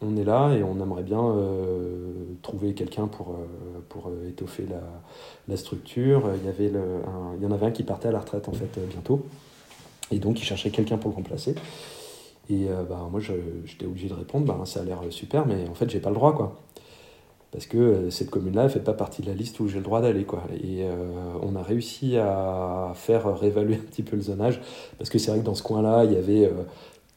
on 0.00 0.16
est 0.16 0.24
là 0.24 0.54
et 0.54 0.62
on 0.62 0.80
aimerait 0.80 1.02
bien 1.02 1.34
trouver 2.42 2.72
quelqu'un 2.72 3.08
pour, 3.08 3.36
pour 3.88 4.10
étoffer 4.26 4.66
la, 4.70 4.80
la, 5.48 5.56
structure. 5.56 6.30
Il 6.40 6.46
y, 6.46 6.48
avait 6.48 6.70
le, 6.70 6.80
il 7.36 7.42
y 7.42 7.46
en 7.46 7.52
avait 7.52 7.66
un 7.66 7.70
qui 7.70 7.82
partait 7.82 8.08
à 8.08 8.12
la 8.12 8.20
retraite 8.20 8.48
en 8.48 8.52
fait 8.52 8.78
bientôt, 8.88 9.26
et 10.10 10.18
donc 10.18 10.40
il 10.40 10.44
cherchait 10.44 10.70
quelqu'un 10.70 10.96
pour 10.96 11.10
le 11.10 11.16
remplacer. 11.16 11.56
Et 12.50 12.66
bah, 12.88 13.08
moi 13.10 13.20
j'étais 13.20 13.86
obligé 13.86 14.08
de 14.08 14.14
répondre, 14.14 14.46
bah, 14.46 14.58
ça 14.64 14.80
a 14.80 14.84
l'air 14.84 15.00
super, 15.10 15.46
mais 15.46 15.68
en 15.68 15.74
fait 15.74 15.90
j'ai 15.90 16.00
pas 16.00 16.08
le 16.08 16.14
droit 16.14 16.34
quoi 16.34 16.58
parce 17.50 17.66
que 17.66 17.78
euh, 17.78 18.10
cette 18.10 18.30
commune-là 18.30 18.64
ne 18.64 18.68
fait 18.68 18.80
pas 18.80 18.92
partie 18.92 19.22
de 19.22 19.26
la 19.26 19.34
liste 19.34 19.58
où 19.60 19.68
j'ai 19.68 19.78
le 19.78 19.84
droit 19.84 20.00
d'aller. 20.00 20.24
Quoi. 20.24 20.42
Et 20.62 20.84
euh, 20.84 20.92
on 21.42 21.56
a 21.56 21.62
réussi 21.62 22.16
à 22.18 22.92
faire 22.94 23.38
réévaluer 23.38 23.76
un 23.76 23.90
petit 23.90 24.02
peu 24.02 24.16
le 24.16 24.22
zonage, 24.22 24.60
parce 24.98 25.10
que 25.10 25.18
c'est 25.18 25.30
vrai 25.30 25.40
que 25.40 25.44
dans 25.44 25.54
ce 25.54 25.62
coin-là, 25.62 26.04
il 26.04 26.12
y 26.12 26.16
avait 26.16 26.44
euh, 26.44 26.64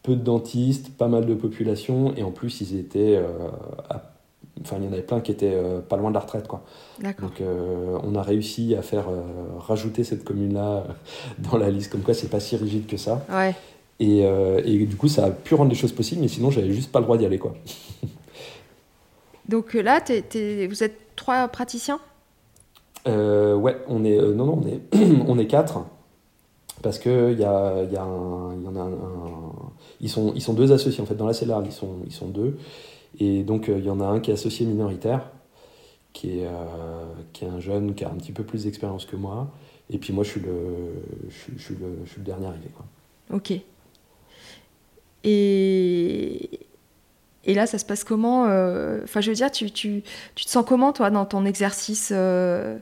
peu 0.03 0.15
de 0.15 0.23
dentistes, 0.23 0.95
pas 0.95 1.07
mal 1.07 1.25
de 1.25 1.33
population, 1.33 2.13
et 2.15 2.23
en 2.23 2.31
plus, 2.31 2.61
ils 2.61 2.77
étaient... 2.79 3.21
Enfin, 4.61 4.77
il 4.79 4.85
y 4.85 4.87
en 4.87 4.93
avait 4.93 5.01
plein 5.01 5.21
qui 5.21 5.31
étaient 5.31 5.55
pas 5.89 5.97
loin 5.97 6.09
de 6.09 6.15
la 6.15 6.19
retraite. 6.19 6.47
Quoi. 6.47 6.63
Donc, 7.01 7.41
on 8.03 8.15
a 8.15 8.21
réussi 8.23 8.75
à 8.75 8.81
faire 8.81 9.07
rajouter 9.59 10.03
cette 10.03 10.23
commune-là 10.23 10.85
dans 11.39 11.57
la 11.57 11.69
liste, 11.69 11.91
comme 11.91 12.01
quoi 12.01 12.15
c'est 12.15 12.29
pas 12.29 12.39
si 12.39 12.55
rigide 12.55 12.87
que 12.87 12.97
ça. 12.97 13.23
Ouais. 13.29 13.55
Et, 14.03 14.21
et, 14.65 14.85
du 14.87 14.95
coup, 14.95 15.07
ça 15.07 15.25
a 15.25 15.29
pu 15.29 15.53
rendre 15.53 15.69
les 15.69 15.75
choses 15.75 15.91
possibles, 15.91 16.21
mais 16.21 16.27
sinon, 16.27 16.49
j'avais 16.49 16.71
juste 16.71 16.91
pas 16.91 16.99
le 16.99 17.05
droit 17.05 17.17
d'y 17.17 17.25
aller. 17.25 17.37
Quoi. 17.37 17.53
Donc 19.51 19.75
euh, 19.75 19.81
là, 19.81 19.99
vous 20.67 20.83
êtes 20.83 21.15
trois 21.15 21.47
praticiens? 21.49 21.99
Euh, 23.07 23.55
Ouais, 23.55 23.77
on 23.87 24.05
est, 24.05 24.17
euh, 24.17 24.33
non, 24.33 24.45
non, 24.45 24.63
on 24.63 24.67
est, 24.67 24.81
on 25.27 25.37
est 25.37 25.47
quatre. 25.47 25.85
Parce 26.81 26.97
que 26.97 27.33
y 27.33 27.43
a, 27.43 27.83
y 27.83 27.95
a 27.95 28.01
un, 28.01 28.59
y 28.59 28.67
en 28.67 28.75
a 28.75 28.79
un, 28.79 28.91
ils, 29.99 30.09
sont, 30.09 30.33
ils 30.33 30.41
sont 30.41 30.53
deux 30.53 30.71
associés 30.71 31.03
en 31.03 31.05
fait 31.05 31.15
dans 31.15 31.27
la 31.27 31.33
cellule, 31.33 31.63
ils 31.65 31.71
sont, 31.71 31.97
ils 32.07 32.13
sont 32.13 32.27
deux. 32.27 32.57
Et 33.19 33.43
donc 33.43 33.67
il 33.67 33.85
y 33.85 33.89
en 33.89 33.99
a 33.99 34.05
un 34.05 34.19
qui 34.19 34.31
est 34.31 34.33
associé 34.33 34.65
minoritaire, 34.65 35.29
qui 36.11 36.39
est, 36.39 36.47
qui 37.33 37.45
est 37.45 37.47
un 37.47 37.59
jeune 37.59 37.93
qui 37.93 38.03
a 38.03 38.09
un 38.09 38.15
petit 38.15 38.31
peu 38.31 38.43
plus 38.43 38.63
d'expérience 38.63 39.05
que 39.05 39.15
moi. 39.15 39.51
Et 39.91 39.99
puis 39.99 40.11
moi, 40.11 40.23
je 40.23 40.29
suis 40.29 40.39
le, 40.39 40.55
je, 41.29 41.51
je 41.55 41.61
suis 41.61 41.75
le, 41.75 41.99
je 42.05 42.09
suis 42.09 42.19
le 42.19 42.25
dernier 42.25 42.47
arrivé. 42.47 42.69
Quoi. 42.75 42.85
Ok. 43.37 43.53
Et, 45.23 46.60
et 47.43 47.53
là, 47.53 47.68
ça 47.68 47.77
se 47.77 47.85
passe 47.85 48.03
comment 48.03 48.45
euh, 48.48 49.02
Enfin, 49.03 49.22
je 49.22 49.30
veux 49.30 49.35
dire, 49.35 49.52
tu, 49.52 49.72
tu, 49.72 50.03
tu, 50.35 50.45
te 50.45 50.49
sens 50.49 50.65
comment, 50.68 50.93
toi, 50.93 51.10
dans 51.10 51.26
ton 51.26 51.45
exercice 51.45 52.11
euh, 52.14 52.77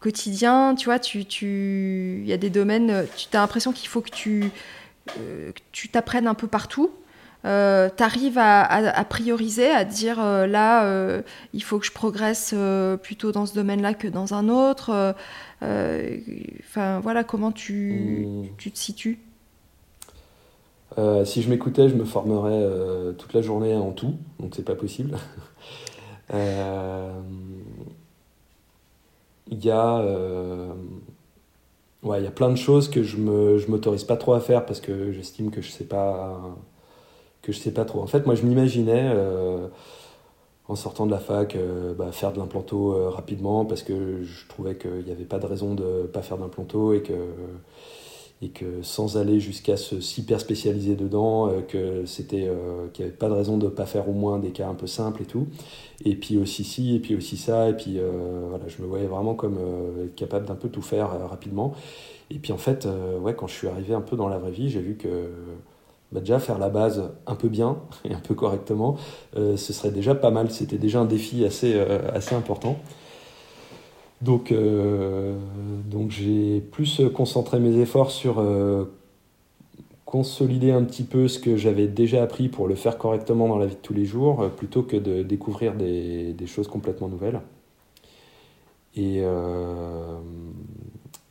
quotidien? 0.00 0.74
Tu 0.74 0.86
vois, 0.86 0.98
tu, 0.98 1.24
tu, 1.24 2.20
il 2.22 2.28
y 2.28 2.32
a 2.32 2.36
des 2.36 2.50
domaines, 2.50 3.06
tu 3.16 3.28
as 3.36 3.40
l'impression 3.40 3.72
qu'il 3.72 3.88
faut 3.88 4.00
que 4.00 4.10
tu, 4.10 4.50
euh, 5.18 5.52
tu 5.72 5.88
t'apprennes 5.88 6.26
un 6.26 6.34
peu 6.34 6.48
partout. 6.48 6.90
euh, 7.44 7.88
tu 7.96 8.02
arrives 8.02 8.38
à, 8.38 9.04
prioriser, 9.08 9.70
à 9.70 9.84
dire 9.84 10.18
euh, 10.20 10.46
là, 10.46 11.22
il 11.52 11.62
faut 11.62 11.78
que 11.78 11.86
je 11.86 11.92
progresse 11.92 12.54
plutôt 13.02 13.32
dans 13.32 13.46
ce 13.46 13.54
domaine-là 13.54 13.94
que 13.94 14.08
dans 14.08 14.34
un 14.34 14.48
autre. 14.48 15.14
Enfin, 15.62 17.00
voilà, 17.00 17.24
comment 17.24 17.52
tu, 17.52 18.26
mmh. 18.26 18.56
tu 18.58 18.70
te 18.72 18.78
situes? 18.78 19.18
Si 21.24 21.42
je 21.42 21.50
m'écoutais, 21.50 21.88
je 21.88 21.94
me 21.94 22.04
formerais 22.04 22.64
toute 23.18 23.34
la 23.34 23.42
journée 23.42 23.74
en 23.74 23.92
tout, 23.92 24.14
donc 24.40 24.54
c'est 24.54 24.64
pas 24.64 24.74
possible. 24.74 25.16
Il 29.48 29.64
y 29.64 29.70
a 29.70 30.04
ouais, 32.02 32.22
y 32.22 32.26
a 32.26 32.30
plein 32.30 32.50
de 32.50 32.56
choses 32.56 32.88
que 32.88 33.02
je 33.02 33.16
me 33.16 33.58
je 33.58 33.70
m'autorise 33.70 34.04
pas 34.04 34.16
trop 34.16 34.32
à 34.34 34.40
faire 34.40 34.66
parce 34.66 34.80
que 34.80 35.12
j'estime 35.12 35.50
que 35.50 35.62
je 35.62 35.70
sais 35.70 35.84
pas 35.84 36.56
que 37.46 37.52
je 37.52 37.58
sais 37.58 37.70
pas 37.70 37.84
trop. 37.84 38.00
En 38.02 38.06
fait, 38.06 38.26
moi, 38.26 38.34
je 38.34 38.42
m'imaginais 38.44 39.10
euh, 39.14 39.68
en 40.68 40.74
sortant 40.74 41.06
de 41.06 41.12
la 41.12 41.18
fac 41.18 41.54
euh, 41.54 41.94
bah, 41.94 42.10
faire 42.10 42.32
de 42.32 42.38
l'implanto 42.38 42.92
euh, 42.92 43.08
rapidement 43.08 43.64
parce 43.64 43.82
que 43.82 44.22
je 44.24 44.48
trouvais 44.48 44.76
qu'il 44.76 45.04
n'y 45.04 45.12
avait 45.12 45.24
pas 45.24 45.38
de 45.38 45.46
raison 45.46 45.74
de 45.74 46.10
pas 46.12 46.22
faire 46.22 46.38
d'implanto 46.38 46.92
et 46.92 47.02
que 47.02 47.14
et 48.42 48.50
que 48.50 48.82
sans 48.82 49.16
aller 49.16 49.40
jusqu'à 49.40 49.76
se 49.76 50.00
super 50.00 50.40
spécialiser 50.40 50.94
dedans, 50.94 51.50
que 51.68 52.04
c'était 52.04 52.50
qu'il 52.92 53.04
n'y 53.04 53.08
avait 53.08 53.16
pas 53.16 53.28
de 53.28 53.34
raison 53.34 53.56
de 53.56 53.64
ne 53.64 53.70
pas 53.70 53.86
faire 53.86 54.08
au 54.10 54.12
moins 54.12 54.38
des 54.38 54.50
cas 54.50 54.68
un 54.68 54.74
peu 54.74 54.86
simples 54.86 55.22
et 55.22 55.24
tout. 55.24 55.46
Et 56.04 56.16
puis 56.16 56.36
aussi 56.36 56.62
ci, 56.62 56.94
et 56.94 57.00
puis 57.00 57.16
aussi 57.16 57.38
ça, 57.38 57.70
et 57.70 57.72
puis 57.72 57.98
voilà, 58.50 58.68
je 58.68 58.82
me 58.82 58.86
voyais 58.86 59.06
vraiment 59.06 59.34
comme 59.34 59.58
capable 60.16 60.44
d'un 60.44 60.54
peu 60.54 60.68
tout 60.68 60.82
faire 60.82 61.18
rapidement. 61.30 61.72
Et 62.30 62.38
puis 62.38 62.52
en 62.52 62.58
fait, 62.58 62.86
ouais, 63.22 63.34
quand 63.34 63.46
je 63.46 63.54
suis 63.54 63.68
arrivé 63.68 63.94
un 63.94 64.02
peu 64.02 64.16
dans 64.16 64.28
la 64.28 64.36
vraie 64.36 64.50
vie, 64.50 64.68
j'ai 64.68 64.80
vu 64.80 64.96
que 64.96 65.30
bah, 66.12 66.20
déjà 66.20 66.38
faire 66.38 66.58
la 66.58 66.68
base 66.68 67.10
un 67.26 67.34
peu 67.34 67.48
bien 67.48 67.78
et 68.04 68.14
un 68.14 68.20
peu 68.20 68.34
correctement, 68.34 68.96
euh, 69.36 69.56
ce 69.56 69.72
serait 69.72 69.90
déjà 69.90 70.14
pas 70.14 70.30
mal. 70.30 70.50
C'était 70.50 70.78
déjà 70.78 71.00
un 71.00 71.04
défi 71.04 71.44
assez, 71.44 71.74
euh, 71.74 71.98
assez 72.12 72.34
important. 72.34 72.78
Donc, 74.22 74.50
euh, 74.50 75.38
donc 75.84 76.10
j'ai 76.10 76.60
plus 76.60 77.02
concentré 77.14 77.60
mes 77.60 77.76
efforts 77.78 78.10
sur 78.10 78.42
consolider 80.04 80.70
un 80.70 80.84
petit 80.84 81.02
peu 81.02 81.28
ce 81.28 81.38
que 81.38 81.56
j'avais 81.56 81.88
déjà 81.88 82.22
appris 82.22 82.48
pour 82.48 82.68
le 82.68 82.76
faire 82.76 82.96
correctement 82.96 83.48
dans 83.48 83.58
la 83.58 83.66
vie 83.66 83.74
de 83.74 83.80
tous 83.80 83.94
les 83.94 84.04
jours, 84.04 84.48
plutôt 84.56 84.82
que 84.82 84.96
de 84.96 85.22
découvrir 85.22 85.74
des, 85.74 86.34
choses 86.46 86.68
complètement 86.68 87.08
nouvelles. 87.08 87.40
Et, 88.94 89.22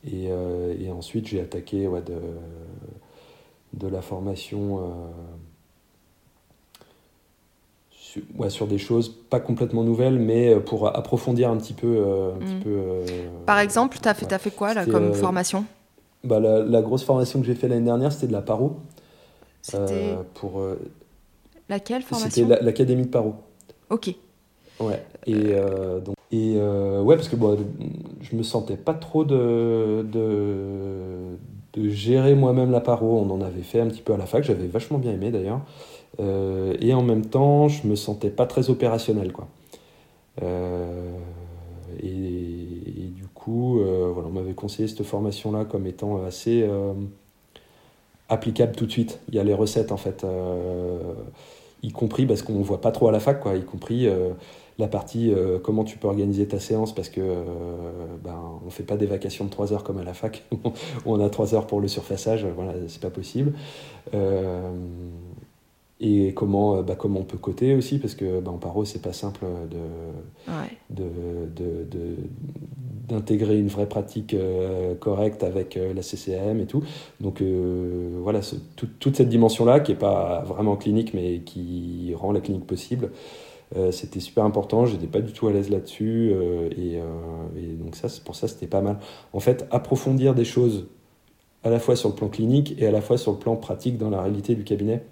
et, 0.06 0.90
ensuite, 0.90 1.26
j'ai 1.26 1.40
attaqué 1.40 1.86
de, 1.86 2.14
de 3.76 3.88
la 3.88 4.02
formation 4.02 4.78
euh, 4.78 4.82
sur, 8.16 8.40
ouais, 8.40 8.50
sur, 8.50 8.66
des 8.66 8.78
choses 8.78 9.08
pas 9.08 9.40
complètement 9.40 9.84
nouvelles, 9.84 10.18
mais 10.18 10.54
euh, 10.54 10.60
pour 10.60 10.94
approfondir 10.94 11.50
un 11.50 11.56
petit 11.56 11.72
peu. 11.72 11.86
Euh, 11.86 12.30
petit 12.32 12.54
mm. 12.54 12.60
peu 12.60 12.80
Par 13.46 13.58
exemple, 13.58 13.98
tu 14.00 14.08
as, 14.08 14.14
fait, 14.14 14.32
as 14.32 14.38
fait 14.38 14.50
quoi 14.50 14.74
là, 14.74 14.86
comme 14.86 15.14
formation? 15.14 15.64
bah, 16.24 16.40
la, 16.40 16.60
la, 16.60 16.82
grosse 16.82 17.04
formation 17.04 17.40
que 17.40 17.46
j'ai 17.46 17.54
fait 17.54 17.68
l'année 17.68 17.84
dernière, 17.84 18.12
c'était 18.12 18.26
de 18.26 18.32
la 18.32 18.42
paro. 18.42 18.76
C'était. 19.62 20.14
pour. 20.34 20.62
Laquelle 21.68 22.02
formation? 22.02 22.46
C'était 22.48 22.62
l'Académie 22.62 23.04
de 23.04 23.08
paro. 23.08 23.34
Ok. 23.90 24.14
Ouais. 24.80 25.04
Et 25.26 25.54
donc. 26.04 26.16
Et 26.32 26.58
ouais, 26.58 27.16
parce 27.16 27.28
que 27.28 27.36
bon, 27.36 27.56
je 28.20 28.36
me 28.36 28.42
sentais 28.42 28.76
pas 28.76 28.94
trop 28.94 29.24
de, 29.24 30.04
de, 30.10 31.36
de 31.74 31.88
gérer 31.88 32.34
moi-même 32.34 32.70
la 32.70 32.80
paro. 32.80 33.20
On 33.20 33.30
en 33.30 33.40
avait 33.40 33.62
fait 33.62 33.80
un 33.80 33.86
petit 33.86 34.02
peu 34.02 34.12
à 34.12 34.16
la 34.16 34.26
fac, 34.26 34.42
j'avais 34.44 34.66
vachement 34.66 34.98
bien 34.98 35.12
aimé 35.12 35.30
d'ailleurs. 35.30 35.60
Euh, 36.20 36.76
et 36.80 36.94
en 36.94 37.02
même 37.02 37.26
temps, 37.26 37.68
je 37.68 37.86
me 37.86 37.94
sentais 37.94 38.30
pas 38.30 38.46
très 38.46 38.70
opérationnel. 38.70 39.32
Quoi. 39.32 39.48
Euh, 40.42 41.18
et, 42.02 43.10
du 43.14 43.26
coup, 43.34 43.80
euh, 43.80 44.10
voilà, 44.12 44.28
on 44.28 44.32
m'avait 44.32 44.54
conseillé 44.54 44.88
cette 44.88 45.02
formation-là 45.02 45.64
comme 45.64 45.86
étant 45.86 46.24
assez 46.24 46.68
applicable 48.28 48.74
tout 48.74 48.86
de 48.86 48.90
suite. 48.90 49.20
Il 49.28 49.34
y 49.34 49.38
a 49.38 49.44
les 49.44 49.54
recettes 49.54 49.92
en 49.92 49.96
fait, 49.96 50.26
y 51.82 51.92
compris 51.92 52.26
parce 52.26 52.42
qu'on 52.42 52.58
ne 52.58 52.64
voit 52.64 52.80
pas 52.80 52.92
trop 52.92 53.08
à 53.08 53.12
la 53.12 53.20
fac, 53.20 53.40
quoi, 53.40 53.56
y 53.56 53.64
compris 53.64 54.08
la 54.78 54.88
partie 54.88 55.32
comment 55.62 55.84
tu 55.84 55.96
peux 55.96 56.08
organiser 56.08 56.46
ta 56.46 56.58
séance 56.58 56.94
parce 56.94 57.08
que 57.08 57.20
ben, 58.22 58.34
on 58.66 58.70
fait 58.70 58.82
pas 58.82 58.96
des 58.96 59.06
vacations 59.06 59.44
de 59.44 59.50
3 59.50 59.72
heures 59.72 59.84
comme 59.84 59.98
à 59.98 60.04
la 60.04 60.12
fac 60.12 60.44
on 61.06 61.20
a 61.20 61.30
3 61.30 61.54
heures 61.54 61.66
pour 61.66 61.80
le 61.80 61.88
surfaçage, 61.88 62.44
voilà, 62.44 62.72
c'est 62.88 63.00
pas 63.00 63.10
possible. 63.10 63.52
Euh, 66.02 66.28
et 66.28 66.34
comment, 66.34 66.82
bah, 66.82 66.94
comment 66.94 67.20
on 67.20 67.24
peut 67.24 67.38
coter 67.38 67.74
aussi, 67.74 67.98
parce 67.98 68.14
que 68.14 68.40
bah, 68.40 68.50
en 68.50 68.58
paro, 68.58 68.84
c'est 68.84 69.00
pas 69.00 69.12
simple 69.12 69.46
de, 69.70 70.98
d'intégrer 73.08 73.54
de, 73.54 73.60
une 73.60 73.68
vraie 73.68 73.88
pratique 73.88 74.36
correcte 75.00 75.42
avec 75.42 75.78
la 75.94 76.02
CCM 76.02 76.60
et 76.60 76.66
tout. 76.66 76.82
Donc 77.20 77.42
voilà, 77.42 78.40
toute 78.76 79.16
cette 79.16 79.28
dimension-là, 79.28 79.80
qui 79.80 79.92
est 79.92 79.96
pas 79.96 80.42
vraiment 80.46 80.76
clinique, 80.76 81.14
mais 81.14 81.40
qui 81.40 82.12
rend 82.14 82.32
la 82.32 82.40
clinique 82.40 82.66
possible, 82.66 83.10
euh, 83.74 83.90
c'était 83.90 84.20
super 84.20 84.44
important, 84.44 84.86
j'étais 84.86 85.08
pas 85.08 85.20
du 85.20 85.32
tout 85.32 85.48
à 85.48 85.52
l'aise 85.52 85.70
là-dessus, 85.70 86.30
euh, 86.32 86.70
euh, 86.78 87.48
et, 87.56 87.72
donc 87.82 87.96
ça, 87.96 88.08
pour 88.24 88.36
ça, 88.36 88.46
c'était 88.46 88.68
pas 88.68 88.80
mal. 88.80 88.98
En 89.32 89.40
fait, 89.40 89.66
approfondir 89.70 90.34
des 90.34 90.44
choses 90.44 90.86
à 91.64 91.70
la 91.70 91.80
fois 91.80 91.96
sur 91.96 92.10
le 92.10 92.14
plan 92.14 92.28
clinique 92.28 92.76
et 92.78 92.86
à 92.86 92.92
la 92.92 93.00
fois 93.00 93.18
sur 93.18 93.32
le 93.32 93.38
plan 93.38 93.56
pratique 93.56 93.98
dans 93.98 94.10
la 94.10 94.22
réalité 94.22 94.54
du 94.54 94.62
cabinet, 94.62 95.02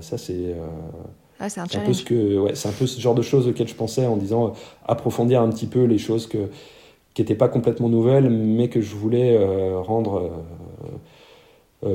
ça 0.00 0.18
c'est... 0.18 0.54
Ah, 1.40 1.48
c'est 1.48 1.60
un, 1.60 1.64
un, 1.64 1.86
peu 1.86 1.92
ce 1.92 2.04
que, 2.04 2.38
ouais, 2.38 2.54
c'est 2.54 2.68
un 2.68 2.72
peu 2.72 2.86
ce 2.86 3.00
genre 3.00 3.16
de 3.16 3.22
choses 3.22 3.48
auxquelles 3.48 3.66
je 3.66 3.74
pensais 3.74 4.06
en 4.06 4.16
disant 4.16 4.52
approfondir 4.86 5.42
un 5.42 5.48
petit 5.48 5.66
peu 5.66 5.82
les 5.84 5.98
choses 5.98 6.28
que, 6.28 6.48
qui 7.14 7.22
n'étaient 7.22 7.34
pas 7.34 7.48
complètement 7.48 7.88
nouvelles, 7.88 8.30
mais 8.30 8.68
que 8.68 8.80
je 8.80 8.94
voulais 8.94 9.36
rendre 9.82 10.30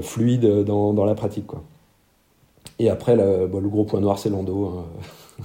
fluides 0.02 0.64
dans, 0.66 0.92
dans, 0.92 1.06
la 1.06 1.16
pratique. 1.16 1.48
Quoi. 1.48 1.64
Et 2.80 2.90
après, 2.90 3.16
le, 3.16 3.48
le 3.48 3.70
gros 3.70 3.86
point 3.86 4.02
noir, 4.02 4.20
c'est 4.20 4.30
l'endo. 4.30 4.66
Hein. 4.66 4.86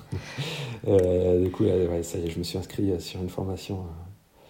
Euh, 0.89 1.44
du 1.44 1.51
coup, 1.52 1.62
ça 2.02 2.19
y 2.19 2.27
est, 2.27 2.31
je 2.31 2.39
me 2.40 2.43
suis 2.43 2.59
inscrit 2.59 2.90
euh, 2.90 2.98
sur 2.98 3.20
une 3.20 3.28
formation 3.28 3.77
euh, 3.77 4.43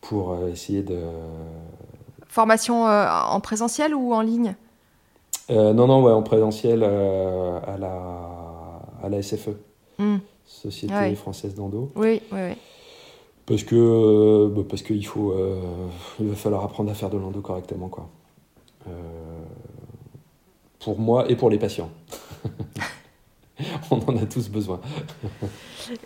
pour 0.00 0.36
essayer 0.48 0.82
de. 0.82 0.98
Formation 2.26 2.86
en 2.86 3.40
présentiel 3.40 3.94
ou 3.94 4.12
en 4.12 4.20
ligne? 4.20 4.56
Non, 5.50 5.86
non, 5.86 6.02
ouais, 6.02 6.12
en 6.12 6.22
présentiel 6.22 6.84
à, 6.84 7.76
la, 7.78 8.82
à 9.02 9.08
la 9.08 9.22
SFE, 9.22 9.50
hmm. 9.98 10.18
Société 10.44 11.14
française 11.14 11.54
d'endo. 11.54 11.90
Oui, 11.96 12.22
oui, 12.32 12.38
oui. 12.48 12.56
Parce 13.46 13.64
que 13.64 14.48
bah, 14.54 14.62
parce 14.68 14.82
qu'il 14.82 15.04
faut 15.04 15.34
il 16.20 16.28
va 16.28 16.36
falloir 16.36 16.64
apprendre 16.64 16.90
à 16.90 16.94
faire 16.94 17.10
de 17.10 17.18
l'endo 17.18 17.40
correctement 17.40 17.88
quoi. 17.88 18.08
pour 20.78 20.98
moi 20.98 21.28
et 21.28 21.34
pour 21.34 21.50
les 21.50 21.58
patients. 21.58 21.90
on 23.90 23.98
en 23.98 24.16
a 24.16 24.26
tous 24.26 24.48
besoin. 24.48 24.80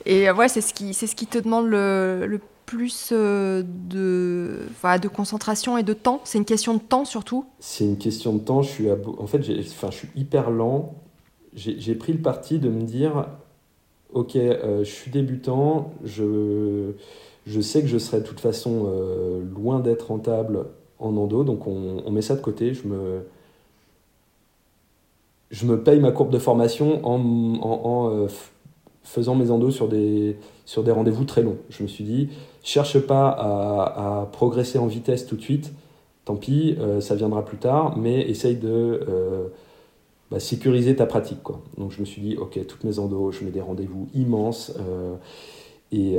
Et 0.07 0.29
euh, 0.29 0.35
ouais, 0.35 0.49
c'est 0.49 0.61
ce 0.61 0.73
qui, 0.73 0.95
c'est 0.95 1.07
ce 1.07 1.16
qui 1.16 1.27
te 1.27 1.39
demande 1.39 1.66
le, 1.66 2.27
le 2.27 2.41
plus 2.66 3.11
euh, 3.12 3.62
de, 3.65 4.61
enfin, 4.70 4.99
de 4.99 5.09
concentration 5.09 5.77
et 5.78 5.82
de 5.82 5.93
temps. 5.93 6.20
C'est 6.24 6.39
une 6.39 6.45
question 6.45 6.74
de 6.74 6.81
temps 6.81 7.05
surtout. 7.05 7.45
C'est 7.61 7.85
une 7.85 7.99
question 7.99 8.35
de 8.35 8.41
temps. 8.41 8.62
Je 8.62 8.70
suis, 8.70 8.86
en 8.91 9.27
fait, 9.27 9.39
enfin, 9.39 9.91
je 9.91 9.97
suis 9.97 10.09
hyper 10.16 10.51
lent. 10.51 10.95
J'ai 11.55 11.95
pris 11.95 12.12
le 12.12 12.19
parti 12.19 12.59
de 12.59 12.69
me 12.69 12.82
dire, 12.82 13.28
ok, 14.12 14.35
euh, 14.36 14.82
je 14.82 14.91
suis 14.91 15.11
débutant, 15.11 15.93
je, 16.03 16.93
je 17.47 17.61
sais 17.61 17.81
que 17.81 17.86
je 17.86 17.99
serai 17.99 18.20
de 18.20 18.27
toute 18.27 18.41
façon 18.41 18.91
loin 19.55 19.78
d'être 19.78 20.09
rentable 20.09 20.66
en 20.99 21.16
endo, 21.16 21.45
donc 21.45 21.66
on, 21.66 22.11
met 22.11 22.23
ça 22.23 22.35
de 22.35 22.41
côté. 22.41 22.74
Je 22.74 22.89
me, 22.89 23.24
je 25.51 25.66
me 25.66 25.82
paye 25.82 26.01
ma 26.01 26.12
courbe 26.12 26.31
de 26.31 26.39
formation 26.39 27.05
en, 27.07 27.20
en, 27.62 28.11
euh, 28.11 28.28
faisant 29.05 29.35
mes 29.35 29.51
endos 29.51 29.70
sur 29.70 29.89
des, 29.89 30.36
sur 30.64 30.82
des 30.82 30.90
rendez-vous 30.90 31.24
très 31.24 31.43
longs. 31.43 31.59
Je 31.70 31.82
me 31.82 31.89
suis 31.89 32.05
dit, 32.05 32.31
cherche 32.62 32.98
pas 32.98 33.28
à, 33.28 34.28
progresser 34.32 34.78
en 34.78 34.86
vitesse 34.86 35.26
tout 35.26 35.36
de 35.36 35.43
suite, 35.43 35.72
tant 36.24 36.36
pis, 36.36 36.76
euh, 36.81 37.01
ça 37.01 37.14
viendra 37.14 37.44
plus 37.44 37.59
tard, 37.59 37.97
mais 37.97 38.22
essaye 38.22 38.56
de 38.56 38.68
euh, 39.09 39.48
bah, 40.31 40.40
sécuriser 40.40 40.97
ta 40.97 41.06
pratique. 41.06 41.39
Donc 41.78 41.93
je 41.93 42.01
me 42.01 42.05
suis 42.05 42.22
dit, 42.22 42.36
ok, 42.36 42.66
toutes 42.66 42.85
mes 42.85 42.98
endos, 42.98 43.31
je 43.31 43.44
mets 43.44 43.51
des 43.51 43.60
rendez-vous 43.60 44.09
immenses. 44.14 44.72
et, 45.93 46.16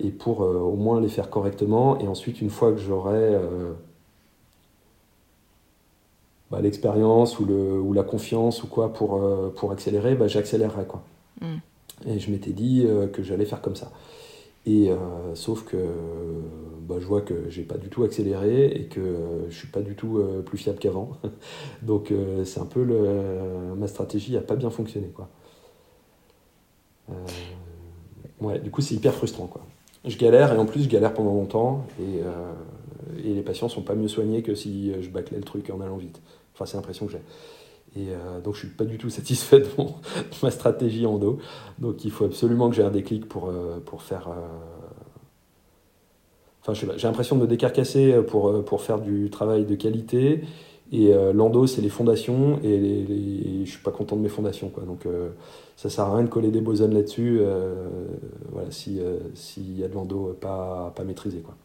et, 0.00 0.10
pour 0.10 0.40
au 0.40 0.76
moins 0.76 1.00
les 1.00 1.08
faire 1.08 1.30
correctement, 1.30 1.98
et 1.98 2.06
ensuite, 2.06 2.40
une 2.40 2.50
fois 2.50 2.70
que 2.70 2.78
j'aurai 2.78 3.36
bah, 6.50 6.60
l'expérience 6.60 7.40
ou, 7.40 7.92
la 7.92 8.02
confiance 8.04 8.62
ou 8.62 8.68
quoi 8.68 8.92
pour, 8.92 9.16
euh, 9.16 9.52
pour 9.56 9.72
accélérer, 9.72 10.14
bah, 10.14 10.28
j'accélérerai. 10.28 10.86
Mm. 11.40 11.56
Et 12.04 12.18
je 12.18 12.30
m'étais 12.30 12.52
dit 12.52 12.84
euh, 12.84 13.06
que 13.06 13.22
j'allais 13.22 13.46
faire 13.46 13.62
comme 13.62 13.76
ça. 13.76 13.90
Et 14.68 14.90
sauf 15.34 15.62
que 15.62 15.76
bah, 16.88 16.96
je 16.98 17.06
vois 17.06 17.20
que 17.20 17.48
j'ai 17.48 17.62
pas 17.62 17.76
du 17.76 17.88
tout 17.88 18.02
accéléré 18.02 18.66
et 18.66 18.86
que 18.86 19.44
je 19.48 19.56
suis 19.56 19.68
pas 19.68 19.80
du 19.80 19.94
tout 19.94 20.20
plus 20.44 20.58
fiable 20.58 20.80
qu'avant. 20.80 21.12
Donc 21.82 22.12
c'est 22.42 22.58
un 22.58 22.66
peu 22.66 22.82
le, 22.82 23.76
ma 23.76 23.86
stratégie 23.86 24.32
n'a 24.32 24.40
pas 24.40 24.56
bien 24.56 24.70
fonctionné. 24.70 25.06
Quoi. 25.14 25.28
ouais, 28.40 28.58
du 28.58 28.72
coup 28.72 28.80
c'est 28.80 28.96
hyper 28.96 29.14
frustrant. 29.14 29.46
Quoi. 29.46 29.64
Je 30.04 30.18
galère 30.18 30.52
et 30.52 30.58
en 30.58 30.66
plus 30.66 30.82
je 30.82 30.88
galère 30.88 31.14
pendant 31.14 31.34
longtemps 31.34 31.86
et, 32.00 32.22
et 33.24 33.34
les 33.34 33.42
patients 33.42 33.68
sont 33.68 33.82
pas 33.82 33.94
mieux 33.94 34.08
soignés 34.08 34.42
que 34.42 34.56
si 34.56 34.92
je 35.00 35.10
bâclais 35.10 35.38
le 35.38 35.44
truc 35.44 35.70
en 35.70 35.80
allant 35.80 35.96
vite. 35.96 36.20
Enfin 36.54 36.66
c'est 36.66 36.76
l'impression 36.76 37.06
que 37.06 37.12
j'ai. 37.12 37.22
Et 37.96 38.10
euh, 38.10 38.40
donc 38.40 38.54
je 38.54 38.60
suis 38.60 38.68
pas 38.68 38.84
du 38.84 38.98
tout 38.98 39.10
satisfait 39.10 39.60
de, 39.60 39.66
ma 40.42 40.50
stratégie 40.50 41.06
en 41.06 41.16
dos. 41.16 41.38
Donc 41.78 42.04
il 42.04 42.10
faut 42.10 42.26
absolument 42.26 42.68
que 42.68 42.76
j'ai 42.76 42.82
un 42.82 42.90
déclic 42.90 43.28
pour, 43.28 43.48
euh, 43.48 43.78
pour 43.84 44.02
faire... 44.02 44.28
Euh, 44.28 44.46
enfin 46.62 46.74
j'ai 46.74 47.06
l'impression 47.06 47.36
de 47.36 47.42
me 47.42 47.46
décarcasser 47.46 48.20
pour, 48.26 48.64
pour 48.64 48.82
faire 48.82 49.00
du 49.00 49.30
travail 49.30 49.64
de 49.64 49.74
qualité. 49.74 50.42
Et 50.92 51.12
l'endo, 51.32 51.66
c'est 51.66 51.80
les 51.80 51.88
fondations, 51.88 52.60
et, 52.62 52.78
les, 52.78 53.64
je 53.64 53.70
suis 53.70 53.82
pas 53.82 53.90
content 53.90 54.14
de 54.14 54.20
mes 54.20 54.28
fondations. 54.28 54.68
Quoi. 54.68 54.84
Donc 54.84 55.04
ça 55.76 55.90
sert 55.90 56.04
à 56.04 56.14
rien 56.14 56.24
de 56.24 56.28
coller 56.28 56.52
des 56.52 56.60
bosons 56.60 56.92
là-dessus 56.92 57.40
s'il 58.70 59.78
y 59.78 59.84
a 59.84 59.88
de 59.88 59.94
l'endo 59.94 60.36
pas, 60.40 60.92
pas 60.94 61.02
maîtrisé. 61.02 61.38
Quoi. 61.38 61.56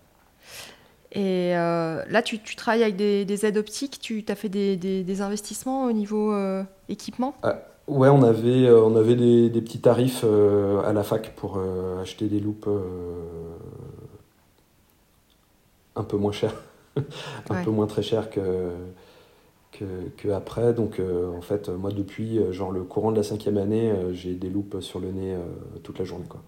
Et 1.13 1.55
euh, 1.55 2.03
là, 2.09 2.21
tu, 2.21 2.39
travailles 2.55 2.83
avec 2.83 2.95
des, 2.95 3.45
aides 3.45 3.57
optiques, 3.57 3.99
tu 3.99 4.23
as 4.27 4.35
fait 4.35 4.49
des, 4.49 5.21
investissements 5.21 5.85
au 5.85 5.91
niveau 5.91 6.33
euh, 6.33 6.63
équipement? 6.89 7.35
Ah, 7.43 7.59
Ouais, 7.87 8.07
on 8.07 8.23
avait, 8.23 8.67
euh, 8.67 8.85
on 8.85 8.95
avait 8.95 9.15
des, 9.15 9.61
petits 9.61 9.81
tarifs 9.81 10.23
à 10.23 10.93
la 10.93 11.03
fac 11.03 11.33
pour 11.35 11.59
acheter 12.01 12.27
des 12.27 12.39
loupes 12.39 12.69
un 15.97 16.03
peu 16.03 16.15
moins 16.15 16.31
chères, 16.31 16.55
un 17.49 17.63
peu 17.63 17.71
moins 17.71 17.87
très 17.87 18.03
chères 18.03 18.29
que, 18.29 18.71
que, 19.71 20.29
après. 20.29 20.73
Donc, 20.73 21.01
en 21.01 21.41
fait, 21.41 21.67
moi, 21.67 21.91
depuis 21.91 22.39
genre 22.53 22.71
le 22.71 22.83
courant 22.83 23.11
de 23.11 23.17
la 23.17 23.23
cinquième 23.23 23.57
année, 23.57 23.91
j'ai 24.13 24.35
des 24.35 24.49
loupes 24.49 24.79
sur 24.79 24.99
le 24.99 25.11
nez 25.11 25.35
toute 25.83 25.99
la 25.99 26.05
journée. 26.05 26.27
Quoi 26.29 26.41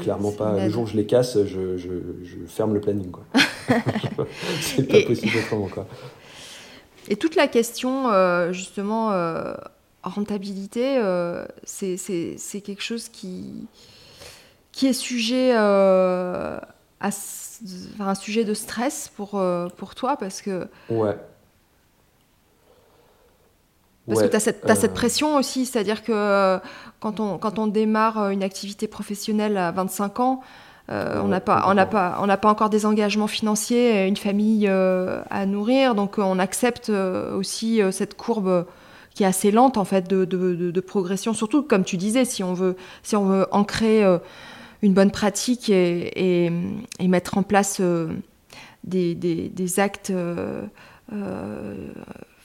clairement 0.00 0.32
pas. 0.32 0.64
Le 0.64 0.70
jour 0.70 0.84
où 0.84 0.86
je 0.86 0.96
les 0.96 1.06
casse, 1.06 1.36
je, 1.44 1.76
je, 1.76 1.88
je 2.22 2.36
ferme 2.46 2.74
le 2.74 2.80
planning. 2.80 3.10
Quoi. 3.10 3.24
c'est 4.60 4.88
pas 4.88 5.02
possible 5.02 5.36
autrement. 5.38 5.68
Quoi. 5.68 5.86
Et 7.08 7.16
toute 7.16 7.36
la 7.36 7.46
question, 7.46 8.10
euh, 8.10 8.52
justement, 8.52 9.12
euh, 9.12 9.54
rentabilité, 10.02 10.98
euh, 10.98 11.46
c'est 11.64 12.60
quelque 12.64 12.82
chose 12.82 13.08
qui, 13.08 13.66
qui 14.72 14.86
est 14.86 14.92
sujet 14.92 15.52
à 15.54 16.60
un 17.00 18.14
sujet 18.14 18.44
de 18.44 18.54
stress 18.54 19.10
pour, 19.14 19.40
pour 19.76 19.94
toi 19.94 20.16
parce 20.16 20.42
que. 20.42 20.66
Ouais. 20.88 21.16
Parce 24.06 24.22
que 24.22 24.28
tu 24.28 24.36
as, 24.36 24.40
cette, 24.40 24.64
cette 24.76 24.94
pression 24.94 25.36
aussi, 25.36 25.66
c'est-à-dire 25.66 26.04
que 26.04 26.60
quand 27.00 27.20
on, 27.20 27.38
quand 27.38 27.58
on 27.58 27.66
démarre 27.66 28.18
euh, 28.18 28.30
une 28.30 28.42
activité 28.42 28.86
professionnelle 28.86 29.56
à 29.56 29.70
25 29.72 30.20
ans, 30.20 30.40
euh, 30.88 31.20
on 31.22 31.28
n'a 31.28 31.40
pas, 31.40 31.64
on 31.66 31.74
n'a 31.74 31.86
pas, 31.86 32.18
on 32.20 32.26
n'a 32.26 32.36
pas 32.36 32.48
encore 32.48 32.70
des 32.70 32.86
engagements 32.86 33.26
financiers, 33.26 34.06
une 34.06 34.16
famille 34.16 34.68
euh, 34.68 35.20
à 35.30 35.44
nourrir, 35.44 35.96
donc 35.96 36.18
on 36.18 36.38
accepte 36.38 36.90
aussi 36.90 37.80
cette 37.90 38.16
courbe 38.16 38.66
qui 39.12 39.24
est 39.24 39.26
assez 39.26 39.50
lente 39.50 39.78
en 39.78 39.84
fait 39.84 40.08
de, 40.08 40.24
de, 40.24 40.70
de, 40.70 40.80
progression. 40.80 41.34
Surtout 41.34 41.64
comme 41.64 41.82
tu 41.82 41.96
disais, 41.96 42.24
si 42.24 42.44
on 42.44 42.54
veut, 42.54 42.76
si 43.02 43.16
on 43.16 43.24
veut 43.24 43.46
ancrer 43.50 44.04
une 44.82 44.92
bonne 44.92 45.10
pratique 45.10 45.70
et, 45.70 46.44
et, 46.46 46.52
et 47.00 47.08
mettre 47.08 47.36
en 47.36 47.42
place 47.42 47.80
des, 48.84 49.16
des, 49.16 49.48
des, 49.48 49.80
actes 49.80 50.12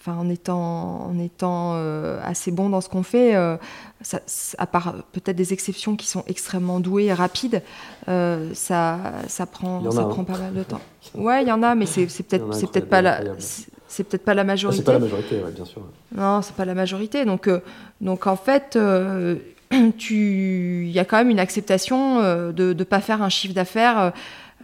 enfin, 0.01 0.17
en 0.17 0.29
étant, 0.29 1.05
en 1.05 1.19
étant 1.19 1.73
euh, 1.75 2.19
assez 2.23 2.51
bon 2.51 2.69
dans 2.69 2.81
ce 2.81 2.89
qu'on 2.89 3.03
fait, 3.03 3.35
euh, 3.35 3.55
à 4.57 4.65
part 4.65 4.95
peut-être 5.11 5.35
des 5.35 5.53
exceptions 5.53 5.95
qui 5.95 6.07
sont 6.07 6.23
extrêmement 6.27 6.79
douées 6.79 7.05
et 7.05 7.13
rapides, 7.13 7.61
euh, 8.07 8.49
ça, 8.53 8.99
ça, 9.27 9.45
prend, 9.45 9.89
ça 9.91 10.03
prend 10.05 10.23
pas 10.23 10.37
mal 10.37 10.53
de 10.53 10.63
temps. 10.63 10.81
Ouais, 11.15 11.41
il 11.41 11.47
y 11.47 11.51
en 11.51 11.61
a, 11.63 11.73
mais 11.75 11.87
c'est 11.87 12.05
peut-être 12.05 12.53
c'est 12.53 12.69
peut-être 12.71 12.87
pas 12.87 13.01
la 13.01 13.21
c'est 13.87 14.03
peut-être 14.05 14.23
pas 14.23 14.35
la 14.35 14.45
majorité. 14.45 14.77
c'est 14.77 14.85
pas 14.85 14.93
la 14.93 14.99
majorité, 14.99 15.35
ouais, 15.43 15.51
bien 15.51 15.65
sûr. 15.65 15.81
Non, 16.15 16.41
c'est 16.41 16.55
pas 16.55 16.63
la 16.63 16.75
majorité. 16.75 17.25
Donc, 17.25 17.49
donc 17.99 18.27
en 18.27 18.37
fait, 18.37 18.77
il 19.71 20.91
y 20.91 20.99
a 20.99 21.05
quand 21.05 21.17
même 21.17 21.29
une 21.29 21.39
acceptation 21.39 22.21
de 22.21 22.73
ne 22.73 22.83
pas 22.85 23.01
faire 23.01 23.21
un 23.21 23.29
chiffre 23.29 23.53
d'affaires 23.53 24.13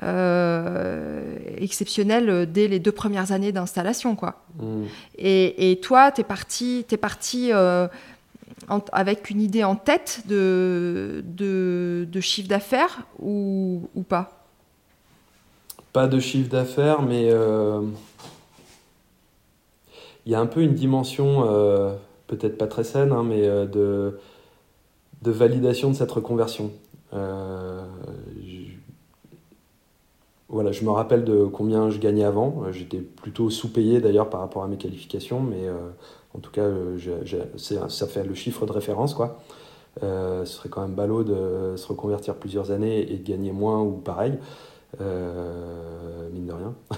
euh, 0.03 1.36
exceptionnel 1.57 2.52
dès 2.52 2.68
les 2.68 2.80
deux 2.80 2.91
premières 2.91 3.32
années 3.32 3.52
d'installation. 3.52 4.15
quoi. 4.15 4.44
Mm. 4.60 4.84
Et, 5.18 5.80
toi, 5.82 6.11
tu 6.11 6.22
es 6.22 6.24
parti, 6.24 6.86
es 6.91 6.98
parti 6.98 7.49
euh, 7.52 7.88
avec 8.91 9.32
une 9.32 9.41
idée 9.41 9.64
en 9.64 9.76
tête 9.76 10.24
de, 10.28 11.24
de, 11.26 12.22
chiffre 12.22 12.48
d'affaires 12.48 13.07
ou, 13.19 13.90
ou, 13.95 14.03
pas? 14.03 14.45
Pas 15.94 16.07
de 16.07 16.19
chiffre 16.19 16.49
d'affaires, 16.49 17.02
mais 17.02 17.30
euh, 17.32 17.82
il 20.28 20.32
y 20.32 20.36
a 20.36 20.40
un 20.40 20.45
peu 20.45 20.61
une 20.61 20.76
dimension, 20.76 21.41
peut-être 22.28 22.57
pas 22.60 22.68
très 22.68 22.84
saine, 22.84 23.11
hein, 23.11 23.24
mais 23.28 23.41
de, 23.41 24.19
de 25.24 25.32
validation 25.32 25.90
de 25.90 25.95
cette 25.95 26.11
reconversion. 26.11 26.72
Voilà, 30.49 30.72
je 30.72 30.86
me 30.86 30.91
rappelle 30.91 31.26
de 31.26 31.45
combien 31.45 31.90
je 31.90 31.99
gagnais 31.99 32.24
avant. 32.24 32.64
Euh, 32.64 32.72
j'étais 32.72 32.99
plutôt 32.99 33.49
sous-payé 33.49 33.99
d'ailleurs 33.99 34.30
par 34.30 34.40
rapport 34.40 34.64
à 34.64 34.68
mes 34.68 34.78
qualifications, 34.78 35.41
mais 35.41 35.68
euh, 35.68 35.90
en 36.34 36.40
tout 36.40 36.52
cas, 36.52 36.61
euh, 36.61 36.98
ça 37.57 38.07
fait 38.07 38.24
le 38.24 38.34
chiffre 38.34 38.65
de 38.65 38.72
référence. 38.72 39.14
Quoi. 39.14 39.40
ce 40.02 40.45
serait 40.45 40.69
quand 40.69 40.82
même 40.82 40.95
ballot 40.95 41.24
de 41.24 41.76
se 41.76 41.88
reconvertir 41.88 42.36
plusieurs 42.36 42.72
années 42.72 43.11
et 43.11 43.18
de 43.18 43.28
gagner 43.28 43.52
moins 43.52 43.82
ou 43.82 43.91
pareil, 43.98 44.38
mine 44.99 46.45
de 46.45 46.53
rien. 46.53 46.74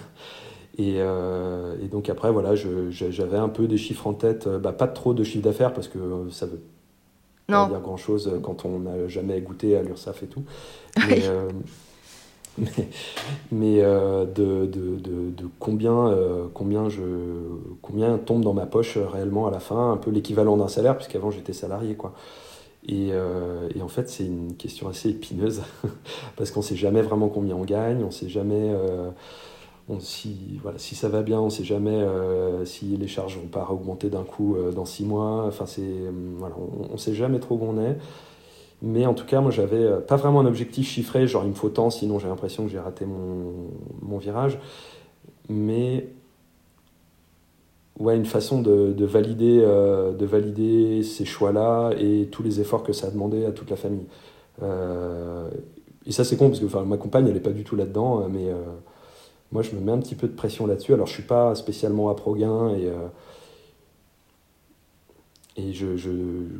Et, 0.77 1.87
donc 1.89 2.07
après, 2.09 2.31
voilà, 2.31 2.55
j'avais 2.55 3.37
un 3.37 3.49
peu 3.49 3.67
des 3.67 3.77
chiffres 3.77 4.07
en 4.07 4.13
tête, 4.13 4.47
bah, 4.47 4.71
pas 4.71 4.87
trop 4.87 5.13
de 5.13 5.23
chiffre 5.23 5.43
d'affaires 5.43 5.73
parce 5.73 5.87
que 5.89 5.97
ça 6.31 6.45
veut 6.45 6.61
pas 7.47 7.67
dire 7.67 7.81
grand-chose 7.81 8.39
quand 8.43 8.63
on 8.63 8.79
n'a 8.79 9.07
jamais 9.07 9.41
goûté 9.41 9.75
à 9.75 9.81
l'URSAF 9.81 10.23
et 10.23 10.27
tout. 10.27 10.43
Mais, 11.09 11.23
mais, 13.51 13.81
euh, 13.81 14.25
de, 14.25 14.65
de, 14.65 14.97
de, 14.97 15.49
combien, 15.59 16.07
euh, 16.07 16.47
combien, 16.53 16.89
je, 16.89 17.01
combien 17.81 18.17
tombe 18.17 18.43
dans 18.43 18.53
ma 18.53 18.65
poche 18.65 18.97
réellement 18.97 19.47
à 19.47 19.51
la 19.51 19.59
fin, 19.59 19.91
un 19.91 19.97
peu 19.97 20.11
l'équivalent 20.11 20.57
d'un 20.57 20.67
salaire, 20.67 20.95
puisqu'avant 20.95 21.31
j'étais 21.31 21.53
salarié. 21.53 21.95
Quoi. 21.95 22.13
Et, 22.87 23.09
euh, 23.11 23.69
et 23.75 23.81
en 23.81 23.87
fait, 23.87 24.09
c'est 24.09 24.25
une 24.25 24.55
question 24.55 24.87
assez 24.87 25.09
épineuse, 25.09 25.61
parce 26.35 26.51
qu'on 26.51 26.61
ne 26.61 26.65
sait 26.65 26.75
jamais 26.75 27.01
vraiment 27.01 27.29
combien 27.29 27.55
on 27.55 27.65
gagne, 27.65 28.03
on 28.03 28.07
ne 28.07 28.11
sait 28.11 28.29
jamais. 28.29 28.73
Si, 29.99 30.59
voilà, 30.61 30.77
si 30.77 30.93
ça 30.93 31.09
va 31.09 31.23
bien, 31.23 31.39
on 31.39 31.45
ne 31.45 31.49
sait 31.49 31.63
jamais 31.63 32.05
si 32.63 32.95
les 32.95 33.07
charges 33.07 33.37
vont 33.37 33.47
pas 33.47 33.67
augmenter 33.71 34.11
d'un 34.11 34.23
coup 34.23 34.55
dans 34.75 34.85
six 34.85 35.03
mois. 35.03 35.45
Enfin, 35.47 35.65
c'est, 35.65 35.81
voilà, 36.37 36.55
on 36.89 36.93
ne 36.93 36.97
sait 36.97 37.15
jamais 37.15 37.39
trop 37.39 37.55
où 37.55 37.63
on 37.63 37.81
est. 37.81 37.97
Mais 38.81 39.05
en 39.05 39.13
tout 39.13 39.25
cas, 39.25 39.41
moi, 39.41 39.51
j'avais 39.51 39.83
euh, 39.83 39.99
pas 39.99 40.15
vraiment 40.15 40.39
un 40.39 40.45
objectif 40.45 40.87
chiffré, 40.87 41.27
genre 41.27 41.43
il 41.43 41.49
me 41.49 41.55
faut 41.55 41.69
tant, 41.69 41.89
sinon 41.89 42.17
j'ai 42.17 42.27
l'impression 42.27 42.63
que 42.65 42.71
j'ai 42.71 42.79
raté 42.79 43.05
mon, 43.05 43.69
mon, 44.01 44.17
virage. 44.17 44.57
Mais 45.49 46.07
ouais, 47.99 48.15
une 48.15 48.25
façon 48.25 48.61
de, 48.61 48.93
de 48.93 49.05
valider, 49.05 49.59
euh, 49.61 50.13
de 50.13 50.25
valider 50.25 51.03
ces 51.03 51.25
choix-là 51.25 51.91
et 51.97 52.29
tous 52.31 52.43
les 52.43 52.61
efforts 52.61 52.83
que 52.83 52.93
ça 52.93 53.07
a 53.07 53.11
demandé 53.11 53.45
à 53.45 53.51
toute 53.51 53.69
la 53.69 53.75
famille. 53.75 54.05
Euh, 54.63 55.49
et 56.05 56.11
ça, 56.13 56.23
c'est 56.23 56.37
con 56.37 56.47
parce 56.49 56.61
que 56.61 56.77
ma 56.83 56.97
compagne, 56.97 57.27
elle 57.27 57.33
n'est 57.33 57.39
pas 57.41 57.51
du 57.51 57.63
tout 57.65 57.75
là-dedans, 57.75 58.27
mais 58.29 58.47
moi, 59.51 59.61
je 59.61 59.75
me 59.75 59.81
mets 59.81 59.91
un 59.91 59.99
petit 59.99 60.15
peu 60.15 60.27
de 60.27 60.33
pression 60.33 60.65
là-dessus. 60.65 60.93
Alors, 60.93 61.07
je 61.07 61.13
suis 61.13 61.23
pas 61.23 61.53
spécialement 61.55 62.09
à 62.09 62.15
pro-gain 62.15 62.69
et, 62.69 62.89
et 65.57 65.73
je, 65.73 65.97
je, 65.97 66.09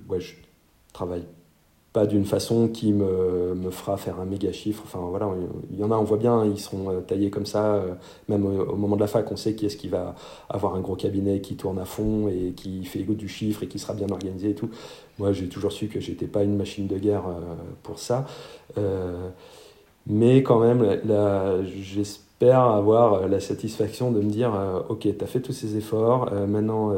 ouais, 0.10 0.20
je 0.20 0.36
travaille 0.94 1.24
pas 1.92 2.06
d'une 2.06 2.26
façon 2.26 2.68
qui 2.68 2.94
me, 2.94 3.56
fera 3.72 3.98
faire 3.98 4.20
un 4.20 4.26
méga 4.26 4.52
chiffre. 4.52 4.84
Enfin 4.86 5.00
voilà, 5.10 5.30
il 5.72 5.80
y 5.80 5.84
en 5.84 5.92
a, 5.92 5.96
on 5.96 6.04
voit 6.04 6.18
bien, 6.18 6.46
ils 6.46 6.60
seront 6.60 6.92
euh, 6.92 7.02
taillés 7.02 7.32
comme 7.32 7.46
ça. 7.46 7.76
Euh, 7.76 7.94
même 8.28 8.46
au, 8.46 8.76
moment 8.76 8.96
de 8.96 9.02
la 9.02 9.08
fac, 9.08 9.32
on 9.32 9.36
sait 9.36 9.56
qui 9.56 9.66
est-ce 9.66 9.78
qui 9.78 9.88
va 9.88 10.16
avoir 10.50 10.76
un 10.76 10.82
gros 10.82 10.96
cabinet 10.96 11.42
qui 11.42 11.56
tourne 11.56 11.80
à 11.80 11.86
fond 11.86 12.28
et 12.28 12.54
qui 12.56 12.86
fait 12.86 13.00
du 13.00 13.28
chiffre 13.28 13.64
et 13.64 13.68
qui 13.68 13.80
sera 13.80 13.94
bien 13.94 14.08
organisé 14.10 14.52
et 14.52 14.56
tout. 14.56 14.70
Moi, 15.18 15.32
j'ai 15.34 15.48
toujours 15.48 15.72
su 15.72 15.88
que 15.88 16.00
j'étais 16.00 16.28
pas 16.28 16.44
une 16.44 16.56
machine 16.56 16.88
de 16.88 16.98
guerre 16.98 17.28
euh, 17.28 17.56
pour 17.82 17.98
ça. 18.00 18.26
mais 20.08 20.44
quand 20.44 20.60
même, 20.60 21.00
j'espère 21.66 22.62
avoir 22.62 23.28
la 23.28 23.40
satisfaction 23.40 24.12
de 24.12 24.22
me 24.22 24.30
dire, 24.30 24.52
ok, 24.90 25.00
tu 25.02 25.26
fait 25.26 25.42
tous 25.42 25.54
ces 25.54 25.76
efforts, 25.76 26.32
maintenant, 26.48 26.94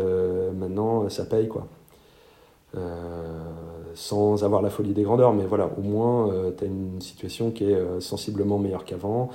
maintenant 0.54 1.10
ça 1.10 1.26
paye 1.26 1.48
quoi 1.48 1.68
sans 3.96 4.44
avoir 4.44 4.62
la 4.62 4.70
folie 4.70 4.94
des 4.94 5.04
grandeurs, 5.04 5.34
mais 5.34 5.46
voilà, 5.46 5.70
au 5.78 5.82
moins, 5.82 6.32
tu 6.58 6.64
as 6.64 6.68
une 6.68 7.02
situation 7.02 7.52
qui 7.52 7.66
est 7.66 8.00
sensiblement 8.00 8.60
meilleure 8.60 8.86
qu'avant, 8.86 9.30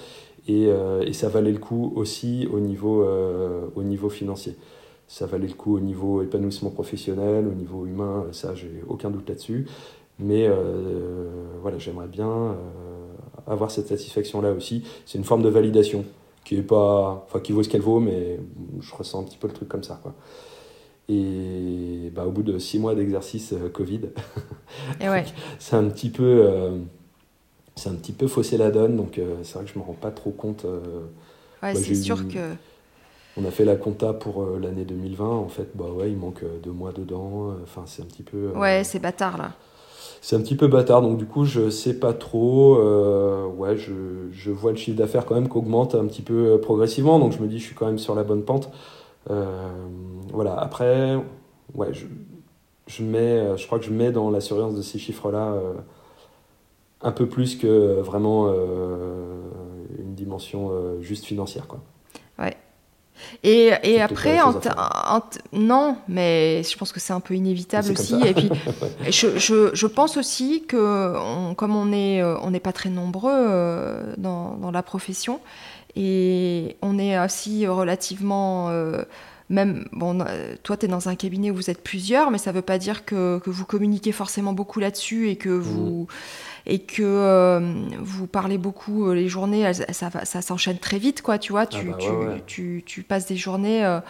et, 0.49 0.69
et, 1.03 1.13
ça 1.13 1.29
valait 1.29 1.53
le 1.53 1.59
coup 1.59 1.93
aussi 1.97 2.49
au 2.53 2.61
niveau, 2.61 3.05
au 3.75 3.83
niveau 3.83 4.09
financier. 4.09 4.57
Ça 5.09 5.27
valait 5.27 5.49
le 5.49 5.55
coup 5.55 5.77
au 5.77 5.81
niveau 5.81 6.23
épanouissement 6.23 6.71
professionnel, 6.71 7.47
au 7.49 7.55
niveau 7.55 7.87
humain, 7.87 8.27
ça, 8.33 8.55
j'ai 8.55 8.83
aucun 8.89 9.11
doute 9.11 9.29
là-dessus. 9.29 9.67
Mais 10.19 10.49
voilà, 11.63 11.79
j'aimerais 11.79 12.09
bien 12.09 12.57
avoir 13.47 13.71
cette 13.71 13.89
satisfaction-là 13.89 14.53
aussi. 14.53 14.85
C'est 15.05 15.19
une 15.19 15.25
forme 15.25 15.43
de 15.43 15.49
validation 15.49 16.05
qui 16.45 16.57
est 16.57 16.63
pas, 16.63 17.27
qui 17.43 17.53
vaut 17.53 17.63
ce 17.63 17.69
qu'elle 17.69 17.81
vaut, 17.81 18.01
mais 18.01 18.39
je 18.81 18.95
ressens 18.95 19.21
un 19.21 19.25
petit 19.25 19.39
peu 19.39 19.49
le 19.49 19.53
truc 19.53 19.69
comme 19.69 19.83
ça. 19.83 20.01
Et 21.09 22.11
bah, 22.15 22.25
au 22.27 22.31
bout 22.31 22.43
de 22.43 22.59
six 22.59 22.79
mois 22.79 22.95
d'exercice 22.95 23.53
euh, 23.53 23.69
Covid, 23.69 24.01
ouais. 25.01 25.25
c'est 25.59 25.77
un 25.77 25.85
petit 25.85 26.11
peu, 26.11 26.25
euh, 26.25 26.79
c'est 27.77 27.91
un 27.91 27.95
petit 27.95 28.13
peu 28.13 28.27
faussé 28.27 28.57
la 28.57 28.71
donne, 28.71 28.97
donc 28.97 29.19
euh, 29.19 29.37
c'est 29.43 29.55
vrai 29.55 29.65
que 29.65 29.73
je 29.73 29.79
me 29.79 29.85
rends 29.85 29.93
pas 29.93 30.11
trop 30.11 30.31
compte. 30.31 30.67
ouais, 31.63 31.75
c'est 31.75 31.95
sûr 31.95 32.27
que. 32.29 32.55
On 33.39 33.45
a 33.45 33.51
fait 33.51 33.67
la 33.67 33.77
compta 33.77 34.15
pour 34.15 34.47
l'année 34.59 34.87
2020, 34.87 35.29
en 35.29 35.49
fait, 35.49 35.69
bah 35.75 35.91
ouais, 35.95 36.11
il 36.11 36.17
manque 36.17 36.43
deux 36.63 36.71
mois 36.71 36.93
dedans. 36.93 37.55
Enfin, 37.63 37.83
c'est 37.85 38.01
un 38.01 38.07
petit 38.07 38.23
peu. 38.23 38.49
ouais, 38.57 38.83
c'est 38.83 38.99
bâtard 38.99 39.37
là 39.37 39.53
c'est 40.27 40.35
un 40.35 40.41
petit 40.41 40.57
peu 40.57 40.67
bâtard. 40.67 41.03
Donc, 41.03 41.19
du 41.19 41.27
coup, 41.27 41.45
je 41.45 41.71
sais 41.71 41.95
pas 41.95 42.13
trop. 42.13 42.77
Euh, 42.81 43.47
ouais, 43.47 43.77
je, 43.77 43.93
je, 44.33 44.51
vois 44.51 44.73
le 44.73 44.77
chiffre 44.77 44.97
d'affaires 44.97 45.25
quand 45.25 45.37
même 45.37 45.49
qu'augmente 45.49 45.95
un 45.95 46.05
petit 46.07 46.23
peu 46.23 46.55
euh, 46.55 46.59
progressivement. 46.59 47.21
Donc, 47.21 47.33
je 47.33 47.39
me 47.41 47.47
dis, 47.47 47.61
je 47.61 47.65
suis 47.67 47.77
quand 47.77 47.87
même 47.87 47.99
sur 47.99 48.17
la 48.17 48.25
bonne 48.25 48.43
pente. 48.43 48.71
Euh, 49.31 49.69
voilà. 50.33 50.59
Après, 50.59 51.17
ouais, 51.75 51.93
je, 51.93 52.07
je, 52.87 53.03
mets, 53.03 53.57
je 53.57 53.67
crois 53.67 53.79
que 53.79 53.85
je 53.85 53.93
mets 53.93 54.13
dans 54.13 54.31
la 54.31 54.41
surveillance 54.41 54.75
de 54.75 54.83
ces 54.83 54.99
chiffres-là 54.99 55.55
un 57.03 57.13
peu 57.13 57.29
plus 57.29 57.57
que 57.57 58.01
vraiment 58.01 58.49
une 58.49 60.15
dimension 60.15 60.71
juste 61.01 61.25
financière, 61.25 61.67
quoi. 61.67 61.81
Ouais. 62.39 62.57
Et, 63.43 63.73
et 63.83 64.01
après, 64.01 64.39
non, 65.53 65.97
mais 66.09 66.63
je 66.63 66.77
pense 66.77 66.93
que 66.93 67.01
c'est 67.01 67.13
un 67.13 67.21
peu 67.21 67.35
inévitable 67.35 67.93
aussi. 67.93 68.15
Et 68.25 68.35
puis, 68.35 68.51
je, 69.11 69.39
je, 69.39 69.71
je, 69.75 69.87
pense 69.87 70.17
aussi 70.17 70.65
que, 70.67 71.55
comme 71.55 71.77
on 71.77 71.87
n'est 71.87 72.23
euh, 72.23 72.37
on 72.43 72.51
n'est 72.51 72.61
pas 72.61 72.73
très 72.73 72.91
nombreux 72.91 73.33
euh, 73.33 74.15
dans, 74.17 74.57
dans, 74.57 74.71
la 74.71 74.83
profession, 74.83 75.41
et 75.97 76.77
on 76.83 76.99
est 76.99 77.19
aussi 77.19 77.67
relativement. 77.67 78.69
Euh, 78.71 79.03
même, 79.49 79.87
bon, 79.93 80.25
toi, 80.65 80.77
tu 80.77 80.87
es 80.87 80.89
dans 80.89 81.09
un 81.09 81.15
cabinet 81.15 81.53
où 81.53 81.55
vous 81.55 81.71
êtes 81.71 81.83
plusieurs, 81.83 82.33
mais 82.33 82.39
ça 82.39 82.51
ne 82.51 82.57
veut 82.57 82.63
pas 82.63 82.79
dire 82.79 83.05
que, 83.05 83.39
que, 83.39 83.49
vous 83.49 83.65
communiquez 83.65 84.11
forcément 84.11 84.53
beaucoup 84.53 84.81
là-dessus 84.81 85.29
et 85.29 85.37
que 85.37 85.51
vous. 85.51 86.03
Mmh 86.03 86.07
et 86.67 86.81
que 86.81 87.03
euh, 87.03 87.61
vous 88.01 88.27
parlez 88.27 88.59
beaucoup 88.59 89.09
euh, 89.09 89.15
les 89.15 89.29
journées, 89.29 89.73
ça, 89.73 90.11
ça 90.25 90.43
s'enchaîne 90.43 90.79
très 90.79 90.99
vite, 90.99 91.23
quoi, 91.23 91.39
tu 91.39 91.53
vois. 91.53 91.63
Ah 91.63 91.67
tu, 91.67 91.87
bah 91.87 92.35
tu, 92.47 92.83
tu, 92.85 93.03
passes 93.03 93.27
des 93.27 93.37
journées 93.37 93.85
euh, 93.85 94.01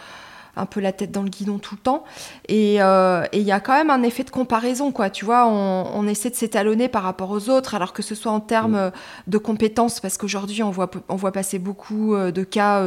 un 0.57 0.65
peu 0.65 0.79
la 0.79 0.91
tête 0.91 1.11
dans 1.11 1.23
le 1.23 1.29
guidon 1.29 1.57
tout 1.59 1.75
le 1.75 1.81
temps. 1.81 2.03
Et 2.47 2.75
il 2.75 3.43
y 3.43 3.51
a 3.51 3.59
quand 3.59 3.73
même 3.73 3.89
un 3.89 4.03
effet 4.03 4.23
de 4.23 4.29
comparaison, 4.29 4.91
quoi. 4.91 5.09
Tu 5.09 5.25
vois, 5.25 5.47
on, 5.47 6.07
essaie 6.07 6.29
de 6.29 6.35
s'étalonner 6.35 6.87
par 6.87 7.03
rapport 7.03 7.31
aux 7.31 7.49
autres, 7.49 7.75
alors 7.75 7.93
que 7.93 8.01
ce 8.01 8.15
soit 8.15 8.31
en 8.31 8.39
termes 8.39 8.87
mm. 8.87 8.91
de 9.27 9.37
compétences, 9.37 9.99
parce 9.99 10.17
qu'aujourd'hui, 10.17 10.63
on 10.63 10.71
voit, 10.71 10.89
on 11.09 11.15
voit 11.15 11.31
passer 11.31 11.59
beaucoup 11.59 12.15
de 12.15 12.43
cas 12.43 12.83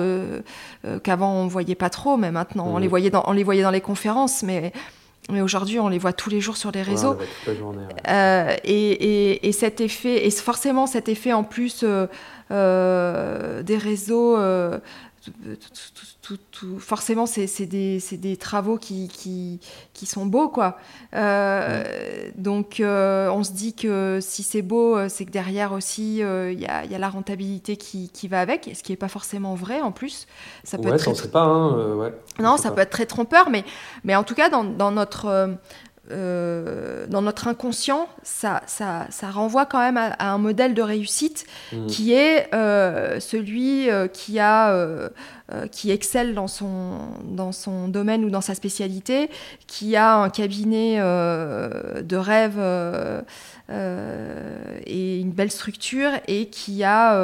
qu'avant, 1.02 1.32
on 1.32 1.46
voyait 1.46 1.74
pas 1.74 1.90
trop, 1.90 2.16
mais 2.16 2.30
maintenant, 2.30 2.66
on, 2.66 2.78
mm. 2.78 2.82
les 2.82 2.88
voyait 2.88 3.10
dans, 3.10 3.24
on 3.26 3.32
les 3.32 3.44
voyait 3.44 3.62
dans 3.62 3.70
les 3.70 3.80
conférences, 3.80 4.42
mais 4.42 4.72
mais 5.30 5.40
aujourd'hui, 5.40 5.78
on 5.78 5.88
les 5.88 5.98
voit 5.98 6.12
tous 6.12 6.30
les 6.30 6.40
jours 6.40 6.56
sur 6.56 6.72
les 6.72 6.82
réseaux. 6.82 7.16
Euh, 8.08 8.56
et, 8.64 9.48
et, 9.48 9.52
cet 9.52 9.80
effet, 9.80 10.26
et 10.26 10.30
forcément 10.30 10.86
cet 10.86 11.08
effet 11.08 11.32
en 11.32 11.44
plus 11.44 11.82
euh, 11.82 12.06
euh, 12.50 13.62
des 13.62 13.76
réseaux, 13.76 14.36
forcément, 16.78 17.26
c'est 17.26 17.66
des, 17.66 18.00
des, 18.12 18.36
travaux 18.36 18.78
qui, 18.78 19.08
qui, 19.08 19.60
qui, 19.92 20.06
sont 20.06 20.26
beaux, 20.26 20.48
quoi. 20.48 20.78
Euh, 21.14 21.84
donc, 22.36 22.80
euh, 22.80 23.28
on 23.30 23.44
se 23.44 23.52
dit 23.52 23.74
que 23.74 24.18
si 24.22 24.42
c'est 24.42 24.62
beau, 24.62 24.96
euh, 24.96 25.08
c'est 25.08 25.24
que 25.24 25.30
derrière 25.30 25.72
aussi, 25.72 26.18
il 26.18 26.60
y 26.60 26.66
a, 26.66 26.84
y, 26.84 26.94
a, 26.94 26.98
la 26.98 27.08
rentabilité 27.08 27.76
qui, 27.76 28.08
qui, 28.10 28.28
va 28.28 28.40
avec, 28.40 28.70
ce 28.74 28.82
qui 28.82 28.92
n'est 28.92 28.96
pas 28.96 29.08
forcément 29.08 29.54
vrai 29.54 29.80
en 29.80 29.92
plus. 29.92 30.26
Ça 30.64 30.78
peut 30.78 30.88
être 30.88 31.12
très... 31.12 31.28
pas, 31.28 31.42
hein, 31.42 31.94
ouais, 31.96 32.14
Non, 32.38 32.56
ça 32.56 32.70
peut 32.70 32.80
être 32.80 32.90
très 32.90 33.06
trompeur, 33.06 33.50
mais, 33.50 33.64
mais 34.04 34.16
en 34.16 34.24
tout 34.24 34.34
cas, 34.34 34.48
dans, 34.48 34.64
dans 34.64 34.90
notre 34.90 35.58
euh, 36.10 37.06
dans 37.08 37.22
notre 37.22 37.48
inconscient, 37.48 38.08
ça, 38.22 38.62
ça, 38.66 39.06
ça, 39.10 39.30
renvoie 39.30 39.66
quand 39.66 39.78
même 39.78 39.96
à, 39.96 40.32
un 40.32 40.38
modèle 40.38 40.74
de 40.74 40.82
réussite 40.82 41.46
mmh. 41.72 41.86
qui 41.86 42.12
est 42.12 42.52
euh, 42.54 43.20
celui 43.20 43.88
euh, 43.88 44.08
qui, 44.08 44.38
a, 44.38 45.10
qui 45.70 45.90
excelle 45.90 46.34
dans 46.34 46.48
son, 46.48 46.98
dans 47.24 47.52
son 47.52 47.88
domaine 47.88 48.24
ou 48.24 48.30
dans 48.30 48.40
sa 48.40 48.54
spécialité, 48.54 49.30
qui 49.66 49.96
a 49.96 50.16
un 50.16 50.30
cabinet 50.30 50.98
de 50.98 52.16
rêve 52.16 52.58
et 54.86 55.18
une 55.18 55.32
belle 55.32 55.50
structure 55.50 56.10
et 56.28 56.46
qui 56.46 56.84
a 56.84 57.14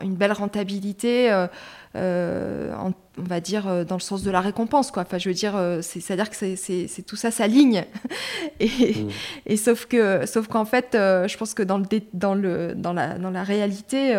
une 0.00 0.14
belle 0.14 0.32
rentabilité 0.32 1.46
euh, 1.96 2.72
on 2.78 2.94
va 3.16 3.40
dire 3.40 3.66
euh, 3.66 3.82
dans 3.82 3.96
le 3.96 4.00
sens 4.00 4.22
de 4.22 4.30
la 4.30 4.40
récompense 4.40 4.92
quoi. 4.92 5.02
Enfin 5.02 5.18
je 5.18 5.28
veux 5.28 5.34
dire 5.34 5.56
euh, 5.56 5.80
c'est 5.82 6.08
à 6.12 6.16
dire 6.16 6.30
que 6.30 6.36
c'est 6.36 7.02
tout 7.04 7.16
ça 7.16 7.32
s'aligne. 7.32 7.84
Et, 8.60 8.94
mm. 8.94 9.10
et, 9.46 9.56
sauf 9.56 9.86
que 9.86 10.24
sauf 10.24 10.46
qu'en 10.46 10.64
fait 10.64 10.90
je 10.92 11.36
pense 11.36 11.52
que 11.54 11.64
dans 11.64 11.78
le 11.78 11.86
dans 12.12 12.34
le 12.34 12.74
dans 12.76 12.92
la 12.92 13.18
dans 13.18 13.30
la 13.30 13.42
réalité 13.42 14.10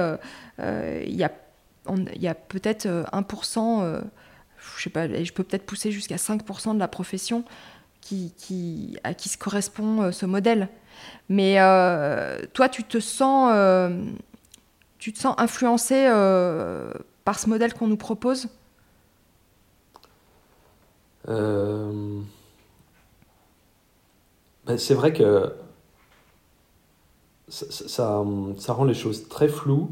il 0.60 1.16
y 1.16 1.24
a 1.24 1.32
il 1.88 2.22
y 2.22 2.28
a 2.28 2.36
peut-être 2.36 2.88
1% 2.88 4.02
je 4.78 4.84
sais 4.84 4.90
pas 4.90 5.08
je 5.08 5.32
peux 5.32 5.44
peut-être 5.44 5.66
pousser 5.66 5.92
jusqu'à 5.92 6.18
5% 6.18 6.74
de 6.74 6.80
la 6.80 6.88
profession 6.88 7.46
qui, 8.02 8.34
qui, 8.38 8.98
à 9.04 9.14
qui 9.14 9.30
se 9.30 9.38
correspond 9.38 10.12
ce 10.12 10.26
modèle. 10.26 10.68
Mais 11.30 11.56
toi 12.54 12.68
tu 12.68 12.84
te 12.84 13.00
sens 13.00 13.54
tu 15.00 15.14
te 15.14 15.20
sens 15.20 15.36
influencé 15.38 16.08
par 17.24 17.40
ce 17.40 17.50
modèle 17.50 17.74
qu'on 17.74 17.88
nous 17.88 17.98
propose 17.98 18.48
euh, 21.30 22.20
ben, 24.66 24.78
C'est 24.78 24.94
vrai 24.94 25.14
que 25.14 25.54
ça, 27.50 28.24
rend 28.70 28.86
les 28.86 28.94
choses 28.94 29.28
très 29.28 29.48
floues 29.48 29.90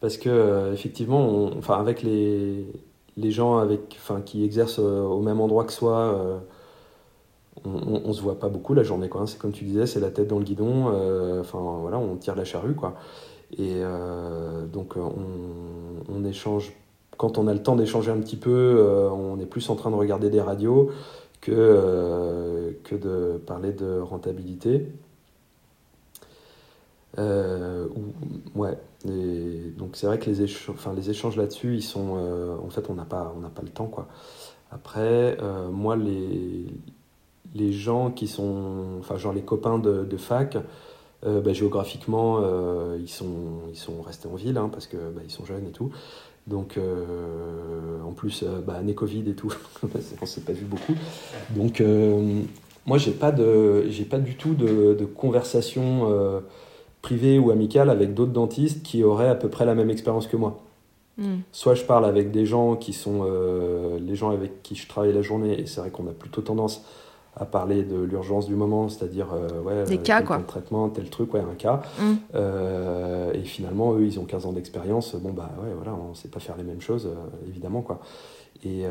parce 0.00 0.16
que 0.16 0.28
euh, 0.28 0.72
effectivement, 0.72 1.50
enfin, 1.58 1.78
avec 1.78 2.02
les, 2.02 2.66
gens 3.18 3.58
avec, 3.58 3.96
enfin, 3.98 4.20
qui 4.22 4.44
exercent 4.44 4.78
euh, 4.78 5.02
au 5.02 5.20
même 5.20 5.40
endroit 5.40 5.64
que 5.64 5.72
soi, 5.72 6.42
on, 7.64 8.02
on, 8.04 8.12
se 8.12 8.22
voit 8.22 8.38
pas 8.38 8.48
beaucoup 8.48 8.72
la 8.72 8.82
journée. 8.82 9.10
Hein. 9.14 9.26
C'est 9.26 9.38
comme 9.38 9.52
tu 9.52 9.64
disais, 9.64 9.86
c'est 9.86 10.00
la 10.00 10.10
tête 10.10 10.28
dans 10.28 10.38
le 10.38 10.44
guidon. 10.44 10.86
Enfin 11.40 11.58
voilà, 11.58 11.98
on 11.98 12.16
tire 12.16 12.36
la 12.36 12.44
charrue. 12.44 12.74
Et 13.58 13.80
euh, 13.82 14.64
donc 14.66 14.96
euh, 14.96 15.00
on, 16.08 16.24
échange, 16.24 16.72
quand 17.16 17.38
on 17.38 17.48
a 17.48 17.54
le 17.54 17.62
temps 17.62 17.76
d'échanger 17.76 18.10
un 18.10 18.20
petit 18.20 18.36
peu, 18.36 18.50
euh, 18.50 19.10
on 19.10 19.38
est 19.40 19.46
plus 19.46 19.68
en 19.70 19.76
train 19.76 19.90
de 19.90 19.96
regarder 19.96 20.30
des 20.30 20.40
radios 20.40 20.90
que, 21.40 22.76
que 22.84 22.94
de 22.94 23.38
parler 23.38 23.72
de 23.72 23.98
rentabilité. 23.98 24.86
ouais, 28.54 28.78
donc 29.04 29.96
c'est 29.96 30.06
vrai 30.06 30.18
que 30.18 30.26
les, 30.26 30.42
échanges, 30.42 30.74
enfin, 30.76 30.92
les 30.94 31.10
échanges 31.10 31.36
là-dessus, 31.36 31.74
ils 31.74 31.82
sont, 31.82 32.16
en 32.62 32.70
fait, 32.70 32.88
on 32.88 32.94
n'a 32.94 33.04
pas, 33.04 33.34
on 33.36 33.40
pas 33.48 33.62
le 33.62 33.70
temps 33.70 33.86
quoi. 33.86 34.06
Après, 34.70 35.36
moi, 35.72 35.96
les, 35.96 36.66
les 37.54 37.72
gens 37.72 38.10
qui 38.10 38.28
sont, 38.28 38.98
enfin, 39.00 39.16
genre 39.16 39.32
les 39.32 39.42
copains 39.42 39.78
de 39.78 40.16
fac, 40.16 40.56
euh, 41.26 41.40
bah, 41.42 41.52
géographiquement, 41.52 42.38
euh, 42.42 42.96
ils, 42.98 43.08
sont, 43.08 43.60
ils 43.70 43.76
sont 43.76 44.00
restés 44.00 44.26
en 44.26 44.36
ville 44.36 44.56
hein, 44.56 44.70
parce 44.72 44.86
qu'ils 44.86 44.98
bah, 44.98 45.20
sont 45.28 45.44
jeunes 45.44 45.66
et 45.66 45.72
tout. 45.72 45.90
Donc, 46.46 46.78
euh, 46.78 48.00
en 48.02 48.12
plus, 48.12 48.44
bah, 48.66 48.74
année 48.74 48.94
Covid 48.94 49.28
et 49.28 49.34
tout, 49.34 49.52
on 50.22 50.26
s'est 50.26 50.40
pas 50.40 50.52
vu 50.52 50.64
beaucoup. 50.64 50.94
Donc, 51.50 51.82
moi, 52.86 52.96
j'ai 52.96 53.10
pas, 53.10 53.32
de, 53.32 53.84
pas 54.08 54.18
du 54.18 54.36
tout 54.36 54.54
de, 54.54 54.94
de 54.94 55.04
conversation 55.04 56.10
privée 57.02 57.38
ou 57.38 57.50
amicale 57.50 57.90
avec 57.90 58.14
d'autres 58.14 58.32
dentistes 58.32 58.82
qui 58.82 59.04
auraient 59.04 59.28
à 59.28 59.34
peu 59.34 59.48
près 59.48 59.66
la 59.66 59.74
même 59.74 59.90
expérience 59.90 60.26
que 60.26 60.36
moi. 60.36 60.60
Hmm. 61.18 61.40
Soit 61.52 61.74
je 61.74 61.84
parle 61.84 62.06
avec 62.06 62.30
des 62.30 62.46
gens 62.46 62.76
qui 62.76 62.94
sont 62.94 63.26
les 64.00 64.16
gens 64.16 64.30
avec 64.30 64.62
qui 64.62 64.74
je 64.74 64.88
travaille 64.88 65.12
la 65.12 65.22
journée, 65.22 65.60
et 65.60 65.66
c'est 65.66 65.82
vrai 65.82 65.90
qu'on 65.90 66.06
a 66.06 66.12
plutôt 66.12 66.40
tendance 66.40 66.82
à 67.36 67.44
parler 67.44 67.82
de 67.82 67.96
l'urgence 68.00 68.46
du 68.46 68.54
moment, 68.54 68.88
c'est-à-dire 68.88 69.28
ouais, 69.64 69.84
Des 69.84 69.98
cas, 69.98 70.22
quoi. 70.22 70.38
traitement, 70.38 70.88
tel 70.88 71.08
truc, 71.10 71.32
ouais, 71.34 71.40
un 71.40 71.54
cas. 71.54 71.82
Mm. 71.98 73.34
et 73.34 73.44
finalement, 73.44 73.94
eux, 73.94 74.04
ils 74.04 74.18
ont 74.18 74.24
15 74.24 74.46
ans 74.46 74.52
d'expérience. 74.52 75.14
Bon, 75.14 75.30
bah 75.30 75.50
ouais, 75.62 75.72
voilà, 75.76 75.94
on 75.94 76.10
ne 76.10 76.14
sait 76.14 76.28
pas 76.28 76.40
faire 76.40 76.56
les 76.56 76.64
mêmes 76.64 76.80
choses, 76.80 77.08
évidemment, 77.48 77.82
quoi. 77.82 78.00
Et 78.64 78.84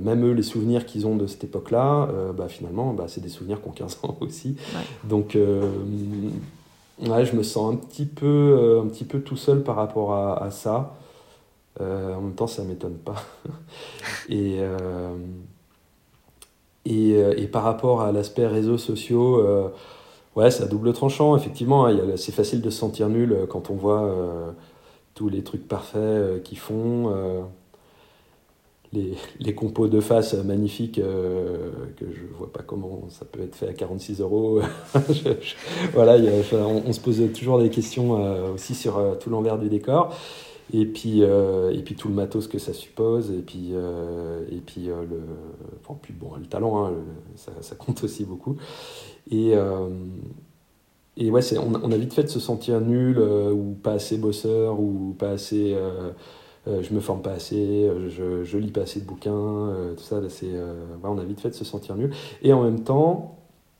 même 0.00 0.24
eux, 0.24 0.32
les 0.32 0.42
souvenirs 0.42 0.86
qu'ils 0.86 1.06
ont 1.06 1.16
de 1.16 1.26
cette 1.26 1.44
époque-là, 1.44 2.08
bah, 2.36 2.48
finalement, 2.48 2.92
bah, 2.92 3.04
c'est 3.08 3.20
des 3.20 3.28
souvenirs 3.28 3.62
qui 3.62 3.68
ont 3.68 3.72
15 3.72 3.98
ans 4.02 4.16
aussi. 4.22 4.56
Donc, 5.04 5.36
Ouais, 6.98 7.26
je 7.26 7.36
me 7.36 7.42
sens 7.42 7.74
un 7.74 7.76
petit 7.76 8.06
peu, 8.06 8.26
euh, 8.26 8.82
un 8.82 8.86
petit 8.88 9.04
peu 9.04 9.20
tout 9.20 9.36
seul 9.36 9.62
par 9.62 9.76
rapport 9.76 10.14
à, 10.14 10.42
à 10.42 10.50
ça. 10.50 10.94
Euh, 11.80 12.14
en 12.14 12.22
même 12.22 12.34
temps, 12.34 12.46
ça 12.46 12.62
m'étonne 12.64 12.96
pas. 12.96 13.22
et, 14.30 14.56
euh, 14.60 15.14
et, 16.86 17.10
et, 17.36 17.46
par 17.46 17.62
rapport 17.62 18.00
à 18.00 18.12
l'aspect 18.12 18.46
réseaux 18.46 18.78
sociaux, 18.78 19.42
ouais, 20.36 20.50
c'est 20.50 20.62
à 20.62 20.66
double 20.66 20.92
tranchant. 20.92 21.36
Effectivement, 21.36 21.86
hein, 21.86 21.96
c'est 22.16 22.32
facile 22.32 22.60
de 22.60 22.70
se 22.70 22.78
sentir 22.78 23.08
nul 23.08 23.36
quand 23.48 23.70
on 23.70 23.74
voit 23.74 24.10
tous 25.14 25.28
les 25.28 25.42
trucs 25.42 25.66
parfaits 25.66 26.42
qu'ils 26.42 26.58
font 26.58 27.12
les, 28.92 29.14
les, 29.40 29.54
compos 29.54 29.88
de 29.88 30.00
face 30.00 30.34
magnifiques 30.34 30.98
euh, 30.98 31.70
que 31.96 32.06
je 32.06 32.22
vois 32.36 32.52
pas 32.52 32.62
comment 32.62 33.04
ça 33.08 33.24
peut 33.24 33.42
être 33.42 33.54
fait 33.54 33.68
à 33.68 33.72
46 33.72 34.20
euros. 34.20 34.60
voilà, 35.92 36.16
on, 36.52 36.92
se 36.92 37.00
pose 37.00 37.22
toujours 37.32 37.58
des 37.58 37.70
questions 37.70 38.24
euh, 38.24 38.54
aussi 38.54 38.74
sur 38.74 38.98
euh, 38.98 39.14
tout 39.14 39.30
l'envers 39.30 39.58
du 39.58 39.68
décor. 39.68 40.14
Et 40.72 40.84
puis, 40.84 41.20
et 41.20 41.82
puis 41.84 41.94
tout 41.94 42.08
le 42.08 42.14
matos 42.14 42.48
que 42.48 42.58
ça 42.58 42.72
suppose, 42.72 43.30
et 43.30 43.42
puis, 43.42 43.72
et 44.50 44.60
puis, 44.66 44.86
le, 44.86 45.20
enfin, 45.80 45.98
puis 46.02 46.12
bon, 46.12 46.34
le 46.36 46.46
talent, 46.46 46.86
hein, 46.86 46.92
ça, 47.36 47.52
ça, 47.60 47.76
compte 47.76 48.02
aussi 48.02 48.24
beaucoup. 48.24 48.56
Et, 49.30 49.52
et 51.16 51.30
ouais, 51.30 51.58
on, 51.58 51.74
on, 51.74 51.92
a 51.92 51.96
vite 51.96 52.14
fait 52.14 52.24
de 52.24 52.28
se 52.28 52.40
sentir 52.40 52.80
nul, 52.80 53.18
ou 53.18 53.76
pas 53.80 53.92
assez 53.92 54.18
bosseur, 54.18 54.80
ou 54.80 55.14
pas 55.16 55.30
assez 55.30 55.76
euh, 56.68 56.82
je 56.82 56.92
me 56.92 57.00
forme 57.00 57.22
pas 57.22 57.32
assez, 57.32 57.86
euh, 57.86 58.08
je, 58.08 58.42
je 58.42 58.58
lis 58.58 58.72
pas 58.72 58.82
assez 58.82 59.00
de 59.00 59.04
bouquins, 59.04 59.32
euh, 59.32 59.94
tout 59.94 60.02
ça, 60.02 60.20
c'est, 60.28 60.50
on 61.02 61.18
a 61.18 61.24
vite 61.24 61.40
fait 61.40 61.50
de 61.50 61.54
se 61.54 61.64
sentir 61.64 61.96
mieux. 61.96 62.10
Et 62.42 62.52
en 62.52 62.64
même 62.64 62.82
temps, 62.82 63.35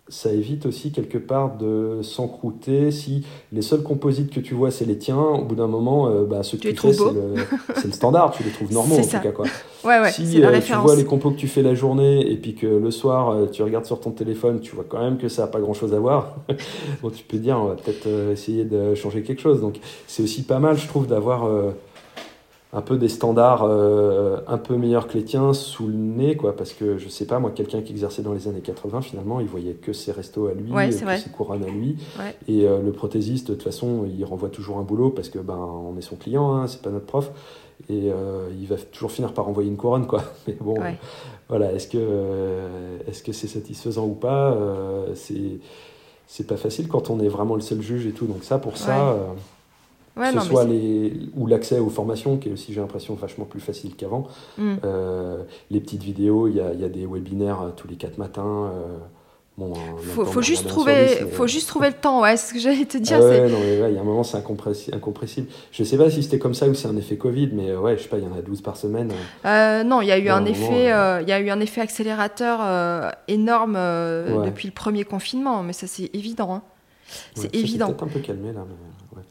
ça 0.08 0.32
évite 0.32 0.66
aussi 0.66 0.92
quelque 0.92 1.18
part 1.18 1.56
de 1.56 2.00
s'encrouter 2.02 2.90
si 2.90 3.26
les 3.52 3.62
seuls 3.62 3.82
composites 3.82 4.32
que 4.32 4.40
tu 4.40 4.54
vois 4.54 4.70
c'est 4.70 4.84
les 4.84 4.98
tiens. 4.98 5.18
Au 5.18 5.44
bout 5.44 5.54
d'un 5.54 5.66
moment 5.66 6.10
bah, 6.22 6.42
ce 6.42 6.56
que 6.56 6.68
tu, 6.68 6.76
fais 6.76 6.92
c'est 6.92 7.86
le, 7.86 7.92
standard. 7.92 8.32
Tu 8.32 8.42
les 8.42 8.50
trouves 8.50 8.72
normaux 8.72 8.96
en 8.96 9.02
tout 9.02 9.20
cas 9.20 9.32
quoi. 9.32 9.46
Ouais, 9.84 10.00
ouais, 10.00 10.10
si 10.10 10.28
tu 10.28 10.72
vois 10.74 10.96
les 10.96 11.04
compos 11.04 11.30
que 11.30 11.36
tu 11.36 11.48
fais 11.48 11.62
la 11.62 11.74
journée 11.74 12.30
et 12.30 12.36
puis 12.36 12.54
que 12.54 12.66
le 12.66 12.90
soir 12.90 13.50
tu 13.50 13.62
regardes 13.62 13.86
sur 13.86 14.00
ton 14.00 14.10
téléphone 14.10 14.60
tu 14.60 14.74
vois 14.74 14.84
quand 14.88 15.00
même 15.00 15.18
que 15.18 15.28
ça 15.28 15.42
n'a 15.42 15.48
pas 15.48 15.60
grand 15.60 15.74
chose 15.74 15.94
à 15.94 15.98
voir. 15.98 16.36
Bon 17.02 17.10
tu 17.10 17.24
peux 17.24 17.38
dire 17.38 17.58
on 17.58 17.66
va 17.66 17.74
peut-être 17.74 18.08
essayer 18.32 18.64
de 18.64 18.94
changer 18.94 19.22
quelque 19.22 19.42
chose. 19.42 19.60
Donc 19.60 19.80
c'est 20.06 20.22
aussi 20.22 20.42
pas 20.42 20.58
mal 20.58 20.78
je 20.78 20.86
trouve 20.86 21.06
d'avoir 21.06 21.48
un 22.76 22.82
peu 22.82 22.98
des 22.98 23.08
standards 23.08 23.64
euh, 23.64 24.40
un 24.46 24.58
peu 24.58 24.76
meilleurs 24.76 25.08
que 25.08 25.14
les 25.14 25.24
tiens 25.24 25.54
sous 25.54 25.86
le 25.86 25.94
nez, 25.94 26.36
quoi, 26.36 26.54
parce 26.54 26.74
que 26.74 26.98
je 26.98 27.08
sais 27.08 27.24
pas, 27.24 27.38
moi, 27.38 27.50
quelqu'un 27.50 27.80
qui 27.80 27.90
exerçait 27.92 28.20
dans 28.20 28.34
les 28.34 28.48
années 28.48 28.60
80, 28.60 29.00
finalement, 29.00 29.40
il 29.40 29.46
voyait 29.46 29.72
que 29.72 29.94
ses 29.94 30.12
restos 30.12 30.48
à 30.48 30.52
lui, 30.52 30.70
que 30.70 31.16
ses 31.16 31.30
couronnes 31.30 31.64
à 31.64 31.70
lui, 31.70 31.96
et 32.48 32.68
euh, 32.68 32.82
le 32.82 32.92
prothésiste, 32.92 33.48
de 33.48 33.54
toute 33.54 33.62
façon, 33.62 34.06
il 34.06 34.22
renvoie 34.26 34.50
toujours 34.50 34.76
un 34.76 34.82
boulot 34.82 35.08
parce 35.08 35.30
que 35.30 35.38
ben 35.38 35.56
on 35.56 35.96
est 35.96 36.02
son 36.02 36.16
client, 36.16 36.54
hein, 36.54 36.66
c'est 36.66 36.82
pas 36.82 36.90
notre 36.90 37.06
prof, 37.06 37.30
et 37.88 38.10
euh, 38.12 38.50
il 38.60 38.66
va 38.66 38.76
toujours 38.76 39.10
finir 39.10 39.32
par 39.32 39.48
envoyer 39.48 39.70
une 39.70 39.78
couronne, 39.78 40.06
quoi. 40.06 40.22
Mais 40.46 40.58
bon, 40.60 40.76
voilà, 41.48 41.72
est-ce 41.72 41.88
que 41.88 42.68
est-ce 43.08 43.22
que 43.22 43.32
c'est 43.32 43.48
satisfaisant 43.48 44.04
ou 44.04 44.14
pas 44.14 44.54
C'est 45.14 45.60
c'est 46.26 46.46
pas 46.46 46.58
facile 46.58 46.88
quand 46.88 47.08
on 47.08 47.20
est 47.20 47.28
vraiment 47.28 47.54
le 47.54 47.62
seul 47.62 47.80
juge 47.80 48.06
et 48.06 48.12
tout, 48.12 48.26
donc 48.26 48.44
ça, 48.44 48.58
pour 48.58 48.76
ça 48.76 49.16
que 50.16 50.40
ce 50.40 50.46
soit 50.46 50.64
les, 50.64 51.12
ou 51.36 51.46
l'accès 51.46 51.78
aux 51.78 51.90
formations, 51.90 52.38
qui 52.38 52.48
est 52.48 52.52
aussi, 52.52 52.72
j'ai 52.72 52.80
l'impression, 52.80 53.14
vachement 53.14 53.44
plus 53.44 53.60
facile 53.60 53.94
qu'avant. 53.96 54.26
Mm. 54.56 54.74
Euh, 54.84 55.42
les 55.70 55.80
petites 55.80 56.02
vidéos, 56.02 56.48
il 56.48 56.56
y 56.56 56.60
a, 56.60 56.72
y 56.72 56.84
a, 56.84 56.88
des 56.88 57.06
webinaires 57.06 57.60
euh, 57.60 57.70
tous 57.76 57.86
les 57.86 57.96
quatre 57.96 58.16
matins. 58.16 58.70
Euh, 58.72 58.96
bon, 59.58 59.74
faut, 60.14 60.24
faut 60.24 60.40
juste 60.40 60.68
trouver, 60.68 61.06
faut 61.32 61.46
juste 61.46 61.68
trouver 61.68 61.88
le 61.88 61.94
temps, 61.94 62.22
ouais, 62.22 62.36
c'est 62.38 62.48
ce 62.48 62.54
que 62.54 62.60
j'allais 62.60 62.86
te 62.86 62.96
dire. 62.96 63.18
Ah 63.20 63.88
il 63.88 63.94
y 63.94 63.98
a 63.98 64.00
un 64.00 64.04
moment, 64.04 64.22
c'est 64.22 64.38
incompressible. 64.38 65.48
Je 65.70 65.84
sais 65.84 65.98
pas 65.98 66.08
si 66.08 66.22
c'était 66.22 66.38
comme 66.38 66.54
ça 66.54 66.66
ou 66.66 66.74
c'est 66.74 66.88
un 66.88 66.96
effet 66.96 67.16
Covid, 67.16 67.50
mais 67.52 67.76
ouais, 67.76 67.98
je 67.98 68.04
sais 68.04 68.08
pas, 68.08 68.18
il 68.18 68.24
y 68.24 68.26
en 68.26 68.36
a 68.36 68.42
12 68.42 68.62
par 68.62 68.78
semaine. 68.78 69.12
non, 69.44 70.00
il 70.00 70.08
y 70.08 70.12
a 70.12 70.18
eu 70.18 70.30
un, 70.30 70.46
effet, 70.46 70.84
il 71.22 71.28
y 71.28 71.32
a 71.32 71.40
eu 71.40 71.50
un 71.50 71.60
effet 71.60 71.82
accélérateur 71.82 73.12
énorme 73.28 73.74
depuis 74.46 74.68
le 74.68 74.74
premier 74.74 75.04
confinement, 75.04 75.62
mais 75.62 75.74
ça 75.74 75.86
c'est 75.86 76.10
évident. 76.14 76.54
Hein. 76.54 76.62
C'est 77.34 77.54
évident. 77.54 77.86
peut-être 77.88 78.02
un 78.02 78.08
peu 78.08 78.20
calmé 78.20 78.52
là. 78.52 78.64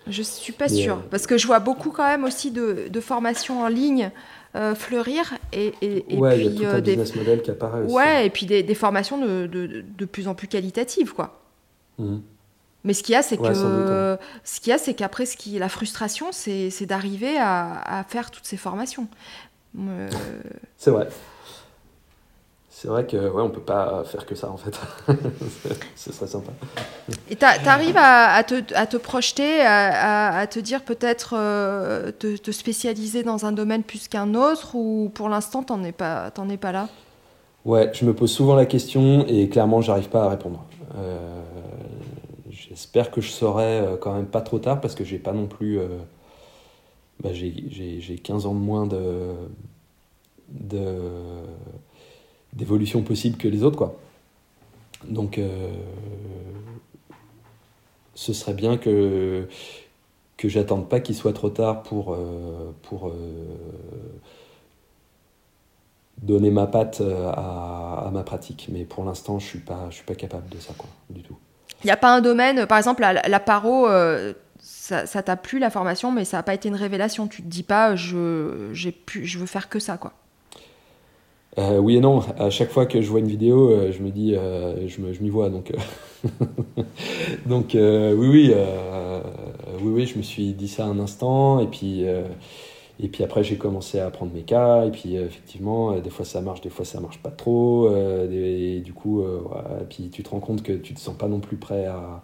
Je 0.08 0.22
suis 0.22 0.54
pas 0.54 0.70
sûre, 0.70 0.98
euh, 0.98 1.08
parce 1.10 1.26
que 1.26 1.38
je 1.38 1.48
vois 1.48 1.60
beaucoup 1.60 1.90
quand 1.90 2.04
même 2.04 2.24
aussi 2.24 2.52
de, 2.52 2.88
de 2.90 3.00
formations 3.00 3.62
en 3.62 3.68
ligne 3.68 4.12
euh, 4.56 4.76
fleurir 4.76 5.34
et, 5.52 5.74
et, 5.82 6.06
et 6.14 6.18
ouais, 6.18 6.36
puis 6.36 6.46
il 6.46 6.62
y 6.62 6.66
a 6.66 6.70
tout 6.70 6.76
un 6.76 6.78
euh, 6.78 6.82
business 6.82 7.12
des... 7.12 7.20
model 7.20 7.42
qui 7.42 7.52
apparaît 7.52 7.82
aussi. 7.82 7.94
Ouais, 7.94 8.26
et 8.26 8.30
puis 8.30 8.46
des, 8.46 8.64
des 8.64 8.76
formations 8.76 9.18
de, 9.18 9.48
de, 9.48 9.84
de, 9.98 10.06
plus 10.06 10.28
en 10.28 10.36
plus 10.36 10.48
qualitatives, 10.48 11.14
quoi. 11.14 11.42
Mhm. 11.98 12.22
Mais 12.84 12.94
ce 12.94 13.02
qu'il 13.02 13.14
y 13.14 13.16
a, 13.16 13.24
c'est 13.24 13.38
que 13.38 13.54
ce 14.44 14.60
qu'il 14.60 14.70
y 14.70 14.74
a, 14.74 14.78
c'est 14.78 14.94
qu'après, 14.94 15.26
ce 15.26 15.36
qui 15.36 15.58
la 15.58 15.70
frustration, 15.70 16.28
c'est 16.32 16.86
d'arriver 16.86 17.36
à, 17.38 17.82
à, 18.00 18.04
faire 18.04 18.30
toutes 18.30 18.46
ces 18.46 18.58
formations. 18.58 19.08
c'est 20.78 20.92
vrai 20.92 21.08
c'est 22.78 22.90
vrai 22.90 23.08
que 23.08 23.16
ouais, 23.16 23.42
on 23.42 23.50
peut 23.50 23.62
pas 23.62 24.04
faire 24.04 24.26
que 24.26 24.36
ça 24.36 24.52
en 24.52 24.58
fait. 24.58 24.78
Ce 25.96 26.12
serait 26.12 26.28
sympa. 26.28 26.52
Et 27.30 27.38
tu 27.38 27.46
arrives 27.46 27.96
à, 27.96 28.34
à, 28.34 28.44
te, 28.44 28.56
à, 28.76 28.86
te, 28.86 28.98
projeter, 28.98 29.62
à, 29.62 30.38
à 30.40 30.46
te 30.46 30.60
dire 30.60 30.84
peut-être 30.84 31.36
euh, 31.38 32.12
te, 32.12 32.36
te, 32.36 32.52
spécialiser 32.52 33.24
dans 33.24 33.46
un 33.46 33.54
domaine 33.54 33.82
plus 33.82 34.10
qu'un 34.10 34.36
autre 34.36 34.76
ou 34.76 35.10
pour 35.14 35.30
l'instant 35.30 35.64
t'en 35.64 35.82
es 35.86 35.94
pas 35.94 36.32
t'en 36.32 36.50
es 36.50 36.58
pas 36.58 36.74
là? 36.74 36.90
Ouais, 37.64 37.92
je 37.94 38.04
me 38.04 38.14
pose 38.14 38.32
souvent 38.32 38.56
la 38.56 38.66
question 38.66 39.26
et 39.26 39.48
clairement 39.48 39.80
j'arrive 39.80 40.10
pas 40.10 40.26
à 40.26 40.30
répondre. 40.30 40.66
Euh, 40.98 41.42
J'espère 42.50 43.10
que 43.10 43.22
je 43.22 43.32
saurai 43.32 43.80
euh, 43.80 43.96
quand 43.96 44.14
même 44.14 44.26
pas 44.26 44.42
trop 44.42 44.60
tard 44.60 44.82
parce 44.82 44.96
que 44.96 45.06
j'ai 45.06 45.18
pas 45.18 45.32
non 45.32 45.48
plus. 45.48 45.80
Euh, 45.80 45.88
bah, 47.24 47.30
j'ai 47.32 48.20
15 48.22 48.46
ans 48.48 48.54
de 48.54 48.60
moins 48.60 48.86
de. 48.86 49.34
de 50.50 50.84
d'évolution 52.56 53.02
possible 53.02 53.38
que 53.38 53.48
les 53.48 53.64
autres, 53.64 53.78
quoi. 53.78 53.98
Donc, 55.08 55.38
euh, 55.38 55.70
ce 58.16 58.34
serait 58.34 58.54
bien 58.54 58.78
que 58.78 59.48
que 60.38 60.50
j'attende 60.50 60.90
pas 60.90 61.00
qu'il 61.00 61.16
soit 61.16 61.34
trop 61.34 61.50
tard 61.50 61.84
pour 61.84 62.14
euh, 62.14 62.74
pour 62.84 63.08
euh, 63.08 63.14
donner 66.22 66.50
ma 66.50 66.68
patte 66.68 67.02
à, 67.02 68.10
ma 68.12 68.24
pratique. 68.24 68.70
Mais 68.72 68.86
pour 68.86 69.04
l'instant, 69.04 69.40
je 69.40 69.46
suis 69.46 69.60
pas 69.60 69.88
suis 69.92 70.06
pas 70.06 70.16
capable 70.16 70.50
de 70.50 70.60
ça, 70.60 70.74
quoi, 70.78 70.90
du 71.10 71.22
tout. 71.22 71.38
Il 71.84 71.88
n'y 71.88 71.92
a 71.92 71.98
pas 71.98 72.16
un 72.16 72.22
domaine, 72.22 72.66
par 72.66 72.78
exemple, 72.78 73.02
la, 73.02 73.40
paro. 73.40 73.88
ça, 74.60 75.06
t'a 75.06 75.36
plu 75.36 75.60
la 75.60 75.70
formation, 75.70 76.12
mais 76.12 76.26
ça 76.26 76.38
n'a 76.38 76.44
pas 76.44 76.54
été 76.54 76.70
une 76.70 76.76
révélation. 76.76 77.28
Tu 77.28 77.44
te 77.44 77.48
dis 77.48 77.64
pas, 77.64 77.96
je, 77.96 78.90
pu, 78.90 79.26
je 79.26 79.38
veux 79.38 79.46
faire 79.46 79.70
que 79.70 79.80
ça, 79.80 79.98
quoi. 79.98 80.14
Euh, 81.58 81.78
oui 81.78 81.96
et 81.98 82.00
non. 82.00 82.20
À 82.38 82.50
chaque 82.50 82.70
fois 82.70 82.86
que 82.86 83.02
je 83.02 83.10
vois 83.10 83.20
une 83.20 83.28
vidéo, 83.28 83.70
euh, 83.70 83.92
je 83.92 84.02
me 84.02 84.10
dis, 84.12 84.36
euh, 84.36 84.88
je, 84.88 85.02
m'y 85.02 85.30
vois. 85.30 85.50
Donc, 85.50 85.72
donc 87.46 87.72
oui, 87.74 88.16
oui, 88.18 88.54
oui, 89.82 89.92
oui, 89.92 90.06
je 90.06 90.18
me 90.18 90.24
suis 90.24 90.54
dit 90.54 90.68
ça 90.68 90.86
un 90.86 91.00
instant. 91.00 91.60
Et 91.60 91.68
puis, 91.68 92.04
et 93.00 93.08
puis 93.10 93.24
après, 93.24 93.44
j'ai 93.44 93.58
commencé 93.58 94.00
à 94.00 94.08
apprendre 94.08 94.34
mes 94.34 94.44
cas. 94.44 94.86
Et 94.86 94.92
puis, 94.92 95.16
effectivement, 95.16 95.98
des 96.00 96.10
fois 96.10 96.26
ça 96.26 96.42
marche, 96.42 96.62
des 96.62 96.70
fois 96.70 96.86
ça 96.86 97.00
marche 97.00 97.20
pas 97.20 97.32
trop. 97.32 97.90
et 98.30 98.82
du 98.84 98.94
coup, 98.94 99.24
et 99.24 99.86
puis 99.90 100.10
tu 100.10 100.24
te 100.24 100.30
rends 100.30 100.40
compte 100.40 100.62
que 100.62 100.74
tu 100.74 100.94
te 100.94 101.00
sens 101.00 101.16
pas 101.16 101.28
non 101.28 101.40
plus 101.40 101.58
prêt 101.58 101.86
à. 101.86 102.24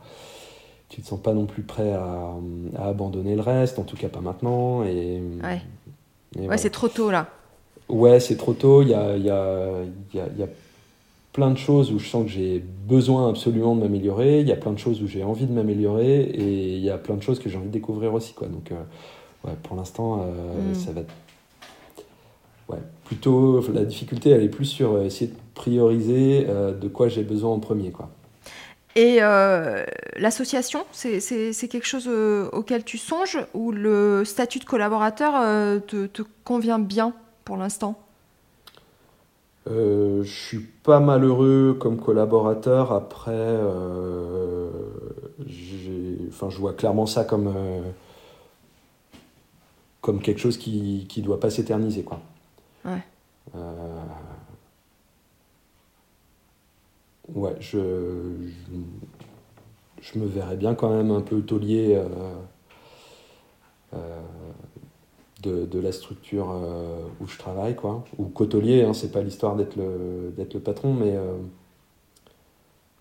Tu 0.89 1.01
te 1.01 1.07
sens 1.07 1.21
pas 1.21 1.33
non 1.33 1.45
plus 1.45 1.63
prêt 1.63 1.93
à, 1.93 2.33
à 2.75 2.87
abandonner 2.89 3.37
le 3.37 3.41
reste, 3.41 3.79
en 3.79 3.83
tout 3.83 3.95
cas 3.95 4.09
pas 4.09 4.19
maintenant. 4.19 4.83
Et, 4.83 5.21
ouais, 5.41 6.47
ouais 6.47 6.57
c'est 6.57 6.69
trop 6.69 6.89
tôt 6.89 7.11
là. 7.11 7.29
Ouais, 7.91 8.19
c'est 8.19 8.37
trop 8.37 8.53
tôt. 8.53 8.81
Il 8.81 8.89
y 8.89 8.93
a, 8.93 9.17
y, 9.17 9.29
a, 9.29 9.83
y, 10.13 10.19
a, 10.19 10.27
y 10.37 10.43
a, 10.43 10.47
plein 11.33 11.51
de 11.51 11.57
choses 11.57 11.91
où 11.91 11.99
je 11.99 12.07
sens 12.07 12.25
que 12.25 12.31
j'ai 12.31 12.59
besoin 12.59 13.29
absolument 13.29 13.75
de 13.75 13.81
m'améliorer. 13.81 14.41
Il 14.41 14.47
y 14.47 14.51
a 14.51 14.57
plein 14.57 14.73
de 14.73 14.79
choses 14.79 15.01
où 15.01 15.07
j'ai 15.07 15.23
envie 15.23 15.45
de 15.45 15.53
m'améliorer. 15.53 16.21
Et 16.21 16.75
il 16.75 16.83
y 16.83 16.89
a 16.89 16.97
plein 16.97 17.15
de 17.15 17.23
choses 17.23 17.39
que 17.39 17.49
j'ai 17.49 17.57
envie 17.57 17.67
de 17.67 17.73
découvrir 17.73 18.13
aussi. 18.13 18.33
Quoi. 18.33 18.47
Donc, 18.47 18.71
euh, 18.71 18.75
ouais, 19.45 19.55
pour 19.63 19.75
l'instant, 19.75 20.25
euh, 20.25 20.71
mm. 20.71 20.75
ça 20.75 20.91
va 20.91 21.01
Ouais, 22.69 22.81
plutôt, 23.03 23.61
la 23.73 23.83
difficulté, 23.83 24.29
elle 24.29 24.43
est 24.43 24.49
plus 24.49 24.65
sur 24.65 24.93
euh, 24.93 25.03
essayer 25.03 25.29
de 25.31 25.35
prioriser 25.55 26.45
de 26.45 26.87
quoi 26.87 27.09
j'ai 27.09 27.23
besoin 27.23 27.51
en 27.51 27.59
premier. 27.59 27.91
Quoi. 27.91 28.09
Et 28.95 29.17
euh, 29.21 29.83
l'association, 30.15 30.85
c'est 30.91 31.19
quelque 31.69 31.85
chose 31.85 32.09
auquel 32.53 32.85
tu 32.85 32.97
songes 32.97 33.39
ou 33.53 33.71
le 33.71 34.23
statut 34.25 34.59
de 34.59 34.65
collaborateur 34.65 35.33
te, 35.85 36.05
te 36.05 36.21
convient 36.45 36.79
bien? 36.79 37.13
Pour 37.43 37.57
l'instant 37.57 37.97
euh, 39.69 40.23
je 40.23 40.31
suis 40.31 40.59
pas 40.59 40.99
malheureux 40.99 41.77
comme 41.79 41.97
collaborateur. 41.99 42.91
Après, 42.91 43.31
euh, 43.33 44.69
enfin, 46.29 46.49
je 46.49 46.57
vois 46.57 46.73
clairement 46.73 47.05
ça 47.05 47.23
comme, 47.23 47.53
euh, 47.55 47.81
comme 50.01 50.19
quelque 50.21 50.39
chose 50.39 50.57
qui 50.57 51.07
ne 51.15 51.21
doit 51.21 51.39
pas 51.39 51.51
s'éterniser. 51.51 52.03
Quoi. 52.03 52.19
Ouais. 52.85 53.03
Euh, 53.55 54.03
ouais, 57.33 57.55
je, 57.59 57.77
je, 60.01 60.19
me 60.19 60.25
verrais 60.25 60.57
bien 60.57 60.73
quand 60.73 60.89
même 60.89 61.11
un 61.11 61.21
peu 61.21 61.41
taulier 61.41 62.01
de, 65.41 65.65
de, 65.65 65.79
la 65.79 65.91
structure 65.91 66.55
où 67.19 67.27
je 67.27 67.37
travaille, 67.37 67.75
quoi. 67.75 68.03
Ou 68.17 68.25
cotolier, 68.25 68.83
hein, 68.83 68.93
c'est 68.93 69.11
pas 69.11 69.21
l'histoire 69.21 69.55
d'être 69.55 69.75
le, 69.75 70.33
d'être 70.35 70.53
le 70.53 70.59
patron, 70.59 70.93
mais 70.93 71.17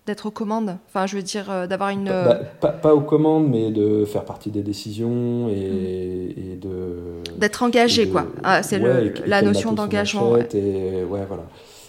d'être 0.07 0.25
aux 0.25 0.31
commandes 0.31 0.77
Enfin, 0.87 1.05
je 1.05 1.15
veux 1.15 1.21
dire, 1.21 1.49
euh, 1.51 1.67
d'avoir 1.67 1.89
une. 1.89 2.05
Bah, 2.05 2.39
pas, 2.71 2.95
aux 2.95 3.01
commandes, 3.01 3.47
mais 3.47 3.71
de 3.71 4.03
faire 4.05 4.25
partie 4.25 4.49
des 4.49 4.63
décisions 4.63 5.47
et, 5.49 6.55
mm. 6.55 6.59
de. 6.59 7.37
D'être 7.37 7.63
engagé, 7.63 8.09
quoi. 8.09 8.25
Ah, 8.43 8.63
c'est 8.63 8.79
la 9.25 9.41
notion 9.41 9.73
d'engagement. 9.73 10.31
Ouais. 10.31 10.47
Et 10.55 11.03
ouais, 11.03 11.25
voilà. 11.27 11.43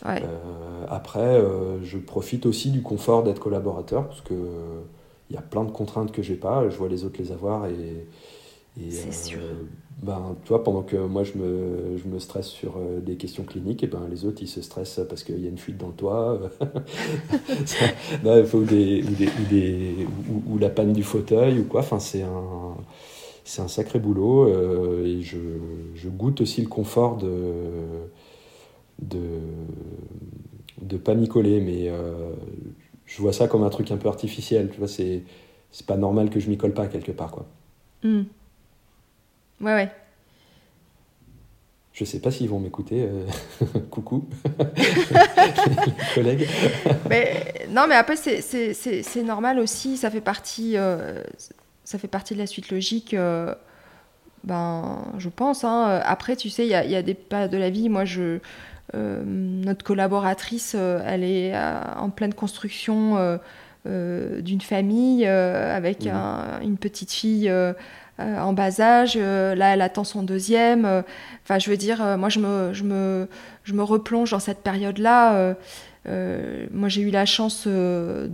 Euh, 0.07 0.85
après, 0.89 1.21
euh, 1.21 1.83
je 1.83 1.97
profite 1.97 2.45
aussi 2.45 2.71
du 2.71 2.83
confort 2.83 3.23
d'être 3.23 3.39
collaborateur, 3.39 4.09
parce 4.09 4.21
que 4.21 4.35
il 5.31 5.35
y 5.35 5.39
a 5.39 5.43
plein 5.43 5.65
de 5.65 5.71
contraintes 5.71 6.13
que 6.13 6.23
j'ai 6.23 6.35
pas. 6.35 6.69
Je 6.69 6.77
vois 6.77 6.89
les 6.89 7.05
autres 7.05 7.19
les 7.19 7.33
avoir 7.33 7.67
et. 7.67 8.07
c'est 8.91 9.13
sûr 9.13 9.41
ben, 10.03 10.37
tu 10.43 10.49
vois, 10.49 10.65
pendant 10.65 10.83
que 10.83 10.97
moi 10.97 11.23
je 11.23 11.39
me, 11.39 11.97
je 11.97 12.09
me 12.09 12.19
stresse 12.19 12.49
sur 12.49 12.77
euh, 12.77 13.01
des 13.01 13.17
questions 13.17 13.45
cliniques, 13.45 13.85
et 13.85 13.87
ben 13.87 14.09
les 14.11 14.25
autres 14.25 14.43
ils 14.43 14.49
se 14.49 14.61
stressent 14.61 15.01
parce 15.09 15.23
qu'il 15.23 15.39
y 15.41 15.47
a 15.47 15.49
une 15.49 15.59
fuite 15.59 15.79
dans 15.79 15.89
le 15.89 15.93
toit, 15.93 16.41
non, 18.25 18.43
ou, 18.53 18.65
des, 18.65 19.05
ou, 19.05 19.11
des, 19.15 19.27
ou, 19.27 19.49
des, 19.49 20.07
ou, 20.49 20.59
la 20.59 20.71
panne 20.71 20.93
du 20.93 21.05
fauteuil 21.05 21.61
ou 21.61 21.65
quoi. 21.65 21.81
Enfin, 21.81 22.01
c'est 22.01 22.23
un, 22.23 22.77
un 23.59 23.69
sacré 23.69 24.01
boulot 24.01 24.49
euh, 24.49 25.07
et 25.07 25.23
je, 25.23 25.39
je, 25.95 26.09
goûte 26.09 26.41
aussi 26.41 26.63
le 26.63 26.69
confort 26.69 27.17
de 27.19 27.53
de 29.01 29.21
de 30.81 30.97
pas 30.97 31.15
m'y 31.15 31.29
coller, 31.29 31.61
mais 31.61 31.89
euh, 31.89 32.33
je 33.07 33.23
vois 33.23 33.33
ça 33.33 33.47
comme 33.47 33.63
un 33.63 33.71
truc 33.71 33.91
un 33.93 33.97
peu 33.97 34.09
artificiel. 34.09 34.71
Tu 34.73 34.79
vois, 34.79 34.89
c'est 34.89 35.23
c'est 35.71 35.87
pas 35.87 35.97
normal 35.97 36.29
que 36.29 36.41
je 36.41 36.51
m'y 36.51 36.59
colle 36.59 36.75
pas 36.75 36.89
quelque 36.89 37.13
part, 37.13 37.31
quoi. 37.31 37.47
Hmm. 38.03 38.23
Ouais, 39.63 39.75
ouais. 39.75 39.91
Je 41.93 42.05
sais 42.05 42.21
pas 42.21 42.31
s'ils 42.31 42.49
vont 42.49 42.59
m'écouter. 42.59 43.03
Euh, 43.03 43.27
coucou, 43.91 44.29
collègues. 46.15 46.49
mais, 47.09 47.67
non, 47.71 47.87
mais 47.87 47.95
après, 47.95 48.17
c'est 48.17 49.23
normal 49.23 49.59
aussi. 49.59 49.97
Ça 49.99 50.11
fait 50.11 50.23
partie, 50.23 50.77
euh, 50.77 51.23
ça 51.85 51.99
fait 51.99 52.09
partie 52.09 52.35
de 52.35 52.39
la 52.39 52.47
suite 52.47 52.71
logique. 52.71 53.13
Euh, 53.13 53.55
ben, 54.43 55.05
je 55.19 55.29
pense. 55.29 55.65
Hein. 55.65 56.01
Après, 56.05 56.35
tu 56.35 56.49
sais, 56.49 56.65
il 56.65 56.71
y 56.71 56.75
a, 56.75 56.85
y 56.85 56.97
a, 56.97 57.03
des 57.03 57.15
pas 57.15 57.47
de 57.47 57.59
la 57.59 57.69
vie. 57.69 57.91
Moi, 57.91 58.07
je, 58.07 58.39
notre 58.95 59.85
collaboratrice, 59.85 60.75
elle 60.75 61.25
est 61.25 61.55
en 61.97 62.11
pleine 62.11 62.35
construction 62.35 63.39
d'une 63.85 64.61
famille 64.61 65.27
avec 65.27 66.07
mmh. 66.07 66.63
une 66.63 66.79
petite 66.79 67.13
fille 67.13 67.53
euh, 68.23 68.41
en 68.41 68.53
bas 68.53 68.81
âge. 68.81 69.15
Euh, 69.17 69.55
là, 69.55 69.75
elle 69.75 69.83
attend 69.83 70.05
son 70.05 70.23
deuxième. 70.23 70.85
Euh, 70.85 71.03
enfin, 71.45 71.59
je 71.59 71.71
veux 71.71 71.77
dire, 71.77 72.17
moi, 72.19 72.29
je 72.29 72.39
me, 72.39 72.73
je, 72.73 72.85
me, 72.85 73.29
je 73.65 73.73
me 73.75 73.83
replonge 73.83 74.31
dans 74.31 74.39
cette 74.39 74.63
période-là. 74.63 75.55
moi, 76.07 76.89
j'ai 76.89 77.03
eu 77.03 77.11
la 77.11 77.27
chance 77.27 77.67
de, 77.67 78.31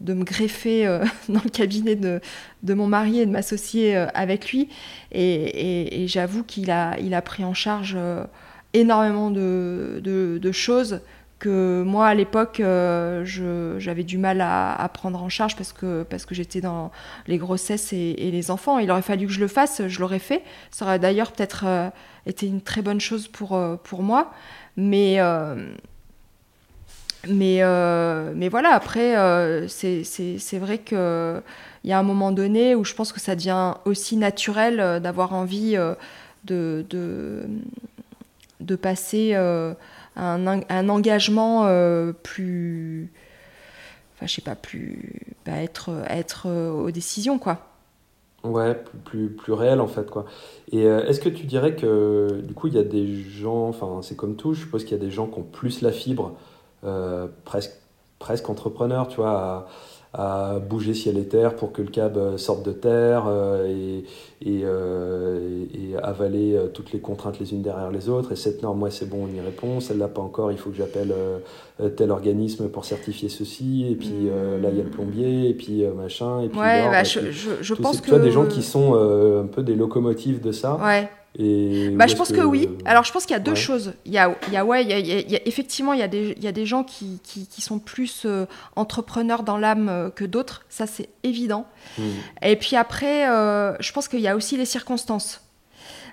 de, 0.00 0.14
me 0.14 0.24
greffer 0.24 0.86
dans 1.28 1.40
le 1.42 1.50
cabinet 1.50 1.96
de, 1.96 2.20
de, 2.62 2.74
mon 2.74 2.86
mari 2.86 3.20
et 3.20 3.26
de 3.26 3.30
m'associer 3.30 3.96
avec 3.96 4.50
lui. 4.52 4.68
Et, 5.12 6.06
j'avoue 6.08 6.44
qu'il 6.44 6.70
a, 6.70 6.98
il 7.00 7.14
a 7.14 7.22
pris 7.22 7.44
en 7.44 7.54
charge 7.54 7.96
énormément 8.72 9.30
de, 9.30 10.00
de 10.02 10.52
choses 10.52 11.00
que 11.38 11.82
moi 11.82 12.06
à 12.06 12.14
l'époque 12.14 12.60
euh, 12.60 13.24
j'avais 13.78 14.04
du 14.04 14.18
mal 14.18 14.40
à, 14.40 14.90
prendre 14.92 15.22
en 15.22 15.28
charge 15.28 15.56
parce 15.56 15.72
que, 15.72 16.02
parce 16.04 16.24
que 16.24 16.34
j'étais 16.34 16.60
dans 16.60 16.90
les 17.26 17.38
grossesses 17.38 17.92
et, 17.92 18.14
les 18.30 18.50
enfants. 18.50 18.78
Il 18.78 18.90
aurait 18.90 19.02
fallu 19.02 19.26
que 19.26 19.32
je 19.32 19.40
le 19.40 19.48
fasse, 19.48 19.86
je 19.86 20.00
l'aurais 20.00 20.18
fait. 20.18 20.42
Ça 20.70 20.84
aurait 20.84 20.98
d'ailleurs 20.98 21.32
peut-être 21.32 21.64
euh, 21.66 21.90
été 22.26 22.46
une 22.46 22.60
très 22.60 22.82
bonne 22.82 23.00
chose 23.00 23.28
pour, 23.28 23.54
euh, 23.54 23.76
pour 23.76 24.02
moi. 24.02 24.32
Mais, 24.76 25.18
mais, 27.28 27.62
mais 28.34 28.48
voilà, 28.48 28.74
après, 28.74 29.16
c'est 29.68 30.58
vrai 30.58 30.78
qu'il 30.78 31.42
y 31.84 31.92
a 31.92 31.98
un 31.98 32.02
moment 32.02 32.30
donné 32.30 32.74
où 32.74 32.84
je 32.84 32.92
pense 32.92 33.10
que 33.10 33.20
ça 33.20 33.34
devient 33.34 33.74
aussi 33.86 34.18
naturel 34.18 35.00
d'avoir 35.00 35.32
envie 35.32 35.76
de, 36.44 36.84
de, 36.90 37.46
de 38.60 38.76
passer 38.76 39.34
un, 40.16 40.88
engagement 40.88 41.66
euh, 41.66 42.12
plus. 42.12 43.12
Enfin, 44.14 44.26
je 44.26 44.34
sais 44.34 44.42
pas, 44.42 44.56
plus. 44.56 45.22
Bah, 45.44 45.62
être, 45.62 45.90
être 46.08 46.46
euh, 46.46 46.70
aux 46.70 46.90
décisions, 46.90 47.38
quoi. 47.38 47.58
Ouais, 48.44 48.80
plus, 49.04 49.30
plus, 49.30 49.52
réel 49.52 49.80
en 49.80 49.88
fait. 49.88 50.08
quoi. 50.08 50.24
Et 50.70 50.84
euh, 50.84 51.04
est-ce 51.06 51.20
que 51.20 51.28
tu 51.28 51.46
dirais 51.46 51.74
que 51.74 52.42
du 52.44 52.54
coup 52.54 52.68
il 52.68 52.74
y 52.74 52.78
a 52.78 52.84
des 52.84 53.22
gens, 53.22 53.68
enfin 53.68 54.02
c'est 54.02 54.14
comme 54.14 54.36
tout, 54.36 54.54
je 54.54 54.60
suppose 54.60 54.84
qu'il 54.84 54.96
y 54.96 55.00
a 55.00 55.04
des 55.04 55.10
gens 55.10 55.26
qui 55.26 55.40
ont 55.40 55.42
plus 55.42 55.80
la 55.80 55.90
fibre, 55.90 56.36
presque, 57.44 57.72
presque 58.18 58.48
entrepreneurs, 58.48 59.08
tu 59.08 59.16
vois, 59.16 59.66
à 60.18 60.58
bouger 60.58 60.94
ciel 60.94 61.18
et 61.18 61.26
terre 61.26 61.54
pour 61.56 61.72
que 61.72 61.82
le 61.82 61.88
cab 61.88 62.16
euh, 62.16 62.38
sorte 62.38 62.64
de 62.64 62.72
terre 62.72 63.24
euh, 63.28 63.66
et, 63.66 64.04
et, 64.40 64.62
euh, 64.64 65.66
et, 65.74 65.94
avaler 66.02 66.58
toutes 66.72 66.92
les 66.92 67.00
contraintes 67.00 67.38
les 67.38 67.52
unes 67.52 67.60
derrière 67.60 67.90
les 67.90 68.08
autres. 68.08 68.32
Et 68.32 68.36
cette 68.36 68.62
norme, 68.62 68.78
moi 68.78 68.90
c'est 68.90 69.08
bon, 69.08 69.28
on 69.30 69.36
y 69.36 69.40
répond. 69.40 69.80
Celle-là, 69.80 70.08
pas 70.08 70.22
encore, 70.22 70.52
il 70.52 70.58
faut 70.58 70.70
que 70.70 70.76
j'appelle 70.76 71.14
tel 71.96 72.10
organisme 72.10 72.68
pour 72.68 72.84
certifier 72.84 73.28
ceci. 73.28 73.86
Et 73.90 73.94
puis 73.94 74.28
là, 74.62 74.68
il 74.70 74.76
y 74.76 74.80
a 74.80 74.84
le 74.84 74.90
plombier, 74.90 75.48
et 75.48 75.54
puis 75.54 75.84
machin. 75.86 76.42
Et 76.42 76.48
puis 76.48 76.58
ouais, 76.58 76.88
bah, 76.88 77.04
je, 77.04 77.30
je, 77.30 77.74
pense 77.74 78.00
que. 78.00 78.06
Tu 78.06 78.10
vois, 78.10 78.20
des 78.20 78.30
gens 78.30 78.46
qui 78.46 78.62
sont 78.62 78.94
un 78.94 79.46
peu 79.46 79.62
des 79.62 79.74
locomotives 79.74 80.40
de 80.40 80.52
ça. 80.52 80.78
Ouais 80.82 81.08
bah, 81.38 82.06
je 82.06 82.14
pense 82.14 82.32
que... 82.32 82.40
oui. 82.40 82.68
Alors, 82.84 83.04
je 83.04 83.12
pense 83.12 83.26
qu'il 83.26 83.34
y 83.34 83.36
a 83.36 83.40
deux 83.40 83.54
choses. 83.54 83.92
Il 84.04 84.12
y 84.12 84.18
a, 84.18 84.34
il 84.48 84.54
y 84.54 84.56
a, 84.56 84.64
ouais, 84.64 84.84
il 84.84 84.90
y 84.90 85.36
a, 85.36 85.40
effectivement, 85.46 85.92
il 85.92 86.00
y 86.00 86.02
a 86.02 86.08
des, 86.08 86.34
il 86.36 86.42
y 86.42 86.48
a 86.48 86.52
des 86.52 86.64
gens 86.64 86.82
qui, 86.82 87.20
qui, 87.22 87.46
qui 87.46 87.60
sont 87.60 87.78
plus 87.78 88.22
euh, 88.24 88.46
entrepreneurs 88.74 89.42
dans 89.42 89.58
l'âme 89.58 89.88
euh, 89.88 90.10
que 90.10 90.24
d'autres. 90.24 90.64
Ça, 90.68 90.86
c'est 90.86 91.10
évident. 91.22 91.66
Hmm. 91.98 92.10
Et 92.42 92.56
puis 92.56 92.76
après, 92.76 93.28
euh, 93.28 93.76
je 93.80 93.92
pense 93.92 94.08
qu'il 94.08 94.20
y 94.20 94.28
a 94.28 94.36
aussi 94.36 94.56
les 94.56 94.64
circonstances. 94.64 95.42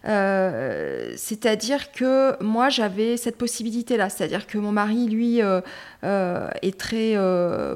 c'est-à-dire 0.03 1.93
que 1.93 2.35
moi 2.43 2.67
j'avais 2.67 3.15
cette 3.15 3.37
possibilité-là, 3.37 4.09
c'est-à-dire 4.09 4.45
que 4.47 4.57
mon 4.57 4.73
mari, 4.73 5.07
lui, 5.07 5.39
est 5.39 6.77
très 6.77 7.15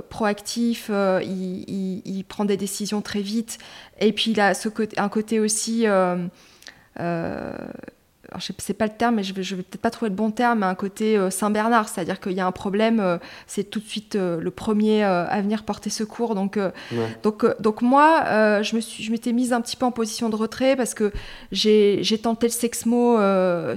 proactif, 0.09 0.91
il, 1.23 2.01
il, 2.05 2.23
prend 2.25 2.43
des 2.43 2.57
décisions 2.57 3.01
très 3.01 3.21
vite, 3.21 3.59
et 4.01 4.11
puis 4.11 4.31
il 4.31 4.41
a 4.41 4.53
ce 4.53 4.67
côté, 4.67 4.99
un 4.99 5.07
côté 5.07 5.39
aussi 5.39 5.85
euh, 6.99 7.51
je 8.39 8.51
sais 8.57 8.73
pas 8.73 8.85
le 8.85 8.91
terme, 8.91 9.15
mais 9.15 9.23
je 9.23 9.33
vais, 9.33 9.41
vais 9.41 9.63
peut-être 9.63 9.81
pas 9.81 9.89
trouver 9.89 10.09
le 10.09 10.15
bon 10.15 10.31
terme, 10.31 10.59
mais 10.59 10.65
un 10.65 10.75
côté 10.75 11.17
euh, 11.17 11.29
Saint-Bernard, 11.29 11.87
c'est-à-dire 11.87 12.19
qu'il 12.19 12.33
y 12.33 12.41
a 12.41 12.45
un 12.45 12.51
problème, 12.51 12.99
euh, 12.99 13.17
c'est 13.45 13.63
tout 13.63 13.79
de 13.79 13.85
suite 13.85 14.15
le 14.15 14.51
premier 14.51 15.03
à 15.03 15.39
venir 15.41 15.63
porter 15.63 15.89
secours. 15.89 16.35
Donc, 16.35 16.59
donc, 17.23 17.45
donc 17.61 17.81
moi, 17.81 18.61
je 18.61 18.75
me 18.75 18.81
suis, 18.81 19.03
je 19.03 19.11
m'étais 19.11 19.31
mise 19.31 19.53
un 19.53 19.61
petit 19.61 19.75
peu 19.75 19.85
en 19.85 19.91
position 19.91 20.29
de 20.29 20.35
retrait 20.35 20.75
parce 20.75 20.93
que 20.93 21.11
j'ai, 21.51 22.01
tenté 22.21 22.47
le 22.47 22.51
Sexmo 22.51 23.17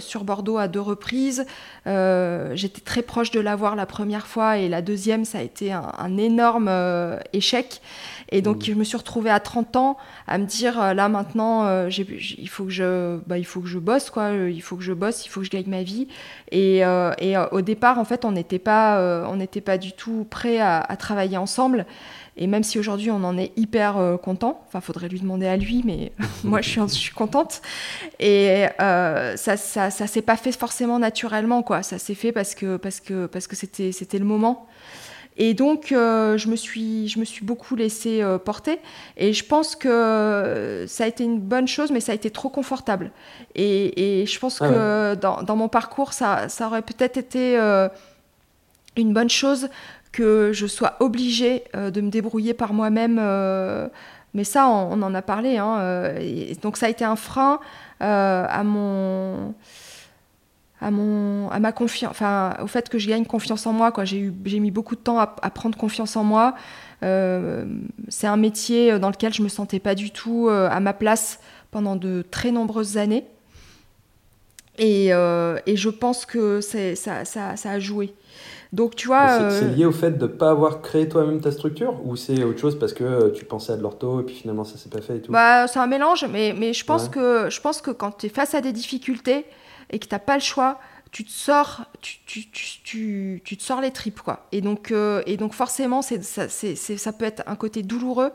sur 0.01 0.25
Bordeaux 0.25 0.59
à 0.59 0.69
deux 0.69 0.81
reprises. 0.81 1.45
j'étais 1.87 2.81
très 2.85 3.03
proche 3.03 3.31
de 3.31 3.41
l'avoir 3.41 3.77
la 3.77 3.87
première 3.87 4.27
fois 4.27 4.59
et 4.59 4.69
la 4.69 4.83
deuxième, 4.83 5.25
ça 5.25 5.39
a 5.39 5.43
été 5.43 5.73
un, 5.73 5.93
un 5.97 6.17
énorme 6.17 6.71
échec. 7.33 7.81
Et 8.33 8.43
donc, 8.43 8.59
mmh. 8.59 8.65
je 8.65 8.75
me 8.75 8.85
suis 8.85 8.97
retrouvée 8.97 9.31
à 9.31 9.41
30 9.41 9.77
ans 9.77 9.97
à 10.27 10.39
me 10.39 10.47
dire, 10.47 10.81
euh, 10.81 10.95
là, 10.95 11.09
maintenant, 11.09 11.67
euh, 11.67 11.91
il, 11.91 12.49
faut 12.49 12.65
que 12.65 12.71
je, 12.71 13.19
bah, 13.27 13.39
il 13.39 13.45
faut 13.45 13.61
que 13.61 13.67
je 13.67 13.79
bosse, 13.79 14.11
quoi. 14.11 14.25
Euh, 14.25 14.51
il 14.51 14.63
faut 14.63 14.77
que 14.77 14.83
je 14.83 14.93
bosse, 14.93 15.27
il 15.27 15.29
faut 15.29 15.41
que 15.41 15.47
je 15.47 15.51
gagne 15.51 15.67
ma 15.67 15.83
vie. 15.83 16.09
Et, 16.53 16.79
et 16.79 17.37
au 17.53 17.61
départ, 17.61 17.99
en 17.99 18.05
fait, 18.05 18.25
on 18.25 18.33
n'était 18.33 18.59
pas, 18.59 19.25
on 19.29 19.37
n'était 19.37 19.61
pas 19.61 19.79
du 19.79 19.93
tout 19.93 20.27
prêt 20.29 20.59
à, 20.61 20.97
travailler 20.99 21.37
ensemble. 21.37 21.87
Et 22.37 22.47
même 22.47 22.63
si 22.63 22.79
aujourd'hui 22.79 23.11
on 23.11 23.23
en 23.23 23.37
est 23.37 23.53
hyper 23.57 24.19
content, 24.23 24.65
enfin 24.67 24.81
faudrait 24.81 25.09
lui 25.09 25.21
demander 25.21 25.47
à 25.47 25.57
lui, 25.57 25.83
mais 25.85 26.13
moi 26.45 26.61
je 26.61 26.71
suis, 26.71 26.81
je 26.81 26.87
suis 26.95 27.15
contente. 27.15 27.61
Et 28.19 28.67
ça, 28.79 29.57
ça, 29.57 29.91
ça 29.91 30.07
s'est 30.07 30.23
pas 30.23 30.37
fait 30.37 30.53
forcément 30.53 30.99
naturellement, 30.99 31.63
quoi. 31.63 31.83
Ça 31.83 31.99
s'est 31.99 32.15
fait 32.15 32.33
parce 32.33 32.55
que 32.55 32.77
parce 32.77 33.01
que 33.01 33.27
parce 33.27 33.47
que 33.47 33.57
c'était 33.57 33.93
c'était 33.93 34.19
le 34.19 34.25
moment. 34.25 34.67
Et 35.43 35.55
donc, 35.55 35.87
je, 35.89 36.49
me 36.49 36.55
suis, 36.55 37.09
je 37.09 37.19
me 37.19 37.25
suis 37.25 37.45
beaucoup 37.45 37.75
laissée 37.75 38.23
porter. 38.45 38.79
Et 39.17 39.33
je 39.33 39.43
pense 39.45 39.75
que 39.75 40.85
ça 40.87 41.05
a 41.05 41.07
été 41.07 41.25
une 41.25 41.41
bonne 41.41 41.67
chose, 41.67 41.91
mais 41.91 42.01
ça 42.01 42.13
a 42.13 42.15
été 42.15 42.31
trop 42.31 42.51
confortable. 42.51 43.11
Et, 43.55 44.21
et 44.23 44.27
je 44.27 44.39
pense 44.39 44.61
ah 44.61 44.69
que 44.69 45.15
dans, 45.15 45.43
dans, 45.43 45.57
mon 45.57 45.69
parcours, 45.69 46.13
ça, 46.13 46.51
ça 46.51 46.67
aurait 46.67 46.83
peut-être 46.83 47.17
été 47.17 47.57
une 48.97 49.15
bonne 49.15 49.31
chose 49.31 49.71
que 50.13 50.51
je 50.53 50.67
sois 50.67 50.97
obligée 51.01 51.65
de 51.75 52.01
me 52.03 52.11
débrouiller 52.11 52.53
par 52.53 52.75
moi-même 52.75 53.19
mais 54.35 54.45
ça, 54.45 54.69
on, 54.69 55.03
en 55.03 55.15
a 55.15 55.23
parlé. 55.23 55.59
Hein, 55.59 55.79
euh, 55.81 56.55
donc 56.63 56.77
ça 56.77 56.87
a 56.87 56.89
été 56.89 57.05
un 57.05 57.17
frein 57.17 57.61
euh, 58.03 58.47
à 58.49 58.63
mon 58.63 59.55
à 60.81 60.91
mon 60.91 61.49
à 61.51 61.61
ma 61.61 61.73
confiance 61.73 62.11
enfin 62.11 62.57
au 62.63 62.67
fait 62.67 62.89
que 62.89 62.99
je 62.99 63.09
gagne 63.09 63.25
confiance 63.25 63.67
en 63.67 63.73
moi 63.73 63.93
quoi. 63.93 64.05
J'ai 64.05 64.19
eu 64.19 64.35
j'ai 64.45 64.61
mis 64.61 64.71
beaucoup 64.71 64.95
de 64.95 65.01
temps 65.01 65.19
à, 65.19 65.27
prendre 65.51 65.77
confiance 65.77 66.17
en 66.17 66.25
moi. 66.25 66.55
Euh, 67.03 67.65
c'est 68.09 68.27
un 68.27 68.37
métier 68.37 68.99
dans 68.99 69.11
lequel 69.11 69.33
je 69.33 69.43
me 69.43 69.49
sentais 69.49 69.79
pas 69.79 69.95
du 69.95 70.11
tout 70.11 70.49
à 70.49 70.81
ma 70.81 70.93
place 70.93 71.41
pendant 71.71 71.97
de 71.97 72.25
très 72.31 72.51
nombreuses 72.51 72.97
années. 72.97 73.25
Et, 74.79 75.09
et 75.09 75.77
je 75.77 75.89
pense 75.89 76.25
que 76.27 76.61
c'est 76.61 76.95
ça, 76.95 77.25
ça, 77.25 77.57
ça 77.57 77.71
a 77.71 77.79
joué. 77.79 78.15
Donc 78.73 78.95
tu 78.95 79.09
vois. 79.09 79.51
C'est 79.51 79.65
euh, 79.65 79.69
lié 79.69 79.85
au 79.85 79.93
fait 79.93 80.13
de 80.13 80.27
ne 80.27 80.29
pas 80.29 80.51
avoir 80.51 80.81
créé 80.81 81.09
toi-même 81.09 81.41
ta 81.41 81.51
structure 81.51 82.01
ou 82.05 82.17
c'est 82.17 82.45
autre 82.45 82.59
chose 82.59 82.79
parce 82.79 82.93
que 82.93 83.03
euh, 83.03 83.31
tu 83.31 83.45
pensais 83.45 83.73
à 83.73 83.77
de 83.77 83.83
l'ortho 83.83 84.21
et 84.21 84.23
puis 84.25 84.35
finalement 84.35 84.65
ça 84.65 84.77
s'est 84.77 84.89
pas 84.89 85.01
fait 85.01 85.17
et 85.17 85.21
tout? 85.21 85.33
Bah, 85.33 85.67
C'est 85.67 85.81
un 85.81 85.89
mélange, 85.89 86.27
mais, 86.31 86.55
mais 86.57 86.73
je, 86.73 86.85
pense 86.85 87.09
que, 87.09 87.51
je 87.51 87.61
pense 87.61 87.81
que 87.81 87.91
quand 87.91 88.19
tu 88.19 88.27
es 88.27 88.29
face 88.29 88.55
à 88.55 88.61
des 88.61 88.73
difficultés 88.73 89.45
et 89.91 89.99
que 89.99 90.07
tu 90.07 90.15
n'as 90.15 90.19
pas 90.19 90.35
le 90.35 90.43
choix, 90.43 90.81
tu 91.13 91.25
te 91.25 91.31
sors, 91.31 91.85
tu, 92.01 92.19
tu, 92.25 92.51
tu, 92.51 93.43
tu, 93.45 93.57
te 93.57 93.63
sors 93.63 93.81
les 93.81 93.91
tripes 93.91 94.21
quoi. 94.21 94.47
Et 94.53 94.61
donc, 94.61 94.91
euh, 94.91 95.23
et 95.27 95.37
donc 95.37 95.53
forcément, 95.53 96.03
c'est, 96.03 96.23
ça, 96.23 96.49
c'est, 96.49 96.77
ça 96.77 97.13
peut 97.13 97.25
être 97.25 97.43
un 97.47 97.57
côté 97.57 97.83
douloureux, 97.83 98.33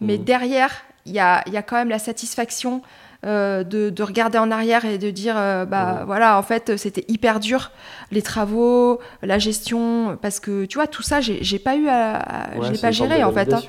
mais 0.00 0.16
mmh. 0.16 0.24
derrière, 0.24 0.72
il 1.06 1.12
y 1.12 1.20
a, 1.20 1.42
y 1.48 1.56
a 1.56 1.62
quand 1.62 1.76
même 1.76 1.90
la 1.90 1.98
satisfaction 1.98 2.82
euh, 3.26 3.64
de, 3.64 4.02
regarder 4.02 4.38
en 4.38 4.50
arrière 4.52 4.84
et 4.84 4.96
de 4.96 5.10
dire 5.10 5.34
euh, 5.36 5.64
bah 5.64 6.04
voilà 6.06 6.38
en 6.38 6.42
fait 6.42 6.76
c'était 6.76 7.04
hyper 7.08 7.40
dur 7.40 7.72
les 8.12 8.22
travaux 8.22 9.00
la 9.24 9.40
gestion 9.40 10.16
parce 10.22 10.38
que 10.38 10.66
tu 10.66 10.78
vois 10.78 10.86
tout 10.86 11.02
ça 11.02 11.20
j'ai 11.20 11.58
pas 11.58 11.74
eu 11.74 11.88
à, 11.88 12.50
j'ai 12.62 12.80
pas 12.80 12.92
géré 12.92 13.24
en 13.24 13.32
fait 13.32 13.52
hein. 13.52 13.60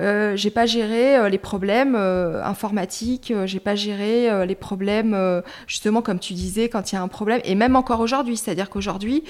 Euh, 0.00 0.36
j'ai 0.36 0.50
pas 0.50 0.66
géré 0.66 1.28
les 1.30 1.38
problèmes 1.38 1.96
informatiques, 1.96 3.32
j'ai 3.46 3.60
pas 3.60 3.74
géré 3.74 4.46
les 4.46 4.54
problèmes 4.54 5.42
justement 5.66 6.02
comme 6.02 6.18
tu 6.18 6.34
disais 6.34 6.68
quand 6.68 6.92
il 6.92 6.94
y 6.94 6.98
a 6.98 7.02
un 7.02 7.08
problème 7.08 7.40
et 7.44 7.54
même 7.54 7.76
encore 7.76 8.00
aujourd'hui, 8.00 8.36
c'est-à-dire 8.36 8.70
qu'aujourd'hui 8.70 9.24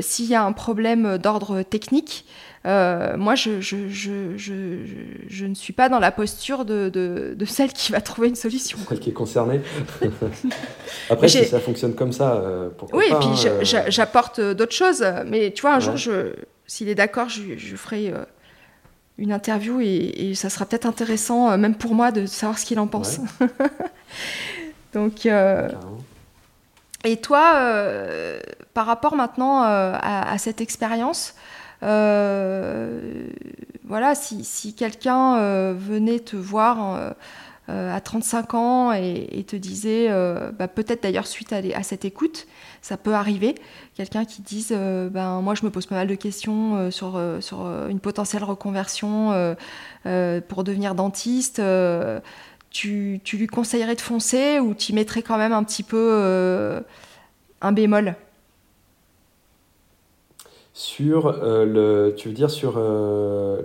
s'il 0.00 0.26
y 0.26 0.34
a 0.34 0.42
un 0.42 0.52
problème 0.52 1.18
d'ordre 1.18 1.62
technique, 1.62 2.24
euh, 2.64 3.16
moi, 3.16 3.34
je, 3.34 3.60
je, 3.60 3.88
je, 3.88 4.36
je, 4.36 5.46
ne 5.46 5.54
suis 5.54 5.72
pas 5.72 5.88
dans 5.88 5.98
la 5.98 6.12
posture 6.12 6.64
de, 6.64 6.88
de, 6.90 7.34
de, 7.36 7.44
celle 7.44 7.72
qui 7.72 7.90
va 7.90 8.00
trouver 8.00 8.28
une 8.28 8.36
solution. 8.36 8.78
Celle 8.88 9.00
qui 9.00 9.10
est 9.10 9.14
concernée. 9.14 9.60
Après, 11.10 11.28
si 11.28 11.44
ça 11.44 11.58
fonctionne 11.58 11.94
comme 11.94 12.12
ça, 12.12 12.34
euh, 12.34 12.68
pourquoi 12.76 13.00
oui, 13.00 13.08
pas 13.10 13.18
Oui, 13.18 13.24
et 13.24 13.34
puis 13.34 13.48
hein, 13.48 13.78
euh. 13.78 13.90
j'apporte 13.90 14.40
d'autres 14.40 14.74
choses. 14.74 15.04
Mais 15.26 15.52
tu 15.52 15.62
vois, 15.62 15.74
un 15.74 15.80
jour, 15.80 16.14
s'il 16.66 16.88
est 16.88 16.94
d'accord, 16.94 17.28
je, 17.28 17.76
ferai 17.76 18.12
une 19.18 19.32
interview 19.32 19.80
et, 19.80 20.34
ça 20.34 20.50
sera 20.50 20.66
peut-être 20.66 20.86
intéressant, 20.86 21.56
même 21.58 21.74
pour 21.74 21.94
moi, 21.94 22.10
de 22.12 22.26
savoir 22.26 22.58
ce 22.58 22.66
qu'il 22.66 22.78
en 22.78 22.86
pense. 22.86 23.20
Donc. 24.94 25.26
Et 27.04 27.16
toi, 27.16 27.54
par 28.74 28.86
rapport 28.86 29.16
maintenant 29.16 29.62
à, 29.62 30.32
à, 30.32 30.38
cette 30.38 30.60
expérience, 30.60 31.34
euh, 31.82 33.26
voilà, 33.84 34.14
si, 34.14 34.74
quelqu'un 34.74 35.36
euh, 35.38 35.74
venait 35.76 36.20
te 36.20 36.36
voir 36.36 36.94
euh, 36.94 37.10
à 37.68 38.00
35 38.00 38.54
ans 38.54 38.92
et, 38.92 39.44
te 39.46 39.56
disait, 39.56 40.08
bah, 40.58 40.68
peut-être 40.68 41.02
d'ailleurs 41.02 41.26
suite 41.26 41.52
à, 41.52 41.82
cette 41.82 42.04
écoute, 42.04 42.46
ça 42.80 42.96
peut 42.96 43.14
arriver, 43.14 43.54
quelqu'un 43.94 44.24
qui 44.24 44.42
dise, 44.42 44.72
ben 44.72 45.40
moi 45.40 45.54
je 45.54 45.64
me 45.64 45.70
pose 45.70 45.86
pas 45.86 45.94
mal 45.94 46.08
de 46.08 46.14
questions 46.14 46.90
sur, 46.90 47.20
sur 47.40 47.66
une 47.88 48.00
potentielle 48.00 48.44
reconversion 48.44 49.56
pour 50.48 50.64
devenir 50.64 50.94
dentiste. 50.94 51.62
Tu, 52.70 53.20
tu, 53.22 53.36
lui 53.36 53.46
conseillerais 53.46 53.94
de 53.94 54.00
foncer 54.00 54.58
ou 54.58 54.74
tu 54.74 54.92
mettrais 54.94 55.22
quand 55.22 55.38
même 55.38 55.52
un 55.52 55.62
petit 55.62 55.82
peu 55.82 56.82
un 57.60 57.72
bémol? 57.72 58.16
Sur 60.74 61.26
euh, 61.26 61.66
le, 61.66 62.14
tu 62.16 62.28
veux 62.28 62.34
dire 62.34 62.48
sur 62.48 62.74
euh, 62.78 63.60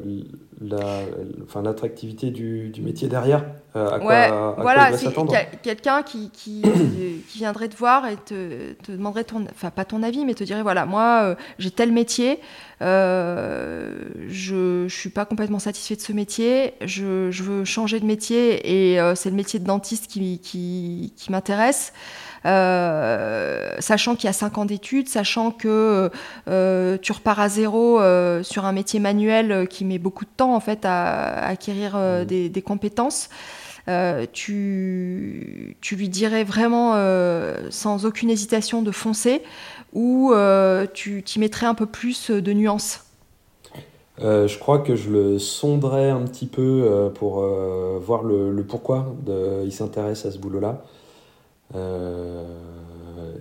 la, 0.60 1.04
enfin 1.44 1.62
l'attractivité 1.62 2.32
du, 2.32 2.70
du, 2.70 2.82
métier 2.82 3.08
derrière 3.08 3.46
euh, 3.78 3.90
à 3.92 4.00
quoi, 4.00 4.14
à 4.14 4.56
voilà, 4.62 4.90
quoi 4.90 4.98
s'attendre 4.98 5.34
quelqu'un 5.64 6.04
qui, 6.04 6.30
qui, 6.32 6.62
qui, 7.30 7.38
viendrait 7.38 7.70
te 7.70 7.78
voir 7.78 8.08
et 8.08 8.18
te, 8.18 8.74
te, 8.74 8.92
demanderait 8.92 9.24
ton, 9.24 9.46
enfin 9.50 9.70
pas 9.70 9.86
ton 9.86 10.04
avis, 10.04 10.26
mais 10.26 10.34
te 10.34 10.44
dirait 10.44 10.64
voilà, 10.64 10.86
moi 10.86 11.38
j'ai 11.60 11.72
tel 11.72 11.94
métier, 11.94 12.42
je, 12.82 14.26
je 14.28 14.88
suis 14.90 15.10
pas 15.10 15.24
complètement 15.24 15.60
satisfait 15.60 15.96
de 15.96 16.02
ce 16.02 16.12
métier, 16.12 16.74
je, 16.82 17.32
je 17.32 17.44
veux 17.44 17.64
changer 17.64 18.02
de 18.02 18.06
métier 18.06 18.96
et 18.96 19.00
c'est 19.16 19.30
le 19.30 19.36
métier 19.36 19.60
de 19.60 19.66
dentiste 19.66 20.08
qui, 20.08 20.40
qui, 20.40 21.14
qui 21.16 21.32
m'intéresse. 21.32 21.94
Euh, 22.45 23.69
sachant 23.80 24.15
qu'il 24.15 24.26
y 24.26 24.30
a 24.30 24.34
5 24.34 24.57
ans 24.57 24.65
d'études, 24.65 25.09
sachant 25.09 25.51
que 25.51 26.09
euh, 26.47 26.97
tu 27.01 27.11
repars 27.11 27.39
à 27.39 27.49
zéro 27.49 27.99
euh, 27.99 28.43
sur 28.43 28.65
un 28.65 28.72
métier 28.72 28.99
manuel 28.99 29.68
qui 29.68 29.85
met 29.85 29.97
beaucoup 29.97 30.26
de 30.26 30.30
temps 30.35 30.55
en 30.55 30.59
fait 30.59 30.80
à, 30.84 31.45
acquérir 31.47 31.97
mmh. 31.97 32.26
des, 32.26 32.61
compétences. 32.61 33.30
tu, 34.34 35.77
tu, 35.81 35.95
lui 35.95 36.09
dirais 36.09 36.43
vraiment 36.43 36.93
sans 37.69 38.05
aucune 38.05 38.30
hésitation 38.30 38.81
de 38.81 38.91
foncer 38.91 39.41
ou 39.93 40.34
tu 40.93 41.23
y 41.23 41.39
mettrais 41.39 41.65
un 41.65 41.76
peu 41.76 41.85
plus 41.85 42.30
de 42.31 42.53
nuances? 42.53 43.03
Je 44.19 44.57
crois 44.57 44.80
que 44.80 44.95
je 44.95 45.11
le 45.11 45.39
sonderais 45.39 46.09
un 46.09 46.23
petit 46.23 46.47
peu 46.47 47.11
pour 47.15 47.41
voir 48.01 48.23
le, 48.23 48.51
le 48.51 48.64
pourquoi 48.64 49.15
de, 49.26 49.64
il 49.64 49.72
s'intéresse 49.72 50.26
à 50.26 50.31
ce 50.31 50.38
boulot-là. 50.38 50.84
Euh, 51.76 52.45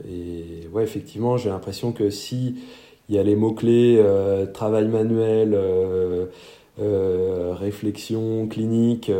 et 0.09 0.69
ouais, 0.69 0.82
effectivement, 0.82 1.36
j'ai 1.36 1.51
l'impression 1.51 1.93
que 1.93 2.11
si 2.11 2.57
il 3.09 3.15
y 3.15 3.19
a 3.19 3.23
les 3.23 3.36
mots-clés 3.36 3.97
euh, 3.98 4.47
travail 4.47 4.89
manuel, 4.89 5.55
euh, 5.55 6.27
réflexion 7.55 8.48
clinique, 8.48 9.11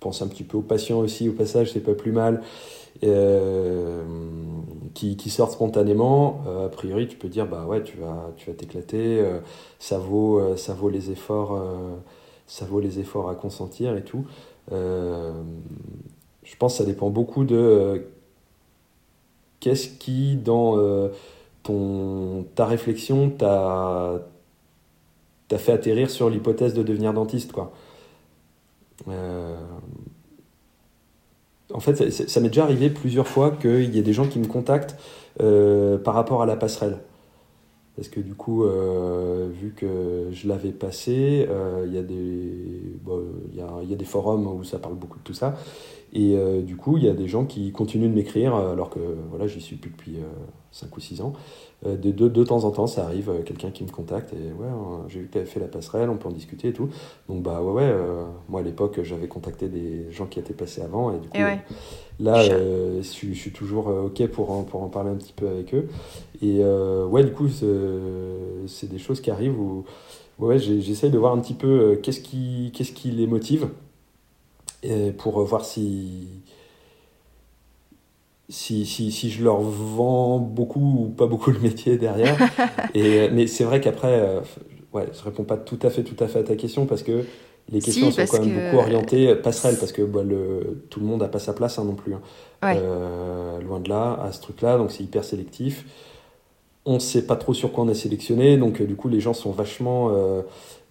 pense 0.00 0.22
un 0.22 0.28
petit 0.28 0.44
peu 0.44 0.58
aux 0.58 0.62
patients 0.62 0.98
aussi 0.98 1.28
au 1.28 1.32
passage, 1.32 1.72
c'est 1.72 1.80
pas 1.80 1.94
plus 1.94 2.12
mal. 2.12 2.42
qui, 4.94 5.16
qui, 5.16 5.30
sortent 5.30 5.52
spontanément, 5.52 6.42
a 6.64 6.68
priori 6.68 7.08
tu 7.08 7.16
peux 7.16 7.28
dire 7.28 7.46
bah 7.46 7.66
ouais 7.66 7.82
tu 7.82 7.96
vas 7.96 8.30
tu 8.36 8.50
vas 8.50 8.56
t'éclater, 8.56 9.24
ça 9.78 9.98
vaut 9.98 10.56
ça 10.56 10.74
vaut 10.74 10.90
les 10.90 11.10
efforts 11.10 11.60
ça 12.46 12.64
vaut 12.66 12.80
les 12.80 13.00
efforts 13.00 13.28
à 13.28 13.34
consentir 13.34 13.96
et 13.96 14.04
tout. 14.04 14.24
Je 16.52 16.56
pense 16.58 16.74
que 16.74 16.78
ça 16.78 16.84
dépend 16.84 17.08
beaucoup 17.08 17.44
de 17.44 17.56
euh, 17.56 17.98
qu'est-ce 19.58 19.88
qui, 19.88 20.36
dans 20.36 20.76
euh, 20.76 21.08
ton, 21.62 22.44
ta 22.54 22.66
réflexion, 22.66 23.30
t'a 23.30 24.20
fait 25.56 25.72
atterrir 25.72 26.10
sur 26.10 26.28
l'hypothèse 26.28 26.74
de 26.74 26.82
devenir 26.82 27.14
dentiste. 27.14 27.52
Quoi. 27.52 27.72
Euh, 29.08 29.56
en 31.72 31.80
fait, 31.80 32.10
ça, 32.10 32.40
m'est 32.40 32.48
déjà 32.48 32.64
arrivé 32.64 32.90
plusieurs 32.90 33.28
fois 33.28 33.50
qu'il 33.50 33.94
y 33.94 33.98
ait 33.98 34.02
des 34.02 34.12
gens 34.12 34.26
qui 34.26 34.38
me 34.38 34.46
contactent 34.46 34.96
par 35.38 36.14
rapport 36.14 36.42
à 36.42 36.46
la 36.46 36.56
passerelle. 36.56 36.98
Parce 37.96 38.08
que 38.08 38.20
du 38.20 38.34
coup, 38.34 38.64
vu 38.64 39.72
que 39.74 40.28
je 40.32 40.48
l'avais 40.48 40.72
passé, 40.72 41.48
il 41.86 41.92
y, 41.94 41.98
a 41.98 42.02
y, 42.02 43.88
y 43.88 43.92
a 43.92 43.96
des 43.96 44.04
forums 44.04 44.46
où 44.46 44.64
ça 44.64 44.78
parle 44.78 44.94
beaucoup 44.94 45.18
de 45.18 45.24
tout 45.24 45.34
ça. 45.34 45.56
Et 46.12 46.36
euh, 46.36 46.60
du 46.60 46.76
coup, 46.76 46.98
il 46.98 47.04
y 47.04 47.08
a 47.08 47.14
des 47.14 47.26
gens 47.26 47.46
qui 47.46 47.72
continuent 47.72 48.08
de 48.08 48.14
m'écrire, 48.14 48.54
euh, 48.54 48.72
alors 48.72 48.90
que 48.90 49.00
voilà, 49.30 49.46
j'y 49.46 49.60
suis 49.60 49.76
plus 49.76 49.90
depuis 49.90 50.18
5 50.70 50.86
euh, 50.86 50.96
ou 50.96 51.00
6 51.00 51.20
ans. 51.22 51.32
De, 51.84 51.96
de, 51.96 52.28
de, 52.28 52.44
temps 52.44 52.62
en 52.62 52.70
temps, 52.70 52.86
ça 52.86 53.04
arrive, 53.04 53.32
quelqu'un 53.44 53.72
qui 53.72 53.82
me 53.82 53.90
contacte 53.90 54.32
et 54.34 54.52
ouais, 54.52 54.68
hein, 54.68 55.00
j'ai 55.08 55.18
vu 55.18 55.26
que 55.26 55.32
tu 55.32 55.38
avais 55.38 55.48
fait 55.48 55.58
la 55.58 55.66
passerelle, 55.66 56.10
on 56.10 56.16
peut 56.16 56.28
en 56.28 56.32
discuter 56.32 56.68
et 56.68 56.72
tout. 56.72 56.88
Donc, 57.28 57.42
bah 57.42 57.60
ouais, 57.60 57.72
ouais, 57.72 57.92
moi 58.48 58.60
à 58.60 58.62
l'époque, 58.62 59.00
j'avais 59.02 59.26
contacté 59.26 59.66
des 59.66 60.08
gens 60.12 60.26
qui 60.26 60.38
étaient 60.38 60.54
passés 60.54 60.80
avant 60.80 61.12
et 61.12 61.18
du 61.18 61.26
coup, 61.26 61.38
là, 62.20 62.40
je, 62.40 63.02
suis 63.02 63.50
toujours 63.50 63.88
OK 63.88 64.24
pour 64.28 64.52
en, 64.52 64.62
pour 64.62 64.80
en 64.84 64.88
parler 64.90 65.10
un 65.10 65.16
petit 65.16 65.32
peu 65.32 65.48
avec 65.48 65.74
eux. 65.74 65.88
Et 66.40 66.62
ouais, 66.62 67.24
du 67.24 67.32
coup, 67.32 67.48
c'est 67.48 68.88
des 68.88 68.98
choses 68.98 69.20
qui 69.20 69.32
arrivent 69.32 69.58
où 69.58 69.84
ouais, 70.38 70.60
j'essaye 70.60 71.10
de 71.10 71.18
voir 71.18 71.32
un 71.32 71.40
petit 71.40 71.54
peu 71.54 71.98
qu'est-ce 72.00 72.20
qui, 72.20 72.70
qu'est-ce 72.72 72.92
qui 72.92 73.10
les 73.10 73.26
motive 73.26 73.66
pour 75.18 75.42
voir 75.44 75.64
si 75.64 76.28
si, 78.52 78.84
si, 78.84 79.10
si, 79.10 79.30
je 79.30 79.42
leur 79.42 79.60
vends 79.60 80.38
beaucoup 80.38 81.04
ou 81.04 81.08
pas 81.08 81.26
beaucoup 81.26 81.50
le 81.50 81.58
métier 81.58 81.96
derrière. 81.96 82.36
et, 82.94 83.30
mais 83.30 83.46
c'est 83.46 83.64
vrai 83.64 83.80
qu'après, 83.80 84.20
euh, 84.20 84.40
ouais, 84.92 85.08
je 85.12 85.24
réponds 85.24 85.44
pas 85.44 85.56
tout 85.56 85.78
à 85.82 85.90
fait, 85.90 86.02
tout 86.02 86.22
à 86.22 86.28
fait 86.28 86.40
à 86.40 86.42
ta 86.42 86.54
question 86.54 86.84
parce 86.84 87.02
que 87.02 87.24
les 87.70 87.80
questions 87.80 88.10
sont 88.10 88.26
quand 88.26 88.44
même 88.44 88.64
beaucoup 88.64 88.82
orientées 88.82 89.34
passerelles 89.36 89.78
parce 89.78 89.92
que 89.92 90.02
bah, 90.02 90.22
le, 90.22 90.84
tout 90.90 91.00
le 91.00 91.06
monde 91.06 91.20
n'a 91.20 91.28
pas 91.28 91.38
sa 91.38 91.54
place 91.54 91.78
hein, 91.78 91.84
non 91.84 91.94
plus. 91.94 92.14
Hein. 92.14 92.20
Euh, 92.64 93.60
loin 93.62 93.80
de 93.80 93.88
là, 93.88 94.20
à 94.22 94.32
ce 94.32 94.42
truc-là, 94.42 94.76
donc 94.76 94.90
c'est 94.90 95.02
hyper 95.02 95.24
sélectif. 95.24 95.86
On 96.84 96.94
ne 96.94 96.98
sait 96.98 97.26
pas 97.26 97.36
trop 97.36 97.54
sur 97.54 97.72
quoi 97.72 97.84
on 97.84 97.88
est 97.88 97.94
sélectionné, 97.94 98.58
donc 98.58 98.80
euh, 98.80 98.86
du 98.86 98.96
coup 98.96 99.08
les 99.08 99.20
gens 99.20 99.34
sont 99.34 99.52
vachement 99.52 100.10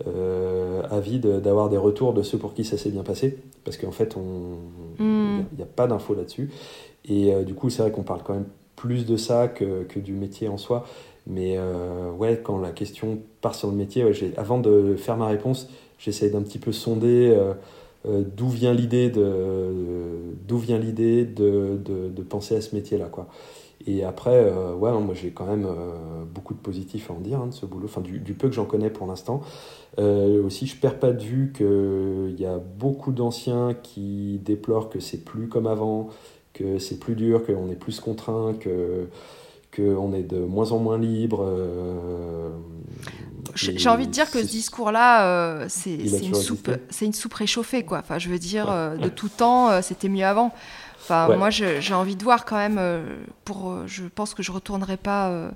euh, 0.08 0.82
avides 0.90 1.42
d'avoir 1.42 1.70
des 1.70 1.78
retours 1.78 2.14
de 2.14 2.24
ceux 2.24 2.38
pour 2.38 2.54
qui 2.54 2.64
ça 2.64 2.78
s'est 2.78 2.90
bien 2.90 3.04
passé, 3.04 3.38
parce 3.64 3.78
qu'en 3.78 3.92
fait 3.92 4.16
il 4.18 5.04
n'y 5.06 5.12
hmm. 5.12 5.46
a, 5.62 5.66
pas 5.66 5.88
d'infos 5.88 6.16
là-dessus. 6.16 6.52
Et 7.06 7.34
du 7.46 7.56
coup 7.56 7.70
c'est 7.70 7.82
vrai 7.82 7.92
qu'on 7.92 8.04
parle 8.04 8.22
quand 8.24 8.34
même 8.34 8.48
plus 8.76 9.06
de 9.06 9.18
ça 9.18 9.48
que, 9.48 9.84
que 9.84 10.00
du 10.00 10.14
métier 10.14 10.48
en 10.48 10.58
soi. 10.58 10.86
Mais 11.28 11.58
ouais, 12.18 12.42
quand 12.44 12.60
la 12.60 12.72
question 12.72 13.20
part 13.42 13.56
sur 13.56 13.70
le 13.70 13.76
métier, 13.76 14.06
avant 14.38 14.60
de 14.60 14.96
faire 14.96 15.18
ma 15.18 15.28
réponse, 15.28 15.68
j'essaie 16.02 16.30
d'un 16.30 16.42
petit 16.42 16.60
peu 16.60 16.72
sonder 16.72 17.30
euh, 17.32 17.54
euh, 18.08 18.24
d'où 18.36 18.50
vient 18.50 18.74
l'idée 18.74 19.10
de 19.10 19.68
d'où 20.48 20.58
vient 20.58 20.80
l'idée 20.80 21.24
de, 21.24 21.78
de, 21.86 22.24
penser 22.24 22.56
à 22.56 22.62
ce 22.62 22.76
métier 22.76 22.98
là 22.98 23.06
quoi 23.06 23.28
et 23.88 24.04
après 24.04 24.36
euh, 24.36 24.74
ouais 24.74 24.92
moi 24.92 25.14
j'ai 25.14 25.32
quand 25.32 25.46
même 25.46 25.68
beaucoup 26.34 26.54
de 26.54 26.60
positifs 26.60 27.10
à 27.10 27.14
en 27.14 27.20
dire 27.20 27.40
hein, 27.40 27.48
de 27.48 27.54
ce 27.54 27.66
boulot 27.66 27.86
enfin 27.86 28.02
du, 28.02 28.20
du 28.20 28.34
peu 28.34 28.48
que 28.50 28.56
j'en 28.56 28.66
connais 28.66 28.90
pour 28.90 29.08
l'instant 29.08 29.42
aussi 29.98 30.68
je 30.68 30.76
perds 30.78 31.00
pas 31.00 31.12
de 31.12 31.22
vue 31.22 31.52
qu'il 31.56 32.40
y 32.40 32.46
a 32.46 32.58
beaucoup 32.58 33.12
d'anciens 33.12 33.74
qui 33.74 34.40
déplorent 34.44 34.90
que 34.90 35.00
c'est 35.00 35.24
plus 35.24 35.48
comme 35.48 35.68
avant 35.68 36.10
que 36.54 36.80
c'est 36.80 37.00
plus 37.00 37.16
dur 37.16 37.46
qu'on 37.46 37.70
est 37.70 37.76
plus 37.76 38.00
contraint 38.00 38.54
que 38.54 39.08
qu'on 39.76 40.14
est 40.14 40.24
de 40.24 40.38
moins 40.38 40.72
en 40.72 40.80
moins 40.80 40.98
libre. 40.98 41.46
Euh, 41.48 42.50
j'ai 43.56 43.90
envie 43.90 44.08
de 44.08 44.12
dire 44.12 44.30
que 44.30 44.42
ce 44.42 44.48
discours-là, 44.48 45.26
euh, 45.26 45.66
c'est 45.70 45.94
une, 45.94 46.36
soupe, 46.36 46.70
une 47.02 47.14
soupe 47.14 47.34
réchauffée. 47.34 47.84
Quoi. 47.84 48.00
Enfin, 48.00 48.20
je 48.20 48.30
veux 48.30 48.40
dire, 48.40 48.70
euh, 48.70 48.96
de 48.98 49.10
tout 49.10 49.30
temps, 49.30 49.82
c'était 49.82 50.10
mieux 50.10 50.26
avant. 50.26 50.54
Enfin, 51.02 51.36
Moi, 51.36 51.50
j'ai 51.50 51.94
envie 51.94 52.16
de 52.16 52.24
voir 52.24 52.46
quand 52.46 52.58
même. 52.58 52.80
pour, 53.46 53.88
je 53.88 54.04
pense 54.04 54.34
que 54.34 54.44
je 54.44 54.52
retournerai 54.52 54.98
pas 54.98 55.52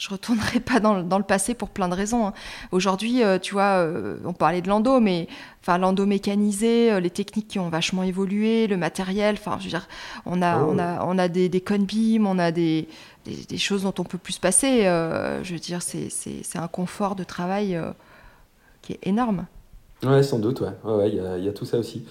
je 0.00 0.08
retournerai 0.08 0.60
pas 0.64 0.80
dans, 0.80 1.02
dans, 1.02 1.18
le 1.18 1.24
passé 1.24 1.54
pour 1.54 1.68
plein 1.68 1.88
de 1.88 1.94
raisons. 1.94 2.26
Hein. 2.26 2.32
Aujourd'hui, 2.72 3.22
euh, 3.22 3.38
tu 3.38 3.52
vois, 3.52 3.84
euh, 3.84 4.16
on 4.24 4.32
parlait 4.32 4.62
de 4.62 4.68
l'endo, 4.68 4.98
mais 4.98 5.28
enfin 5.60 5.78
l'endo 5.78 6.06
mécanisé, 6.06 6.90
euh, 6.90 7.00
les 7.00 7.10
techniques 7.10 7.48
qui 7.48 7.58
ont 7.58 7.68
vachement 7.68 8.02
évolué, 8.02 8.66
le 8.66 8.78
matériel. 8.78 9.36
Enfin, 9.38 9.58
je 9.60 9.64
veux 9.64 9.70
dire, 9.70 9.86
on 10.24 10.40
a, 10.42 10.58
oh. 10.58 10.70
on 10.72 10.78
a, 10.78 11.04
on 11.04 11.18
a 11.18 11.28
des, 11.28 11.48
des 11.48 11.60
beams, 11.60 12.26
on 12.26 12.38
a 12.38 12.50
des, 12.50 12.88
des, 13.26 13.58
choses 13.58 13.82
dont 13.82 13.94
on 13.98 14.04
peut 14.04 14.18
plus 14.18 14.32
se 14.32 14.40
passer. 14.40 14.84
je 14.84 15.52
veux 15.52 15.58
dire, 15.58 15.82
c'est 15.82 16.58
un 16.58 16.68
confort 16.68 17.14
de 17.14 17.22
travail 17.22 17.78
qui 18.80 18.94
est 18.94 19.06
énorme. 19.06 19.46
Ouais, 20.02 20.22
sans 20.22 20.38
doute, 20.38 20.62
ouais. 20.62 20.72
Il 21.08 21.14
y, 21.14 21.20
a, 21.20 21.36
y, 21.36 21.48
a 21.48 21.52
tout 21.52 21.64
ça 21.66 21.78
aussi. 21.78 22.04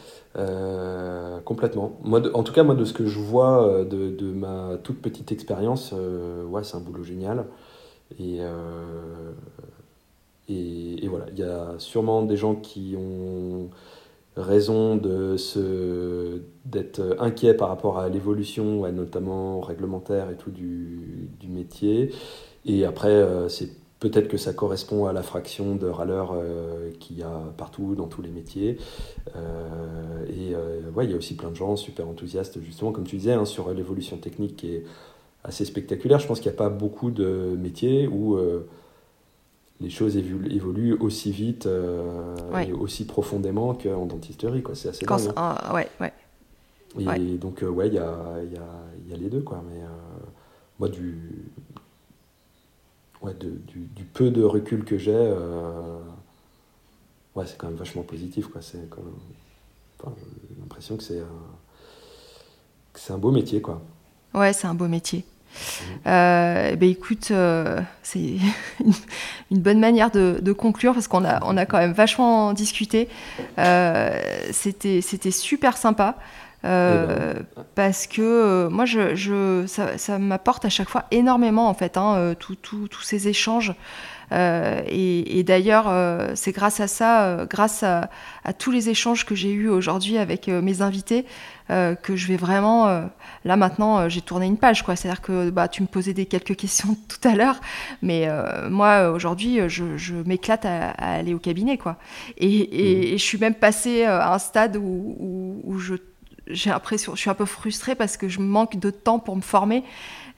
complètement. 1.45 1.99
Moi, 2.03 2.21
en 2.35 2.43
tout 2.43 2.53
cas, 2.53 2.63
moi, 2.63 2.75
de 2.75 2.85
ce 2.85 2.93
que 2.93 3.07
je 3.07 3.19
vois 3.19 3.83
de, 3.83 4.09
de 4.09 4.31
ma 4.31 4.77
toute 4.83 5.01
petite 5.01 5.31
expérience, 5.31 5.93
ouais, 5.93 6.63
c'est 6.63 6.77
un 6.77 6.81
boulot 6.81 7.03
génial. 7.03 7.45
Euh, 8.19 9.31
et, 10.47 11.05
et, 11.05 11.07
voilà, 11.07 11.25
il 11.31 11.39
y 11.39 11.43
a 11.43 11.75
sûrement 11.77 12.23
des 12.23 12.37
gens 12.37 12.55
qui 12.55 12.95
ont 12.97 13.69
raison 14.35 14.95
d'être 16.65 17.17
inquiets 17.19 17.53
par 17.53 17.69
rapport 17.69 17.99
à 17.99 18.09
l'évolution, 18.09 18.89
notamment 18.91 19.59
réglementaire 19.61 20.29
et 20.31 20.35
tout 20.35 20.51
du, 20.51 21.29
du 21.39 21.47
métier. 21.47 22.11
Et 22.65 22.85
après, 22.85 23.09
euh, 23.09 23.47
c'est 23.49 23.69
peut-être 23.99 24.27
que 24.27 24.37
ça 24.37 24.53
correspond 24.53 25.05
à 25.05 25.13
la 25.13 25.23
fraction 25.23 25.75
de 25.75 25.87
râleurs 25.87 26.31
euh, 26.33 26.91
qu'il 26.99 27.17
y 27.17 27.23
a 27.23 27.41
partout 27.57 27.95
dans 27.95 28.07
tous 28.07 28.21
les 28.21 28.29
métiers. 28.29 28.77
et 29.35 30.55
ouais, 30.95 31.05
il 31.05 31.11
y 31.11 31.13
a 31.13 31.17
aussi 31.17 31.35
plein 31.35 31.51
de 31.51 31.55
gens 31.55 31.75
super 31.75 32.07
enthousiastes, 32.07 32.61
justement, 32.61 32.91
comme 32.91 33.05
tu 33.05 33.17
disais, 33.17 33.33
hein, 33.33 33.45
sur 33.45 33.73
l'évolution 33.73 34.17
technique 34.17 34.55
qui 34.55 34.75
est 34.75 34.83
assez 35.43 35.65
spectaculaire. 35.65 36.19
Je 36.19 36.27
pense 36.27 36.39
qu'il 36.39 36.51
n'y 36.51 36.55
a 36.55 36.57
pas 36.57 36.69
beaucoup 36.69 37.11
de 37.11 37.55
métiers 37.57 38.07
où 38.07 38.35
euh, 38.35 38.67
les 39.79 39.89
choses 39.89 40.17
évoluent 40.17 40.97
aussi 40.99 41.31
vite 41.31 41.65
euh, 41.65 42.35
et 42.59 42.73
aussi 42.73 43.05
profondément 43.05 43.73
qu'en 43.73 44.05
dentisterie. 44.05 44.63
C'est 44.73 44.89
assez 44.89 45.05
dingue. 45.05 45.33
Hein. 45.35 45.55
ouais, 45.73 45.87
ouais. 45.99 46.13
Et 46.97 47.37
donc, 47.37 47.63
euh, 47.63 47.69
ouais, 47.69 47.87
il 47.87 47.93
y 47.93 47.99
a, 47.99 48.03
y, 48.51 48.57
a, 48.57 49.09
y 49.09 49.13
a, 49.13 49.17
les 49.17 49.29
deux. 49.29 49.41
Quoi. 49.41 49.63
Mais 49.69 49.81
moi, 50.79 50.89
du, 50.89 51.48
ouais, 53.21 53.33
de, 53.33 53.49
du, 53.49 53.79
du, 53.95 54.03
peu 54.03 54.31
de 54.31 54.43
recul 54.43 54.83
que 54.85 54.97
j'ai, 54.97 55.33
ouais, 57.35 57.45
c'est 57.45 57.57
quand 57.57 57.67
même 57.67 57.77
vachement 57.77 58.03
positif. 58.03 58.47
Quoi. 58.47 58.61
C'est 58.61 58.87
enfin, 59.99 60.13
j'ai 60.49 60.59
l'impression 60.59 60.97
que 60.97 61.03
c'est 61.03 61.19
un, 61.19 63.13
un 63.13 63.17
beau 63.17 63.31
métier. 63.31 63.61
Quoi. 63.61 63.81
Ouais, 64.33 64.53
c'est 64.53 64.67
un 64.67 64.75
beau 64.75 64.87
métier. 64.87 65.25
Euh, 66.07 66.75
ben 66.75 66.89
écoute, 66.89 67.29
euh, 67.31 67.81
c'est 68.03 68.37
une, 69.51 69.59
bonne 69.59 69.79
manière 69.79 70.11
de, 70.11 70.51
conclure 70.51 70.93
parce 70.93 71.07
qu'on 71.07 71.25
a, 71.25 71.43
on 71.43 71.57
a 71.57 71.65
quand 71.65 71.77
même 71.77 71.93
vachement 71.93 72.53
discuté. 72.53 73.09
Euh, 73.57 74.19
c'était, 74.51 75.01
c'était 75.01 75.31
super 75.31 75.77
sympa. 75.77 76.17
Euh, 76.65 77.35
eh 77.35 77.39
ben. 77.55 77.65
parce 77.73 78.05
que 78.05 78.67
moi 78.67 78.83
je, 78.83 79.15
je 79.15 79.63
ça, 79.65 79.97
ça 79.97 80.19
m'apporte 80.19 80.65
à 80.65 80.69
chaque 80.69 80.89
fois 80.89 81.05
énormément 81.09 81.69
en 81.69 81.73
fait 81.73 81.95
hein, 81.95 82.35
tous 82.37 83.01
ces 83.01 83.29
échanges 83.29 83.73
euh, 84.31 84.81
et, 84.87 85.43
d'ailleurs, 85.43 85.85
euh, 85.87 86.31
c'est 86.35 86.51
grâce 86.51 86.79
à 86.79 86.87
ça, 86.87 87.25
euh, 87.25 87.45
grâce 87.45 87.83
à, 87.83 88.09
tous 88.57 88.71
les 88.71 88.89
échanges 88.89 89.25
que 89.25 89.35
j'ai 89.35 89.51
eus 89.51 89.69
aujourd'hui 89.69 90.17
avec 90.17 90.47
mes 90.47 90.81
invités, 90.81 91.25
que 91.69 92.15
je 92.15 92.27
vais 92.27 92.35
vraiment. 92.35 92.87
là 93.45 93.55
maintenant, 93.55 94.09
j'ai 94.09 94.21
tourné 94.21 94.47
une 94.47 94.57
page, 94.57 94.83
quoi. 94.83 94.95
C'est-à-dire 94.95 95.21
que 95.21 95.51
bah, 95.51 95.67
tu 95.67 95.83
me 95.83 95.87
posais 95.87 96.13
des 96.13 96.25
quelques 96.25 96.55
questions 96.57 96.97
tout 97.07 97.27
à 97.27 97.35
l'heure, 97.35 97.59
mais 98.01 98.27
moi 98.69 99.11
aujourd'hui, 99.11 99.59
je, 99.67 100.15
m'éclate 100.25 100.65
à, 100.65 100.89
aller 100.97 101.35
au 101.35 101.39
cabinet, 101.39 101.77
quoi. 101.77 101.97
Et, 102.37 103.13
mmh. 103.13 103.17
je 103.19 103.23
suis 103.23 103.37
même 103.37 103.53
passée 103.53 104.03
à 104.03 104.33
un 104.33 104.39
stade 104.39 104.77
où, 104.77 105.61
où 105.63 105.77
je 105.77 105.95
j'ai 106.49 106.69
l'impression, 106.69 107.15
je 107.15 107.21
suis 107.21 107.29
un 107.29 107.35
peu 107.35 107.45
frustrée 107.45 107.95
parce 107.95 108.17
que 108.17 108.27
je 108.27 108.39
manque 108.39 108.77
de 108.77 108.89
temps 108.89 109.19
pour 109.19 109.35
me 109.35 109.41
former 109.41 109.83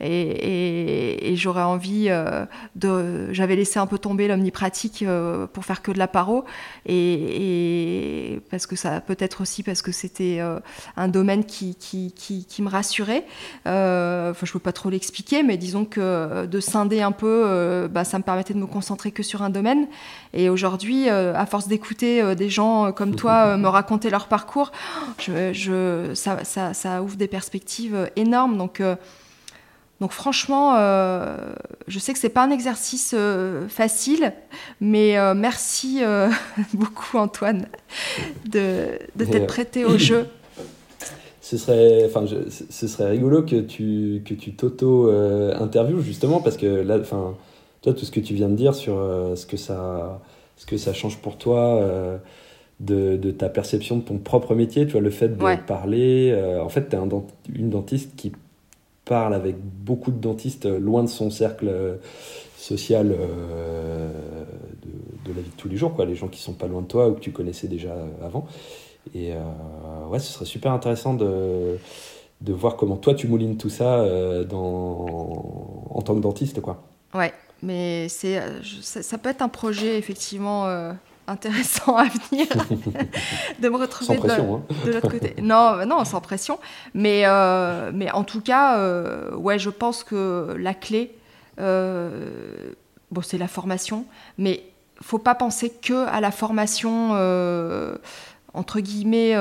et, 0.04 1.34
j'aurais 1.36 1.62
envie 1.62 2.08
euh, 2.10 2.46
de. 2.76 3.32
J'avais 3.34 3.56
laissé 3.56 3.80
un 3.80 3.88
peu 3.88 3.98
tomber 3.98 4.28
l'omnipratique 4.28 5.04
euh, 5.04 5.48
pour 5.48 5.66
faire 5.66 5.82
que 5.82 5.92
de 5.92 6.00
la 6.00 6.08
paro, 6.08 6.44
et, 6.86 8.42
parce 8.50 8.66
que 8.66 8.76
ça 8.76 9.02
peut-être 9.02 9.42
aussi 9.42 9.64
parce 9.64 9.82
que 9.82 9.92
c'était 9.92 10.38
euh, 10.40 10.60
un 10.98 11.08
domaine 11.08 11.46
qui, 11.46 11.76
qui, 11.76 12.12
qui, 12.14 12.62
me 12.62 12.70
rassurait. 12.70 13.26
Enfin, 13.66 14.46
je 14.46 14.52
peux 14.52 14.60
pas 14.60 14.74
trop 14.74 14.90
l'expliquer, 14.90 15.44
mais 15.44 15.58
disons 15.58 15.86
que 15.86 16.46
de 16.46 16.60
scinder 16.60 17.02
un 17.02 17.12
peu, 17.12 17.88
bah, 17.92 18.04
ça 18.04 18.18
me 18.18 18.24
permettait 18.24 18.54
de 18.54 18.60
me 18.60 18.68
concentrer 18.68 19.12
que 19.12 19.24
sur 19.24 19.42
un 19.42 19.50
domaine. 19.50 19.88
Et 20.34 20.50
aujourd'hui, 20.50 21.10
à 21.10 21.46
force 21.46 21.68
d'écouter 21.68 22.36
des 22.36 22.50
gens 22.50 22.92
comme 22.92 23.16
toi 23.16 23.58
me 23.58 23.68
raconter 23.68 24.10
leur 24.10 24.28
parcours, 24.28 24.72
je, 25.20 25.54
je 25.54 26.14
ça, 26.14 26.44
ça, 26.44 26.74
ça, 26.74 27.04
ouvre 27.04 27.18
des 27.18 27.28
perspectives 27.28 28.10
énormes. 28.16 28.58
Donc 28.58 28.82
donc 30.02 30.14
franchement, 30.14 30.78
euh, 30.78 31.38
je 31.88 32.00
sais 32.00 32.12
que 32.12 32.18
c'est 32.18 32.30
pas 32.30 32.44
un 32.44 32.50
exercice 32.50 33.14
euh, 33.16 33.68
facile, 33.68 34.34
mais 34.82 35.16
euh, 35.16 35.36
merci 35.36 36.00
beaucoup 36.74 37.20
Antoine 37.20 37.68
de, 38.50 38.98
t'être 39.16 39.46
prêté 39.46 39.86
au 39.86 39.98
jeu. 40.00 40.26
Ce 41.42 41.58
serait, 41.58 42.06
enfin, 42.06 42.24
ce 42.70 42.88
serait 42.88 43.10
rigolo 43.10 43.44
que 43.44 43.60
tu 43.60 44.22
que 44.24 44.34
tu 44.34 44.54
t'auto 44.54 45.12
interviewes 45.60 46.02
justement 46.02 46.40
parce 46.40 46.56
que 46.56 46.66
là, 46.66 46.98
enfin, 46.98 47.36
toi 47.82 47.94
tout 47.94 48.06
ce 48.06 48.12
que 48.12 48.22
tu 48.22 48.36
viens 48.36 48.48
de 48.48 48.56
dire 48.56 48.74
sur 48.74 48.96
ce 49.36 49.46
que 49.46 49.58
ça 49.58 50.22
ce 50.56 50.66
que 50.66 50.78
ça 50.78 50.94
change 50.94 51.18
pour 51.18 51.38
toi. 51.38 51.82
De, 52.80 53.16
de, 53.16 53.30
ta 53.30 53.48
perception 53.48 53.98
de 53.98 54.02
ton 54.02 54.18
propre 54.18 54.56
métier, 54.56 54.88
tu 54.88 54.94
vois, 54.94 55.02
le 55.02 55.12
fait 55.12 55.28
de 55.28 55.56
parler. 55.68 56.34
en 56.60 56.70
fait, 56.70 56.90
tu 56.90 56.96
es 56.96 57.00
un 57.00 57.10
une 57.54 57.70
dentiste 57.70 58.16
qui 58.16 58.32
parle 59.12 59.34
avec 59.34 59.58
beaucoup 59.60 60.10
de 60.10 60.16
dentistes 60.16 60.68
euh, 60.68 60.80
loin 60.80 61.04
de 61.04 61.10
son 61.10 61.30
cercle 61.30 61.68
euh, 61.68 61.98
social 62.56 63.12
euh, 63.12 64.10
de, 65.26 65.34
la 65.36 65.42
vie 65.42 65.50
de 65.50 65.56
tous 65.58 65.68
les 65.68 65.76
jours, 65.76 65.94
quoi, 65.96 66.06
les 66.06 66.16
gens 66.16 66.30
qui 66.30 66.40
sont 66.40 66.54
pas 66.54 66.68
loin 66.68 66.82
de 66.82 66.88
toi 66.88 67.10
ou 67.10 67.16
que 67.16 67.20
tu 67.20 67.34
connaissais 67.34 67.68
déjà 67.68 67.94
avant. 68.24 68.48
Et 69.14 69.34
ouais, 70.10 70.20
ce 70.20 70.32
serait 70.32 70.46
super 70.46 70.72
intéressant 70.72 71.16
de, 71.16 71.78
de 72.40 72.54
voir 72.54 72.78
comment 72.78 72.96
toi 72.98 73.16
tu 73.16 73.28
moulines 73.28 73.58
tout 73.58 73.72
ça 73.72 74.06
dans, 74.44 75.88
en 75.90 76.02
tant 76.04 76.14
que 76.14 76.20
dentiste. 76.20 76.62
Quoi. 76.62 76.84
Ouais, 77.16 77.34
mais 77.64 78.08
c'est, 78.10 78.40
ça, 78.82 79.18
peut 79.18 79.30
être 79.30 79.42
un 79.42 79.50
projet 79.50 79.98
effectivement 79.98 80.68
intéressant 81.32 81.96
à 81.98 82.06
venir 82.06 82.48
de 83.60 83.70
me 83.70 83.78
retrouver 83.78 84.18
hein. 84.18 84.62
de, 84.86 84.92
l'autre 84.92 85.10
côté. 85.10 85.36
Non, 85.42 85.86
non, 85.86 86.06
sans 86.06 86.22
pression. 86.22 86.60
Mais, 86.94 87.24
euh, 87.26 87.92
mais 87.94 88.12
en 88.12 88.24
tout 88.24 88.42
cas, 88.42 88.78
euh, 88.78 89.34
ouais, 89.36 89.58
je 89.58 89.70
pense 89.70 90.04
que 90.04 90.56
la 90.60 90.74
clé, 90.74 91.16
euh, 91.60 92.72
bon, 93.12 93.22
c'est 93.22 93.38
la 93.38 93.48
formation, 93.48 94.06
mais 94.38 94.64
faut 95.02 95.20
pas 95.20 95.36
penser 95.36 95.72
que 95.72 96.08
à 96.08 96.22
la 96.22 96.32
formation 96.32 97.12
entre 98.54 98.80
guillemets 98.82 99.36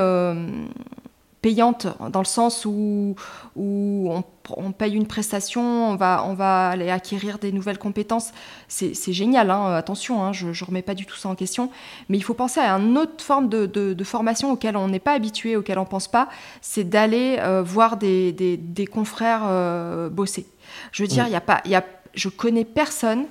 payante 1.41 1.87
dans 2.11 2.19
le 2.19 2.25
sens 2.25 2.65
où, 2.65 3.15
où 3.55 4.13
on, 4.57 4.71
paye 4.71 4.93
une 4.93 5.07
prestation, 5.07 5.89
on 5.89 5.95
va, 5.95 6.23
on 6.27 6.33
va 6.33 6.69
aller 6.69 6.89
acquérir 6.89 7.39
des 7.39 7.51
nouvelles 7.51 7.79
compétences. 7.79 8.31
C'est 8.67 9.13
génial, 9.13 9.49
hein, 9.49 9.73
attention, 9.73 10.23
hein, 10.23 10.33
je 10.33 10.47
ne 10.47 10.65
remets 10.65 10.81
pas 10.81 10.93
du 10.93 11.05
tout 11.05 11.15
ça 11.15 11.29
en 11.29 11.35
question. 11.35 11.71
Mais 12.09 12.17
il 12.17 12.21
faut 12.21 12.33
penser 12.33 12.59
à 12.59 12.73
une 12.73 12.97
autre 12.97 13.23
forme 13.23 13.49
de, 13.49 13.65
de, 13.65 14.03
formation 14.03 14.51
auquel 14.51 14.77
on 14.77 14.87
n'est 14.87 14.99
pas 14.99 15.13
habitué, 15.13 15.55
auquel 15.55 15.77
on 15.77 15.83
ne 15.83 15.87
pense 15.87 16.07
pas, 16.07 16.29
c'est 16.61 16.83
d'aller 16.83 17.37
euh, 17.39 17.63
voir 17.63 17.97
des, 17.97 18.31
des, 18.33 18.57
des 18.57 18.85
confrères 18.85 19.41
euh, 19.45 20.09
bosser. 20.09 20.45
Je 20.91 21.03
veux 21.03 21.07
dire, 21.07 21.25
il 21.25 21.31
n'y 21.31 21.35
a 21.35 21.41
pas... 21.41 21.61
Y 21.65 21.75
a, 21.75 21.83
je 22.13 22.29
connais 22.29 22.65
personne, 22.65 23.25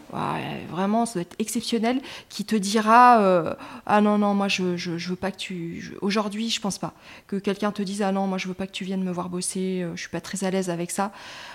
vraiment, 0.71 1.07
ça 1.07 1.15
doit 1.15 1.23
être 1.23 1.37
exceptionnel, 1.39 2.01
qui 2.29 2.45
te 2.45 2.57
dira 2.57 3.21
euh, 3.21 3.55
Ah 3.87 4.01
non, 4.01 4.19
non, 4.19 4.35
moi, 4.35 4.49
je, 4.49 4.77
je, 4.77 5.09
veux 5.09 5.17
pas 5.17 5.31
que 5.31 5.37
tu. 5.37 5.97
Aujourd'hui, 6.01 6.51
je 6.51 6.61
pense 6.61 6.79
pas. 6.79 6.93
Que 7.27 7.37
quelqu'un 7.37 7.73
te 7.73 7.83
dise 7.83 8.03
Ah 8.03 8.13
non, 8.13 8.27
moi, 8.27 8.39
je 8.39 8.49
veux 8.49 8.55
pas 8.55 8.67
que 8.67 8.73
tu 8.73 8.85
viennes 8.85 9.05
me 9.05 9.13
voir 9.13 9.29
bosser, 9.29 9.83
euh, 9.83 9.93
je 9.95 10.01
suis 10.01 10.11
pas 10.11 10.21
très 10.21 10.45
à 10.45 10.51
l'aise 10.51 10.71
avec 10.71 10.91
ça. 10.91 11.13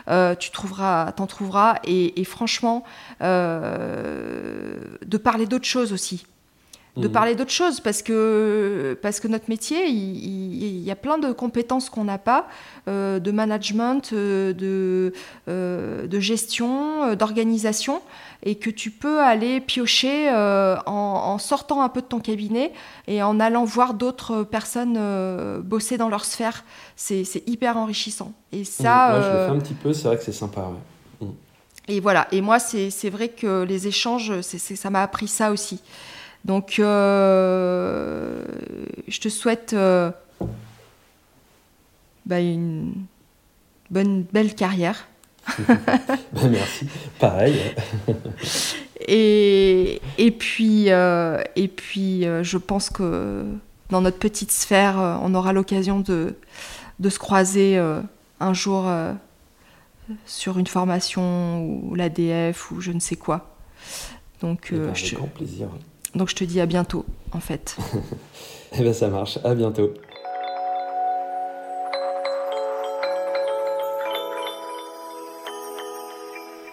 Euh, 0.07 0.35
tu 0.35 0.52
trouveras, 0.52 1.11
t'en 1.14 1.27
trouveras. 1.27 1.80
Et, 1.84 2.23
franchement, 2.26 2.84
de 3.22 3.57
parler 5.18 5.45
d'autres 5.45 5.65
choses 5.65 5.93
aussi 5.93 6.26
de 6.98 7.08
mhm. 7.08 7.12
parler 7.14 7.36
d'autres 7.36 7.52
choses 7.52 7.80
parce 7.82 8.02
que, 8.02 8.98
parce 9.02 9.20
que 9.20 9.28
notre 9.28 9.50
métier, 9.50 9.88
il, 9.88 10.80
y 10.80 10.92
a 10.92 10.96
plein 10.96 11.18
de 11.18 11.32
compétences 11.34 11.90
qu'on 11.90 12.06
n'a 12.06 12.18
pas, 12.18 12.48
euh, 12.88 13.20
de 13.20 13.32
management, 13.32 14.12
euh, 14.14 14.54
de, 14.54 15.14
euh, 15.50 16.08
de 16.08 16.20
gestion, 16.20 17.16
d'organisation, 17.16 18.02
et 18.44 18.56
que 18.56 18.70
tu 18.70 18.92
peux 18.92 19.20
aller 19.20 19.60
piocher 19.60 20.30
en, 20.30 21.38
sortant 21.38 21.82
un 21.82 21.90
peu 21.90 22.02
de 22.02 22.06
ton 22.06 22.20
cabinet 22.20 22.72
et 23.08 23.22
en 23.24 23.40
allant 23.40 23.66
voir 23.66 23.94
d'autres 23.94 24.44
personnes 24.44 25.00
bosser 25.62 25.98
dans 25.98 26.10
leur 26.10 26.24
sphère. 26.24 26.64
C'est 26.96 27.44
hyper 27.48 27.78
enrichissant. 27.78 28.34
Et 28.52 28.64
ça, 28.64 29.10
Moi, 29.10 29.22
je 29.22 29.28
le 29.28 29.46
fais 29.46 29.52
un 29.52 29.60
petit 29.60 29.74
peu, 29.74 29.94
c'est 29.94 30.08
vrai 30.08 30.18
que 30.18 30.24
c'est 30.24 30.32
sympa. 30.32 30.70
Mm. 31.20 31.26
Et 31.88 32.00
voilà, 32.00 32.28
et 32.32 32.42
moi, 32.42 32.60
c'est 32.60 33.10
vrai 33.10 33.30
que 33.30 33.64
les 33.64 33.88
échanges, 33.88 34.42
ça 34.42 34.90
m'a 34.90 35.02
appris 35.02 35.28
ça 35.28 35.52
aussi. 35.52 35.82
Donc, 36.46 36.78
euh, 36.78 38.44
je 39.08 39.20
te 39.20 39.30
souhaite 39.30 39.74
euh, 39.74 40.12
bah, 42.28 42.40
une 42.40 42.94
bonne, 43.90 44.24
belle 44.32 44.54
carrière. 44.54 45.08
Ben, 46.34 46.50
merci, 46.50 46.88
pareil. 47.20 47.60
et, 49.08 50.02
et 50.18 50.32
puis, 50.32 50.92
euh, 50.92 51.42
et 51.56 51.68
puis 51.68 52.24
je 52.42 52.58
pense 52.58 52.90
que 52.90 53.46
dans 53.90 54.02
notre 54.02 54.18
petite 54.18 54.52
sphère, 54.52 55.20
on 55.24 55.34
aura 55.34 55.54
l'occasion 55.54 56.00
de, 56.00 56.36
de, 57.00 57.10
se 57.10 57.20
croiser 57.20 57.78
un 58.40 58.54
jour 58.54 58.88
sur 60.26 60.58
une 60.58 60.68
formation 60.68 61.64
ou 61.64 61.96
l'ADF 61.96 62.72
ou 62.72 62.82
je 62.82 62.92
ne 62.92 63.00
sais 63.00 63.16
quoi. 63.16 63.56
Donc, 64.42 64.70
eh 64.72 64.78
ben, 64.78 64.90
avec 64.90 65.14
grand 65.14 65.28
plaisir. 65.28 65.70
Donc 66.16 66.30
je 66.30 66.36
te 66.36 66.44
dis 66.44 66.62
à 66.62 66.66
bientôt, 66.66 67.06
en 67.32 67.40
fait. 67.40 67.78
eh 68.74 68.82
bien 68.82 68.94
ça 68.94 69.10
marche, 69.10 69.38
à 69.44 69.54
bientôt. 69.54 69.94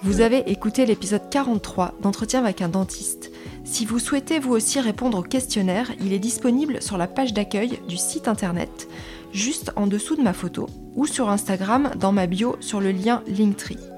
Vous 0.04 0.20
avez 0.20 0.50
écouté 0.50 0.84
l'épisode 0.84 1.30
43 1.30 1.94
d'entretien 2.00 2.40
avec 2.40 2.60
un 2.60 2.68
dentiste. 2.68 3.30
Si 3.64 3.84
vous 3.84 4.00
souhaitez 4.00 4.40
vous 4.40 4.52
aussi 4.52 4.80
répondre 4.80 5.18
au 5.18 5.22
questionnaire, 5.22 5.92
il 6.00 6.12
est 6.12 6.18
disponible 6.18 6.82
sur 6.82 6.98
la 6.98 7.06
page 7.06 7.32
d'accueil 7.32 7.78
du 7.88 7.96
site 7.96 8.26
internet, 8.26 8.88
juste 9.32 9.70
en 9.76 9.86
dessous 9.86 10.16
de 10.16 10.22
ma 10.22 10.32
photo, 10.32 10.66
ou 10.96 11.06
sur 11.06 11.30
Instagram 11.30 11.92
dans 11.98 12.12
ma 12.12 12.26
bio 12.26 12.56
sur 12.60 12.80
le 12.80 12.90
lien 12.90 13.22
Linktree. 13.28 13.91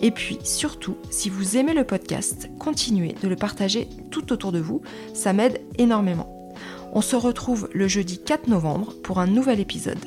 Et 0.00 0.10
puis 0.10 0.38
surtout, 0.44 0.96
si 1.10 1.28
vous 1.28 1.56
aimez 1.56 1.74
le 1.74 1.84
podcast, 1.84 2.48
continuez 2.58 3.14
de 3.22 3.28
le 3.28 3.36
partager 3.36 3.88
tout 4.10 4.32
autour 4.32 4.52
de 4.52 4.60
vous, 4.60 4.80
ça 5.14 5.32
m'aide 5.32 5.60
énormément. 5.76 6.52
On 6.92 7.00
se 7.00 7.16
retrouve 7.16 7.68
le 7.72 7.88
jeudi 7.88 8.18
4 8.18 8.48
novembre 8.48 8.94
pour 9.02 9.18
un 9.18 9.26
nouvel 9.26 9.60
épisode. 9.60 9.98